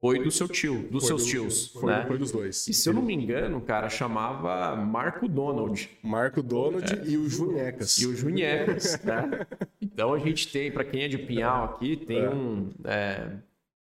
foi 0.00 0.18
do 0.18 0.32
seu 0.32 0.48
tio, 0.48 0.88
dos 0.90 1.06
foi 1.06 1.08
seus 1.10 1.22
do, 1.22 1.30
tios. 1.30 1.68
Foi, 1.68 1.92
né? 1.92 2.04
foi 2.08 2.18
dos 2.18 2.32
dois. 2.32 2.66
E 2.66 2.74
se 2.74 2.88
eu 2.88 2.92
não 2.92 3.02
me 3.02 3.14
engano, 3.14 3.60
cara, 3.60 3.88
chamava 3.88 4.74
Marco 4.74 5.28
Donald. 5.28 5.88
Marco 6.02 6.42
Donald 6.42 6.92
é. 6.92 7.06
e 7.06 7.16
o 7.16 7.28
Junecas. 7.28 7.98
E 7.98 8.06
o 8.08 8.16
Junecas, 8.16 9.00
né? 9.04 9.46
Então 9.92 10.14
a 10.14 10.18
gente 10.18 10.50
tem, 10.50 10.70
para 10.70 10.84
quem 10.84 11.02
é 11.02 11.08
de 11.08 11.18
Pinhal 11.18 11.64
aqui, 11.64 11.96
tem 11.96 12.24
é. 12.24 12.30
um. 12.30 12.70
É, 12.84 13.36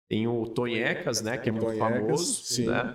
tem 0.09 0.27
o 0.27 0.47
Tonhecas, 0.47 1.21
né? 1.21 1.37
Que 1.37 1.51
é 1.51 1.53
muito 1.53 1.67
Tonhecas, 1.67 2.01
famoso, 2.01 2.45
sim. 2.45 2.67
né? 2.67 2.95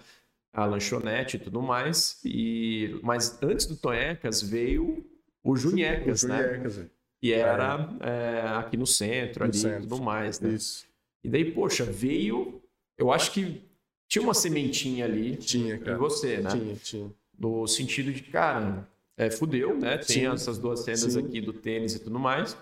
A 0.52 0.66
lanchonete 0.66 1.38
e 1.38 1.40
tudo 1.40 1.62
mais. 1.62 2.20
E, 2.26 3.00
mas 3.04 3.42
antes 3.42 3.66
do 3.66 3.76
Tonhecas 3.76 4.42
veio 4.42 5.06
o 5.44 5.56
Junecas 5.56 6.24
né? 6.24 6.90
E 7.22 7.32
era 7.32 7.90
é, 8.02 8.42
aqui 8.58 8.78
no 8.78 8.88
centro, 8.88 9.46
no 9.46 9.50
ali 9.50 9.66
e 9.66 9.80
tudo 9.82 10.02
mais, 10.02 10.40
né? 10.40 10.50
Isso. 10.50 10.86
E 11.24 11.30
daí, 11.30 11.52
poxa, 11.52 11.86
veio 11.86 12.62
eu 12.98 13.12
acho 13.12 13.32
que 13.32 13.64
tinha 14.08 14.22
uma 14.24 14.34
sementinha 14.34 15.06
ali 15.06 15.36
tinha, 15.36 15.76
em 15.76 15.98
você, 15.98 16.38
né? 16.38 16.50
Tinha, 16.52 16.76
tinha. 16.76 17.12
No 17.38 17.68
sentido 17.68 18.12
de, 18.14 18.22
cara, 18.24 18.88
é, 19.18 19.32
fudeu, 19.32 19.78
né? 19.78 19.98
Tem 19.98 20.22
Sim. 20.22 20.28
essas 20.28 20.58
duas 20.58 20.82
cenas 20.82 21.14
Sim. 21.14 21.20
aqui 21.20 21.42
do 21.42 21.52
tênis 21.52 21.96
e 21.96 22.00
tudo 22.00 22.20
mais. 22.20 22.56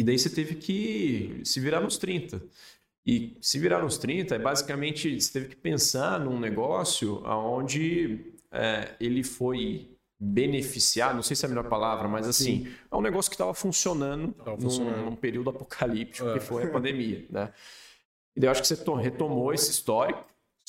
E 0.00 0.02
daí 0.02 0.18
você 0.18 0.30
teve 0.30 0.54
que 0.54 1.42
se 1.44 1.60
virar 1.60 1.78
nos 1.78 1.98
30. 1.98 2.42
E 3.04 3.36
se 3.38 3.58
virar 3.58 3.82
nos 3.82 3.98
30 3.98 4.34
é 4.34 4.38
basicamente 4.38 5.20
você 5.20 5.30
teve 5.30 5.48
que 5.50 5.56
pensar 5.56 6.18
num 6.18 6.40
negócio 6.40 7.22
onde 7.26 8.32
é, 8.50 8.94
ele 8.98 9.22
foi 9.22 9.94
beneficiar, 10.18 11.14
não 11.14 11.22
sei 11.22 11.36
se 11.36 11.44
é 11.44 11.46
a 11.46 11.50
melhor 11.50 11.68
palavra, 11.68 12.08
mas 12.08 12.26
assim, 12.26 12.64
Sim. 12.64 12.72
é 12.90 12.96
um 12.96 13.02
negócio 13.02 13.30
que 13.30 13.34
estava 13.34 13.52
funcionando, 13.52 14.34
funcionando. 14.58 15.04
Num, 15.04 15.16
período 15.16 15.50
apocalíptico 15.50 16.30
é. 16.30 16.32
que 16.32 16.40
foi 16.40 16.64
a 16.64 16.70
pandemia, 16.70 17.26
né? 17.28 17.52
E 18.34 18.42
eu 18.42 18.50
acho 18.50 18.62
que 18.62 18.68
você 18.68 18.82
retomou 19.02 19.52
esse 19.52 19.70
histórico, 19.70 20.24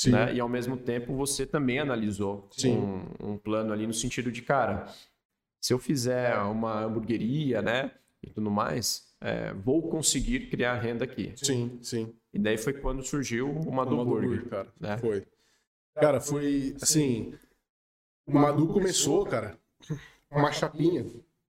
né? 0.07 0.33
E 0.33 0.41
ao 0.41 0.49
mesmo 0.49 0.75
tempo 0.75 1.15
você 1.15 1.45
também 1.45 1.79
analisou 1.79 2.49
um, 2.65 3.31
um, 3.31 3.37
plano 3.37 3.71
ali 3.71 3.87
no 3.87 3.93
sentido 3.93 4.29
de, 4.29 4.41
cara, 4.41 4.93
se 5.61 5.73
eu 5.73 5.79
fizer 5.79 6.37
uma 6.39 6.83
hamburgueria, 6.83 7.61
né? 7.61 7.91
E 8.21 8.29
tudo 8.29 8.51
mais, 8.51 9.10
é, 9.21 9.53
vou 9.53 9.87
conseguir 9.87 10.49
criar 10.49 10.79
renda 10.79 11.05
aqui. 11.05 11.33
Sim, 11.37 11.79
sim. 11.81 12.13
E 12.33 12.39
daí 12.39 12.57
foi 12.57 12.73
quando 12.73 13.03
surgiu 13.03 13.49
o 13.49 13.71
Madu, 13.71 13.99
o 13.99 14.05
Burger, 14.05 14.29
Burger, 14.29 14.49
cara. 14.49 14.73
Né? 14.79 14.97
Foi. 14.97 15.27
Cara, 15.95 16.19
foi 16.19 16.75
assim. 16.81 17.33
O 18.25 18.33
Madu 18.33 18.67
começou, 18.67 19.25
cara, 19.25 19.59
uma 20.31 20.51
chapinha 20.51 21.05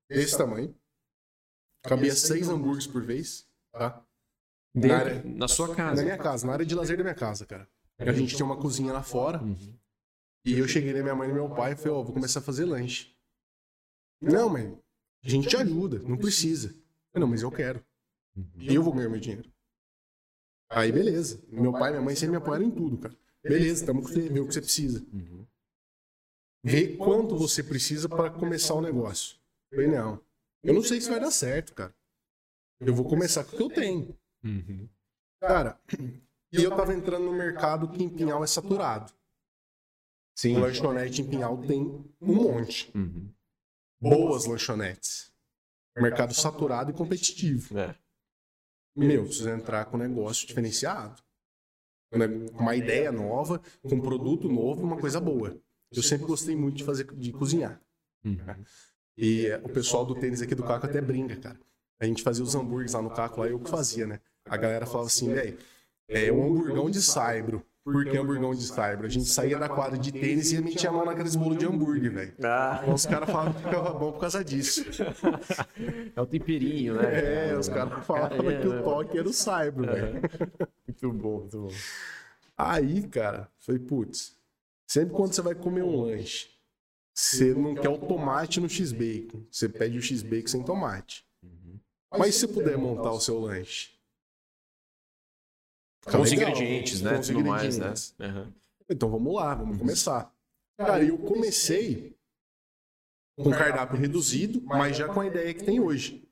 desse 0.08 0.36
tamanho. 0.36 0.74
Cabia 1.82 2.14
seis 2.14 2.48
hambúrgueres 2.48 2.86
por 2.86 3.02
vez, 3.02 3.48
tá? 3.72 4.04
Dentro, 4.74 4.88
na, 4.88 4.98
área, 4.98 5.22
na 5.24 5.48
sua 5.48 5.74
casa? 5.74 5.96
Na 5.96 6.02
minha 6.02 6.18
casa, 6.18 6.46
na 6.46 6.52
área 6.52 6.66
de 6.66 6.74
lazer 6.74 6.96
da 6.96 7.02
minha 7.02 7.14
casa, 7.14 7.46
cara. 7.46 7.68
A 7.98 8.12
gente 8.12 8.36
tinha 8.36 8.46
uma 8.46 8.56
cozinha 8.56 8.92
lá 8.92 9.02
fora. 9.02 9.42
Uhum. 9.42 9.74
E 10.44 10.58
eu 10.58 10.66
cheguei 10.66 10.92
na 10.92 11.02
minha 11.02 11.14
mãe 11.14 11.30
e 11.30 11.32
meu 11.32 11.48
pai 11.48 11.72
e 11.72 11.76
falei, 11.76 11.92
ó, 11.92 12.00
oh, 12.00 12.04
vou 12.04 12.12
começar 12.12 12.40
a 12.40 12.42
fazer 12.42 12.64
lanche. 12.64 13.14
Não, 14.20 14.48
mãe, 14.48 14.76
a 15.24 15.28
gente 15.28 15.48
te 15.48 15.56
ajuda, 15.56 16.00
não 16.00 16.16
precisa. 16.16 16.74
Não, 17.14 17.26
mas 17.26 17.42
eu 17.42 17.50
quero. 17.50 17.84
Uhum. 18.36 18.62
Eu 18.62 18.82
vou 18.82 18.92
ganhar 18.92 19.08
meu 19.08 19.20
dinheiro. 19.20 19.50
Aí, 20.70 20.90
beleza. 20.90 21.42
Meu 21.48 21.72
pai 21.72 21.88
e 21.88 21.92
minha 21.92 22.02
mãe 22.02 22.14
sempre 22.16 22.30
me 22.32 22.36
apoiaram 22.38 22.64
em 22.64 22.70
tudo, 22.70 22.96
cara. 22.98 23.14
Beleza, 23.42 23.80
estamos 23.80 24.06
com 24.06 24.12
você, 24.12 24.28
vê 24.28 24.40
o 24.40 24.46
que 24.46 24.54
você 24.54 24.60
precisa. 24.60 25.06
Uhum. 25.12 25.46
Vê 26.64 26.96
quanto 26.96 27.36
você 27.36 27.62
precisa 27.62 28.08
para 28.08 28.30
começar 28.30 28.74
o 28.74 28.80
negócio. 28.80 29.36
Eu 29.70 29.76
falei, 29.76 29.90
não. 29.90 30.20
Eu 30.62 30.74
não 30.74 30.82
sei 30.82 31.00
se 31.00 31.10
vai 31.10 31.18
dar 31.18 31.32
certo, 31.32 31.74
cara. 31.74 31.94
Eu 32.80 32.94
vou 32.94 33.04
começar 33.04 33.44
com 33.44 33.54
o 33.54 33.56
que 33.56 33.62
eu 33.62 33.68
tenho. 33.68 34.16
Uhum. 34.44 34.88
Cara, 35.40 35.78
e 36.52 36.62
eu 36.62 36.70
tava 36.70 36.94
entrando 36.94 37.24
no 37.24 37.32
mercado 37.32 37.88
que 37.88 38.02
em 38.02 38.08
Pinhal 38.08 38.42
é 38.44 38.46
saturado. 38.46 39.12
Sim. 40.36 40.56
Lanchonete 40.56 41.20
em 41.20 41.28
Pinhal 41.28 41.58
tem 41.66 41.82
um 42.20 42.34
monte. 42.34 42.90
Uhum. 42.96 43.28
Boas 44.00 44.46
lanchonetes. 44.46 45.31
Mercado 45.96 46.34
saturado 46.34 46.90
e 46.90 46.94
competitivo. 46.94 47.78
É. 47.78 47.94
Meu, 48.96 49.24
precisa 49.24 49.50
entrar 49.50 49.84
com 49.86 49.96
um 49.96 50.00
negócio 50.00 50.46
diferenciado. 50.46 51.22
Uma 52.52 52.76
ideia 52.76 53.10
nova, 53.10 53.60
com 53.82 53.94
um 53.94 54.00
produto 54.00 54.48
novo, 54.48 54.82
uma 54.82 54.98
coisa 54.98 55.18
boa. 55.18 55.58
Eu 55.90 56.02
sempre 56.02 56.26
gostei 56.26 56.54
muito 56.54 56.76
de 56.76 56.84
fazer, 56.84 57.04
de 57.14 57.32
cozinhar. 57.32 57.80
Uhum. 58.24 58.36
E 59.16 59.50
o 59.62 59.68
pessoal 59.68 60.04
do 60.04 60.14
tênis 60.14 60.42
aqui 60.42 60.54
do 60.54 60.62
Caco 60.62 60.86
até 60.86 61.00
brinca, 61.00 61.36
cara. 61.36 61.58
A 62.00 62.06
gente 62.06 62.22
fazia 62.22 62.44
os 62.44 62.54
hambúrgueres 62.54 62.92
lá 62.92 63.02
no 63.02 63.10
Caco, 63.10 63.40
lá 63.40 63.46
eu 63.46 63.58
que 63.58 63.70
fazia, 63.70 64.06
né? 64.06 64.20
a 64.46 64.56
galera 64.56 64.86
falava 64.86 65.06
assim, 65.06 65.32
velho, 65.32 65.58
é 66.08 66.32
um 66.32 66.44
hamburgão 66.44 66.90
de 66.90 67.00
saibro. 67.00 67.64
Por 67.84 68.04
que 68.04 68.16
hamburgão 68.16 68.54
de 68.54 68.64
saibro? 68.64 69.06
A 69.06 69.08
gente 69.08 69.24
saía 69.24 69.58
da 69.58 69.68
quadra 69.68 69.98
de 69.98 70.12
tênis 70.12 70.52
e 70.52 70.60
metia 70.60 70.88
a 70.88 70.92
mão 70.92 71.04
naqueles 71.04 71.34
bolos 71.34 71.58
de 71.58 71.66
hambúrguer, 71.66 72.12
velho. 72.12 72.34
Ah. 72.44 72.78
Então 72.80 72.94
os 72.94 73.04
caras 73.04 73.28
falavam 73.28 73.52
que 73.54 73.62
ficava 73.62 73.92
bom 73.92 74.12
por 74.12 74.20
causa 74.20 74.44
disso. 74.44 74.84
É 76.14 76.20
o 76.20 76.26
temperinho, 76.26 76.94
né? 76.94 77.50
É, 77.50 77.56
os 77.56 77.68
caras 77.68 78.04
falavam 78.04 78.38
que 78.38 78.68
o 78.68 78.82
toque 78.82 79.18
era 79.18 79.28
o 79.28 79.32
saibro, 79.32 79.86
velho. 79.86 80.20
Muito 80.86 81.12
bom, 81.12 81.38
muito 81.40 81.58
bom. 81.62 81.70
Aí, 82.56 83.02
cara, 83.08 83.48
falei, 83.58 83.80
putz, 83.80 84.36
sempre 84.86 85.14
quando 85.14 85.32
você 85.32 85.42
vai 85.42 85.54
comer 85.54 85.82
um 85.82 86.02
lanche, 86.02 86.50
você 87.12 87.52
não 87.54 87.74
quer 87.74 87.88
o 87.88 87.98
tomate 87.98 88.60
no 88.60 88.68
X-Bacon. 88.68 89.42
Você 89.50 89.68
pede 89.68 89.98
o 89.98 90.02
X-Bacon 90.02 90.46
sem 90.46 90.62
tomate. 90.62 91.24
Uhum. 91.42 91.78
Mas 92.16 92.34
se 92.34 92.42
você 92.42 92.48
puder 92.48 92.76
montar 92.76 93.10
o 93.10 93.20
seu 93.20 93.40
lanche 93.40 93.91
com 96.04 96.20
os 96.20 96.32
ingredientes, 96.32 97.00
né? 97.00 97.14
Com 97.14 97.20
os 97.20 97.30
ingredientes. 97.30 97.78
Mais, 97.78 98.14
né? 98.18 98.28
Uhum. 98.28 98.52
Então 98.88 99.10
vamos 99.10 99.34
lá, 99.34 99.54
vamos 99.54 99.78
começar. 99.78 100.34
Cara, 100.76 101.04
eu 101.04 101.18
comecei 101.18 102.16
com 103.36 103.50
cardápio 103.50 103.98
reduzido, 103.98 104.60
mas 104.62 104.96
já 104.96 105.08
com 105.08 105.20
a 105.20 105.26
ideia 105.26 105.54
que 105.54 105.64
tem 105.64 105.80
hoje. 105.80 106.28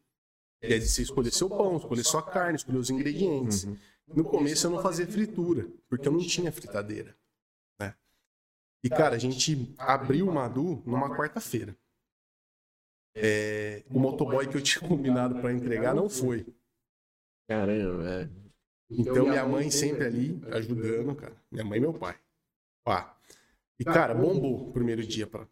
Que 0.60 0.74
é 0.74 0.78
de 0.78 0.86
você 0.86 1.02
escolher 1.02 1.30
seu 1.30 1.48
pão, 1.48 1.78
escolher 1.78 2.04
sua 2.04 2.22
carne, 2.22 2.56
escolher 2.56 2.78
os 2.78 2.90
ingredientes. 2.90 3.64
Uhum. 3.64 3.76
No 4.08 4.24
começo 4.24 4.66
eu 4.66 4.70
não 4.70 4.82
fazia 4.82 5.06
fritura, 5.06 5.68
porque 5.88 6.06
eu 6.06 6.12
não 6.12 6.20
tinha 6.20 6.52
fritadeira. 6.52 7.16
Né? 7.80 7.94
E, 8.82 8.90
cara, 8.90 9.14
a 9.14 9.18
gente 9.18 9.72
abriu 9.78 10.28
o 10.28 10.32
Madu 10.32 10.82
numa 10.84 11.16
quarta-feira. 11.16 11.76
É, 13.14 13.82
o 13.88 13.98
motoboy 13.98 14.46
que 14.46 14.56
eu 14.56 14.62
tinha 14.62 14.82
combinado 14.86 15.40
para 15.40 15.52
entregar 15.52 15.94
não 15.94 16.08
foi. 16.08 16.46
Caramba, 17.48 18.04
é. 18.08 18.28
Então, 18.91 19.26
minha 19.26 19.47
mãe 19.47 19.70
sempre 19.70 20.05
ali 20.05 20.41
ajudando, 20.51 21.14
cara. 21.14 21.34
Minha 21.51 21.64
mãe 21.64 21.78
e 21.78 21.80
meu 21.80 21.95
pai. 21.95 22.16
Pá. 22.84 23.16
E, 23.78 23.84
cara, 23.84 24.14
bombou 24.14 24.68
o 24.68 24.72
primeiro 24.72 25.07
dia. 25.07 25.26
Pra... 25.26 25.47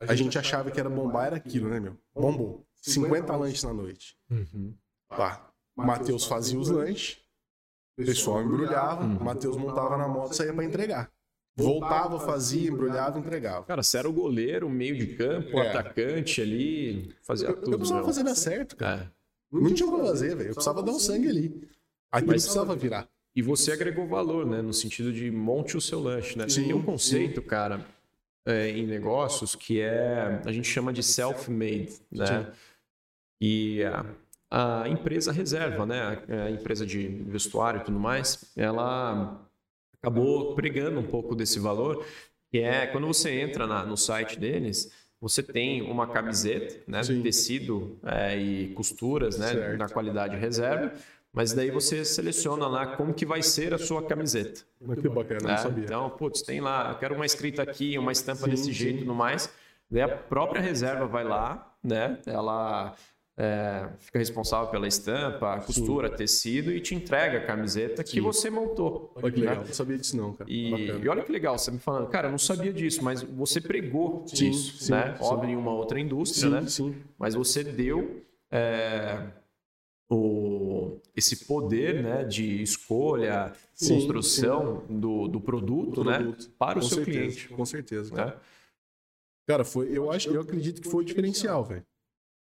A 0.00 0.14
gente 0.14 0.38
achava 0.38 0.70
que 0.70 0.78
era 0.78 0.90
bombar, 0.90 1.26
era 1.26 1.36
aquilo, 1.36 1.68
né, 1.68 1.80
meu? 1.80 1.96
Bombou. 2.14 2.66
50 2.82 3.34
lanches 3.36 3.62
na 3.62 3.72
noite. 3.72 4.16
Uhum. 4.30 4.74
Pá. 5.08 5.50
Matheus 5.74 6.26
fazia 6.26 6.58
os 6.58 6.68
lanches. 6.68 7.18
O 7.98 8.04
pessoal 8.04 8.42
embrulhava. 8.42 9.04
Uhum. 9.04 9.24
Matheus 9.24 9.56
montava 9.56 9.96
na 9.96 10.06
moto 10.06 10.32
e 10.32 10.36
saía 10.36 10.52
pra 10.52 10.64
entregar. 10.64 11.10
Voltava, 11.54 12.18
fazia, 12.18 12.70
embrulhava, 12.70 13.18
entregava. 13.18 13.66
Cara, 13.66 13.82
você 13.82 13.98
era 13.98 14.08
o 14.08 14.12
goleiro, 14.12 14.70
meio 14.70 14.96
de 14.96 15.08
campo, 15.16 15.58
é. 15.58 15.68
atacante 15.68 16.40
ali, 16.40 17.14
fazia 17.22 17.48
eu, 17.48 17.56
tudo. 17.56 17.72
Eu 17.72 17.78
precisava 17.78 18.06
fazer 18.06 18.22
dar 18.22 18.34
certo, 18.34 18.76
cara. 18.76 19.12
É. 19.52 19.56
Não 19.60 19.74
tinha 19.74 19.86
o 19.86 19.94
que 19.94 20.06
fazer, 20.06 20.34
velho. 20.34 20.48
Eu 20.48 20.54
precisava 20.54 20.82
dar 20.82 20.92
um 20.92 20.98
sangue 20.98 21.28
ali. 21.28 21.68
Aquilo 22.12 22.32
Mas, 22.32 22.42
precisava 22.42 22.76
virar. 22.76 23.08
E 23.34 23.40
você 23.40 23.72
agregou 23.72 24.06
valor, 24.06 24.44
né? 24.44 24.60
No 24.60 24.74
sentido 24.74 25.10
de 25.10 25.30
monte 25.30 25.76
o 25.76 25.80
seu 25.80 25.98
lanche, 25.98 26.36
né? 26.36 26.46
Sim, 26.48 26.64
Tem 26.64 26.74
um 26.74 26.82
conceito, 26.82 27.40
sim. 27.40 27.46
cara, 27.46 27.86
é, 28.44 28.68
em 28.68 28.86
negócios 28.86 29.54
que 29.54 29.80
é... 29.80 30.42
A 30.44 30.52
gente 30.52 30.68
chama 30.68 30.92
de 30.92 31.02
self-made, 31.02 31.94
né? 32.10 32.26
Sim. 32.26 32.46
E 33.40 33.82
a, 33.84 34.04
a, 34.82 34.88
empresa 34.88 35.32
reserva, 35.32 35.86
né? 35.86 36.22
A, 36.28 36.44
a 36.44 36.50
empresa 36.50 36.84
de 36.84 37.08
vestuário 37.08 37.80
e 37.80 37.84
tudo 37.84 37.98
mais, 37.98 38.44
ela 38.54 39.40
acabou 39.94 40.54
pregando 40.54 41.00
um 41.00 41.06
pouco 41.06 41.34
desse 41.34 41.58
valor, 41.58 42.04
que 42.50 42.58
é 42.58 42.86
quando 42.86 43.06
você 43.06 43.30
entra 43.40 43.66
na, 43.66 43.86
no 43.86 43.96
site 43.96 44.38
deles, 44.38 44.92
você 45.18 45.42
tem 45.42 45.80
uma 45.80 46.06
camiseta, 46.06 46.80
né? 46.86 47.02
Sim. 47.02 47.22
Tecido 47.22 47.98
é, 48.04 48.36
e 48.36 48.68
costuras, 48.74 49.38
né? 49.38 49.52
Certo. 49.52 49.78
Na 49.78 49.88
qualidade 49.88 50.36
reserva. 50.36 50.92
Mas 51.32 51.54
daí 51.54 51.70
você 51.70 52.04
seleciona 52.04 52.66
lá 52.66 52.94
como 52.94 53.14
que 53.14 53.24
vai 53.24 53.42
ser 53.42 53.72
a 53.72 53.78
sua 53.78 54.02
camiseta. 54.02 54.60
Que 55.00 55.08
bacana, 55.08 55.40
não 55.42 55.50
é, 55.50 55.56
sabia. 55.56 55.84
Então, 55.84 56.10
putz, 56.10 56.42
tem 56.42 56.60
lá, 56.60 56.90
eu 56.90 56.98
quero 56.98 57.14
uma 57.14 57.24
escrita 57.24 57.62
aqui, 57.62 57.96
uma 57.96 58.12
estampa 58.12 58.44
sim, 58.44 58.50
desse 58.50 58.70
jeito 58.70 58.96
e 58.96 59.00
tudo 59.00 59.14
mais. 59.14 59.50
Daí 59.90 60.02
a 60.02 60.08
própria 60.08 60.60
reserva 60.60 61.06
vai 61.06 61.24
lá, 61.24 61.74
né? 61.82 62.18
Ela 62.26 62.94
é, 63.36 63.88
fica 63.98 64.18
responsável 64.18 64.70
pela 64.70 64.86
estampa, 64.86 65.58
costura, 65.60 66.08
Sim. 66.10 66.16
tecido 66.16 66.70
e 66.70 66.80
te 66.80 66.94
entrega 66.94 67.38
a 67.38 67.44
camiseta 67.46 68.04
Sim. 68.04 68.12
que 68.12 68.20
você 68.20 68.50
montou. 68.50 69.10
Olha 69.16 69.32
que 69.32 69.40
legal, 69.40 69.56
né? 69.56 69.64
não 69.66 69.74
sabia 69.74 69.96
disso 69.96 70.16
não, 70.16 70.34
cara. 70.34 70.50
E, 70.50 70.70
e, 70.70 71.08
olha 71.08 71.22
que 71.22 71.32
legal, 71.32 71.58
você 71.58 71.70
me 71.70 71.78
falando, 71.78 72.08
cara, 72.08 72.28
eu 72.28 72.30
não 72.30 72.38
sabia 72.38 72.72
disso, 72.72 73.02
mas 73.02 73.22
você 73.22 73.58
pregou 73.58 74.24
sim, 74.26 74.50
isso, 74.50 74.84
sim, 74.84 74.92
né? 74.92 75.16
Sim. 75.18 75.24
Óbvio, 75.24 75.50
em 75.50 75.56
uma 75.56 75.72
outra 75.72 75.98
indústria, 75.98 76.50
né? 76.50 76.66
Sim. 76.66 76.94
Mas 77.18 77.34
você 77.34 77.64
deu 77.64 78.22
é, 78.50 79.18
o, 80.10 81.00
esse 81.16 81.46
poder 81.46 82.02
né, 82.02 82.24
de 82.24 82.62
escolha, 82.62 83.52
construção 83.78 84.84
Do, 84.88 85.28
do 85.28 85.40
produto, 85.40 86.04
né, 86.04 86.18
produto, 86.18 86.46
né? 86.46 86.54
Para 86.58 86.78
o 86.78 86.82
seu 86.82 86.98
certeza, 86.98 87.18
cliente. 87.18 87.48
Com 87.48 87.64
certeza. 87.64 88.14
Cara. 88.14 88.30
Né? 88.32 88.40
cara, 89.46 89.64
foi, 89.64 89.96
eu, 89.96 90.10
acho, 90.10 90.30
eu 90.30 90.40
acredito 90.40 90.80
que 90.80 90.88
foi 90.88 91.02
o 91.02 91.06
diferencial, 91.06 91.64
velho. 91.64 91.86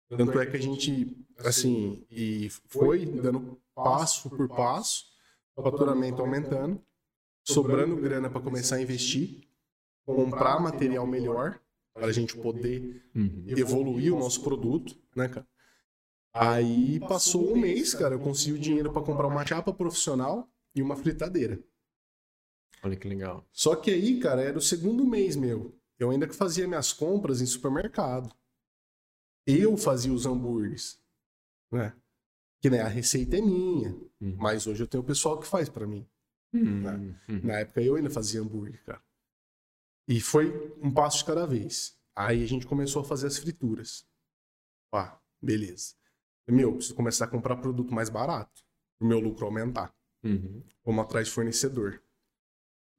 Tanto 0.10 0.40
é 0.40 0.46
que 0.46 0.58
a 0.58 0.62
gente, 0.62 1.16
assim, 1.38 2.06
e 2.12 2.50
foi 2.68 3.06
dando 3.06 3.58
passo 3.74 4.30
por 4.30 4.50
passo, 4.50 5.06
o 5.56 5.64
faturamento 5.64 6.22
aumentando, 6.22 6.82
sobrando 7.44 7.96
grana 7.96 8.30
para 8.30 8.42
começar 8.42 8.76
a 8.76 8.82
investir, 8.82 9.48
comprar 10.06 10.60
material 10.60 11.08
melhor 11.08 11.60
para 11.94 12.08
a 12.08 12.12
gente 12.12 12.36
poder 12.38 13.04
uhum. 13.16 13.46
evoluir 13.48 14.14
o 14.14 14.20
nosso 14.20 14.42
produto, 14.42 14.96
né, 15.16 15.30
cara? 15.30 15.48
Aí 16.34 17.00
passou 17.02 17.52
um 17.52 17.58
mês, 17.58 17.94
cara, 17.94 18.16
eu 18.16 18.20
consegui 18.20 18.54
o 18.54 18.60
dinheiro 18.60 18.92
para 18.92 19.02
comprar 19.02 19.28
uma 19.28 19.46
chapa 19.46 19.74
profissional 19.74 20.50
e 20.74 20.82
uma 20.82 20.96
fritadeira. 20.96 21.62
Olha 22.84 22.96
que 22.96 23.08
legal. 23.08 23.46
Só 23.52 23.76
que 23.76 23.92
aí, 23.92 24.20
cara, 24.20 24.42
era 24.42 24.58
o 24.58 24.62
segundo 24.62 25.06
mês 25.06 25.36
meu. 25.36 25.76
Eu 26.00 26.10
ainda 26.10 26.28
que 26.28 26.36
fazia 26.36 26.68
minhas 26.68 26.92
compras 26.92 27.42
em 27.42 27.46
supermercado. 27.46 28.34
Eu 29.46 29.76
fazia 29.78 30.14
os 30.14 30.26
hambúrgueres, 30.26 31.00
né? 31.72 31.94
Que 32.60 32.70
né, 32.70 32.82
a 32.82 32.88
receita 32.88 33.38
é 33.38 33.42
minha, 33.42 33.90
uhum. 34.20 34.36
mas 34.38 34.68
hoje 34.68 34.84
eu 34.84 34.88
tenho 34.88 35.04
o 35.04 35.06
pessoal 35.06 35.40
que 35.40 35.48
faz 35.48 35.68
para 35.68 35.86
mim. 35.86 36.08
Uhum. 36.54 36.82
Né? 36.82 37.20
Uhum. 37.30 37.42
Na 37.44 37.60
época 37.60 37.82
eu 37.82 37.96
ainda 37.96 38.10
fazia 38.10 38.42
hambúrguer, 38.42 38.84
cara. 38.84 39.04
E 40.08 40.20
foi 40.20 40.76
um 40.82 40.92
passo 40.92 41.20
de 41.20 41.26
cada 41.26 41.46
vez. 41.46 41.98
Aí 42.16 42.44
a 42.44 42.48
gente 42.48 42.66
começou 42.66 43.02
a 43.02 43.06
fazer 43.06 43.28
as 43.28 43.38
frituras. 43.38 44.06
Ah, 44.94 45.20
beleza. 45.42 45.96
Meu, 46.52 46.74
preciso 46.74 46.96
começar 46.96 47.26
a 47.26 47.28
comprar 47.28 47.56
produto 47.58 47.94
mais 47.94 48.10
barato. 48.10 48.64
O 49.00 49.06
meu 49.06 49.20
lucro 49.20 49.46
aumentar. 49.46 49.94
Uhum. 50.24 50.62
Vamos 50.86 51.04
atrás 51.04 51.28
de 51.28 51.34
fornecedor. 51.34 52.02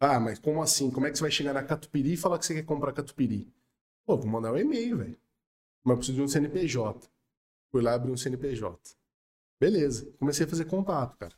Ah, 0.00 0.18
mas 0.18 0.38
como 0.38 0.62
assim? 0.62 0.90
Como 0.90 1.06
é 1.06 1.10
que 1.10 1.16
você 1.16 1.22
vai 1.22 1.30
chegar 1.30 1.52
na 1.52 1.62
Catupiry 1.62 2.14
e 2.14 2.16
falar 2.16 2.38
que 2.38 2.46
você 2.46 2.54
quer 2.54 2.64
comprar 2.64 2.92
Catupiry? 2.92 3.46
Pô, 4.04 4.16
vou 4.16 4.26
mandar 4.26 4.52
um 4.52 4.56
e-mail, 4.56 4.98
velho 4.98 5.22
mas 5.84 5.96
preciso 5.98 6.16
de 6.16 6.22
um 6.22 6.28
CNPJ. 6.28 7.08
Fui 7.70 7.82
lá 7.82 7.94
abrir 7.94 8.12
um 8.12 8.16
CNPJ. 8.16 8.78
Beleza. 9.58 10.12
Comecei 10.18 10.46
a 10.46 10.48
fazer 10.48 10.64
contato, 10.66 11.16
cara. 11.16 11.34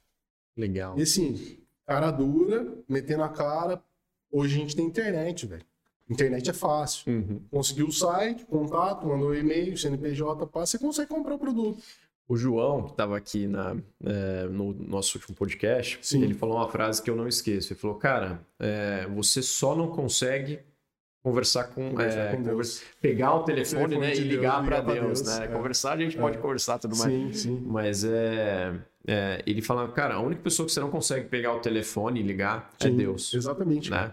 Legal. 0.56 0.98
E 0.98 1.02
assim, 1.02 1.58
cara 1.86 2.10
dura, 2.10 2.76
metendo 2.88 3.22
a 3.22 3.28
cara. 3.28 3.82
Hoje 4.30 4.56
a 4.56 4.58
gente 4.58 4.76
tem 4.76 4.86
internet, 4.86 5.46
velho. 5.46 5.64
Internet 6.08 6.50
é 6.50 6.52
fácil. 6.52 7.10
Uhum. 7.10 7.40
Conseguiu 7.50 7.86
o 7.86 7.92
site, 7.92 8.44
contato, 8.44 9.06
mandou 9.06 9.34
e-mail, 9.34 9.76
CNPJ, 9.76 10.46
passa, 10.48 10.72
você 10.72 10.78
consegue 10.78 11.08
comprar 11.08 11.34
o 11.34 11.38
produto. 11.38 11.82
O 12.26 12.36
João, 12.36 12.84
que 12.84 12.92
estava 12.92 13.16
aqui 13.16 13.46
na, 13.46 13.76
é, 14.02 14.44
no 14.44 14.72
nosso 14.72 15.18
último 15.18 15.36
podcast, 15.36 15.98
Sim. 16.00 16.22
ele 16.22 16.32
falou 16.32 16.56
uma 16.56 16.68
frase 16.68 17.02
que 17.02 17.10
eu 17.10 17.16
não 17.16 17.28
esqueço. 17.28 17.72
Ele 17.72 17.80
falou, 17.80 17.96
cara, 17.96 18.40
é, 18.58 19.06
você 19.08 19.42
só 19.42 19.76
não 19.76 19.88
consegue 19.88 20.60
conversar 21.22 21.64
com, 21.64 21.90
conversar 21.90 22.20
é, 22.20 22.36
com 22.36 22.44
conversa, 22.44 22.82
pegar 23.00 23.34
o 23.34 23.44
telefone, 23.44 23.98
né, 23.98 24.14
e 24.14 24.20
ligar 24.20 24.62
para 24.62 24.80
Deus, 24.80 25.22
Deus, 25.22 25.38
né? 25.38 25.46
É. 25.46 25.48
Conversar 25.48 25.92
a 25.92 25.96
gente 25.96 26.18
é. 26.18 26.20
pode 26.20 26.36
conversar 26.36 26.78
tudo 26.78 26.96
mais, 26.96 27.10
sim, 27.10 27.32
sim. 27.32 27.62
mas 27.66 28.04
é, 28.04 28.74
é, 29.06 29.42
ele 29.46 29.62
fala, 29.62 29.90
cara, 29.90 30.16
a 30.16 30.20
única 30.20 30.42
pessoa 30.42 30.66
que 30.66 30.72
você 30.72 30.80
não 30.80 30.90
consegue 30.90 31.26
pegar 31.28 31.54
o 31.54 31.60
telefone 31.60 32.20
e 32.20 32.22
ligar 32.22 32.70
é 32.78 32.84
sim, 32.84 32.92
é 32.92 32.96
Deus, 32.96 33.32
exatamente, 33.32 33.90
né? 33.90 34.12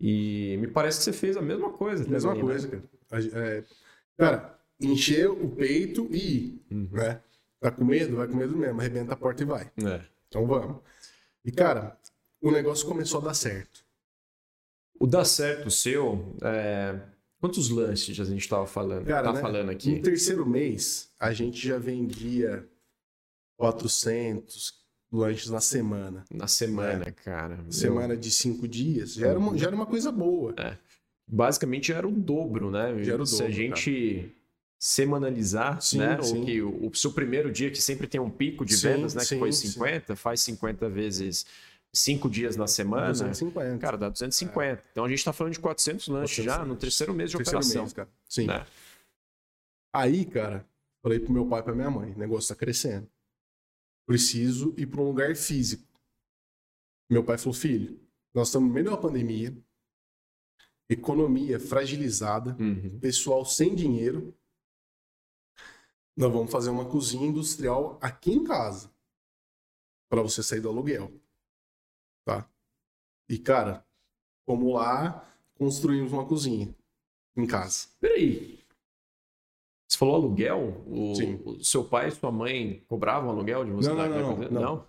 E 0.00 0.56
me 0.60 0.68
parece 0.68 0.98
que 0.98 1.04
você 1.04 1.12
fez 1.12 1.36
a 1.36 1.42
mesma 1.42 1.70
coisa, 1.70 2.08
mesma 2.08 2.30
também, 2.30 2.44
né? 2.44 2.50
coisa, 2.52 2.68
né? 2.68 2.82
cara. 3.08 3.64
Cara, 4.16 4.58
encher 4.80 5.28
o 5.28 5.48
peito 5.48 6.06
e 6.10 6.16
ir, 6.16 6.62
uhum. 6.70 6.88
né? 6.92 7.20
Tá 7.60 7.70
com 7.70 7.84
medo, 7.84 8.16
vai 8.16 8.28
com 8.28 8.36
medo 8.36 8.56
mesmo, 8.56 8.80
arrebenta 8.80 9.14
a 9.14 9.16
porta 9.16 9.42
e 9.42 9.46
vai. 9.46 9.70
É. 9.84 10.00
Então 10.28 10.46
vamos. 10.46 10.80
E 11.44 11.50
cara, 11.50 11.98
o 12.40 12.50
negócio 12.50 12.86
começou 12.86 13.20
a 13.20 13.24
dar 13.24 13.34
certo. 13.34 13.84
O 15.00 15.06
dar 15.06 15.24
certo 15.24 15.70
seu, 15.70 16.36
é... 16.42 17.00
quantos 17.40 17.68
lanches 17.70 18.18
a 18.18 18.24
gente 18.24 18.40
estava 18.40 18.66
falando? 18.66 19.06
Cara, 19.06 19.28
tá 19.28 19.32
né? 19.32 19.40
falando 19.40 19.70
aqui? 19.70 19.96
No 19.96 20.02
terceiro 20.02 20.46
mês, 20.46 21.10
a 21.18 21.32
gente 21.32 21.66
já 21.66 21.78
vendia 21.78 22.68
400 23.56 24.74
lanches 25.12 25.50
na 25.50 25.60
semana. 25.60 26.24
Na 26.30 26.46
semana, 26.46 27.04
é. 27.06 27.10
cara. 27.10 27.58
Semana 27.70 28.16
de 28.16 28.30
cinco 28.30 28.68
dias. 28.68 29.14
Já 29.14 29.28
era 29.28 29.38
uma, 29.38 29.56
já 29.56 29.66
era 29.66 29.76
uma 29.76 29.86
coisa 29.86 30.12
boa. 30.12 30.54
É. 30.58 30.76
Basicamente 31.26 31.88
já 31.88 31.98
era 31.98 32.08
o 32.08 32.12
dobro, 32.12 32.70
né? 32.70 33.02
Já 33.02 33.14
era 33.14 33.22
o 33.22 33.26
Se 33.26 33.38
dobro, 33.38 33.46
a 33.46 33.50
gente 33.50 34.20
cara. 34.20 34.37
Semanalizar, 34.78 35.80
sim, 35.80 35.98
né? 35.98 36.22
Sim. 36.22 36.42
O, 36.42 36.44
que, 36.44 36.62
o, 36.62 36.86
o, 36.86 36.94
seu 36.94 37.12
primeiro 37.12 37.50
dia, 37.50 37.70
que 37.70 37.82
sempre 37.82 38.06
tem 38.06 38.20
um 38.20 38.30
pico 38.30 38.64
de 38.64 38.76
sim, 38.76 38.88
vendas, 38.88 39.14
né? 39.14 39.24
que 39.24 39.38
foi 39.38 39.52
50, 39.52 40.14
faz 40.14 40.40
50 40.42 40.88
vezes 40.88 41.44
cinco 41.92 42.28
dias 42.30 42.56
na 42.56 42.66
semana, 42.66 43.08
250. 43.08 43.78
cara, 43.78 43.96
dá 43.96 44.08
250. 44.08 44.80
É. 44.80 44.84
Então 44.92 45.04
a 45.04 45.08
gente 45.08 45.18
está 45.18 45.32
falando 45.32 45.54
de 45.54 45.60
400 45.60 46.08
lanches 46.08 46.44
400 46.44 46.44
já 46.44 46.64
no 46.64 46.76
terceiro 46.76 47.12
mês 47.12 47.30
de 47.30 47.36
terceiro 47.36 47.58
operação. 47.58 47.82
Mês, 47.82 47.92
cara. 47.92 48.08
Sim. 48.28 48.46
Né? 48.46 48.66
Aí, 49.92 50.24
cara, 50.24 50.64
falei 51.02 51.18
pro 51.18 51.32
meu 51.32 51.46
pai 51.46 51.60
e 51.60 51.62
pra 51.62 51.74
minha 51.74 51.90
mãe, 51.90 52.12
o 52.12 52.18
negócio 52.18 52.54
tá 52.54 52.54
crescendo. 52.54 53.08
Preciso 54.06 54.74
ir 54.76 54.86
para 54.86 55.00
um 55.00 55.04
lugar 55.04 55.34
físico. 55.34 55.84
Meu 57.10 57.24
pai 57.24 57.38
falou, 57.38 57.54
filho, 57.54 57.98
nós 58.34 58.48
estamos 58.48 58.68
no 58.68 58.74
meio 58.74 58.84
de 58.84 58.90
uma 58.90 59.00
pandemia, 59.00 59.56
economia 60.88 61.58
fragilizada, 61.58 62.56
uhum. 62.60 62.98
pessoal 63.00 63.44
sem 63.44 63.74
dinheiro. 63.74 64.34
Nós 66.18 66.32
vamos 66.32 66.50
fazer 66.50 66.70
uma 66.70 66.84
cozinha 66.84 67.26
industrial 67.26 67.96
aqui 68.00 68.32
em 68.32 68.44
casa 68.44 68.90
para 70.10 70.20
você 70.20 70.42
sair 70.42 70.60
do 70.60 70.68
aluguel 70.68 71.12
tá? 72.28 72.46
E, 73.28 73.38
cara, 73.38 73.84
fomos 74.44 74.74
lá, 74.74 75.24
construímos 75.54 76.12
uma 76.12 76.26
cozinha 76.26 76.74
em 77.34 77.46
casa. 77.46 77.88
Peraí. 77.98 78.58
Você 79.88 79.96
falou 79.96 80.16
aluguel? 80.16 80.84
O, 80.86 81.14
Sim. 81.14 81.40
o 81.44 81.64
seu 81.64 81.82
pai 81.82 82.08
e 82.08 82.10
sua 82.10 82.30
mãe 82.30 82.84
cobravam 82.86 83.30
aluguel 83.30 83.64
de 83.64 83.70
você? 83.70 83.88
Não, 83.88 83.96
não, 83.96 84.08
não, 84.08 84.36
não, 84.36 84.60
não. 84.60 84.88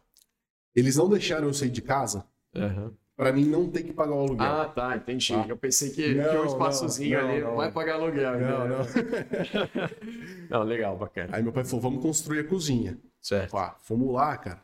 Eles 0.76 0.98
não 0.98 1.08
deixaram 1.08 1.48
eu 1.48 1.54
sair 1.54 1.70
de 1.70 1.82
casa 1.82 2.28
uhum. 2.54 2.94
Para 3.20 3.34
mim 3.34 3.44
não 3.44 3.70
ter 3.70 3.84
que 3.84 3.92
pagar 3.92 4.16
o 4.16 4.22
aluguel. 4.22 4.48
Ah, 4.48 4.66
tá, 4.66 4.96
entendi. 4.96 5.34
Tá? 5.34 5.46
Eu 5.46 5.58
pensei 5.58 5.90
que 5.90 6.14
não, 6.14 6.30
tinha 6.30 6.42
um 6.42 6.46
espaçozinho 6.46 7.22
não, 7.22 7.30
ali, 7.30 7.42
não, 7.42 7.56
vai 7.58 7.70
pagar 7.70 7.96
aluguel. 7.96 8.40
Não, 8.40 8.66
né? 8.66 8.78
não. 10.50 10.50
não, 10.60 10.64
legal, 10.64 10.98
bacana. 10.98 11.36
Aí 11.36 11.44
meu 11.44 11.52
pai 11.52 11.66
falou, 11.66 11.82
vamos 11.82 12.02
construir 12.02 12.40
a 12.40 12.44
cozinha. 12.46 12.98
Certo. 13.22 13.58
Ah, 13.58 13.76
fomos 13.82 14.14
lá, 14.14 14.38
cara. 14.38 14.64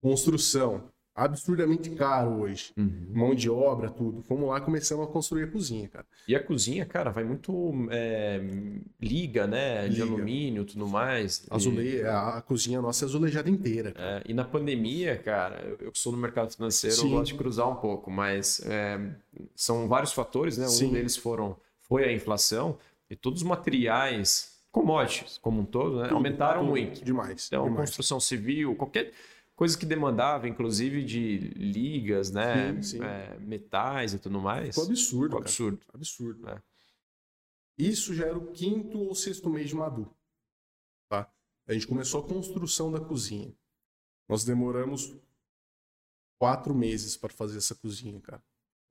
Construção 0.00 0.84
absurdamente 1.16 1.88
caro 1.90 2.42
hoje. 2.42 2.72
Uhum. 2.76 3.08
Mão 3.14 3.34
de 3.34 3.48
obra, 3.48 3.88
tudo. 3.88 4.22
Fomos 4.22 4.48
lá 4.48 4.60
começamos 4.60 5.08
a 5.08 5.10
construir 5.10 5.44
a 5.44 5.46
cozinha, 5.46 5.88
cara. 5.88 6.04
E 6.28 6.36
a 6.36 6.42
cozinha, 6.42 6.84
cara, 6.84 7.10
vai 7.10 7.24
muito 7.24 7.72
é, 7.90 8.40
liga, 9.00 9.46
né? 9.46 9.88
De 9.88 10.02
liga. 10.02 10.04
alumínio 10.04 10.64
tudo 10.66 10.86
mais. 10.86 11.46
Azule... 11.50 11.96
E... 11.96 12.02
A, 12.02 12.36
a, 12.36 12.42
cozinha 12.42 12.82
nossa 12.82 13.04
é 13.04 13.06
azulejada 13.06 13.48
inteira. 13.48 13.94
É, 13.96 14.22
e 14.26 14.34
na 14.34 14.44
pandemia, 14.44 15.16
cara, 15.16 15.76
eu 15.80 15.90
sou 15.94 16.12
no 16.12 16.18
mercado 16.18 16.52
financeiro, 16.54 16.96
Sim. 16.96 17.06
eu 17.06 17.10
gosto 17.12 17.32
de 17.32 17.34
cruzar 17.38 17.68
um 17.68 17.76
pouco, 17.76 18.10
mas 18.10 18.60
é, 18.66 19.00
são 19.54 19.88
vários 19.88 20.12
fatores, 20.12 20.58
né? 20.58 20.68
Sim. 20.68 20.88
Um 20.88 20.92
deles 20.92 21.16
foram, 21.16 21.56
foi 21.80 22.04
a 22.04 22.12
inflação 22.12 22.78
e 23.08 23.16
todos 23.16 23.40
os 23.40 23.48
materiais, 23.48 24.56
commodities 24.70 25.38
como 25.38 25.62
um 25.62 25.64
todo, 25.64 25.96
né? 25.96 26.04
Tudo, 26.04 26.16
aumentaram 26.16 26.60
tudo, 26.60 26.70
muito. 26.70 27.02
Demais. 27.02 27.46
Então, 27.46 27.64
demais. 27.64 27.80
construção 27.80 28.20
civil, 28.20 28.74
qualquer 28.74 29.12
coisas 29.56 29.76
que 29.76 29.86
demandava, 29.86 30.46
inclusive 30.46 31.02
de 31.02 31.38
ligas, 31.56 32.30
né? 32.30 32.74
Sim, 32.74 32.82
sim. 32.82 33.02
É, 33.02 33.38
metais 33.38 34.12
e 34.14 34.18
tudo 34.18 34.40
mais. 34.40 34.68
Ficou 34.68 34.84
absurdo. 34.84 35.24
Ficou 35.24 35.40
absurdo. 35.40 35.78
Cara. 35.78 35.96
Absurdo. 35.96 36.48
É. 36.48 36.62
Isso 37.78 38.14
já 38.14 38.26
era 38.26 38.38
o 38.38 38.52
quinto 38.52 38.98
ou 38.98 39.14
sexto 39.14 39.50
mês 39.50 39.68
de 39.68 39.74
Madu. 39.74 40.14
Tá? 41.08 41.30
A 41.66 41.72
gente 41.72 41.86
começou 41.86 42.22
a 42.22 42.28
construção 42.28 42.92
da 42.92 43.00
cozinha. 43.00 43.52
Nós 44.28 44.44
demoramos 44.44 45.16
quatro 46.38 46.74
meses 46.74 47.16
para 47.16 47.32
fazer 47.32 47.58
essa 47.58 47.74
cozinha, 47.74 48.20
cara. 48.20 48.42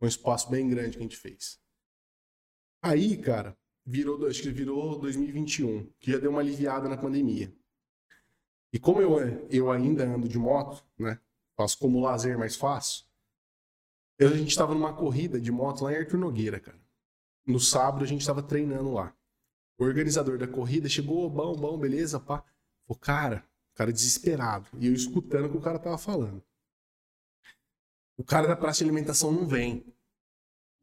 Um 0.01 0.07
espaço 0.07 0.49
bem 0.49 0.67
grande 0.67 0.97
que 0.97 0.99
a 0.99 1.01
gente 1.03 1.17
fez. 1.17 1.59
Aí, 2.81 3.17
cara, 3.17 3.57
virou, 3.85 4.27
acho 4.27 4.41
que 4.41 4.51
virou 4.51 4.99
2021, 4.99 5.91
que 5.99 6.11
já 6.11 6.17
deu 6.17 6.31
uma 6.31 6.41
aliviada 6.41 6.89
na 6.89 6.97
pandemia. 6.97 7.53
E 8.75 8.79
como 8.79 9.01
eu, 9.01 9.17
eu 9.49 9.71
ainda 9.71 10.03
ando 10.03 10.27
de 10.27 10.37
moto, 10.37 10.83
né? 10.99 11.17
Faço 11.55 11.77
como 11.79 12.01
lazer 12.01 12.37
mais 12.37 12.57
fácil. 12.57 13.05
Eu, 14.19 14.27
a 14.27 14.35
gente 14.35 14.49
estava 14.49 14.73
numa 14.73 14.93
corrida 14.93 15.39
de 15.39 15.49
moto 15.49 15.85
lá 15.85 15.93
em 15.93 15.95
Arthur 15.95 16.17
Nogueira, 16.17 16.59
cara. 16.59 16.77
No 17.47 17.57
sábado 17.57 18.03
a 18.03 18.05
gente 18.05 18.19
estava 18.19 18.43
treinando 18.43 18.91
lá. 18.91 19.15
O 19.77 19.85
organizador 19.85 20.37
da 20.37 20.45
corrida 20.45 20.89
chegou, 20.89 21.29
bom, 21.29 21.55
bom, 21.55 21.79
beleza, 21.79 22.19
pá. 22.19 22.43
Falei, 22.85 22.99
cara, 22.99 23.47
o 23.71 23.77
cara 23.77 23.93
desesperado. 23.93 24.67
E 24.77 24.87
eu 24.87 24.93
escutando 24.93 25.45
o 25.45 25.51
que 25.51 25.57
o 25.57 25.61
cara 25.61 25.79
tava 25.79 25.97
falando. 25.97 26.43
O 28.17 28.25
cara 28.25 28.45
da 28.45 28.57
praça 28.57 28.79
de 28.79 28.83
alimentação 28.83 29.31
não 29.31 29.47
vem. 29.47 29.85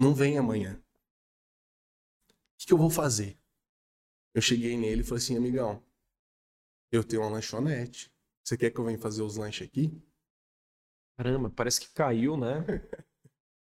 Não 0.00 0.14
vem 0.14 0.38
amanhã. 0.38 0.80
O 2.30 2.34
que, 2.56 2.66
que 2.68 2.72
eu 2.72 2.78
vou 2.78 2.88
fazer? 2.88 3.36
Eu 4.32 4.40
cheguei 4.40 4.78
nele 4.78 5.02
e 5.02 5.04
falei 5.04 5.22
assim, 5.22 5.36
amigão, 5.36 5.82
eu 6.92 7.02
tenho 7.02 7.22
uma 7.22 7.30
lanchonete. 7.30 8.12
Você 8.44 8.56
quer 8.56 8.70
que 8.70 8.78
eu 8.78 8.84
venha 8.84 8.98
fazer 8.98 9.22
os 9.22 9.36
lanches 9.36 9.66
aqui? 9.66 9.92
Caramba, 11.16 11.50
parece 11.50 11.80
que 11.80 11.92
caiu, 11.92 12.36
né? 12.36 12.64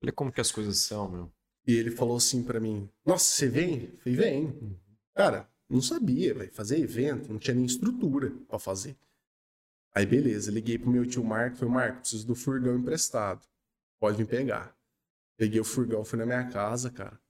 Olha 0.02 0.12
como 0.12 0.32
que 0.32 0.40
as 0.40 0.50
coisas 0.50 0.78
são, 0.78 1.08
meu. 1.08 1.32
E 1.66 1.74
ele 1.74 1.90
falou 1.90 2.16
assim 2.16 2.42
pra 2.42 2.58
mim: 2.58 2.90
Nossa, 3.04 3.24
você 3.24 3.48
vem? 3.48 3.84
Eu 3.84 3.96
falei, 3.98 4.18
vem. 4.18 4.80
Cara, 5.14 5.48
não 5.68 5.80
sabia, 5.80 6.34
vai 6.34 6.48
fazer 6.48 6.78
evento, 6.78 7.30
não 7.30 7.38
tinha 7.38 7.54
nem 7.54 7.64
estrutura 7.64 8.30
pra 8.48 8.58
fazer. 8.58 8.96
Aí 9.94 10.06
beleza, 10.06 10.50
liguei 10.50 10.78
pro 10.78 10.90
meu 10.90 11.06
tio 11.06 11.22
Marco, 11.22 11.56
falei, 11.56 11.74
Marco, 11.74 12.00
preciso 12.00 12.26
do 12.26 12.34
furgão 12.34 12.76
emprestado. 12.76 13.46
Pode 14.00 14.16
vir 14.16 14.26
pegar. 14.26 14.74
Peguei 15.36 15.60
o 15.60 15.64
furgão, 15.64 16.04
fui 16.04 16.18
na 16.18 16.26
minha 16.26 16.48
casa, 16.48 16.90
cara. 16.90 17.20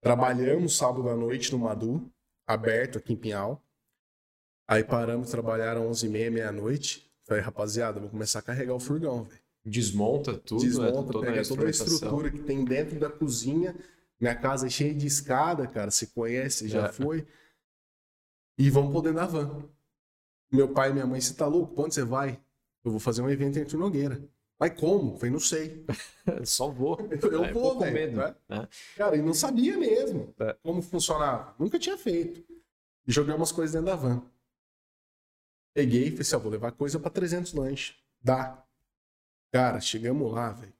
Trabalhamos 0.00 0.76
sábado 0.76 1.08
à 1.08 1.16
noite 1.16 1.52
no 1.52 1.58
Madu, 1.58 2.10
aberto 2.46 2.98
aqui 2.98 3.12
em 3.12 3.16
Pinhal. 3.16 3.62
Aí 4.68 4.82
paramos, 4.84 5.30
trabalharam 5.30 5.88
11h30, 5.90 6.30
meia-noite. 6.30 7.10
Falei, 7.24 7.42
rapaziada, 7.42 8.00
vou 8.00 8.08
começar 8.08 8.38
a 8.40 8.42
carregar 8.42 8.74
o 8.74 8.80
furgão, 8.80 9.24
velho. 9.24 9.40
Desmonta 9.64 10.34
tudo, 10.38 10.62
Desmonta, 10.62 10.92
né? 11.02 11.12
Toda 11.12 11.26
pega 11.26 11.40
a 11.40 11.44
toda 11.44 11.66
a 11.66 11.70
estrutura 11.70 12.30
que 12.30 12.38
tem 12.38 12.64
dentro 12.64 12.98
da 13.00 13.10
cozinha. 13.10 13.74
Minha 14.20 14.34
casa 14.34 14.66
é 14.66 14.70
cheia 14.70 14.94
de 14.94 15.06
escada, 15.06 15.66
cara. 15.66 15.90
Você 15.90 16.06
conhece, 16.06 16.68
já 16.68 16.86
É. 16.86 16.92
foi. 16.92 17.26
E 18.58 18.70
vamos 18.70 18.92
dentro 19.02 19.14
da 19.14 19.26
van. 19.26 19.64
Meu 20.52 20.68
pai 20.72 20.90
e 20.90 20.92
minha 20.92 21.06
mãe, 21.06 21.20
você 21.20 21.34
tá 21.34 21.46
louco? 21.46 21.80
Onde 21.82 21.94
você 21.94 22.04
vai? 22.04 22.40
Eu 22.84 22.92
vou 22.92 23.00
fazer 23.00 23.22
um 23.22 23.28
evento 23.28 23.58
em 23.58 23.62
Arthur 23.62 23.78
Nogueira. 23.78 24.22
Mas 24.58 24.72
como? 24.80 25.12
Eu 25.12 25.16
falei, 25.16 25.30
não 25.32 25.40
sei. 25.40 25.84
Só 26.46 26.68
vou. 26.70 26.96
Eu 27.30 27.44
É, 27.44 27.52
vou, 27.52 27.78
velho, 27.78 27.92
medo. 27.92 28.16
né? 28.16 28.68
Cara, 28.96 29.16
e 29.16 29.20
não 29.22 29.34
sabia 29.34 29.76
mesmo 29.76 30.32
É. 30.38 30.56
como 30.62 30.80
funcionava. 30.80 31.54
Nunca 31.58 31.78
tinha 31.78 31.98
feito. 31.98 32.40
E 33.06 33.12
joguei 33.12 33.34
umas 33.34 33.52
coisas 33.52 33.72
dentro 33.74 33.86
da 33.86 33.96
van. 33.96 34.22
Peguei 35.76 36.04
e 36.04 36.10
falei 36.10 36.22
assim, 36.22 36.36
ó, 36.36 36.38
vou 36.38 36.50
levar 36.50 36.72
coisa 36.72 36.98
pra 36.98 37.10
300 37.10 37.52
lanches. 37.52 37.94
Dá. 38.22 38.64
Cara, 39.52 39.78
chegamos 39.78 40.32
lá, 40.32 40.50
velho. 40.50 40.72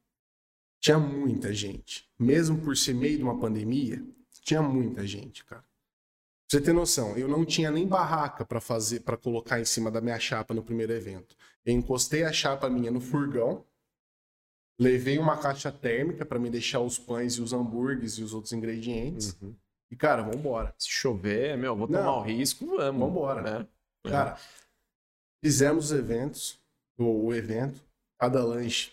Tinha 0.81 0.99
muita 0.99 1.53
gente. 1.53 2.11
Mesmo 2.19 2.59
por 2.63 2.75
ser 2.75 2.95
meio 2.95 3.19
de 3.19 3.23
uma 3.23 3.39
pandemia, 3.39 4.03
tinha 4.41 4.63
muita 4.63 5.07
gente, 5.07 5.45
cara. 5.45 5.61
Pra 5.61 5.69
você 6.49 6.61
ter 6.63 6.73
noção, 6.73 7.15
eu 7.19 7.29
não 7.29 7.45
tinha 7.45 7.71
nem 7.71 7.87
barraca 7.87 8.43
pra 8.43 8.59
fazer, 8.59 9.01
para 9.01 9.19
colocar 9.19 9.61
em 9.61 9.67
cima 9.67 9.91
da 9.91 10.01
minha 10.01 10.19
chapa 10.19 10.55
no 10.55 10.63
primeiro 10.63 10.95
evento. 10.95 11.37
Eu 11.63 11.75
encostei 11.75 12.25
a 12.25 12.33
chapa 12.33 12.71
minha 12.71 12.91
no 12.91 13.01
furgão, 13.01 13.67
levei 14.81 15.19
uma 15.19 15.37
caixa 15.37 15.71
térmica 15.71 16.25
pra 16.25 16.39
me 16.39 16.49
deixar 16.49 16.81
os 16.81 16.99
pães 16.99 17.35
e 17.35 17.43
os 17.43 17.53
hambúrgueres 17.53 18.15
e 18.15 18.23
os 18.23 18.33
outros 18.33 18.55
ingredientes. 18.55 19.37
Uhum. 19.43 19.55
E, 19.91 19.97
cara, 19.97 20.23
vambora. 20.23 20.75
Se 20.79 20.89
chover, 20.89 21.59
meu, 21.59 21.77
vou 21.77 21.87
tomar 21.87 22.03
Não. 22.05 22.21
o 22.21 22.23
risco, 22.23 22.65
vamos. 22.65 23.07
Vambora. 23.07 23.43
Né? 23.43 23.69
Cara, 24.05 24.39
fizemos 25.43 25.87
os 25.87 25.93
eventos, 25.93 26.59
o, 26.99 27.33
evento, 27.35 27.81
cada 28.19 28.43
lanche. 28.45 28.93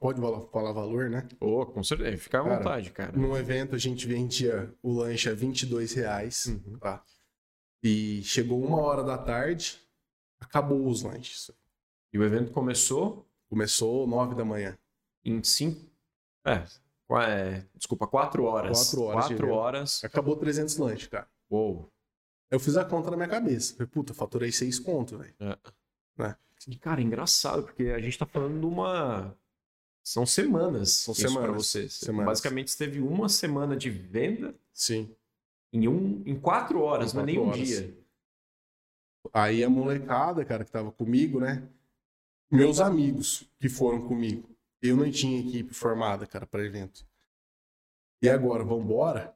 Pode 0.00 0.18
falar 0.50 0.72
valor, 0.72 1.10
né? 1.10 1.28
Pô, 1.38 1.66
com 1.66 1.84
certeza. 1.84 2.16
Fica 2.16 2.40
à 2.40 2.42
Cara, 2.42 2.56
vontade, 2.56 2.90
cara. 2.90 3.12
No 3.12 3.36
evento 3.36 3.74
a 3.74 3.78
gente 3.78 4.06
vendia 4.06 4.74
o 4.82 4.92
lanche 4.94 5.28
a 5.28 5.34
22 5.34 5.92
reais, 5.92 6.46
Uhum. 6.46 6.78
tá? 6.78 7.04
E 7.82 8.22
chegou 8.22 8.64
uma 8.64 8.80
hora 8.80 9.02
da 9.04 9.18
tarde, 9.18 9.78
acabou 10.40 10.86
os 10.88 11.02
lanches. 11.02 11.50
E 12.12 12.18
o 12.18 12.24
evento 12.24 12.50
começou 12.52 13.26
Começou 13.50 14.06
nove 14.06 14.34
da 14.34 14.46
manhã. 14.46 14.78
em 15.22 15.42
cinco. 15.44 15.78
É, 16.46 16.64
qua- 17.06 17.28
é, 17.28 17.66
desculpa, 17.74 18.06
quatro 18.06 18.44
horas. 18.44 18.88
Quatro 18.88 19.02
horas 19.02 19.24
de 19.24 19.34
Quatro 19.34 19.46
evento. 19.46 19.58
horas. 19.58 20.04
Acabou 20.04 20.36
300 20.36 20.76
lanches, 20.78 21.08
cara. 21.08 21.28
Uou. 21.50 21.91
Eu 22.52 22.60
fiz 22.60 22.76
a 22.76 22.84
conta 22.84 23.10
na 23.10 23.16
minha 23.16 23.28
cabeça. 23.28 23.72
Falei, 23.72 23.86
puta, 23.86 24.12
faturei 24.12 24.52
seis 24.52 24.78
conto, 24.78 25.16
velho. 25.16 25.34
E, 26.68 26.76
cara, 26.76 27.00
é 27.00 27.04
engraçado, 27.04 27.62
porque 27.62 27.84
a 27.84 27.98
gente 27.98 28.18
tá 28.18 28.26
falando 28.26 28.60
de 28.60 28.66
uma. 28.66 29.34
São 30.04 30.26
semanas. 30.26 30.90
São 30.90 31.12
isso 31.12 31.22
semanas, 31.22 31.48
Pra 31.48 31.52
você. 31.52 31.88
Você 31.88 32.04
semanas. 32.04 32.26
Basicamente, 32.26 32.70
você 32.70 32.76
teve 32.76 33.00
uma 33.00 33.28
semana 33.30 33.74
de 33.74 33.88
venda 33.88 34.54
Sim. 34.70 35.10
em, 35.72 35.88
um, 35.88 36.22
em 36.26 36.38
quatro 36.38 36.82
horas, 36.82 37.12
Em 37.12 37.16
não 37.16 37.22
é 37.22 37.26
nem 37.26 37.38
um 37.38 37.50
dia. 37.52 37.96
Aí 39.32 39.64
a 39.64 39.70
molecada, 39.70 40.44
cara, 40.44 40.62
que 40.62 40.70
tava 40.70 40.92
comigo, 40.92 41.40
né? 41.40 41.66
Meus 42.50 42.80
amigos 42.80 43.48
que 43.58 43.68
foram 43.70 44.06
comigo. 44.06 44.46
Eu 44.82 44.94
não 44.94 45.10
tinha 45.10 45.40
equipe 45.40 45.72
formada, 45.72 46.26
cara, 46.26 46.46
para 46.46 46.66
evento. 46.66 47.06
E 48.20 48.28
agora, 48.28 48.62
vambora? 48.62 49.34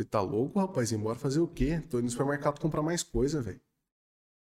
Você 0.00 0.04
tá 0.06 0.22
louco, 0.22 0.58
rapaz? 0.58 0.92
Embora 0.92 1.18
fazer 1.18 1.40
o 1.40 1.46
quê? 1.46 1.78
Tô 1.90 1.98
indo 1.98 2.04
no 2.04 2.10
supermercado 2.10 2.58
comprar 2.58 2.80
mais 2.80 3.02
coisa, 3.02 3.42
velho. 3.42 3.60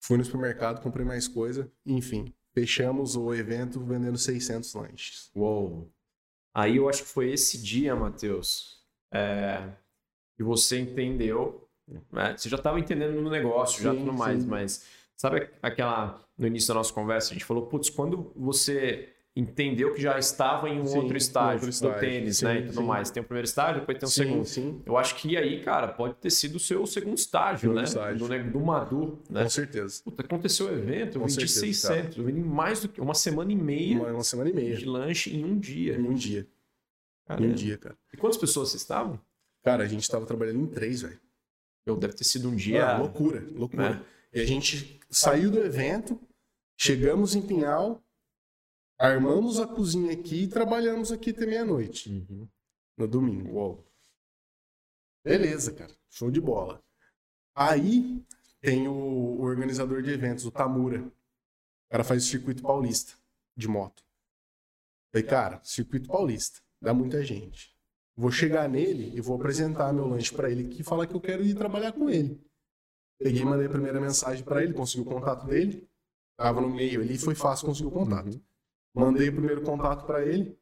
Fui 0.02 0.18
no 0.18 0.26
supermercado, 0.26 0.82
comprei 0.84 1.06
mais 1.06 1.26
coisa. 1.26 1.72
Enfim, 1.86 2.34
fechamos 2.54 3.16
o 3.16 3.34
evento 3.34 3.80
vendendo 3.80 4.18
600 4.18 4.74
lanches. 4.74 5.32
Uou. 5.34 5.90
Aí 6.54 6.76
eu 6.76 6.90
acho 6.90 7.04
que 7.04 7.08
foi 7.08 7.32
esse 7.32 7.62
dia, 7.62 7.96
Matheus, 7.96 8.86
é, 9.10 9.70
que 10.36 10.44
você 10.44 10.80
entendeu. 10.80 11.66
né? 12.12 12.36
Você 12.36 12.50
já 12.50 12.58
estava 12.58 12.78
entendendo 12.78 13.22
no 13.22 13.30
negócio, 13.30 13.82
já 13.82 13.94
Sim, 13.94 14.00
tudo 14.00 14.12
mais, 14.12 14.42
sim. 14.44 14.50
mas 14.50 14.86
sabe 15.16 15.50
aquela. 15.62 16.28
No 16.38 16.46
início 16.46 16.68
da 16.68 16.74
nossa 16.74 16.92
conversa, 16.92 17.30
a 17.32 17.34
gente 17.34 17.46
falou, 17.46 17.68
putz, 17.68 17.90
quando 17.90 18.34
você 18.36 19.16
entendeu 19.40 19.94
que 19.94 20.02
já 20.02 20.18
estava 20.18 20.68
em 20.70 20.80
um 20.82 20.86
Sim, 20.86 20.98
outro 20.98 21.16
estágio 21.18 21.54
outro 21.54 21.68
do 21.68 21.70
estágio. 21.70 22.00
tênis, 22.00 22.38
Sim, 22.38 22.46
né? 22.46 22.60
E 22.60 22.62
tudo 22.68 22.76
sim. 22.82 22.84
mais. 22.86 23.12
Tem 23.12 23.22
o 23.22 23.26
primeiro 23.26 23.46
estágio, 23.46 23.80
depois 23.82 23.98
tem 24.00 24.08
o 24.08 24.12
segundo. 24.12 24.84
Eu 24.86 24.98
acho 24.98 25.16
que 25.16 25.38
aí, 25.38 25.62
cara, 25.64 25.88
pode 25.90 26.16
ter 26.16 26.30
sido 26.32 26.56
o 26.56 26.60
seu 26.60 26.86
segundo 26.88 27.18
estágio, 27.18 27.74
né? 27.74 27.84
estágio. 27.84 28.18
Do, 28.18 28.28
ne- 28.28 28.44
do 28.44 28.60
Madu, 28.60 29.20
né? 29.30 29.44
com 29.44 29.50
certeza. 29.50 30.02
Puta, 30.04 30.24
aconteceu 30.24 30.68
o 30.68 30.72
evento, 30.72 31.18
eu 31.18 31.22
Com 31.22 31.28
vendi 31.28 31.48
certeza, 31.48 31.88
600, 31.94 32.18
eu 32.18 32.24
vendi 32.24 32.40
mais 32.42 32.82
do 32.82 32.90
que 32.90 33.00
uma 33.00 33.14
semana 33.14 33.52
e 33.52 33.56
meia 33.56 33.98
Uma, 34.00 34.12
uma 34.14 34.24
semana 34.24 34.50
e 34.50 34.54
meia. 34.54 34.76
de 34.76 34.86
lanche 34.86 35.36
em 35.36 35.46
um 35.46 35.58
dia. 35.60 35.96
Em 35.98 36.08
um 36.08 36.14
dia. 36.14 36.48
Em 37.40 37.46
um 37.46 37.54
dia, 37.54 37.78
cara. 37.78 37.98
E 38.14 38.18
quantas 38.18 38.38
pessoas 38.38 38.70
vocês 38.70 38.82
estavam? 38.82 39.20
Cara, 39.64 39.84
a 39.84 39.88
gente 39.88 40.10
tava 40.10 40.26
trabalhando 40.26 40.62
em 40.62 40.66
três, 40.68 41.02
velho. 41.02 41.20
Eu 41.86 41.96
deve 41.96 42.14
ter 42.14 42.24
sido 42.24 42.50
um 42.50 42.56
dia. 42.56 42.86
Ah, 42.86 42.98
loucura, 42.98 43.46
loucura. 43.54 43.90
né? 43.92 44.02
E 44.34 44.40
a 44.42 44.46
gente 44.46 45.00
saiu 45.10 45.50
do 45.52 45.60
evento, 45.60 46.20
chegamos 46.78 47.36
em 47.36 47.42
Pinhal, 47.42 48.02
armamos 48.98 49.60
a 49.60 49.68
cozinha 49.68 50.12
aqui 50.14 50.44
e 50.44 50.48
trabalhamos 50.48 51.12
aqui 51.12 51.30
até 51.32 51.46
meia-noite, 51.46 52.10
Uhum. 52.10 52.48
no 52.98 53.08
domingo. 53.08 53.52
Uou. 53.54 53.88
Beleza, 55.24 55.74
cara. 55.74 55.94
Show 56.10 56.32
de 56.32 56.40
bola. 56.40 56.82
Aí 57.56 58.24
tem 58.62 58.88
o, 58.88 58.94
o 58.94 59.42
organizador 59.42 60.02
de 60.02 60.12
eventos, 60.12 60.46
o 60.46 60.52
Tamura. 60.52 61.02
O 61.02 61.12
cara 61.92 62.04
faz 62.04 62.24
o 62.24 62.28
circuito 62.28 62.62
paulista 62.64 63.14
de 63.56 63.68
moto. 63.68 64.04
Falei, 65.12 65.28
cara, 65.28 65.62
circuito 65.64 66.08
paulista, 66.10 66.60
dá 66.82 66.94
muita 66.94 67.24
gente. 67.24 67.76
Vou 68.16 68.32
chegar 68.32 68.68
nele 68.68 69.16
e 69.16 69.22
vou 69.22 69.36
apresentar 69.36 69.94
meu 69.94 70.08
lanche 70.08 70.34
pra 70.34 70.50
ele 70.50 70.68
que 70.70 70.84
fala 70.84 71.06
que 71.08 71.14
eu 71.14 71.22
quero 71.22 71.44
ir 71.44 71.56
trabalhar 71.56 71.94
com 71.94 72.10
ele. 72.10 72.42
Peguei 73.20 73.42
e 73.42 73.46
mandei 73.46 73.68
a 73.68 73.70
primeira 73.70 74.00
mensagem 74.02 74.44
pra 74.44 74.64
ele, 74.64 74.74
consegui 74.74 75.02
o 75.02 75.06
contato 75.06 75.46
dele. 75.46 75.88
Tava 76.38 76.62
no 76.62 76.70
meio 76.70 77.02
ali, 77.02 77.18
foi 77.18 77.34
fácil 77.36 77.66
conseguir 77.68 77.88
o 77.88 77.92
contato. 77.92 78.28
Uhum. 78.34 78.42
Mandei 79.00 79.30
o 79.30 79.34
primeiro 79.34 79.62
contato 79.62 80.06
pra 80.06 80.26
ele, 80.26 80.58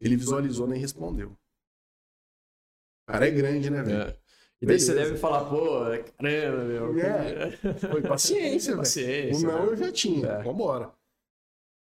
ele 0.00 0.16
visualizou, 0.16 0.66
nem 0.66 0.80
respondeu. 0.80 1.30
O 1.30 3.12
cara 3.12 3.26
é 3.26 3.30
grande, 3.30 3.70
né, 3.70 3.82
velho? 3.82 4.02
É. 4.02 4.18
E 4.60 4.66
daí 4.66 4.78
você 4.78 4.94
deve 4.94 5.16
falar, 5.16 5.44
pô, 5.50 5.80
caramba, 6.18 6.64
meu. 6.64 6.98
É. 7.00 7.50
Foi 7.90 8.00
paciência, 8.06 8.76
velho. 8.76 9.36
O 9.36 9.42
não 9.42 9.66
né? 9.66 9.72
eu 9.72 9.76
já 9.76 9.92
tinha. 9.92 10.26
É. 10.28 10.42
Vambora. 10.42 10.94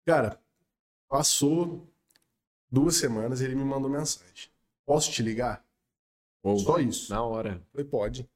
Cara, 0.06 0.42
passou 1.08 1.88
duas 2.72 2.96
semanas 2.96 3.40
e 3.40 3.46
ele 3.46 3.56
me 3.56 3.64
mandou 3.64 3.90
mensagem. 3.90 4.50
Posso 4.86 5.12
te 5.12 5.22
ligar? 5.22 5.64
Só 6.58 6.80
isso. 6.80 7.14
Na 7.14 7.24
hora. 7.24 7.62
Falei, 7.72 7.86
pode. 7.86 8.30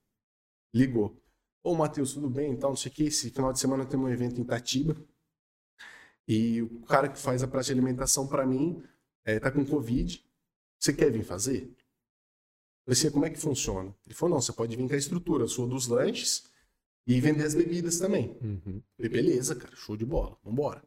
Ligou. 0.74 1.20
Ô, 1.64 1.74
Matheus, 1.74 2.14
tudo 2.14 2.30
bem? 2.30 2.52
Então, 2.52 2.70
não 2.70 2.78
sei 2.78 2.92
o 2.92 2.94
que. 2.94 3.06
Esse 3.06 3.32
final 3.32 3.52
de 3.52 3.60
semana 3.60 3.86
tem 3.86 4.00
um 4.00 4.08
evento 4.08 4.40
em 4.40 4.44
Itatiba. 4.44 4.96
E 6.28 6.62
o 6.62 6.82
cara 6.82 7.08
que 7.10 7.20
faz 7.20 7.44
a 7.44 7.48
praça 7.48 7.68
de 7.68 7.74
alimentação 7.74 8.28
pra 8.28 8.46
mim 8.46 8.84
é, 9.24 9.40
tá 9.40 9.52
com 9.52 9.66
Covid. 9.66 10.24
Você 10.80 10.94
quer 10.94 11.12
vir 11.12 11.24
fazer? 11.24 11.64
Eu 12.86 12.94
falei 12.94 13.00
assim, 13.00 13.12
como 13.12 13.26
é 13.26 13.30
que 13.30 13.40
funciona? 13.40 13.96
Ele 14.06 14.14
falou, 14.14 14.36
não, 14.36 14.42
você 14.42 14.54
pode 14.54 14.76
vir 14.76 14.88
com 14.88 14.94
a 14.94 14.98
estrutura, 14.98 15.48
sou 15.48 15.68
dos 15.68 15.88
lanches 15.88 16.50
e 17.08 17.20
vender 17.20 17.44
as 17.44 17.56
bebidas 17.56 18.00
também. 18.00 18.38
Uhum. 18.42 18.82
Falei, 18.96 19.12
beleza, 19.12 19.56
cara, 19.56 19.76
show 19.76 19.96
de 19.98 20.06
bola, 20.06 20.38
vambora. 20.44 20.84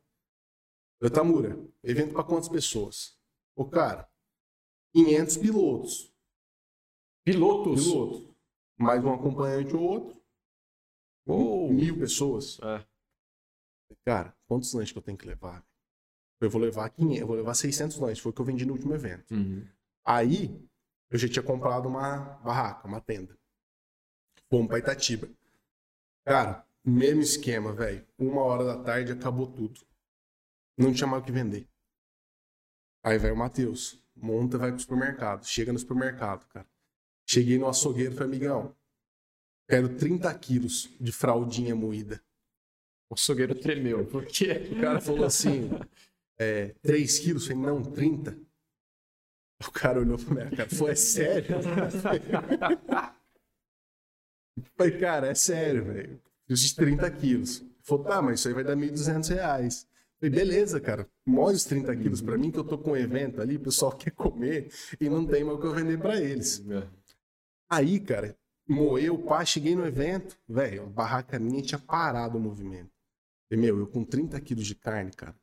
Eu, 1.00 1.10
Tamura, 1.10 1.58
evento 1.82 2.12
pra 2.12 2.24
quantas 2.24 2.48
pessoas? 2.48 3.16
Ô, 3.54 3.64
cara, 3.64 4.08
500 4.92 5.36
pilotos. 5.36 6.14
Pilotos. 7.24 7.84
Piloto. 7.84 8.34
Mais 8.76 9.04
um 9.04 9.12
acompanhante 9.12 9.74
ou 9.76 9.82
outro. 9.82 10.22
Oh. 11.26 11.68
Mil 11.68 11.98
pessoas. 11.98 12.58
É. 12.60 12.84
Cara, 14.04 14.34
quantos 14.46 14.72
lanches 14.72 14.92
que 14.92 14.98
eu 14.98 15.02
tenho 15.02 15.18
que 15.18 15.26
levar? 15.26 15.64
Eu 16.40 16.50
vou 16.50 16.60
levar 16.60 16.88
500, 16.90 17.20
eu 17.20 17.26
vou 17.26 17.36
levar 17.36 17.54
600 17.54 17.98
lanches, 17.98 18.20
foi 18.20 18.30
o 18.30 18.34
que 18.34 18.40
eu 18.40 18.44
vendi 18.44 18.64
no 18.64 18.72
último 18.72 18.94
evento. 18.94 19.34
Uhum. 19.34 19.66
Aí, 20.04 20.68
eu 21.10 21.18
já 21.18 21.28
tinha 21.28 21.42
comprado 21.42 21.88
uma 21.88 22.38
barraca, 22.42 22.86
uma 22.86 23.00
tenda. 23.00 23.36
Fomos 24.50 24.68
pra 24.68 24.78
Itatiba. 24.78 25.28
Cara, 26.24 26.66
mesmo 26.84 27.20
esquema, 27.20 27.72
velho. 27.72 28.06
Uma 28.18 28.42
hora 28.42 28.64
da 28.64 28.82
tarde 28.82 29.12
acabou 29.12 29.46
tudo. 29.46 29.80
Não 30.76 30.92
tinha 30.92 31.06
mais 31.06 31.22
o 31.22 31.26
que 31.26 31.32
vender. 31.32 31.68
Aí 33.04 33.18
vai 33.18 33.30
o 33.30 33.36
Matheus, 33.36 34.02
monta 34.14 34.56
e 34.56 34.60
vai 34.60 34.70
pro 34.70 34.80
supermercado. 34.80 35.44
Chega 35.44 35.72
no 35.72 35.78
supermercado, 35.78 36.46
cara. 36.48 36.68
Cheguei 37.26 37.58
no 37.58 37.68
açougueiro 37.68 38.14
e 38.14 38.16
falei, 38.16 38.36
amigão, 38.36 38.76
quero 39.68 39.96
30 39.96 40.32
quilos 40.38 40.88
de 41.00 41.12
fraldinha 41.12 41.74
moída. 41.74 42.22
O 43.10 43.14
açougueiro 43.14 43.54
tremeu. 43.54 44.04
Por 44.06 44.24
quê? 44.26 44.68
O 44.70 44.80
cara 44.80 45.00
falou 45.00 45.24
assim, 45.24 45.70
é, 46.38 46.74
3 46.82 47.18
quilos? 47.18 47.46
Falei, 47.46 47.62
não, 47.62 47.82
30. 47.82 48.38
O 49.66 49.70
cara 49.72 50.00
olhou 50.00 50.18
pra 50.18 50.34
minha 50.34 50.50
cara, 50.50 50.68
falou, 50.68 50.90
é 50.90 50.94
sério? 50.94 51.56
falei, 54.76 54.98
cara, 54.98 55.28
é 55.28 55.34
sério, 55.34 55.84
velho. 55.84 56.20
De 56.46 56.74
30 56.74 57.10
quilos. 57.10 57.60
Ele 57.60 57.70
falou, 57.82 58.04
tá, 58.04 58.22
mas 58.22 58.38
isso 58.38 58.48
aí 58.48 58.54
vai 58.54 58.64
dar 58.64 58.76
1.200 58.76 59.28
reais. 59.28 59.86
Falei, 60.20 60.30
beleza, 60.34 60.80
cara, 60.80 61.08
mostra 61.26 61.56
os 61.56 61.64
30 61.64 61.96
quilos 61.96 62.20
pra 62.20 62.36
mim, 62.36 62.50
que 62.50 62.58
eu 62.58 62.64
tô 62.64 62.76
com 62.76 62.92
um 62.92 62.96
evento 62.96 63.40
ali, 63.40 63.56
o 63.56 63.60
pessoal 63.60 63.92
quer 63.92 64.10
comer 64.10 64.70
e 65.00 65.08
não 65.08 65.24
tem 65.24 65.44
mais 65.44 65.56
o 65.56 65.60
que 65.60 65.66
eu 65.66 65.74
vender 65.74 65.98
pra 65.98 66.20
eles. 66.20 66.64
Aí, 67.70 68.00
cara, 68.00 68.36
moeu, 68.68 69.18
pá, 69.18 69.44
cheguei 69.44 69.76
no 69.76 69.86
evento, 69.86 70.36
velho, 70.48 70.84
a 70.84 70.86
barraca 70.86 71.38
minha 71.38 71.62
tinha 71.62 71.78
parado 71.78 72.36
o 72.36 72.40
movimento. 72.40 72.90
E, 73.50 73.56
meu, 73.56 73.78
eu 73.78 73.86
com 73.86 74.04
30 74.04 74.40
quilos 74.40 74.66
de 74.66 74.74
carne, 74.74 75.10
cara, 75.12 75.34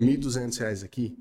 1.200 0.00 0.58
reais 0.58 0.82
aqui, 0.82 1.16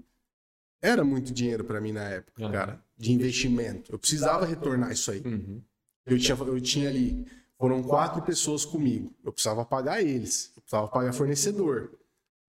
era 0.82 1.04
muito 1.04 1.32
dinheiro 1.32 1.64
para 1.64 1.80
mim 1.80 1.92
na 1.92 2.10
época, 2.10 2.44
uhum. 2.44 2.52
cara, 2.52 2.84
de 2.98 3.12
investimento. 3.12 3.92
Eu 3.92 4.00
precisava 4.00 4.46
retornar 4.46 4.92
isso 4.92 5.12
aí. 5.12 5.22
Uhum. 5.22 5.62
Eu, 6.06 6.18
tinha, 6.18 6.38
eu 6.38 6.60
tinha 6.60 6.90
ali, 6.90 7.26
foram 7.58 7.84
quatro 7.84 8.22
pessoas 8.24 8.66
comigo. 8.66 9.14
Eu 9.24 9.32
precisava 9.32 9.64
pagar 9.64 10.02
eles, 10.02 10.52
eu 10.56 10.62
precisava 10.62 10.88
pagar 10.88 11.14
fornecedor. 11.14 11.92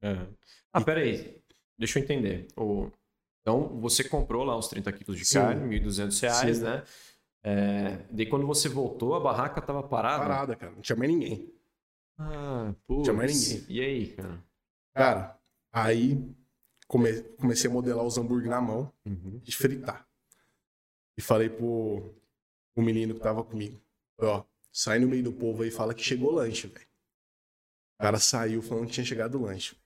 Uhum. 0.03 0.27
Ah, 0.73 0.81
e... 0.81 0.85
peraí, 0.85 1.43
deixa 1.79 1.99
eu 1.99 2.03
entender. 2.03 2.49
O... 2.57 2.91
Então, 3.43 3.81
você 3.81 4.03
comprou 4.05 4.45
lá 4.45 4.57
os 4.57 4.69
30 4.69 4.91
quilos 4.93 5.19
de 5.19 5.25
Sim. 5.27 5.35
carne, 5.35 5.81
1.200 5.81 6.21
reais, 6.21 6.57
Sim. 6.57 6.65
né? 6.65 6.83
É... 7.45 7.99
Daí, 8.11 8.27
quando 8.27 8.47
você 8.47 8.69
voltou, 8.69 9.15
a 9.15 9.21
barraca 9.21 9.61
tava 9.61 9.83
parada? 9.83 10.23
Parada, 10.23 10.57
cara. 10.57 10.73
Não 10.73 10.81
tinha 10.81 10.97
mais 10.97 11.11
ninguém. 11.11 11.53
Ah. 12.19 12.75
Não 12.89 13.03
tinha 13.03 13.15
mais 13.15 13.51
ninguém. 13.51 13.67
E 13.69 13.81
aí, 13.81 14.07
cara? 14.15 14.45
Cara, 14.95 15.41
aí 15.73 16.35
come, 16.87 17.23
comecei 17.39 17.71
a 17.71 17.73
modelar 17.73 18.05
os 18.05 18.19
hambúrguer 18.19 18.51
na 18.51 18.61
mão 18.61 18.93
uhum. 19.05 19.41
e 19.47 19.53
fritar. 19.53 20.07
E 21.17 21.23
falei 21.23 21.49
pro 21.49 22.15
o 22.75 22.83
menino 22.83 23.15
que 23.15 23.21
tava 23.21 23.45
comigo, 23.45 23.81
ó, 24.19 24.45
sai 24.71 24.99
no 24.99 25.09
meio 25.09 25.25
do 25.25 25.33
povo 25.33 25.63
aí 25.63 25.69
e 25.69 25.73
fala 25.73 25.95
que 25.95 26.03
chegou 26.03 26.31
o 26.31 26.35
lanche, 26.35 26.67
velho. 26.67 26.87
O 27.99 28.03
cara 28.03 28.19
saiu 28.19 28.63
falando 28.63 28.87
que 28.87 28.93
tinha 28.93 29.05
chegado 29.05 29.39
o 29.39 29.43
lanche. 29.43 29.77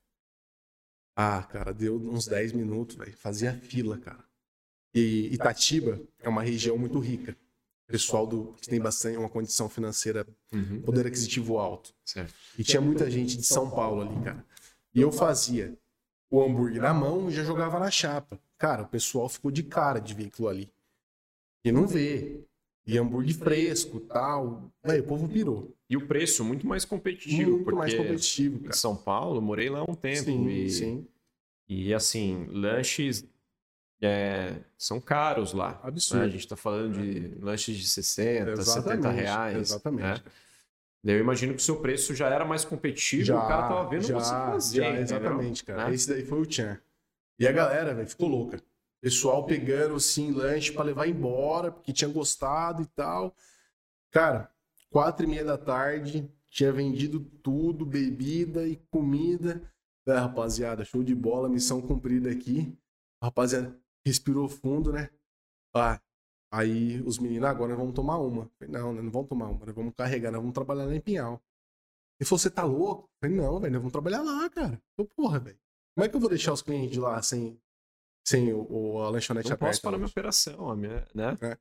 Ah, 1.17 1.43
cara, 1.43 1.73
deu 1.73 1.97
uns 1.97 2.27
10 2.27 2.53
minutos, 2.53 2.97
velho. 2.97 3.17
Fazia 3.17 3.53
fila, 3.53 3.99
cara. 3.99 4.25
E 4.95 5.33
Itatiba 5.33 6.01
é 6.19 6.29
uma 6.29 6.43
região 6.43 6.79
muito 6.79 6.99
rica. 6.99 7.37
Pessoal 7.87 8.27
do, 8.27 8.55
que 8.61 8.69
tem 8.69 8.81
bastante 8.81 9.17
uma 9.17 9.29
condição 9.29 9.69
financeira, 9.69 10.27
uhum. 10.53 10.83
poder 10.83 11.07
aquisitivo 11.07 11.59
alto. 11.59 11.95
Certo. 12.05 12.35
E 12.59 12.65
tinha 12.65 12.81
muita 12.81 13.09
gente 13.09 13.37
de 13.37 13.45
São 13.45 13.71
Paulo 13.71 14.03
ali, 14.03 14.25
cara. 14.25 14.45
E 14.93 15.01
eu 15.01 15.13
fazia 15.13 15.77
o 16.31 16.43
hambúrguer 16.43 16.83
na 16.83 16.93
mão 16.93 17.29
e 17.29 17.33
já 17.33 17.45
jogava 17.45 17.79
na 17.79 17.91
chapa. 17.91 18.41
Cara, 18.59 18.83
o 18.83 18.89
pessoal 18.89 19.29
ficou 19.29 19.51
de 19.51 19.63
cara 19.63 20.01
de 20.01 20.15
ver 20.15 20.27
aquilo 20.27 20.49
ali. 20.49 20.69
E 21.65 21.71
não 21.71 21.87
vê. 21.87 22.41
E 22.87 22.99
hambúrguer 22.99 23.35
fresco 23.37 24.01
tal. 24.01 24.71
Aí, 24.83 25.01
o 25.01 25.05
povo 25.05 25.29
pirou. 25.29 25.73
E 25.89 25.97
o 25.97 26.07
preço 26.07 26.45
muito 26.45 26.67
mais 26.67 26.85
competitivo. 26.85 27.53
Muito 27.53 27.77
mais 27.77 27.95
competitivo, 27.95 28.59
cara. 28.61 28.71
Em 28.71 28.79
São 28.79 28.97
Paulo, 28.97 29.41
morei 29.41 29.69
lá 29.69 29.85
um 29.85 29.95
tempo. 29.95 30.25
Sim, 30.25 30.49
e, 30.49 30.71
sim. 30.71 31.07
E 31.69 31.93
assim, 31.95 32.47
lanches 32.51 33.25
é, 34.03 34.57
são 34.77 35.01
caros 35.01 35.53
lá. 35.53 35.81
Absurdo. 35.83 36.21
Né? 36.21 36.27
A 36.27 36.31
gente 36.31 36.41
está 36.41 36.57
falando 36.57 37.01
de 37.01 37.35
lanches 37.41 37.77
de 37.77 37.89
60, 37.89 38.51
exatamente, 38.53 39.03
70 39.03 39.11
reais. 39.11 39.57
Exatamente. 39.59 40.25
Né? 41.03 41.15
Eu 41.15 41.21
imagino 41.21 41.55
que 41.55 41.61
o 41.61 41.65
seu 41.65 41.81
preço 41.81 42.15
já 42.15 42.29
era 42.29 42.45
mais 42.45 42.65
competitivo, 42.65 43.25
já, 43.25 43.39
o 43.39 43.47
cara 43.47 43.69
tava 43.69 43.89
vendo 43.89 44.07
já, 44.07 44.15
você 44.15 44.31
fazer. 44.33 44.77
Já, 44.83 45.01
exatamente, 45.01 45.65
cara. 45.65 45.89
Né? 45.89 45.95
Esse 45.95 46.09
daí 46.09 46.25
foi 46.25 46.41
o 46.41 46.47
Tchan. 46.47 46.79
E 47.39 47.47
a 47.47 47.53
galera, 47.53 47.95
velho, 47.95 48.09
ficou 48.09 48.29
louca. 48.29 48.61
Pessoal 49.01 49.45
pegando, 49.45 49.95
assim, 49.95 50.33
lanche 50.33 50.73
para 50.73 50.85
levar 50.85 51.07
embora, 51.07 51.71
porque 51.71 51.93
tinha 51.93 52.11
gostado 52.11 52.83
e 52.83 52.87
tal. 52.87 53.37
Cara, 54.11 54.51
quatro 54.91 55.25
e 55.25 55.29
meia 55.29 55.45
da 55.45 55.57
tarde, 55.57 56.29
tinha 56.51 56.73
vendido 56.73 57.21
tudo, 57.21 57.87
bebida 57.87 58.67
e 58.67 58.77
comida. 58.91 59.63
É, 60.07 60.15
rapaziada, 60.15 60.85
show 60.85 61.03
de 61.03 61.15
bola, 61.15 61.49
missão 61.49 61.81
cumprida 61.81 62.31
aqui. 62.31 62.77
Rapaziada, 63.23 63.77
respirou 64.07 64.49
fundo, 64.49 64.93
né? 64.93 65.11
Ah, 65.75 66.01
Aí 66.51 67.03
os 67.03 67.19
meninos, 67.19 67.49
agora 67.49 67.71
nós 67.71 67.79
vamos 67.79 67.95
tomar 67.95 68.19
uma. 68.19 68.49
Falei, 68.59 68.73
não, 68.73 68.93
não 68.93 69.11
vamos 69.11 69.29
tomar 69.29 69.49
uma, 69.49 69.67
nós 69.67 69.75
vamos 69.75 69.95
carregar, 69.95 70.31
nós 70.31 70.41
vamos 70.41 70.55
trabalhar 70.55 70.85
lá 70.85 70.95
em 70.95 71.01
Pinhal. 71.01 71.43
Ele 72.19 72.27
falou, 72.27 72.39
você 72.39 72.51
tá 72.51 72.65
louco? 72.65 73.11
Falei, 73.21 73.37
não, 73.37 73.61
velho, 73.61 73.73
nós 73.73 73.81
vamos 73.83 73.93
trabalhar 73.93 74.23
lá, 74.23 74.49
cara. 74.49 74.81
Falei, 74.97 75.11
porra, 75.15 75.39
velho. 75.39 75.59
Como 75.95 76.05
é 76.05 76.09
que 76.09 76.17
eu 76.17 76.21
vou 76.21 76.31
deixar 76.31 76.53
os 76.53 76.63
clientes 76.63 76.97
lá 76.97 77.21
sem, 77.21 77.61
sem 78.27 78.53
o, 78.53 78.67
o 78.71 79.03
a 79.03 79.11
lanchonete 79.11 79.49
aberta? 79.49 79.65
Eu 79.65 79.69
posso 79.69 79.81
falar 79.83 79.99
minha 79.99 80.09
operação, 80.09 80.71
a 80.71 80.77
minha, 80.77 81.07
né? 81.15 81.37
É. 81.43 81.59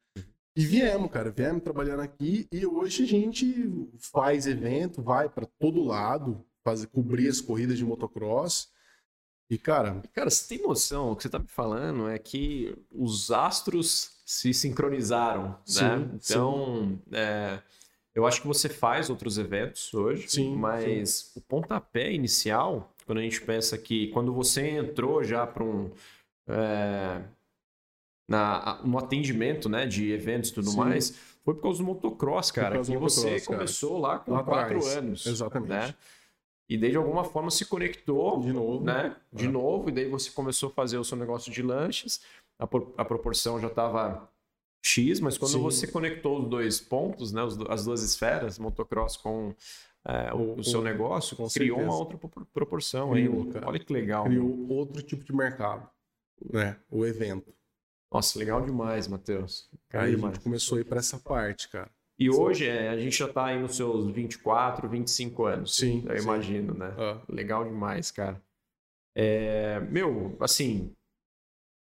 E 0.56 0.66
viemos, 0.66 1.12
cara, 1.12 1.32
viemos 1.32 1.64
trabalhando 1.64 2.02
aqui 2.02 2.48
e 2.50 2.66
hoje 2.66 3.04
a 3.04 3.08
gente 3.08 3.90
faz 3.98 4.48
evento, 4.48 5.02
vai 5.02 5.28
para 5.28 5.46
todo 5.60 5.84
lado, 5.84 6.46
fazer, 6.64 6.88
cobrir 6.88 7.28
as 7.28 7.42
corridas 7.42 7.78
de 7.78 7.84
motocross. 7.84 8.72
E, 9.50 9.58
cara. 9.58 10.02
Cara, 10.14 10.30
você 10.30 10.48
tem 10.56 10.66
noção? 10.66 11.12
O 11.12 11.16
que 11.16 11.24
você 11.24 11.30
tá 11.30 11.40
me 11.40 11.48
falando 11.48 12.10
é 12.10 12.18
que 12.18 12.76
os 12.92 13.32
astros 13.32 14.16
se 14.26 14.54
sincronizaram, 14.54 15.50
né? 15.50 15.58
sim, 15.66 15.84
né? 15.84 16.10
Então, 16.16 17.00
é, 17.12 17.60
eu 18.16 18.26
acho 18.26 18.42
que 18.42 18.48
você 18.48 18.68
faz 18.68 19.10
outros 19.10 19.38
eventos 19.38 19.94
hoje, 19.94 20.28
sim, 20.28 20.56
mas 20.56 21.10
sim. 21.10 21.40
o 21.40 21.42
pontapé 21.42 22.12
inicial, 22.12 22.92
quando 23.06 23.20
a 23.20 23.22
gente 23.22 23.40
pensa 23.42 23.78
que 23.78 24.08
quando 24.08 24.34
você 24.34 24.68
entrou 24.70 25.24
já 25.24 25.46
para 25.46 25.64
um. 25.64 25.92
É, 26.48 27.22
na, 28.28 28.82
no 28.84 28.98
atendimento 28.98 29.70
né, 29.70 29.86
de 29.86 30.12
eventos 30.12 30.50
e 30.50 30.54
tudo 30.54 30.72
sim. 30.72 30.78
mais, 30.78 31.16
foi 31.44 31.54
por 31.54 31.62
causa 31.62 31.78
do 31.78 31.86
motocross, 31.86 32.50
cara. 32.50 32.82
Que 32.82 32.98
você 32.98 33.40
começou 33.42 34.00
lá 34.00 34.18
com 34.18 34.34
lá 34.34 34.44
quatro 34.44 34.84
anos. 34.88 35.28
Exatamente. 35.28 35.70
Né? 35.70 35.96
E 36.68 36.78
daí, 36.78 36.92
de 36.92 36.98
alguma 36.98 37.24
forma, 37.24 37.52
se 37.52 37.66
conectou. 37.66 38.40
De 38.40 38.52
novo. 38.52 38.84
Né? 38.84 39.16
De 39.32 39.46
é. 39.46 39.50
novo. 39.50 39.90
E 39.90 39.92
daí 39.92 40.08
você 40.08 40.32
começou 40.32 40.70
a 40.70 40.74
fazer 40.74 40.98
o 40.98 41.04
seu 41.04 41.18
negócio 41.18 41.52
de 41.52 41.62
lanches. 41.62 42.22
A, 42.60 42.64
a 42.98 43.06
proporção 43.06 43.60
já 43.60 43.68
estava 43.68 44.30
X, 44.84 45.20
mas 45.20 45.38
quando 45.38 45.54
Sim. 45.54 45.62
você 45.62 45.88
conectou 45.88 46.42
os 46.42 46.50
dois 46.50 46.80
pontos, 46.80 47.32
né? 47.32 47.42
as 47.70 47.86
duas 47.86 48.02
esferas, 48.02 48.58
motocross 48.58 49.18
com 49.18 49.54
é, 50.08 50.34
o, 50.34 50.60
o, 50.60 50.64
seu 50.64 50.82
negócio, 50.82 51.36
criou 51.36 51.50
certeza. 51.50 51.82
uma 51.82 51.96
outra 51.96 52.18
proporção 52.54 53.12
criou, 53.12 53.44
aí. 53.44 53.52
Cara. 53.52 53.68
Olha 53.68 53.80
que 53.80 53.92
legal. 53.92 54.26
Criou 54.26 54.48
mano. 54.48 54.74
outro 54.74 55.02
tipo 55.02 55.26
de 55.26 55.34
mercado. 55.34 55.90
Né? 56.52 56.78
O 56.90 57.06
evento. 57.06 57.54
Nossa, 58.12 58.38
legal 58.38 58.62
demais, 58.62 59.08
Matheus. 59.08 59.70
Aí 59.92 60.12
demais. 60.12 60.34
a 60.34 60.36
gente 60.36 60.44
começou 60.44 60.78
a 60.78 60.82
ir 60.82 60.86
para 60.86 61.00
essa 61.00 61.18
parte, 61.18 61.68
cara. 61.70 61.90
E 62.18 62.30
hoje 62.30 62.66
é, 62.66 62.90
a 62.90 62.98
gente 62.98 63.18
já 63.18 63.26
está 63.26 63.46
aí 63.46 63.60
nos 63.60 63.76
seus 63.76 64.10
24, 64.10 64.88
25 64.88 65.46
anos. 65.46 65.76
Sim. 65.76 66.04
Eu 66.08 66.18
sim. 66.18 66.24
imagino, 66.24 66.74
né? 66.74 66.94
Ah. 66.98 67.22
Legal 67.28 67.66
demais, 67.66 68.10
cara. 68.10 68.42
É, 69.14 69.80
meu, 69.92 70.36
assim, 70.40 70.92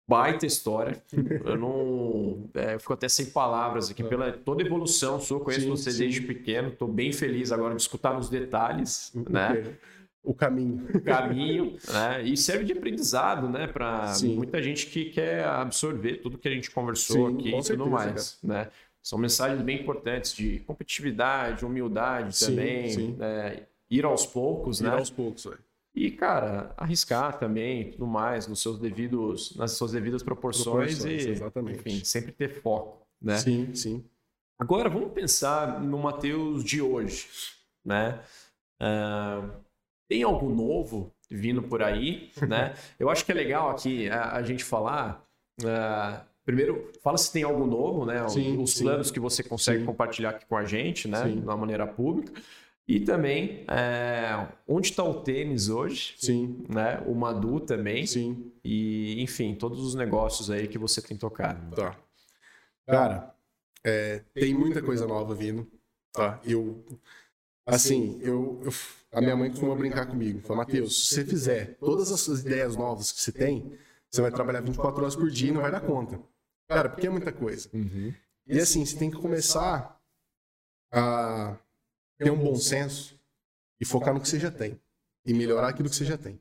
baita 0.08 0.46
história. 0.46 1.02
Eu 1.44 1.58
não. 1.58 2.50
É, 2.54 2.74
eu 2.74 2.80
fico 2.80 2.92
até 2.92 3.08
sem 3.08 3.26
palavras 3.26 3.90
aqui 3.90 4.04
pela 4.04 4.32
toda 4.32 4.62
evolução 4.62 5.20
sua. 5.20 5.40
Conheço 5.40 5.62
sim, 5.62 5.70
você 5.70 5.90
sim. 5.90 5.98
desde 5.98 6.20
pequeno. 6.22 6.68
Estou 6.68 6.88
bem 6.88 7.12
feliz 7.12 7.52
agora 7.52 7.74
de 7.74 7.82
escutar 7.82 8.14
nos 8.14 8.28
detalhes, 8.28 9.12
né? 9.28 9.76
O 10.22 10.32
caminho. 10.32 10.88
O 10.94 11.00
caminho, 11.02 11.76
né? 11.92 12.22
E 12.22 12.36
serve 12.36 12.64
de 12.64 12.72
aprendizado, 12.72 13.48
né? 13.48 13.66
Para 13.66 14.14
muita 14.22 14.62
gente 14.62 14.86
que 14.86 15.06
quer 15.06 15.44
absorver 15.44 16.16
tudo 16.22 16.38
que 16.38 16.48
a 16.48 16.50
gente 16.50 16.70
conversou 16.70 17.28
aqui 17.28 17.54
e 17.54 17.62
tudo 17.62 17.90
mais, 17.90 18.38
né? 18.42 18.70
São 19.04 19.18
mensagens 19.18 19.60
bem 19.60 19.82
importantes 19.82 20.34
de 20.34 20.60
competitividade, 20.60 21.62
humildade 21.62 22.34
sim, 22.34 22.46
também, 22.46 22.90
sim. 22.90 23.12
Né? 23.12 23.66
ir 23.90 24.02
aos 24.02 24.24
poucos, 24.24 24.80
ir 24.80 24.84
né? 24.84 24.88
Ir 24.88 24.98
aos 24.98 25.10
poucos, 25.10 25.44
velho. 25.44 25.58
E, 25.94 26.10
cara, 26.10 26.72
arriscar 26.74 27.38
também 27.38 27.82
e 27.82 27.84
tudo 27.92 28.06
mais, 28.06 28.48
nos 28.48 28.62
seus 28.62 28.78
devidos, 28.78 29.54
nas 29.56 29.72
suas 29.72 29.92
devidas 29.92 30.22
proporções, 30.22 30.98
proporções 30.98 31.24
e, 31.24 31.30
exatamente. 31.30 31.78
enfim, 31.78 32.02
sempre 32.02 32.32
ter 32.32 32.48
foco, 32.62 33.06
né? 33.20 33.36
Sim, 33.36 33.74
sim. 33.74 34.04
Agora, 34.58 34.88
vamos 34.88 35.12
pensar 35.12 35.80
no 35.82 35.98
Matheus 35.98 36.64
de 36.64 36.80
hoje, 36.80 37.28
né? 37.84 38.20
Uh, 38.80 39.50
tem 40.08 40.22
algo 40.22 40.48
novo 40.48 41.12
vindo 41.30 41.62
por 41.62 41.82
aí, 41.82 42.32
né? 42.48 42.74
Eu 42.98 43.10
acho 43.10 43.24
que 43.24 43.32
é 43.32 43.34
legal 43.34 43.68
aqui 43.68 44.08
a, 44.08 44.32
a 44.32 44.42
gente 44.42 44.64
falar. 44.64 45.22
Uh, 45.62 46.33
primeiro, 46.44 46.92
fala 47.02 47.16
se 47.18 47.32
tem 47.32 47.42
algo 47.42 47.66
novo, 47.66 48.04
né? 48.04 48.28
Sim, 48.28 48.62
Os 48.62 48.74
sim. 48.74 48.84
planos 48.84 49.10
que 49.10 49.20
você 49.20 49.42
consegue 49.42 49.80
sim. 49.80 49.86
compartilhar 49.86 50.30
aqui 50.30 50.46
com 50.46 50.56
a 50.56 50.64
gente, 50.64 51.08
né? 51.08 51.24
Sim. 51.24 51.40
De 51.40 51.46
maneira 51.46 51.86
pública. 51.86 52.32
E 52.86 53.00
também, 53.00 53.64
é, 53.66 54.46
onde 54.68 54.90
está 54.90 55.02
o 55.02 55.22
tênis 55.22 55.70
hoje? 55.70 56.14
Sim. 56.18 56.64
Né? 56.68 57.02
O 57.06 57.14
Madu 57.14 57.60
também. 57.60 58.06
Sim. 58.06 58.52
E, 58.62 59.22
enfim, 59.22 59.54
todos 59.54 59.80
os 59.80 59.94
negócios 59.94 60.50
aí 60.50 60.68
que 60.68 60.76
você 60.76 61.00
tem 61.00 61.16
tocado. 61.16 61.74
Tá. 61.74 61.96
Cara, 62.86 63.34
é, 63.82 64.20
tem 64.34 64.52
muita 64.52 64.82
coisa 64.82 65.06
nova 65.06 65.34
vindo. 65.34 65.66
Tá. 66.12 66.38
Eu, 66.44 66.84
assim, 67.66 68.20
eu, 68.22 68.60
eu 68.62 68.72
a 69.10 69.20
minha 69.20 69.36
mãe 69.36 69.48
costuma 69.48 69.74
brincar 69.74 70.06
comigo. 70.06 70.40
Fala, 70.40 70.58
Matheus, 70.58 71.08
se 71.08 71.14
você 71.14 71.24
fizer 71.24 71.76
todas 71.78 72.12
as 72.12 72.40
ideias 72.40 72.76
novas 72.76 73.10
que 73.10 73.20
você 73.20 73.32
tem, 73.32 73.72
você 74.10 74.20
vai 74.20 74.30
trabalhar 74.30 74.60
24 74.60 75.02
horas 75.02 75.16
por 75.16 75.30
dia 75.30 75.48
e 75.48 75.52
não 75.52 75.62
vai 75.62 75.70
dar 75.70 75.80
conta. 75.80 76.20
Cara, 76.68 76.88
porque 76.88 77.06
é 77.06 77.10
muita 77.10 77.32
coisa. 77.32 77.68
Uhum. 77.72 78.12
E 78.46 78.58
assim, 78.58 78.84
você 78.84 78.96
tem 78.96 79.10
que 79.10 79.16
começar 79.16 80.00
a 80.92 81.56
ter 82.18 82.30
um 82.30 82.38
bom 82.38 82.56
senso 82.56 83.18
e 83.80 83.84
focar 83.84 84.14
no 84.14 84.20
que 84.20 84.28
você 84.28 84.38
já 84.38 84.50
tem. 84.50 84.80
E 85.26 85.32
melhorar 85.32 85.68
aquilo 85.68 85.88
que 85.88 85.96
você 85.96 86.04
já 86.04 86.18
tem. 86.18 86.40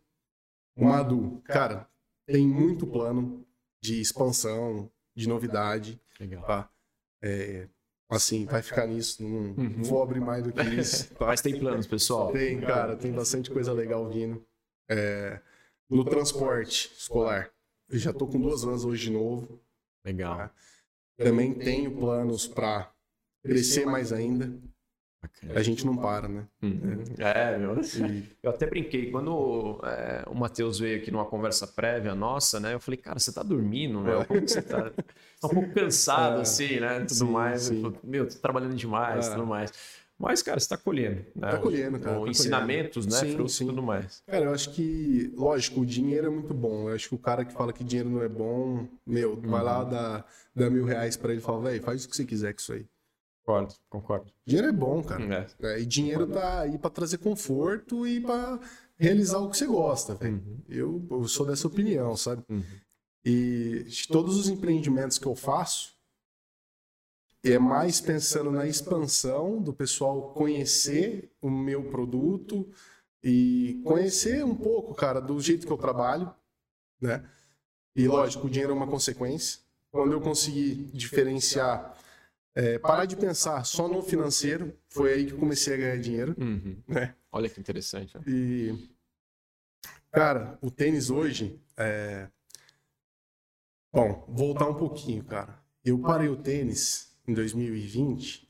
O 0.75 0.85
Madu, 0.85 1.41
cara, 1.45 1.87
tem 2.25 2.45
muito 2.45 2.85
plano 2.85 3.45
de 3.81 4.01
expansão, 4.01 4.91
de 5.15 5.27
novidade. 5.27 6.01
Legal. 6.19 6.43
Tá? 6.45 6.69
É, 7.21 7.67
assim, 8.09 8.45
vai 8.45 8.61
ficar 8.61 8.87
nisso. 8.87 9.23
Não 9.23 9.29
uhum. 9.29 9.83
vou 9.83 10.01
abrir 10.01 10.19
mais 10.19 10.43
do 10.43 10.51
que 10.51 10.61
isso. 10.75 11.13
Tá? 11.15 11.27
Mas 11.27 11.41
tem 11.41 11.57
planos, 11.57 11.87
pessoal? 11.87 12.31
Tem, 12.31 12.59
cara, 12.61 12.95
tem 12.95 13.11
bastante 13.11 13.49
coisa 13.49 13.71
legal 13.71 14.09
vindo. 14.09 14.45
É, 14.89 15.39
no 15.89 16.03
transporte 16.03 16.91
escolar, 16.97 17.49
eu 17.89 17.97
já 17.97 18.11
tô 18.11 18.27
com 18.27 18.39
duas 18.39 18.63
vans 18.63 18.83
hoje 18.83 19.03
de 19.03 19.11
novo. 19.11 19.59
Legal. 20.05 20.37
Tá? 20.37 20.51
Também 21.17 21.53
tenho 21.53 21.95
planos 21.95 22.47
para 22.47 22.91
crescer 23.43 23.85
mais 23.85 24.11
ainda. 24.11 24.59
A 25.55 25.61
gente 25.61 25.85
não 25.85 25.95
para, 25.95 26.27
né? 26.27 26.45
Uhum. 26.61 27.03
É, 27.17 27.57
meu. 27.57 27.77
Eu 28.41 28.49
até 28.49 28.65
brinquei. 28.65 29.09
Quando 29.09 29.79
é, 29.83 30.23
o 30.27 30.35
Matheus 30.35 30.79
veio 30.79 30.97
aqui 30.97 31.11
numa 31.11 31.25
conversa 31.25 31.65
prévia 31.65 32.13
nossa, 32.13 32.59
né? 32.59 32.73
Eu 32.73 32.79
falei, 32.79 32.97
cara, 32.97 33.19
você 33.19 33.31
tá 33.31 33.41
dormindo, 33.41 33.99
meu? 34.01 34.25
Como 34.25 34.41
você 34.41 34.61
tá? 34.61 34.89
tá 35.39 35.47
um 35.47 35.49
pouco 35.49 35.73
cansado, 35.73 36.39
é, 36.39 36.41
assim, 36.41 36.79
né? 36.79 36.99
Tudo 36.99 37.13
sim, 37.13 37.31
mais. 37.31 37.61
Sim. 37.63 37.95
meu, 38.03 38.27
tô 38.27 38.37
trabalhando 38.39 38.75
demais, 38.75 39.27
é. 39.27 39.31
tudo 39.31 39.45
mais. 39.45 39.71
Mas, 40.23 40.41
cara, 40.41 40.57
você 40.57 40.69
tá 40.69 40.77
colhendo. 40.77 41.17
Né? 41.35 41.51
Tá 41.51 41.57
colhendo, 41.57 41.99
cara. 41.99 42.17
Tá 42.17 42.29
ensinamentos, 42.29 43.05
colhendo. 43.05 43.21
né? 43.21 43.29
Sim, 43.29 43.35
Frutos 43.35 43.59
e 43.59 43.65
tudo 43.65 43.83
mais. 43.83 44.23
Cara, 44.25 44.45
eu 44.45 44.53
acho 44.53 44.71
que, 44.71 45.33
lógico, 45.35 45.81
o 45.81 45.85
dinheiro 45.85 46.27
é 46.27 46.29
muito 46.29 46.53
bom. 46.53 46.87
Eu 46.87 46.95
acho 46.95 47.09
que 47.09 47.15
o 47.15 47.17
cara 47.19 47.43
que 47.43 47.51
fala 47.51 47.73
que 47.73 47.83
dinheiro 47.83 48.09
não 48.09 48.23
é 48.23 48.29
bom, 48.29 48.87
meu, 49.05 49.33
uhum. 49.33 49.49
vai 49.49 49.61
lá, 49.61 49.83
dá, 49.83 50.25
dá 50.55 50.69
mil 50.69 50.85
reais 50.85 51.17
pra 51.17 51.33
ele 51.33 51.41
e 51.41 51.43
fala, 51.43 51.63
velho, 51.63 51.83
faz 51.83 52.05
o 52.05 52.09
que 52.09 52.15
você 52.15 52.23
quiser 52.23 52.53
com 52.53 52.61
isso 52.61 52.71
aí. 52.71 52.85
Concordo, 53.45 53.73
concordo. 53.89 54.31
Dinheiro 54.45 54.69
é 54.69 54.71
bom, 54.71 55.03
cara. 55.03 55.47
É. 55.61 55.73
É, 55.73 55.81
e 55.81 55.85
dinheiro 55.85 56.25
tá 56.25 56.61
aí 56.61 56.77
para 56.77 56.89
trazer 56.89 57.17
conforto 57.17 58.07
e 58.07 58.21
para 58.21 58.61
realizar 58.97 59.39
o 59.39 59.49
que 59.49 59.57
você 59.57 59.67
gosta, 59.67 60.15
velho. 60.15 60.35
Uhum. 60.35 60.61
Eu, 60.69 61.07
eu, 61.11 61.27
sou 61.27 61.45
dessa 61.45 61.67
opinião, 61.67 62.15
sabe? 62.15 62.41
Uhum. 62.49 62.63
E 63.25 63.85
todos 64.09 64.37
os 64.37 64.47
empreendimentos 64.47 65.17
que 65.17 65.25
eu 65.25 65.35
faço, 65.35 65.92
é 67.43 67.59
mais 67.59 67.99
pensando 67.99 68.51
na 68.51 68.65
expansão 68.65 69.61
do 69.61 69.73
pessoal 69.73 70.33
conhecer 70.33 71.31
o 71.41 71.49
meu 71.49 71.83
produto 71.89 72.69
e 73.21 73.81
conhecer 73.83 74.43
um 74.45 74.55
pouco, 74.55 74.93
cara, 74.93 75.19
do 75.19 75.39
jeito 75.39 75.65
que 75.65 75.73
eu 75.73 75.77
trabalho, 75.77 76.33
né? 77.01 77.23
E 77.95 78.07
lógico, 78.07 78.47
o 78.47 78.49
dinheiro 78.49 78.73
é 78.73 78.75
uma 78.75 78.87
consequência. 78.87 79.59
Quando 79.91 80.13
eu 80.13 80.21
conseguir 80.21 80.75
diferenciar 80.93 81.95
é, 82.55 82.77
parar 82.77 83.05
de 83.05 83.15
pensar 83.15 83.63
só 83.65 83.87
no 83.87 84.01
financeiro, 84.01 84.77
foi 84.87 85.13
aí 85.13 85.25
que 85.25 85.33
comecei 85.33 85.73
a 85.73 85.77
ganhar 85.77 85.97
dinheiro. 85.97 86.35
Uhum. 86.39 86.81
Né? 86.87 87.15
Olha 87.31 87.49
que 87.49 87.59
interessante. 87.59 88.15
Né? 88.17 88.23
E, 88.27 88.89
cara, 90.11 90.57
o 90.61 90.69
tênis 90.69 91.09
hoje 91.09 91.59
é... 91.75 92.27
Bom, 93.91 94.25
voltar 94.27 94.67
um 94.67 94.75
pouquinho, 94.75 95.23
cara. 95.23 95.59
Eu 95.83 95.99
parei 95.99 96.27
o 96.27 96.35
tênis 96.35 97.12
em 97.27 97.33
2020. 97.33 98.49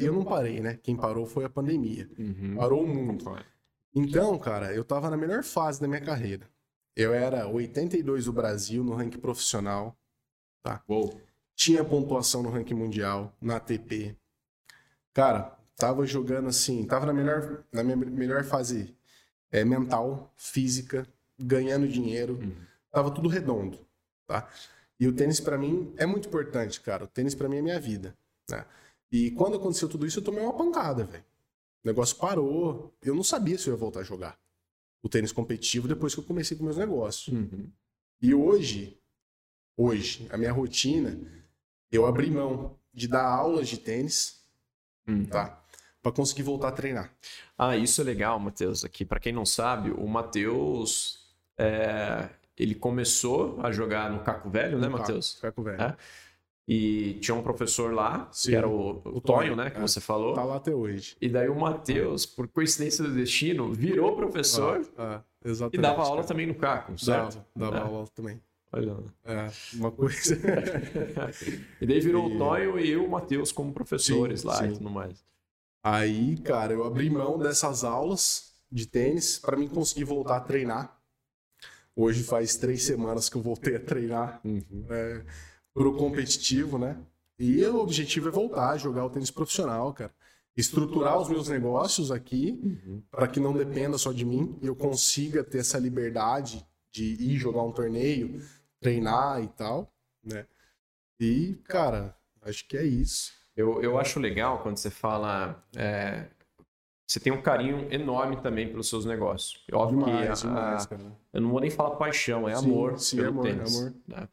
Eu 0.00 0.12
não 0.12 0.24
parei, 0.24 0.60
né? 0.60 0.78
Quem 0.82 0.96
parou 0.96 1.26
foi 1.26 1.44
a 1.44 1.50
pandemia. 1.50 2.08
Uhum. 2.18 2.56
Parou 2.56 2.84
o 2.84 2.86
mundo. 2.88 3.24
Então, 3.94 4.38
cara, 4.38 4.72
eu 4.74 4.84
tava 4.84 5.10
na 5.10 5.16
melhor 5.16 5.42
fase 5.42 5.80
da 5.80 5.88
minha 5.88 6.00
carreira. 6.00 6.48
Eu 6.94 7.12
era 7.12 7.46
82 7.48 8.26
do 8.26 8.32
Brasil 8.32 8.84
no 8.84 8.94
ranking 8.94 9.18
profissional. 9.18 9.96
Tá? 10.62 10.82
Uou 10.88 11.20
tinha 11.54 11.84
pontuação 11.84 12.42
no 12.42 12.50
ranking 12.50 12.74
mundial, 12.74 13.32
na 13.40 13.56
ATP. 13.56 14.16
Cara, 15.12 15.56
tava 15.76 16.06
jogando 16.06 16.48
assim, 16.48 16.84
tava 16.84 17.06
na 17.06 17.12
melhor, 17.12 17.64
na 17.72 17.84
minha 17.84 17.96
melhor 17.96 18.44
fase 18.44 18.96
é, 19.50 19.64
mental, 19.64 20.32
física, 20.36 21.06
ganhando 21.38 21.86
dinheiro, 21.86 22.34
uhum. 22.34 22.54
tava 22.90 23.10
tudo 23.10 23.28
redondo, 23.28 23.78
tá? 24.26 24.48
E 25.02 25.08
o 25.08 25.12
tênis 25.12 25.40
para 25.40 25.58
mim 25.58 25.92
é 25.96 26.06
muito 26.06 26.28
importante, 26.28 26.80
cara. 26.80 27.02
O 27.02 27.08
tênis 27.08 27.34
para 27.34 27.48
mim 27.48 27.56
é 27.56 27.60
minha 27.60 27.80
vida, 27.80 28.16
né? 28.48 28.64
E 29.10 29.32
quando 29.32 29.56
aconteceu 29.56 29.88
tudo 29.88 30.06
isso, 30.06 30.20
eu 30.20 30.22
tomei 30.22 30.40
uma 30.40 30.56
pancada, 30.56 31.02
velho. 31.02 31.24
O 31.82 31.88
negócio 31.88 32.16
parou. 32.18 32.94
Eu 33.02 33.12
não 33.12 33.24
sabia 33.24 33.58
se 33.58 33.68
eu 33.68 33.74
ia 33.74 33.80
voltar 33.80 33.98
a 33.98 34.04
jogar 34.04 34.38
o 35.02 35.08
tênis 35.08 35.32
competitivo 35.32 35.88
depois 35.88 36.14
que 36.14 36.20
eu 36.20 36.24
comecei 36.24 36.56
com 36.56 36.62
meus 36.62 36.76
negócios. 36.76 37.36
Uhum. 37.36 37.68
E 38.20 38.32
hoje, 38.32 38.96
hoje, 39.76 40.28
a 40.30 40.36
minha 40.36 40.52
rotina 40.52 41.20
eu 41.90 42.06
abri 42.06 42.30
mão 42.30 42.78
de 42.94 43.08
dar 43.08 43.26
aulas 43.26 43.68
de 43.68 43.78
tênis, 43.78 44.46
hum. 45.08 45.24
tá? 45.24 45.64
Para 46.00 46.12
conseguir 46.12 46.44
voltar 46.44 46.68
a 46.68 46.72
treinar. 46.72 47.12
Ah, 47.58 47.76
isso 47.76 48.00
é 48.00 48.04
legal, 48.04 48.38
Matheus. 48.38 48.84
Aqui, 48.84 49.04
para 49.04 49.18
quem 49.18 49.32
não 49.32 49.44
sabe, 49.44 49.90
o 49.90 50.06
Matheus 50.06 51.26
é... 51.58 52.30
ele 52.56 52.74
começou 52.74 53.58
a 53.62 53.72
jogar 53.72 54.10
no 54.10 54.20
Caco 54.20 54.50
Velho, 54.50 54.78
né, 54.78 54.88
Matheus? 54.88 55.38
Caco 55.40 55.62
Velho. 55.62 55.80
É? 55.80 55.96
E 56.66 57.14
tinha 57.14 57.34
um 57.34 57.42
professor 57.42 57.92
lá, 57.92 58.28
Sim, 58.30 58.50
que 58.50 58.56
era 58.56 58.68
o, 58.68 59.02
o, 59.04 59.16
o 59.16 59.20
Tonho, 59.20 59.56
né, 59.56 59.70
que 59.70 59.78
é. 59.78 59.80
você 59.80 60.00
falou. 60.00 60.34
Tá 60.34 60.44
lá 60.44 60.56
até 60.56 60.72
hoje. 60.72 61.16
E 61.20 61.28
daí 61.28 61.48
o 61.48 61.58
Matheus, 61.58 62.24
por 62.24 62.46
coincidência 62.48 63.02
do 63.02 63.12
destino, 63.12 63.72
virou 63.72 64.14
professor 64.14 64.80
ah, 64.96 65.22
ah, 65.44 65.68
e 65.72 65.78
dava 65.78 66.02
aula 66.02 66.22
também 66.22 66.46
no 66.46 66.54
Caco, 66.54 66.96
certo? 66.98 67.44
Dava, 67.54 67.72
dava 67.72 67.86
aula 67.86 68.06
também. 68.14 68.40
Olha. 68.72 68.96
É, 69.24 69.50
uma 69.74 69.90
coisa. 69.90 70.34
e 71.80 71.86
daí 71.86 72.00
virou 72.00 72.28
e... 72.28 72.34
o 72.34 72.38
Tonho 72.38 72.78
e 72.78 72.90
eu, 72.90 73.04
o 73.04 73.10
Matheus, 73.10 73.52
como 73.52 73.72
professores 73.72 74.40
sim, 74.40 74.46
lá 74.46 74.54
sim. 74.56 74.68
e 74.68 74.72
tudo 74.72 74.88
mais. 74.88 75.22
Aí, 75.84 76.36
cara, 76.38 76.72
eu 76.72 76.84
abri 76.84 77.10
mão 77.10 77.38
dessas 77.38 77.82
aulas 77.82 78.54
de 78.70 78.86
tênis 78.86 79.38
para 79.38 79.56
mim 79.56 79.68
conseguir 79.68 80.04
voltar 80.04 80.36
a 80.36 80.40
treinar. 80.40 80.96
Hoje 81.94 82.22
faz 82.22 82.56
três 82.56 82.84
semanas 82.84 83.28
que 83.28 83.36
eu 83.36 83.42
voltei 83.42 83.76
a 83.76 83.80
treinar 83.80 84.40
uhum. 84.44 84.86
é, 84.88 85.24
pro 85.74 85.96
competitivo, 85.96 86.78
né? 86.78 86.98
E 87.38 87.64
o 87.64 87.80
objetivo 87.80 88.28
é 88.28 88.30
voltar 88.30 88.70
a 88.70 88.76
jogar 88.76 89.04
o 89.04 89.10
tênis 89.10 89.30
profissional, 89.30 89.92
cara. 89.92 90.14
Estruturar 90.56 91.18
os 91.18 91.28
meus 91.28 91.48
negócios 91.48 92.10
aqui 92.10 92.60
uhum. 92.62 93.02
para 93.10 93.26
que 93.26 93.40
não 93.40 93.52
dependa 93.52 93.96
só 93.96 94.12
de 94.12 94.24
mim 94.24 94.58
e 94.62 94.66
eu 94.66 94.76
consiga 94.76 95.42
ter 95.42 95.58
essa 95.58 95.78
liberdade 95.78 96.66
de 96.90 97.14
ir 97.14 97.38
jogar 97.38 97.62
um 97.62 97.72
torneio 97.72 98.40
treinar 98.80 99.42
e 99.42 99.48
tal, 99.48 99.90
né? 100.22 100.46
E, 101.18 101.54
cara, 101.64 102.14
acho 102.42 102.66
que 102.66 102.76
é 102.76 102.84
isso. 102.84 103.32
Eu, 103.56 103.82
eu 103.82 103.98
acho 103.98 104.18
legal 104.18 104.62
quando 104.62 104.76
você 104.76 104.90
fala. 104.90 105.64
É, 105.76 106.26
você 107.06 107.20
tem 107.20 107.32
um 107.32 107.42
carinho 107.42 107.86
enorme 107.90 108.36
também 108.40 108.68
pelos 108.68 108.88
seus 108.88 109.04
negócios. 109.04 109.62
Óbvio 109.72 110.04
demais, 110.04 110.42
que. 110.42 110.46
A, 110.46 110.50
demais, 110.50 110.88
eu 111.32 111.40
não 111.40 111.50
vou 111.50 111.60
nem 111.60 111.70
falar 111.70 111.96
paixão, 111.96 112.48
é 112.48 112.54
sim, 112.54 112.64
amor 112.64 112.98
sim, 112.98 113.16
pelo 113.16 113.28
amor, 113.28 113.44
tênis. 113.44 113.80
Amor. 113.80 113.94
Né? 114.06 114.28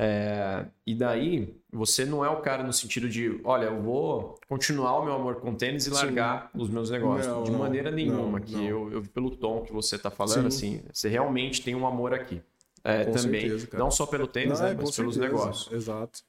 É, 0.00 0.64
e 0.86 0.94
daí, 0.94 1.60
você 1.72 2.04
não 2.04 2.24
é 2.24 2.28
o 2.28 2.40
cara 2.40 2.62
no 2.62 2.72
sentido 2.72 3.08
de, 3.08 3.40
olha, 3.42 3.66
eu 3.66 3.82
vou 3.82 4.38
continuar 4.48 4.96
o 5.00 5.04
meu 5.04 5.12
amor 5.14 5.40
com 5.40 5.54
tênis 5.54 5.88
e 5.88 5.90
largar 5.90 6.50
sim. 6.52 6.62
os 6.62 6.70
meus 6.70 6.88
negócios. 6.90 7.26
Não, 7.26 7.42
de 7.42 7.50
maneira 7.50 7.90
nenhuma, 7.90 8.38
não, 8.38 8.40
que 8.40 8.54
não. 8.54 8.64
Eu, 8.64 8.92
eu 8.92 9.02
pelo 9.02 9.32
tom 9.32 9.62
que 9.62 9.72
você 9.72 9.96
está 9.96 10.08
falando, 10.08 10.46
assim, 10.46 10.82
você 10.92 11.08
realmente 11.08 11.62
tem 11.62 11.74
um 11.74 11.86
amor 11.86 12.14
aqui. 12.14 12.40
É, 12.84 13.04
também. 13.06 13.48
Certeza, 13.48 13.68
não 13.76 13.90
só 13.90 14.06
pelo 14.06 14.28
tênis, 14.28 14.60
Não, 14.60 14.66
né, 14.66 14.72
é, 14.72 14.76
mas 14.76 14.96
pelos 14.96 15.14
certeza. 15.16 15.20
negócios. 15.20 15.72
Exato. 15.72 16.20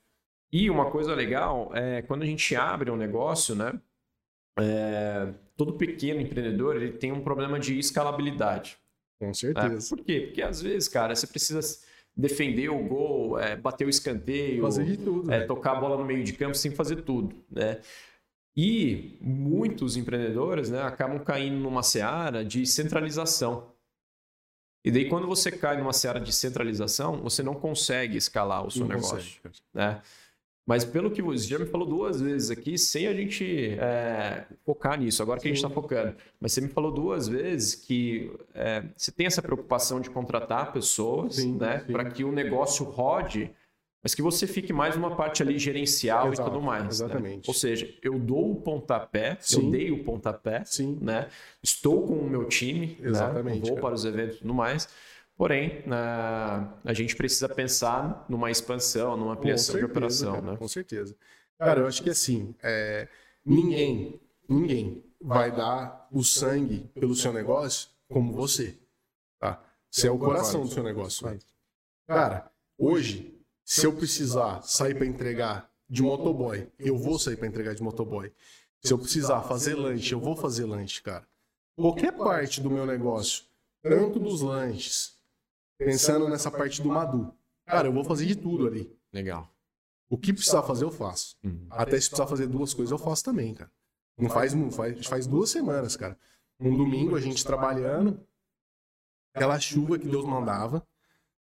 E 0.51 0.67
uma 0.69 0.89
coisa 0.89 1.13
legal 1.13 1.71
é 1.75 2.01
quando 2.01 2.23
a 2.23 2.25
gente 2.25 2.55
abre 2.55 2.89
um 2.89 2.95
negócio, 2.95 3.53
né? 3.53 3.79
É, 4.59 5.31
todo 5.59 5.73
pequeno 5.73 6.21
empreendedor 6.21 6.77
ele 6.77 6.93
tem 6.93 7.11
um 7.11 7.19
problema 7.19 7.59
de 7.59 7.77
escalabilidade. 7.77 8.77
Com 9.19 9.33
certeza. 9.33 9.93
É, 9.93 9.97
por 9.97 10.05
quê? 10.05 10.21
Porque 10.21 10.41
às 10.41 10.61
vezes, 10.61 10.87
cara, 10.87 11.13
você 11.13 11.27
precisa 11.27 11.59
defender 12.15 12.69
o 12.69 12.79
gol, 12.87 13.37
é, 13.37 13.57
bater 13.57 13.85
o 13.85 13.89
escanteio, 13.89 14.63
fazer 14.63 14.85
de 14.85 14.95
tudo, 14.95 15.29
é, 15.29 15.41
tocar 15.41 15.73
a 15.73 15.75
bola 15.81 15.97
no 15.97 16.05
meio 16.05 16.23
de 16.23 16.31
campo 16.31 16.55
sem 16.55 16.71
fazer 16.71 17.01
tudo, 17.01 17.35
né? 17.51 17.81
E 18.55 19.17
muitos 19.19 19.97
empreendedores 19.97 20.69
né, 20.69 20.81
acabam 20.81 21.19
caindo 21.19 21.57
numa 21.57 21.83
seara 21.83 22.43
de 22.43 22.65
centralização. 22.65 23.69
E 24.83 24.89
daí, 24.89 25.09
quando 25.09 25.27
você 25.27 25.51
cai 25.51 25.77
numa 25.77 25.91
seara 25.91 26.21
de 26.21 26.31
centralização, 26.31 27.21
você 27.21 27.43
não 27.43 27.53
consegue 27.53 28.15
escalar 28.17 28.65
o 28.65 28.71
seu 28.71 28.85
não 28.85 28.95
negócio. 28.95 29.41
Consegue. 29.43 29.61
Né? 29.73 30.01
Mas 30.69 30.85
pelo 30.85 31.09
que 31.09 31.19
você 31.19 31.47
já 31.47 31.57
me 31.57 31.65
falou 31.65 31.87
duas 31.87 32.21
vezes 32.21 32.51
aqui, 32.51 32.77
sem 32.77 33.07
a 33.07 33.13
gente 33.15 33.75
é, 33.79 34.45
focar 34.63 34.99
nisso, 34.99 35.23
agora 35.23 35.39
que 35.39 35.47
a 35.47 35.49
gente 35.49 35.57
está 35.57 35.67
focando, 35.67 36.15
mas 36.39 36.53
você 36.53 36.61
me 36.61 36.67
falou 36.67 36.91
duas 36.91 37.27
vezes 37.27 37.73
que 37.73 38.31
é, 38.53 38.83
você 38.95 39.11
tem 39.11 39.25
essa 39.25 39.41
preocupação 39.41 39.99
de 39.99 40.11
contratar 40.11 40.71
pessoas 40.71 41.43
né, 41.43 41.79
para 41.91 42.05
que 42.11 42.23
o 42.23 42.31
negócio 42.31 42.85
rode, 42.85 43.49
mas 44.03 44.13
que 44.13 44.21
você 44.21 44.45
fique 44.45 44.71
mais 44.71 44.95
numa 44.95 45.15
parte 45.15 45.41
ali 45.41 45.57
gerencial 45.57 46.31
Exato, 46.31 46.47
e 46.47 46.51
tudo 46.53 46.63
mais. 46.63 46.83
Né? 46.83 46.89
Exatamente. 46.89 47.37
Né? 47.37 47.43
Ou 47.47 47.53
seja, 47.55 47.91
eu 48.03 48.19
dou 48.19 48.51
o 48.51 48.55
pontapé, 48.57 49.39
sim. 49.41 49.65
eu 49.65 49.71
dei 49.71 49.89
o 49.89 50.03
pontapé, 50.03 50.61
sim. 50.65 50.99
Né? 51.01 51.29
estou 51.63 52.05
com 52.05 52.13
o 52.13 52.29
meu 52.29 52.45
time, 52.45 52.95
né? 52.99 53.09
Exatamente, 53.09 53.61
né? 53.61 53.65
vou 53.65 53.69
cara. 53.69 53.81
para 53.81 53.95
os 53.95 54.05
eventos 54.05 54.35
e 54.35 54.39
tudo 54.41 54.53
mais 54.53 54.87
Porém, 55.39 55.85
a, 55.89 56.69
a 56.83 56.93
gente 56.93 57.15
precisa 57.15 57.47
pensar 57.47 58.25
numa 58.27 58.51
expansão, 58.51 59.15
numa 59.15 59.35
ampliação 59.35 59.71
certeza, 59.71 59.87
de 59.87 59.91
operação. 59.91 60.33
Cara, 60.33 60.51
né? 60.51 60.57
Com 60.57 60.67
certeza. 60.67 61.15
Cara, 61.57 61.79
eu 61.79 61.87
acho 61.87 62.03
que 62.03 62.09
assim, 62.09 62.53
é, 62.61 63.07
ninguém, 63.45 64.19
ninguém 64.49 65.01
vai 65.21 65.49
dar 65.49 66.09
o 66.11 66.25
sangue 66.25 66.91
pelo 66.93 67.15
seu 67.15 67.31
negócio 67.31 67.87
como 68.09 68.33
você. 68.33 68.77
Tá? 69.39 69.63
Você 69.89 70.09
é 70.09 70.11
o 70.11 70.19
coração 70.19 70.63
do 70.63 70.67
seu 70.67 70.83
negócio. 70.83 71.25
Cara, 72.05 72.51
hoje, 72.77 73.41
se 73.63 73.85
eu 73.85 73.95
precisar 73.95 74.61
sair 74.63 74.93
para 74.93 75.05
entregar 75.05 75.71
de 75.89 76.01
motoboy, 76.01 76.67
eu 76.77 76.97
vou 76.97 77.17
sair 77.17 77.37
para 77.37 77.47
entregar 77.47 77.73
de 77.73 77.81
motoboy. 77.81 78.29
Se 78.81 78.91
eu 78.91 78.99
precisar 78.99 79.41
fazer 79.43 79.75
lanche, 79.75 80.13
eu 80.13 80.19
vou 80.19 80.35
fazer 80.35 80.65
lanche, 80.65 81.01
cara. 81.01 81.25
Qualquer 81.77 82.11
parte 82.11 82.59
do 82.59 82.69
meu 82.69 82.85
negócio, 82.85 83.45
tanto 83.81 84.19
dos 84.19 84.41
lanches, 84.41 85.17
pensando 85.79 86.27
nessa 86.27 86.51
parte 86.51 86.81
do 86.81 86.89
Madu. 86.89 87.33
Cara, 87.65 87.87
eu 87.87 87.93
vou 87.93 88.03
fazer 88.03 88.25
de 88.25 88.35
tudo 88.35 88.67
ali. 88.67 88.93
Legal. 89.11 89.49
O 90.09 90.17
que 90.17 90.33
precisar 90.33 90.61
fazer, 90.63 90.83
eu 90.83 90.91
faço. 90.91 91.37
Uhum. 91.43 91.67
Até 91.69 91.99
se 91.99 92.09
precisar 92.09 92.27
fazer 92.27 92.47
duas 92.47 92.73
coisas, 92.73 92.91
eu 92.91 92.97
faço 92.97 93.23
também, 93.23 93.53
cara. 93.53 93.71
Não 94.17 94.29
faz, 94.29 94.53
não 94.53 94.69
faz, 94.69 95.05
faz 95.07 95.25
duas 95.25 95.49
semanas, 95.49 95.95
cara. 95.95 96.17
Um 96.59 96.75
domingo, 96.75 97.15
a 97.15 97.21
gente 97.21 97.45
trabalhando, 97.45 98.19
aquela 99.33 99.57
chuva 99.59 99.97
que 99.97 100.07
Deus 100.07 100.25
mandava. 100.25 100.85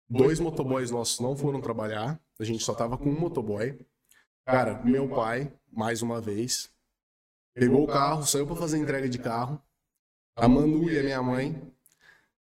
Dois 0.08 0.38
motoboys 0.38 0.90
nossos 0.90 1.18
não 1.18 1.36
foram 1.36 1.60
trabalhar. 1.60 2.20
A 2.38 2.44
gente 2.44 2.62
só 2.62 2.72
tava 2.74 2.96
com 2.96 3.10
um 3.10 3.18
motoboy. 3.18 3.78
Cara, 4.46 4.80
meu 4.84 5.08
pai, 5.08 5.52
mais 5.70 6.00
uma 6.00 6.20
vez, 6.20 6.70
pegou 7.52 7.82
o 7.82 7.86
carro, 7.86 8.24
saiu 8.24 8.46
para 8.46 8.56
fazer 8.56 8.78
entrega 8.78 9.08
de 9.08 9.18
carro. 9.18 9.60
A 10.36 10.46
Manu 10.46 10.88
e 10.88 10.98
a 10.98 11.02
minha 11.02 11.22
mãe 11.22 11.60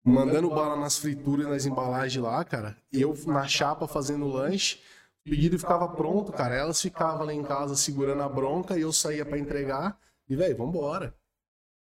mandando 0.10 0.50
bala 0.50 0.76
nas 0.76 0.98
frituras 0.98 1.46
e 1.46 1.50
nas 1.50 1.66
embalagens 1.66 2.24
lá, 2.24 2.44
cara. 2.44 2.76
E 2.92 3.02
eu 3.02 3.16
na 3.28 3.48
chapa 3.48 3.88
fazendo 3.88 4.28
lanche. 4.28 4.80
O 5.26 5.30
pedido 5.30 5.60
ficava 5.60 5.88
pronto, 5.88 6.32
cara. 6.32 6.56
Elas 6.56 6.82
ficavam 6.82 7.26
lá 7.26 7.34
em 7.34 7.44
casa 7.44 7.76
segurando 7.76 8.24
a 8.24 8.30
bronca 8.30 8.78
e 8.78 8.82
eu 8.82 8.92
saía 8.92 9.26
para 9.26 9.38
entregar. 9.38 10.00
E, 10.28 10.36
velho, 10.36 10.58
vambora. 10.58 11.16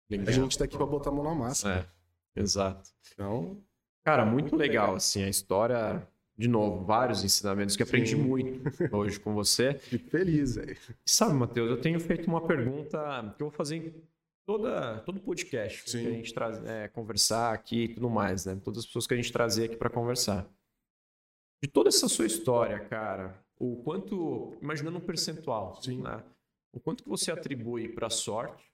Legal. 0.09 0.27
A 0.27 0.31
gente 0.31 0.57
tá 0.57 0.65
aqui 0.65 0.77
pra 0.77 0.85
botar 0.85 1.09
a 1.09 1.13
mão 1.13 1.23
na 1.23 1.35
massa. 1.35 1.87
É, 2.35 2.41
exato. 2.41 2.89
Então. 3.13 3.57
Cara, 4.03 4.25
muito 4.25 4.55
legal, 4.55 4.95
assim, 4.95 5.23
a 5.23 5.29
história. 5.29 6.07
De 6.35 6.47
novo, 6.47 6.83
vários 6.83 7.23
ensinamentos 7.23 7.75
que 7.75 7.83
aprendi 7.83 8.15
Sim. 8.15 8.23
muito 8.23 8.63
hoje 8.91 9.19
com 9.19 9.35
você. 9.35 9.75
Fico 9.75 10.09
feliz, 10.09 10.55
velho. 10.55 10.75
Sabe, 11.05 11.33
Matheus, 11.33 11.69
eu 11.69 11.79
tenho 11.79 11.99
feito 11.99 12.27
uma 12.27 12.41
pergunta 12.41 13.33
que 13.37 13.43
eu 13.43 13.49
vou 13.49 13.51
fazer 13.51 13.93
toda, 14.45 14.99
todo 15.01 15.19
podcast 15.19 15.89
Sim. 15.89 16.01
que 16.01 16.07
a 16.07 16.11
gente 16.11 16.33
traz, 16.33 16.63
é, 16.65 16.87
conversar 16.87 17.53
aqui 17.53 17.85
e 17.85 17.93
tudo 17.93 18.09
mais, 18.09 18.45
né? 18.45 18.59
Todas 18.63 18.79
as 18.79 18.85
pessoas 18.85 19.07
que 19.07 19.13
a 19.13 19.17
gente 19.17 19.31
trazer 19.31 19.65
aqui 19.65 19.75
para 19.75 19.89
conversar. 19.89 20.47
De 21.61 21.69
toda 21.69 21.89
essa 21.89 22.07
sua 22.09 22.25
história, 22.25 22.79
cara, 22.87 23.41
o 23.57 23.81
quanto, 23.83 24.57
imaginando 24.61 24.97
um 24.97 25.01
percentual, 25.01 25.81
Sim. 25.81 26.01
né? 26.01 26.23
O 26.73 26.79
quanto 26.79 27.03
que 27.03 27.09
você 27.09 27.31
atribui 27.31 27.87
para 27.87 28.09
sorte 28.09 28.71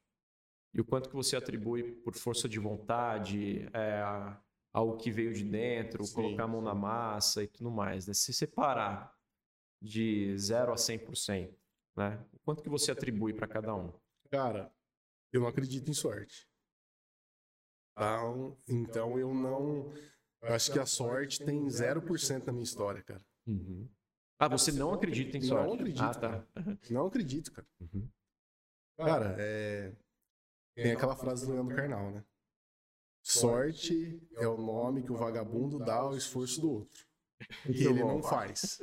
e 0.73 0.81
o 0.81 0.85
quanto 0.85 1.09
que 1.09 1.15
você 1.15 1.35
atribui 1.35 1.83
por 1.83 2.15
força 2.15 2.47
de 2.47 2.59
vontade, 2.59 3.67
é, 3.73 4.01
ao 4.73 4.97
que 4.97 5.11
veio 5.11 5.33
de 5.33 5.43
dentro, 5.43 6.03
Sim. 6.03 6.15
colocar 6.15 6.43
a 6.43 6.47
mão 6.47 6.61
na 6.61 6.73
massa 6.73 7.43
e 7.43 7.47
tudo 7.47 7.69
mais, 7.69 8.07
né? 8.07 8.13
Se 8.13 8.33
separar 8.33 9.13
de 9.81 10.35
0 10.37 10.71
a 10.71 10.75
100%, 10.75 11.53
né? 11.95 12.23
O 12.33 12.39
quanto 12.39 12.63
que 12.63 12.69
você 12.69 12.91
atribui 12.91 13.33
para 13.33 13.47
cada 13.47 13.75
um? 13.75 13.91
Cara, 14.31 14.71
eu 15.31 15.41
não 15.41 15.47
acredito 15.47 15.89
em 15.89 15.93
sorte. 15.93 16.47
Então, 17.91 18.57
então 18.67 19.19
eu 19.19 19.33
não. 19.33 19.91
Eu 20.41 20.53
acho 20.53 20.71
que 20.71 20.79
a 20.79 20.85
sorte 20.85 21.43
tem 21.43 21.65
0% 21.67 22.45
na 22.45 22.53
minha 22.53 22.63
história, 22.63 23.03
cara. 23.03 23.23
Uhum. 23.45 23.89
Ah, 24.37 24.47
você 24.47 24.71
não 24.71 24.93
acredita 24.93 25.37
em 25.37 25.41
sorte? 25.41 25.67
Não 25.67 25.73
acredito. 25.73 26.01
Ah, 26.01 26.13
tá. 26.13 26.47
Não 26.89 27.07
acredito, 27.07 27.51
cara. 27.51 27.67
Uhum. 27.81 28.09
Cara, 28.97 29.35
é... 29.37 29.93
tem 30.75 30.93
aquela 30.93 31.15
frase 31.15 31.45
do 31.45 31.53
Leandro 31.53 31.75
Carnal, 31.75 32.11
né? 32.11 32.23
Sorte 33.21 34.21
é 34.37 34.47
o 34.47 34.57
nome 34.57 35.03
que 35.03 35.11
o 35.11 35.17
vagabundo 35.17 35.77
dá 35.77 35.95
ao 35.95 36.15
esforço 36.15 36.61
do 36.61 36.71
outro. 36.71 37.08
E 37.67 37.85
ele 37.85 38.03
não 38.03 38.21
faz. 38.21 38.79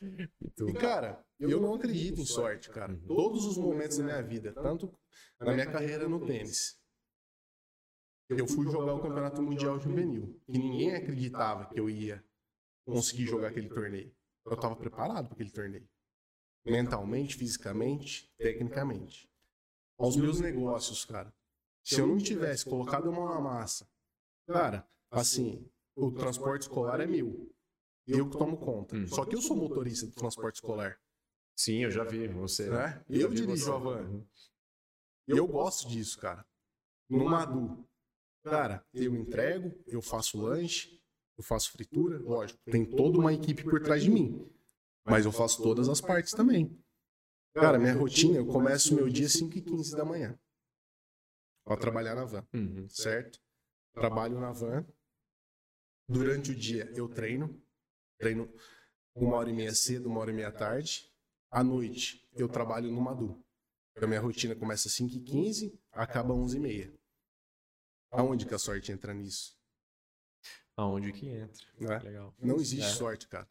E, 0.00 0.72
cara, 0.74 1.24
eu 1.38 1.60
não 1.60 1.74
acredito 1.74 2.20
em 2.20 2.26
sorte, 2.26 2.70
cara. 2.70 2.96
Todos 3.06 3.44
os 3.44 3.56
momentos 3.56 3.98
da 3.98 4.04
minha 4.04 4.22
vida, 4.22 4.52
tanto 4.52 4.92
na 5.38 5.52
minha 5.52 5.66
carreira 5.66 6.08
no 6.08 6.24
tênis. 6.24 6.80
Eu 8.28 8.46
fui 8.46 8.70
jogar 8.70 8.94
o 8.94 9.02
Campeonato 9.02 9.42
Mundial 9.42 9.78
Juvenil, 9.78 10.40
e 10.48 10.58
ninguém 10.58 10.94
acreditava 10.94 11.66
que 11.66 11.78
eu 11.78 11.90
ia 11.90 12.24
conseguir 12.84 13.26
jogar 13.26 13.48
aquele 13.48 13.68
torneio. 13.68 14.14
Eu 14.44 14.54
estava 14.54 14.74
preparado 14.74 15.26
para 15.26 15.34
aquele 15.34 15.50
torneio. 15.50 15.88
Mentalmente, 16.64 17.36
fisicamente, 17.36 18.32
tecnicamente. 18.38 19.30
Aos 19.98 20.16
meus 20.16 20.40
negócios, 20.40 21.04
cara. 21.04 21.32
Se 21.84 22.00
eu 22.00 22.06
não 22.06 22.18
tivesse 22.18 22.64
colocado 22.64 23.08
a 23.08 23.12
mão 23.12 23.28
na 23.28 23.40
massa, 23.40 23.88
cara, 24.46 24.88
assim, 25.10 25.68
o 25.94 26.12
transporte 26.12 26.62
escolar 26.62 27.00
é 27.00 27.06
meu. 27.06 27.52
Eu 28.12 28.28
que 28.28 28.36
tomo 28.36 28.56
conta. 28.56 28.96
Hum. 28.96 29.06
Só 29.08 29.24
que 29.24 29.34
eu 29.34 29.42
sou 29.42 29.56
motorista 29.56 30.06
do 30.06 30.12
transporte 30.12 30.56
escolar. 30.56 30.98
Sim, 31.56 31.84
eu 31.84 31.90
já 31.90 32.04
vi 32.04 32.28
você. 32.28 32.68
Né? 32.68 33.04
Eu, 33.08 33.22
eu 33.22 33.34
dirijo 33.34 33.72
a 33.72 33.78
van. 33.78 34.02
Uhum. 34.02 34.26
Eu 35.26 35.46
gosto 35.46 35.88
disso, 35.88 36.18
cara. 36.18 36.44
No 37.08 37.24
Madu, 37.26 37.86
cara, 38.42 38.84
eu 38.92 39.14
entrego, 39.14 39.78
eu 39.86 40.00
faço 40.00 40.40
lanche, 40.40 41.00
eu 41.36 41.44
faço 41.44 41.70
fritura, 41.70 42.18
lógico, 42.18 42.58
tem 42.64 42.84
toda 42.84 43.18
uma 43.18 43.32
equipe 43.32 43.62
por 43.62 43.82
trás 43.82 44.02
de 44.02 44.10
mim. 44.10 44.50
Mas 45.04 45.24
eu 45.24 45.32
faço 45.32 45.62
todas 45.62 45.88
as 45.88 46.00
partes 46.00 46.32
também. 46.32 46.76
Cara, 47.54 47.78
minha 47.78 47.94
rotina, 47.94 48.38
eu 48.38 48.46
começo 48.46 48.94
meu 48.94 49.08
dia 49.08 49.28
5 49.28 49.58
e 49.58 49.62
15 49.62 49.94
da 49.94 50.04
manhã. 50.04 50.38
Pra 51.64 51.76
trabalhar 51.76 52.14
na 52.14 52.24
van, 52.24 52.46
uhum. 52.52 52.88
certo? 52.88 53.40
Trabalho 53.92 54.40
na 54.40 54.52
van. 54.52 54.86
Durante 56.08 56.50
o 56.50 56.54
dia 56.54 56.90
eu 56.96 57.08
treino. 57.08 57.61
Treino 58.22 58.48
uma 59.16 59.34
hora 59.34 59.50
e 59.50 59.52
meia 59.52 59.74
cedo, 59.74 60.08
uma 60.08 60.20
hora 60.20 60.30
e 60.30 60.34
meia 60.34 60.52
tarde. 60.52 61.12
À 61.50 61.64
noite 61.64 62.24
eu 62.32 62.48
trabalho 62.48 62.88
no 62.88 63.00
Madu. 63.00 63.44
A 63.96 64.06
minha 64.06 64.20
rotina 64.20 64.54
começa 64.54 64.86
às 64.86 64.94
5h15, 64.94 65.76
acaba 65.90 66.32
às 66.32 66.54
11h30. 66.54 66.96
Aonde 68.12 68.46
que 68.46 68.54
a 68.54 68.58
sorte 68.58 68.92
entra 68.92 69.12
nisso? 69.12 69.58
Aonde 70.76 71.12
que 71.12 71.26
entra. 71.26 71.66
Não, 71.80 71.92
é? 71.92 71.98
Legal. 71.98 72.34
não 72.38 72.56
existe 72.56 72.90
é. 72.90 72.94
sorte, 72.94 73.26
cara. 73.26 73.50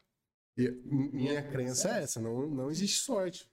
E 0.56 0.70
minha 1.12 1.46
crença 1.50 1.98
é 1.98 2.02
essa, 2.04 2.18
não, 2.18 2.46
não 2.46 2.70
existe 2.70 3.00
sorte. 3.00 3.52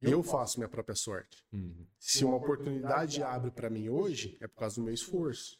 Eu 0.00 0.22
faço 0.22 0.60
minha 0.60 0.68
própria 0.68 0.94
sorte. 0.94 1.44
Uhum. 1.52 1.86
Se 1.98 2.24
uma 2.24 2.36
oportunidade 2.36 3.20
abre 3.20 3.50
para 3.50 3.68
mim 3.68 3.88
hoje, 3.88 4.38
é 4.40 4.46
por 4.46 4.60
causa 4.60 4.76
do 4.76 4.84
meu 4.84 4.94
esforço. 4.94 5.59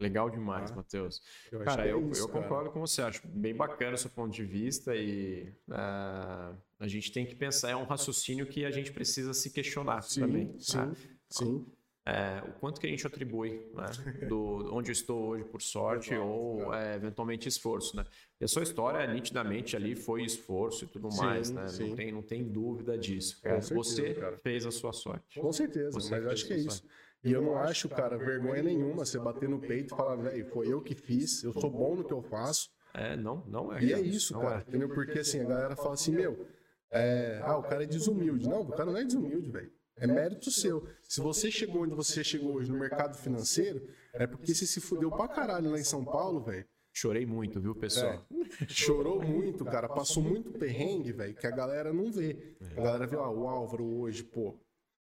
Legal 0.00 0.30
demais, 0.30 0.70
ah, 0.70 0.76
Matheus. 0.76 1.20
Cara, 1.64 1.86
é 1.86 1.92
eu, 1.92 2.10
isso, 2.10 2.22
eu 2.22 2.28
concordo 2.28 2.70
com 2.70 2.78
você. 2.78 3.02
Acho 3.02 3.26
bem 3.26 3.54
bacana 3.54 3.94
o 3.94 3.98
seu 3.98 4.10
ponto 4.10 4.32
de 4.32 4.44
vista 4.44 4.94
e 4.94 5.52
uh, 5.68 6.56
a 6.78 6.86
gente 6.86 7.10
tem 7.10 7.26
que 7.26 7.34
pensar. 7.34 7.70
É 7.70 7.76
um 7.76 7.84
raciocínio 7.84 8.46
que 8.46 8.64
a 8.64 8.70
gente 8.70 8.92
precisa 8.92 9.34
se 9.34 9.50
questionar 9.50 10.02
sim, 10.02 10.20
também. 10.20 10.54
Sim, 10.58 10.76
tá? 10.76 10.92
sim. 11.28 11.66
É, 12.06 12.42
o 12.48 12.52
quanto 12.58 12.80
que 12.80 12.86
a 12.86 12.90
gente 12.90 13.06
atribui 13.06 13.70
né, 13.74 14.26
do 14.26 14.70
onde 14.72 14.88
eu 14.88 14.92
estou 14.92 15.28
hoje 15.28 15.44
por 15.44 15.60
sorte 15.60 16.14
Exato, 16.14 16.26
ou 16.26 16.72
é, 16.72 16.94
eventualmente 16.94 17.46
esforço, 17.46 17.94
né? 17.94 18.06
E 18.40 18.44
a 18.46 18.48
sua 18.48 18.62
história 18.62 19.06
nitidamente 19.12 19.76
ali 19.76 19.94
foi 19.94 20.24
esforço 20.24 20.86
e 20.86 20.88
tudo 20.88 21.10
sim, 21.10 21.18
mais, 21.18 21.50
né? 21.50 21.66
Não 21.78 21.94
tem, 21.94 22.12
não 22.12 22.22
tem 22.22 22.44
dúvida 22.44 22.96
disso. 22.96 23.38
Cara. 23.42 23.60
Certeza, 23.60 23.74
você 23.74 24.14
cara. 24.14 24.38
fez 24.38 24.64
a 24.64 24.70
sua 24.70 24.94
sorte. 24.94 25.38
Com 25.38 25.52
certeza, 25.52 25.90
você 25.90 26.18
mas 26.18 26.26
acho 26.28 26.46
que 26.46 26.54
é 26.54 26.56
isso. 26.56 26.78
Sorte. 26.78 26.88
E 27.24 27.32
eu 27.32 27.42
não 27.42 27.56
acho, 27.58 27.88
cara, 27.88 28.16
vergonha 28.16 28.62
nenhuma 28.62 29.04
você 29.04 29.18
bater 29.18 29.48
no 29.48 29.60
peito 29.60 29.92
e 29.92 29.96
falar, 29.96 30.16
velho, 30.16 30.46
foi 30.50 30.72
eu 30.72 30.80
que 30.80 30.94
fiz, 30.94 31.42
eu 31.42 31.52
sou 31.52 31.70
bom 31.70 31.96
no 31.96 32.04
que 32.04 32.12
eu 32.12 32.22
faço. 32.22 32.70
É, 32.94 33.16
não, 33.16 33.44
não 33.46 33.72
é. 33.72 33.82
E 33.82 33.92
é 33.92 34.00
isso, 34.00 34.38
cara, 34.38 34.64
é. 34.66 34.86
Porque 34.88 35.18
assim, 35.18 35.40
a 35.40 35.44
galera 35.44 35.76
fala 35.76 35.94
assim, 35.94 36.12
meu, 36.12 36.46
é, 36.90 37.40
ah, 37.42 37.56
o 37.56 37.62
cara 37.62 37.84
é 37.84 37.86
desumilde. 37.86 38.48
Não, 38.48 38.62
o 38.62 38.70
cara 38.70 38.86
não 38.86 38.96
é 38.96 39.04
desumilde, 39.04 39.50
velho. 39.50 39.70
É 39.96 40.06
mérito 40.06 40.50
seu. 40.50 40.86
Se 41.02 41.20
você 41.20 41.50
chegou 41.50 41.82
onde 41.82 41.94
você 41.94 42.22
chegou 42.22 42.54
hoje 42.54 42.70
no 42.70 42.78
mercado 42.78 43.16
financeiro, 43.16 43.84
é 44.14 44.26
porque 44.26 44.54
você 44.54 44.64
se 44.64 44.80
fudeu 44.80 45.10
pra 45.10 45.26
caralho 45.26 45.70
lá 45.70 45.78
em 45.78 45.84
São 45.84 46.04
Paulo, 46.04 46.40
velho. 46.40 46.64
Chorei 46.92 47.26
muito, 47.26 47.60
viu, 47.60 47.74
pessoal? 47.74 48.24
É. 48.60 48.66
Chorou 48.68 49.20
muito, 49.20 49.64
cara. 49.64 49.88
Passou 49.88 50.22
muito 50.22 50.52
perrengue, 50.52 51.12
velho, 51.12 51.34
que 51.34 51.46
a 51.46 51.50
galera 51.50 51.92
não 51.92 52.10
vê. 52.10 52.56
A 52.76 52.80
galera 52.80 53.06
vê, 53.06 53.16
ó, 53.16 53.30
o 53.30 53.48
Álvaro 53.48 53.84
hoje, 54.00 54.22
pô, 54.22 54.58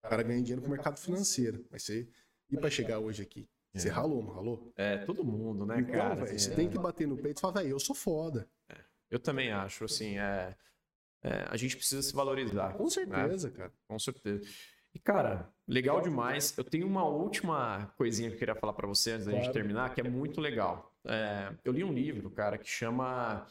cara 0.08 0.22
ganha 0.22 0.40
dinheiro 0.40 0.62
com 0.62 0.68
o 0.68 0.70
mercado 0.70 0.98
financeiro. 0.98 1.64
Mas 1.70 1.82
você. 1.82 2.08
E 2.50 2.56
pra 2.56 2.70
chegar 2.70 2.98
hoje 2.98 3.22
aqui? 3.22 3.48
Você 3.72 3.88
é. 3.88 3.92
ralou, 3.92 4.22
não 4.22 4.32
ralou? 4.32 4.72
É, 4.76 4.98
todo 4.98 5.24
mundo, 5.24 5.64
né, 5.64 5.80
então, 5.80 5.94
cara? 5.94 6.24
Véio, 6.24 6.38
você 6.38 6.50
é. 6.50 6.54
tem 6.56 6.68
que 6.68 6.78
bater 6.78 7.06
no 7.06 7.16
peito 7.16 7.38
e 7.38 7.40
falar, 7.40 7.60
velho, 7.60 7.70
eu 7.70 7.78
sou 7.78 7.94
foda. 7.94 8.48
É. 8.68 8.76
Eu 9.10 9.20
também 9.20 9.52
acho, 9.52 9.84
assim, 9.84 10.18
é, 10.18 10.56
é, 11.22 11.46
a 11.48 11.56
gente 11.56 11.76
precisa 11.76 12.02
se 12.02 12.12
valorizar. 12.12 12.74
Com 12.74 12.88
certeza, 12.88 13.48
né? 13.48 13.56
cara. 13.56 13.72
Com 13.86 13.98
certeza. 13.98 14.48
E, 14.92 14.98
cara, 14.98 15.48
legal 15.68 16.00
demais. 16.00 16.56
Eu 16.58 16.64
tenho 16.64 16.86
uma 16.86 17.04
última 17.04 17.92
coisinha 17.96 18.28
que 18.28 18.34
eu 18.34 18.38
queria 18.38 18.54
falar 18.56 18.72
para 18.72 18.88
você 18.88 19.12
antes 19.12 19.26
da 19.26 19.32
claro. 19.32 19.44
gente 19.44 19.54
terminar, 19.54 19.94
que 19.94 20.00
é 20.00 20.04
muito 20.04 20.40
legal. 20.40 20.92
É, 21.06 21.54
eu 21.64 21.72
li 21.72 21.84
um 21.84 21.92
livro, 21.92 22.30
cara, 22.30 22.58
que 22.58 22.68
chama. 22.68 23.46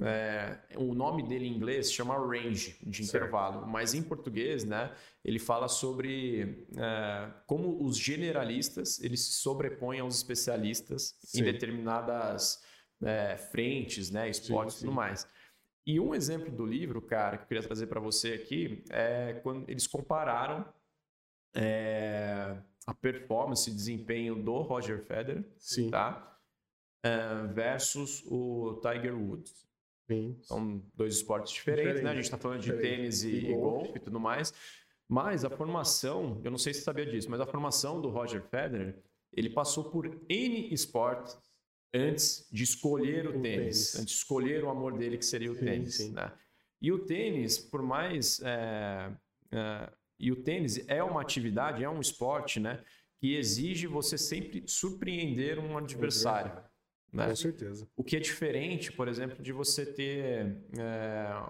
É, 0.00 0.58
o 0.76 0.94
nome 0.94 1.22
dele 1.22 1.46
em 1.46 1.54
inglês 1.54 1.92
chama 1.92 2.16
range 2.16 2.76
de 2.82 3.02
intervalo, 3.02 3.60
certo. 3.60 3.68
mas 3.68 3.94
em 3.94 4.02
português, 4.02 4.64
né, 4.64 4.90
ele 5.22 5.38
fala 5.38 5.68
sobre 5.68 6.66
é, 6.76 7.30
como 7.46 7.84
os 7.84 7.98
generalistas 7.98 9.00
eles 9.02 9.20
se 9.20 9.32
sobrepõem 9.32 10.00
aos 10.00 10.16
especialistas 10.16 11.14
sim. 11.22 11.40
em 11.40 11.44
determinadas 11.44 12.62
é, 13.02 13.36
frentes, 13.36 14.10
né, 14.10 14.28
esportes 14.30 14.76
e 14.76 14.80
tudo 14.80 14.92
mais. 14.92 15.26
E 15.86 16.00
um 16.00 16.14
exemplo 16.14 16.50
do 16.50 16.64
livro, 16.64 17.02
cara, 17.02 17.36
que 17.36 17.44
eu 17.44 17.48
queria 17.48 17.62
trazer 17.62 17.86
para 17.86 18.00
você 18.00 18.34
aqui 18.34 18.84
é 18.88 19.40
quando 19.42 19.68
eles 19.68 19.86
compararam 19.86 20.64
é, 21.54 22.56
a 22.86 22.94
performance 22.94 23.68
e 23.68 23.74
desempenho 23.74 24.42
do 24.42 24.62
Roger 24.62 25.04
Federer, 25.04 25.44
Sim. 25.58 25.90
tá? 25.90 26.38
É, 27.04 27.46
versus 27.48 28.24
o 28.26 28.80
Tiger 28.80 29.14
Woods. 29.14 29.66
Sim. 30.14 30.36
São 30.42 30.82
dois 30.94 31.16
esportes 31.16 31.52
diferentes, 31.52 31.94
Diferente. 31.94 32.04
né? 32.04 32.10
A 32.10 32.14
gente 32.14 32.24
está 32.24 32.38
falando 32.38 32.60
de 32.60 32.72
tênis 32.72 33.22
e, 33.22 33.46
e 33.46 33.54
golfe 33.54 33.96
e 33.96 34.00
tudo 34.00 34.20
mais. 34.20 34.52
Mas 35.08 35.44
a 35.44 35.50
formação, 35.50 36.40
eu 36.44 36.50
não 36.50 36.58
sei 36.58 36.72
se 36.72 36.80
você 36.80 36.84
sabia 36.84 37.06
disso, 37.06 37.30
mas 37.30 37.40
a 37.40 37.46
formação 37.46 38.00
do 38.00 38.08
Roger 38.08 38.42
Federer, 38.42 38.96
ele 39.32 39.50
passou 39.50 39.84
por 39.90 40.06
N 40.28 40.72
esportes 40.72 41.38
antes 41.94 42.48
de 42.50 42.64
escolher 42.64 43.26
o, 43.26 43.38
o 43.38 43.42
tênis, 43.42 43.58
tênis, 43.58 43.94
antes 43.96 44.14
de 44.14 44.18
escolher 44.18 44.64
o 44.64 44.70
amor 44.70 44.96
dele, 44.96 45.18
que 45.18 45.26
seria 45.26 45.50
o 45.50 45.54
sim, 45.54 45.64
tênis. 45.64 45.96
Sim. 45.96 46.12
Né? 46.12 46.32
E 46.80 46.90
o 46.90 47.00
tênis, 47.00 47.58
por 47.58 47.82
mais 47.82 48.40
é, 48.42 49.12
é, 49.50 49.92
e 50.18 50.32
o 50.32 50.36
tênis 50.36 50.82
é 50.88 51.02
uma 51.02 51.20
atividade, 51.20 51.84
é 51.84 51.88
um 51.90 52.00
esporte, 52.00 52.58
né? 52.58 52.82
Que 53.18 53.36
exige 53.36 53.86
você 53.86 54.16
sempre 54.16 54.64
surpreender 54.66 55.58
um 55.58 55.76
adversário. 55.76 56.52
Né? 57.12 57.28
Com 57.28 57.36
certeza. 57.36 57.86
O 57.94 58.02
que 58.02 58.16
é 58.16 58.20
diferente, 58.20 58.90
por 58.90 59.06
exemplo, 59.06 59.42
de 59.42 59.52
você 59.52 59.84
ter 59.84 60.56
é, 60.78 61.42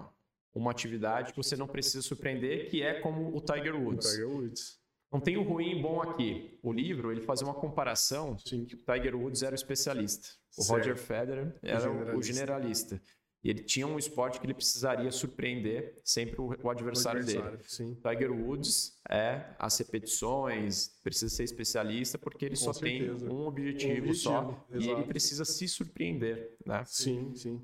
uma 0.55 0.71
atividade 0.71 1.33
que 1.33 1.37
você 1.37 1.57
não 1.57 1.69
precisa 1.69 2.03
surpreender, 2.03 2.69
que 2.69 2.83
é 2.83 3.01
como 3.01 3.35
o 3.35 3.41
Tiger 3.41 3.77
Woods. 3.77 4.07
O 4.07 4.11
Tiger 4.11 4.29
Woods. 4.29 4.83
Não 5.13 5.21
tem 5.21 5.37
o 5.37 5.43
ruim 5.43 5.79
e 5.79 5.83
bom 5.83 6.01
aqui. 6.01 6.59
O 6.63 6.73
livro 6.73 7.13
ele 7.13 7.21
fazia 7.21 7.47
uma 7.47 7.55
comparação 7.55 8.37
Sim. 8.39 8.65
que 8.65 8.75
o 8.75 8.79
Tiger 8.79 9.15
Woods 9.15 9.43
era 9.43 9.53
o 9.53 9.55
especialista, 9.55 10.29
o 10.57 10.63
certo. 10.63 10.79
Roger 10.79 10.97
Federer 10.97 11.55
era 11.63 11.91
o 11.91 11.93
generalista. 11.93 12.17
O 12.17 12.23
generalista. 12.23 13.03
E 13.45 13.51
ele 13.51 13.63
tinha 13.63 13.87
um 13.87 13.99
esporte 13.99 14.39
que 14.39 14.47
ele 14.47 14.55
precisaria 14.55 15.11
surpreender 15.11 16.01
sempre 16.05 16.41
o, 16.41 16.55
o 16.63 16.71
adversário, 16.71 17.21
adversário, 17.21 17.59
dele. 17.59 17.65
Sim. 17.67 17.95
Tiger 17.97 18.31
Woods 18.31 19.01
é 19.09 19.45
as 19.59 19.77
repetições, 19.79 20.89
precisa 21.03 21.35
ser 21.35 21.43
especialista 21.43 22.17
porque 22.17 22.45
ele 22.45 22.57
Com 22.57 22.65
só 22.65 22.73
certeza. 22.73 23.27
tem 23.27 23.35
um 23.35 23.47
objetivo, 23.47 23.93
um 23.95 23.99
objetivo 23.99 24.15
só 24.15 24.65
exato. 24.71 24.85
e 24.85 24.89
ele 24.89 25.03
precisa 25.05 25.45
se 25.45 25.67
surpreender, 25.67 26.57
né? 26.65 26.85
Sim, 26.87 27.35
sim. 27.35 27.57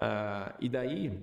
Uh, 0.00 0.56
e 0.58 0.68
daí 0.70 1.22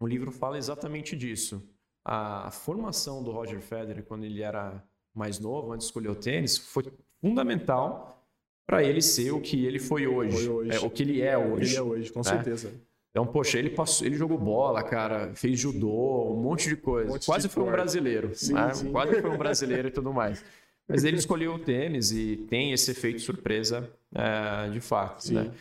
o 0.00 0.06
livro 0.06 0.32
fala 0.32 0.58
exatamente 0.58 1.16
disso. 1.16 1.62
A 2.04 2.50
formação 2.50 3.22
do 3.22 3.30
Roger 3.30 3.60
Federer 3.60 4.04
quando 4.04 4.24
ele 4.24 4.42
era 4.42 4.84
mais 5.14 5.38
novo, 5.38 5.72
antes 5.72 5.86
de 5.86 5.90
escolher 5.90 6.08
o 6.08 6.16
tênis, 6.16 6.58
foi 6.58 6.84
fundamental 7.20 8.20
para 8.66 8.82
ele 8.82 9.00
ser 9.00 9.30
o 9.30 9.40
que 9.40 9.64
ele 9.64 9.78
foi 9.78 10.06
hoje, 10.06 10.36
foi 10.36 10.48
hoje. 10.48 10.70
É, 10.72 10.80
o 10.80 10.90
que 10.90 11.02
ele 11.02 11.22
é 11.22 11.38
hoje. 11.38 11.70
Ele 11.70 11.76
é 11.76 11.82
hoje, 11.82 12.12
com 12.12 12.20
né? 12.20 12.24
certeza. 12.24 12.72
Então, 13.14 13.24
poxa, 13.24 13.60
ele 13.60 13.70
passou, 13.70 14.04
ele 14.04 14.16
jogou 14.16 14.36
bola, 14.36 14.82
cara, 14.82 15.30
fez 15.36 15.60
judô, 15.60 16.32
um 16.32 16.42
monte 16.42 16.68
de 16.68 16.74
coisa. 16.74 17.10
Um 17.10 17.12
monte 17.12 17.26
Quase 17.26 17.46
de 17.46 17.54
foi 17.54 17.62
um 17.62 17.70
brasileiro, 17.70 18.34
sim, 18.34 18.52
né? 18.52 18.74
sim. 18.74 18.90
Quase 18.90 19.22
foi 19.22 19.30
um 19.30 19.38
brasileiro 19.38 19.86
e 19.86 19.90
tudo 19.92 20.12
mais. 20.12 20.44
Mas 20.88 21.04
ele 21.04 21.16
escolheu 21.16 21.54
o 21.54 21.58
tênis 21.60 22.10
e 22.10 22.44
tem 22.50 22.72
esse 22.72 22.90
efeito 22.90 23.20
surpresa 23.20 23.88
é, 24.12 24.68
de 24.68 24.80
fato, 24.80 25.26
sim. 25.26 25.34
né? 25.34 25.52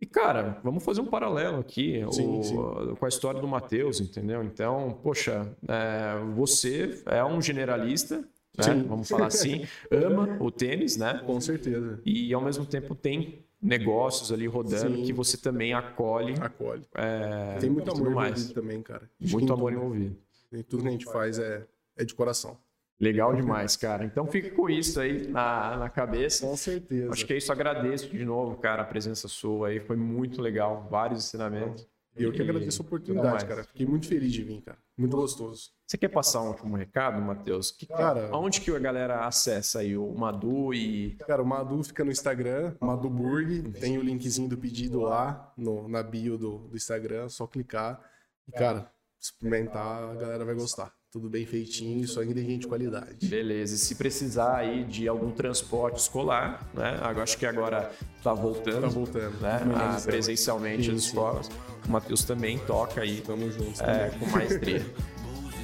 E, 0.00 0.06
cara, 0.06 0.58
vamos 0.64 0.82
fazer 0.82 1.02
um 1.02 1.06
paralelo 1.06 1.60
aqui 1.60 2.02
sim, 2.12 2.26
o, 2.26 2.42
sim. 2.42 2.56
com 2.98 3.04
a 3.04 3.08
história 3.10 3.42
do 3.42 3.46
Matheus, 3.46 4.00
entendeu? 4.00 4.42
Então, 4.42 4.98
poxa, 5.02 5.54
é, 5.68 6.18
você 6.34 7.02
é 7.04 7.22
um 7.22 7.42
generalista, 7.42 8.24
né? 8.56 8.84
vamos 8.88 9.06
falar 9.10 9.26
assim, 9.26 9.66
ama 9.92 10.38
o 10.40 10.50
tênis, 10.50 10.96
né? 10.96 11.20
Com 11.26 11.38
certeza. 11.42 12.00
E, 12.06 12.32
ao 12.32 12.40
mesmo 12.40 12.64
tempo, 12.64 12.94
tem 12.94 13.44
negócios 13.62 14.32
ali 14.32 14.46
rodando 14.46 14.96
Sim. 14.96 15.04
que 15.04 15.12
você 15.12 15.36
também 15.36 15.72
acolhe. 15.72 16.34
Acolhe. 16.40 16.82
É, 16.94 17.58
Tem 17.60 17.70
muito 17.70 17.90
amor 17.90 18.10
mais. 18.10 18.32
envolvido 18.32 18.54
também, 18.60 18.82
cara. 18.82 19.08
Acho 19.22 19.32
muito 19.32 19.52
amor 19.52 19.72
tudo, 19.72 19.84
envolvido. 19.84 20.16
E 20.52 20.62
tudo 20.62 20.82
que 20.82 20.88
a 20.88 20.92
gente 20.92 21.04
faz 21.06 21.38
é, 21.38 21.64
é 21.96 22.04
de 22.04 22.14
coração. 22.14 22.58
Legal 23.00 23.34
demais, 23.34 23.76
cara. 23.76 24.04
Então 24.04 24.26
fica 24.26 24.50
com 24.50 24.70
isso 24.70 25.00
aí 25.00 25.26
na, 25.26 25.76
na 25.76 25.88
cabeça. 25.88 26.46
Com 26.46 26.56
certeza. 26.56 27.12
Acho 27.12 27.26
que 27.26 27.32
é 27.32 27.36
isso. 27.36 27.50
Agradeço 27.50 28.08
de 28.08 28.24
novo, 28.24 28.56
cara, 28.56 28.82
a 28.82 28.84
presença 28.84 29.26
sua 29.28 29.68
aí. 29.68 29.80
Foi 29.80 29.96
muito 29.96 30.40
legal. 30.40 30.86
Vários 30.90 31.24
ensinamentos. 31.24 31.86
Eu 32.14 32.32
que 32.32 32.42
agradeço 32.42 32.82
a 32.82 32.84
oportunidade, 32.84 33.46
cara. 33.46 33.64
Fiquei 33.64 33.86
muito 33.86 34.06
feliz 34.06 34.32
de 34.32 34.42
vir, 34.42 34.60
cara. 34.62 34.78
Muito 34.96 35.16
gostoso. 35.16 35.70
Você 35.86 35.96
quer 35.96 36.08
passar 36.08 36.42
um 36.42 36.48
último 36.48 36.76
recado, 36.76 37.20
Matheus? 37.20 37.70
Que, 37.70 37.86
cara, 37.86 38.28
onde 38.36 38.60
que 38.60 38.70
a 38.70 38.78
galera 38.78 39.26
acessa 39.26 39.80
aí 39.80 39.96
o 39.96 40.12
Madu 40.14 40.74
e. 40.74 41.16
Cara, 41.26 41.42
o 41.42 41.46
Madu 41.46 41.82
fica 41.82 42.04
no 42.04 42.10
Instagram, 42.10 42.74
Madu 42.80 43.08
Burg. 43.08 43.72
Tem 43.80 43.98
o 43.98 44.02
linkzinho 44.02 44.48
do 44.48 44.58
pedido 44.58 45.00
lá 45.00 45.52
no, 45.56 45.88
na 45.88 46.02
bio 46.02 46.36
do, 46.36 46.58
do 46.68 46.76
Instagram, 46.76 47.28
só 47.28 47.46
clicar. 47.46 48.00
E, 48.46 48.52
cara, 48.52 48.90
experimentar, 49.18 50.10
a 50.10 50.14
galera 50.14 50.44
vai 50.44 50.54
gostar 50.54 50.92
tudo 51.12 51.28
bem 51.28 51.44
feitinho, 51.44 52.08
só 52.08 52.22
ingrediente 52.22 52.60
de 52.60 52.66
qualidade. 52.66 53.28
Beleza. 53.28 53.74
E 53.74 53.78
se 53.78 53.94
precisar 53.96 54.56
aí 54.56 54.82
de 54.82 55.06
algum 55.06 55.30
transporte 55.30 55.98
escolar, 55.98 56.66
né? 56.72 56.98
Acho 57.22 57.36
que 57.36 57.44
agora 57.44 57.92
está 58.16 58.32
voltando. 58.32 58.80
Tá 58.80 58.88
voltando. 58.88 59.38
Né? 59.38 59.60
Ah, 59.76 60.00
presencialmente 60.02 60.84
sim, 60.84 60.92
as 60.92 61.02
escolas. 61.02 61.46
Sim. 61.46 61.52
O 61.86 61.90
Matheus 61.90 62.24
também 62.24 62.58
toca 62.60 63.02
aí. 63.02 63.20
Tamo 63.20 63.52
junto. 63.52 63.82
É, 63.82 64.08
com 64.18 64.26
maestria. 64.30 64.86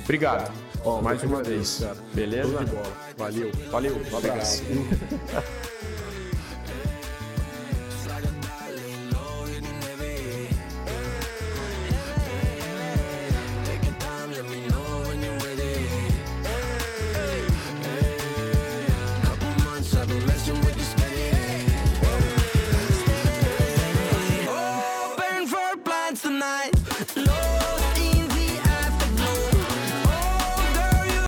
Obrigado. 0.05 0.53
Ó, 0.85 1.01
mais 1.01 1.23
uma 1.23 1.43
vez. 1.43 1.79
Cara. 1.81 1.97
Beleza? 2.13 2.59
Valeu. 3.17 3.51
Valeu. 3.71 3.97
Um 4.13 4.17
abraço. 4.19 4.63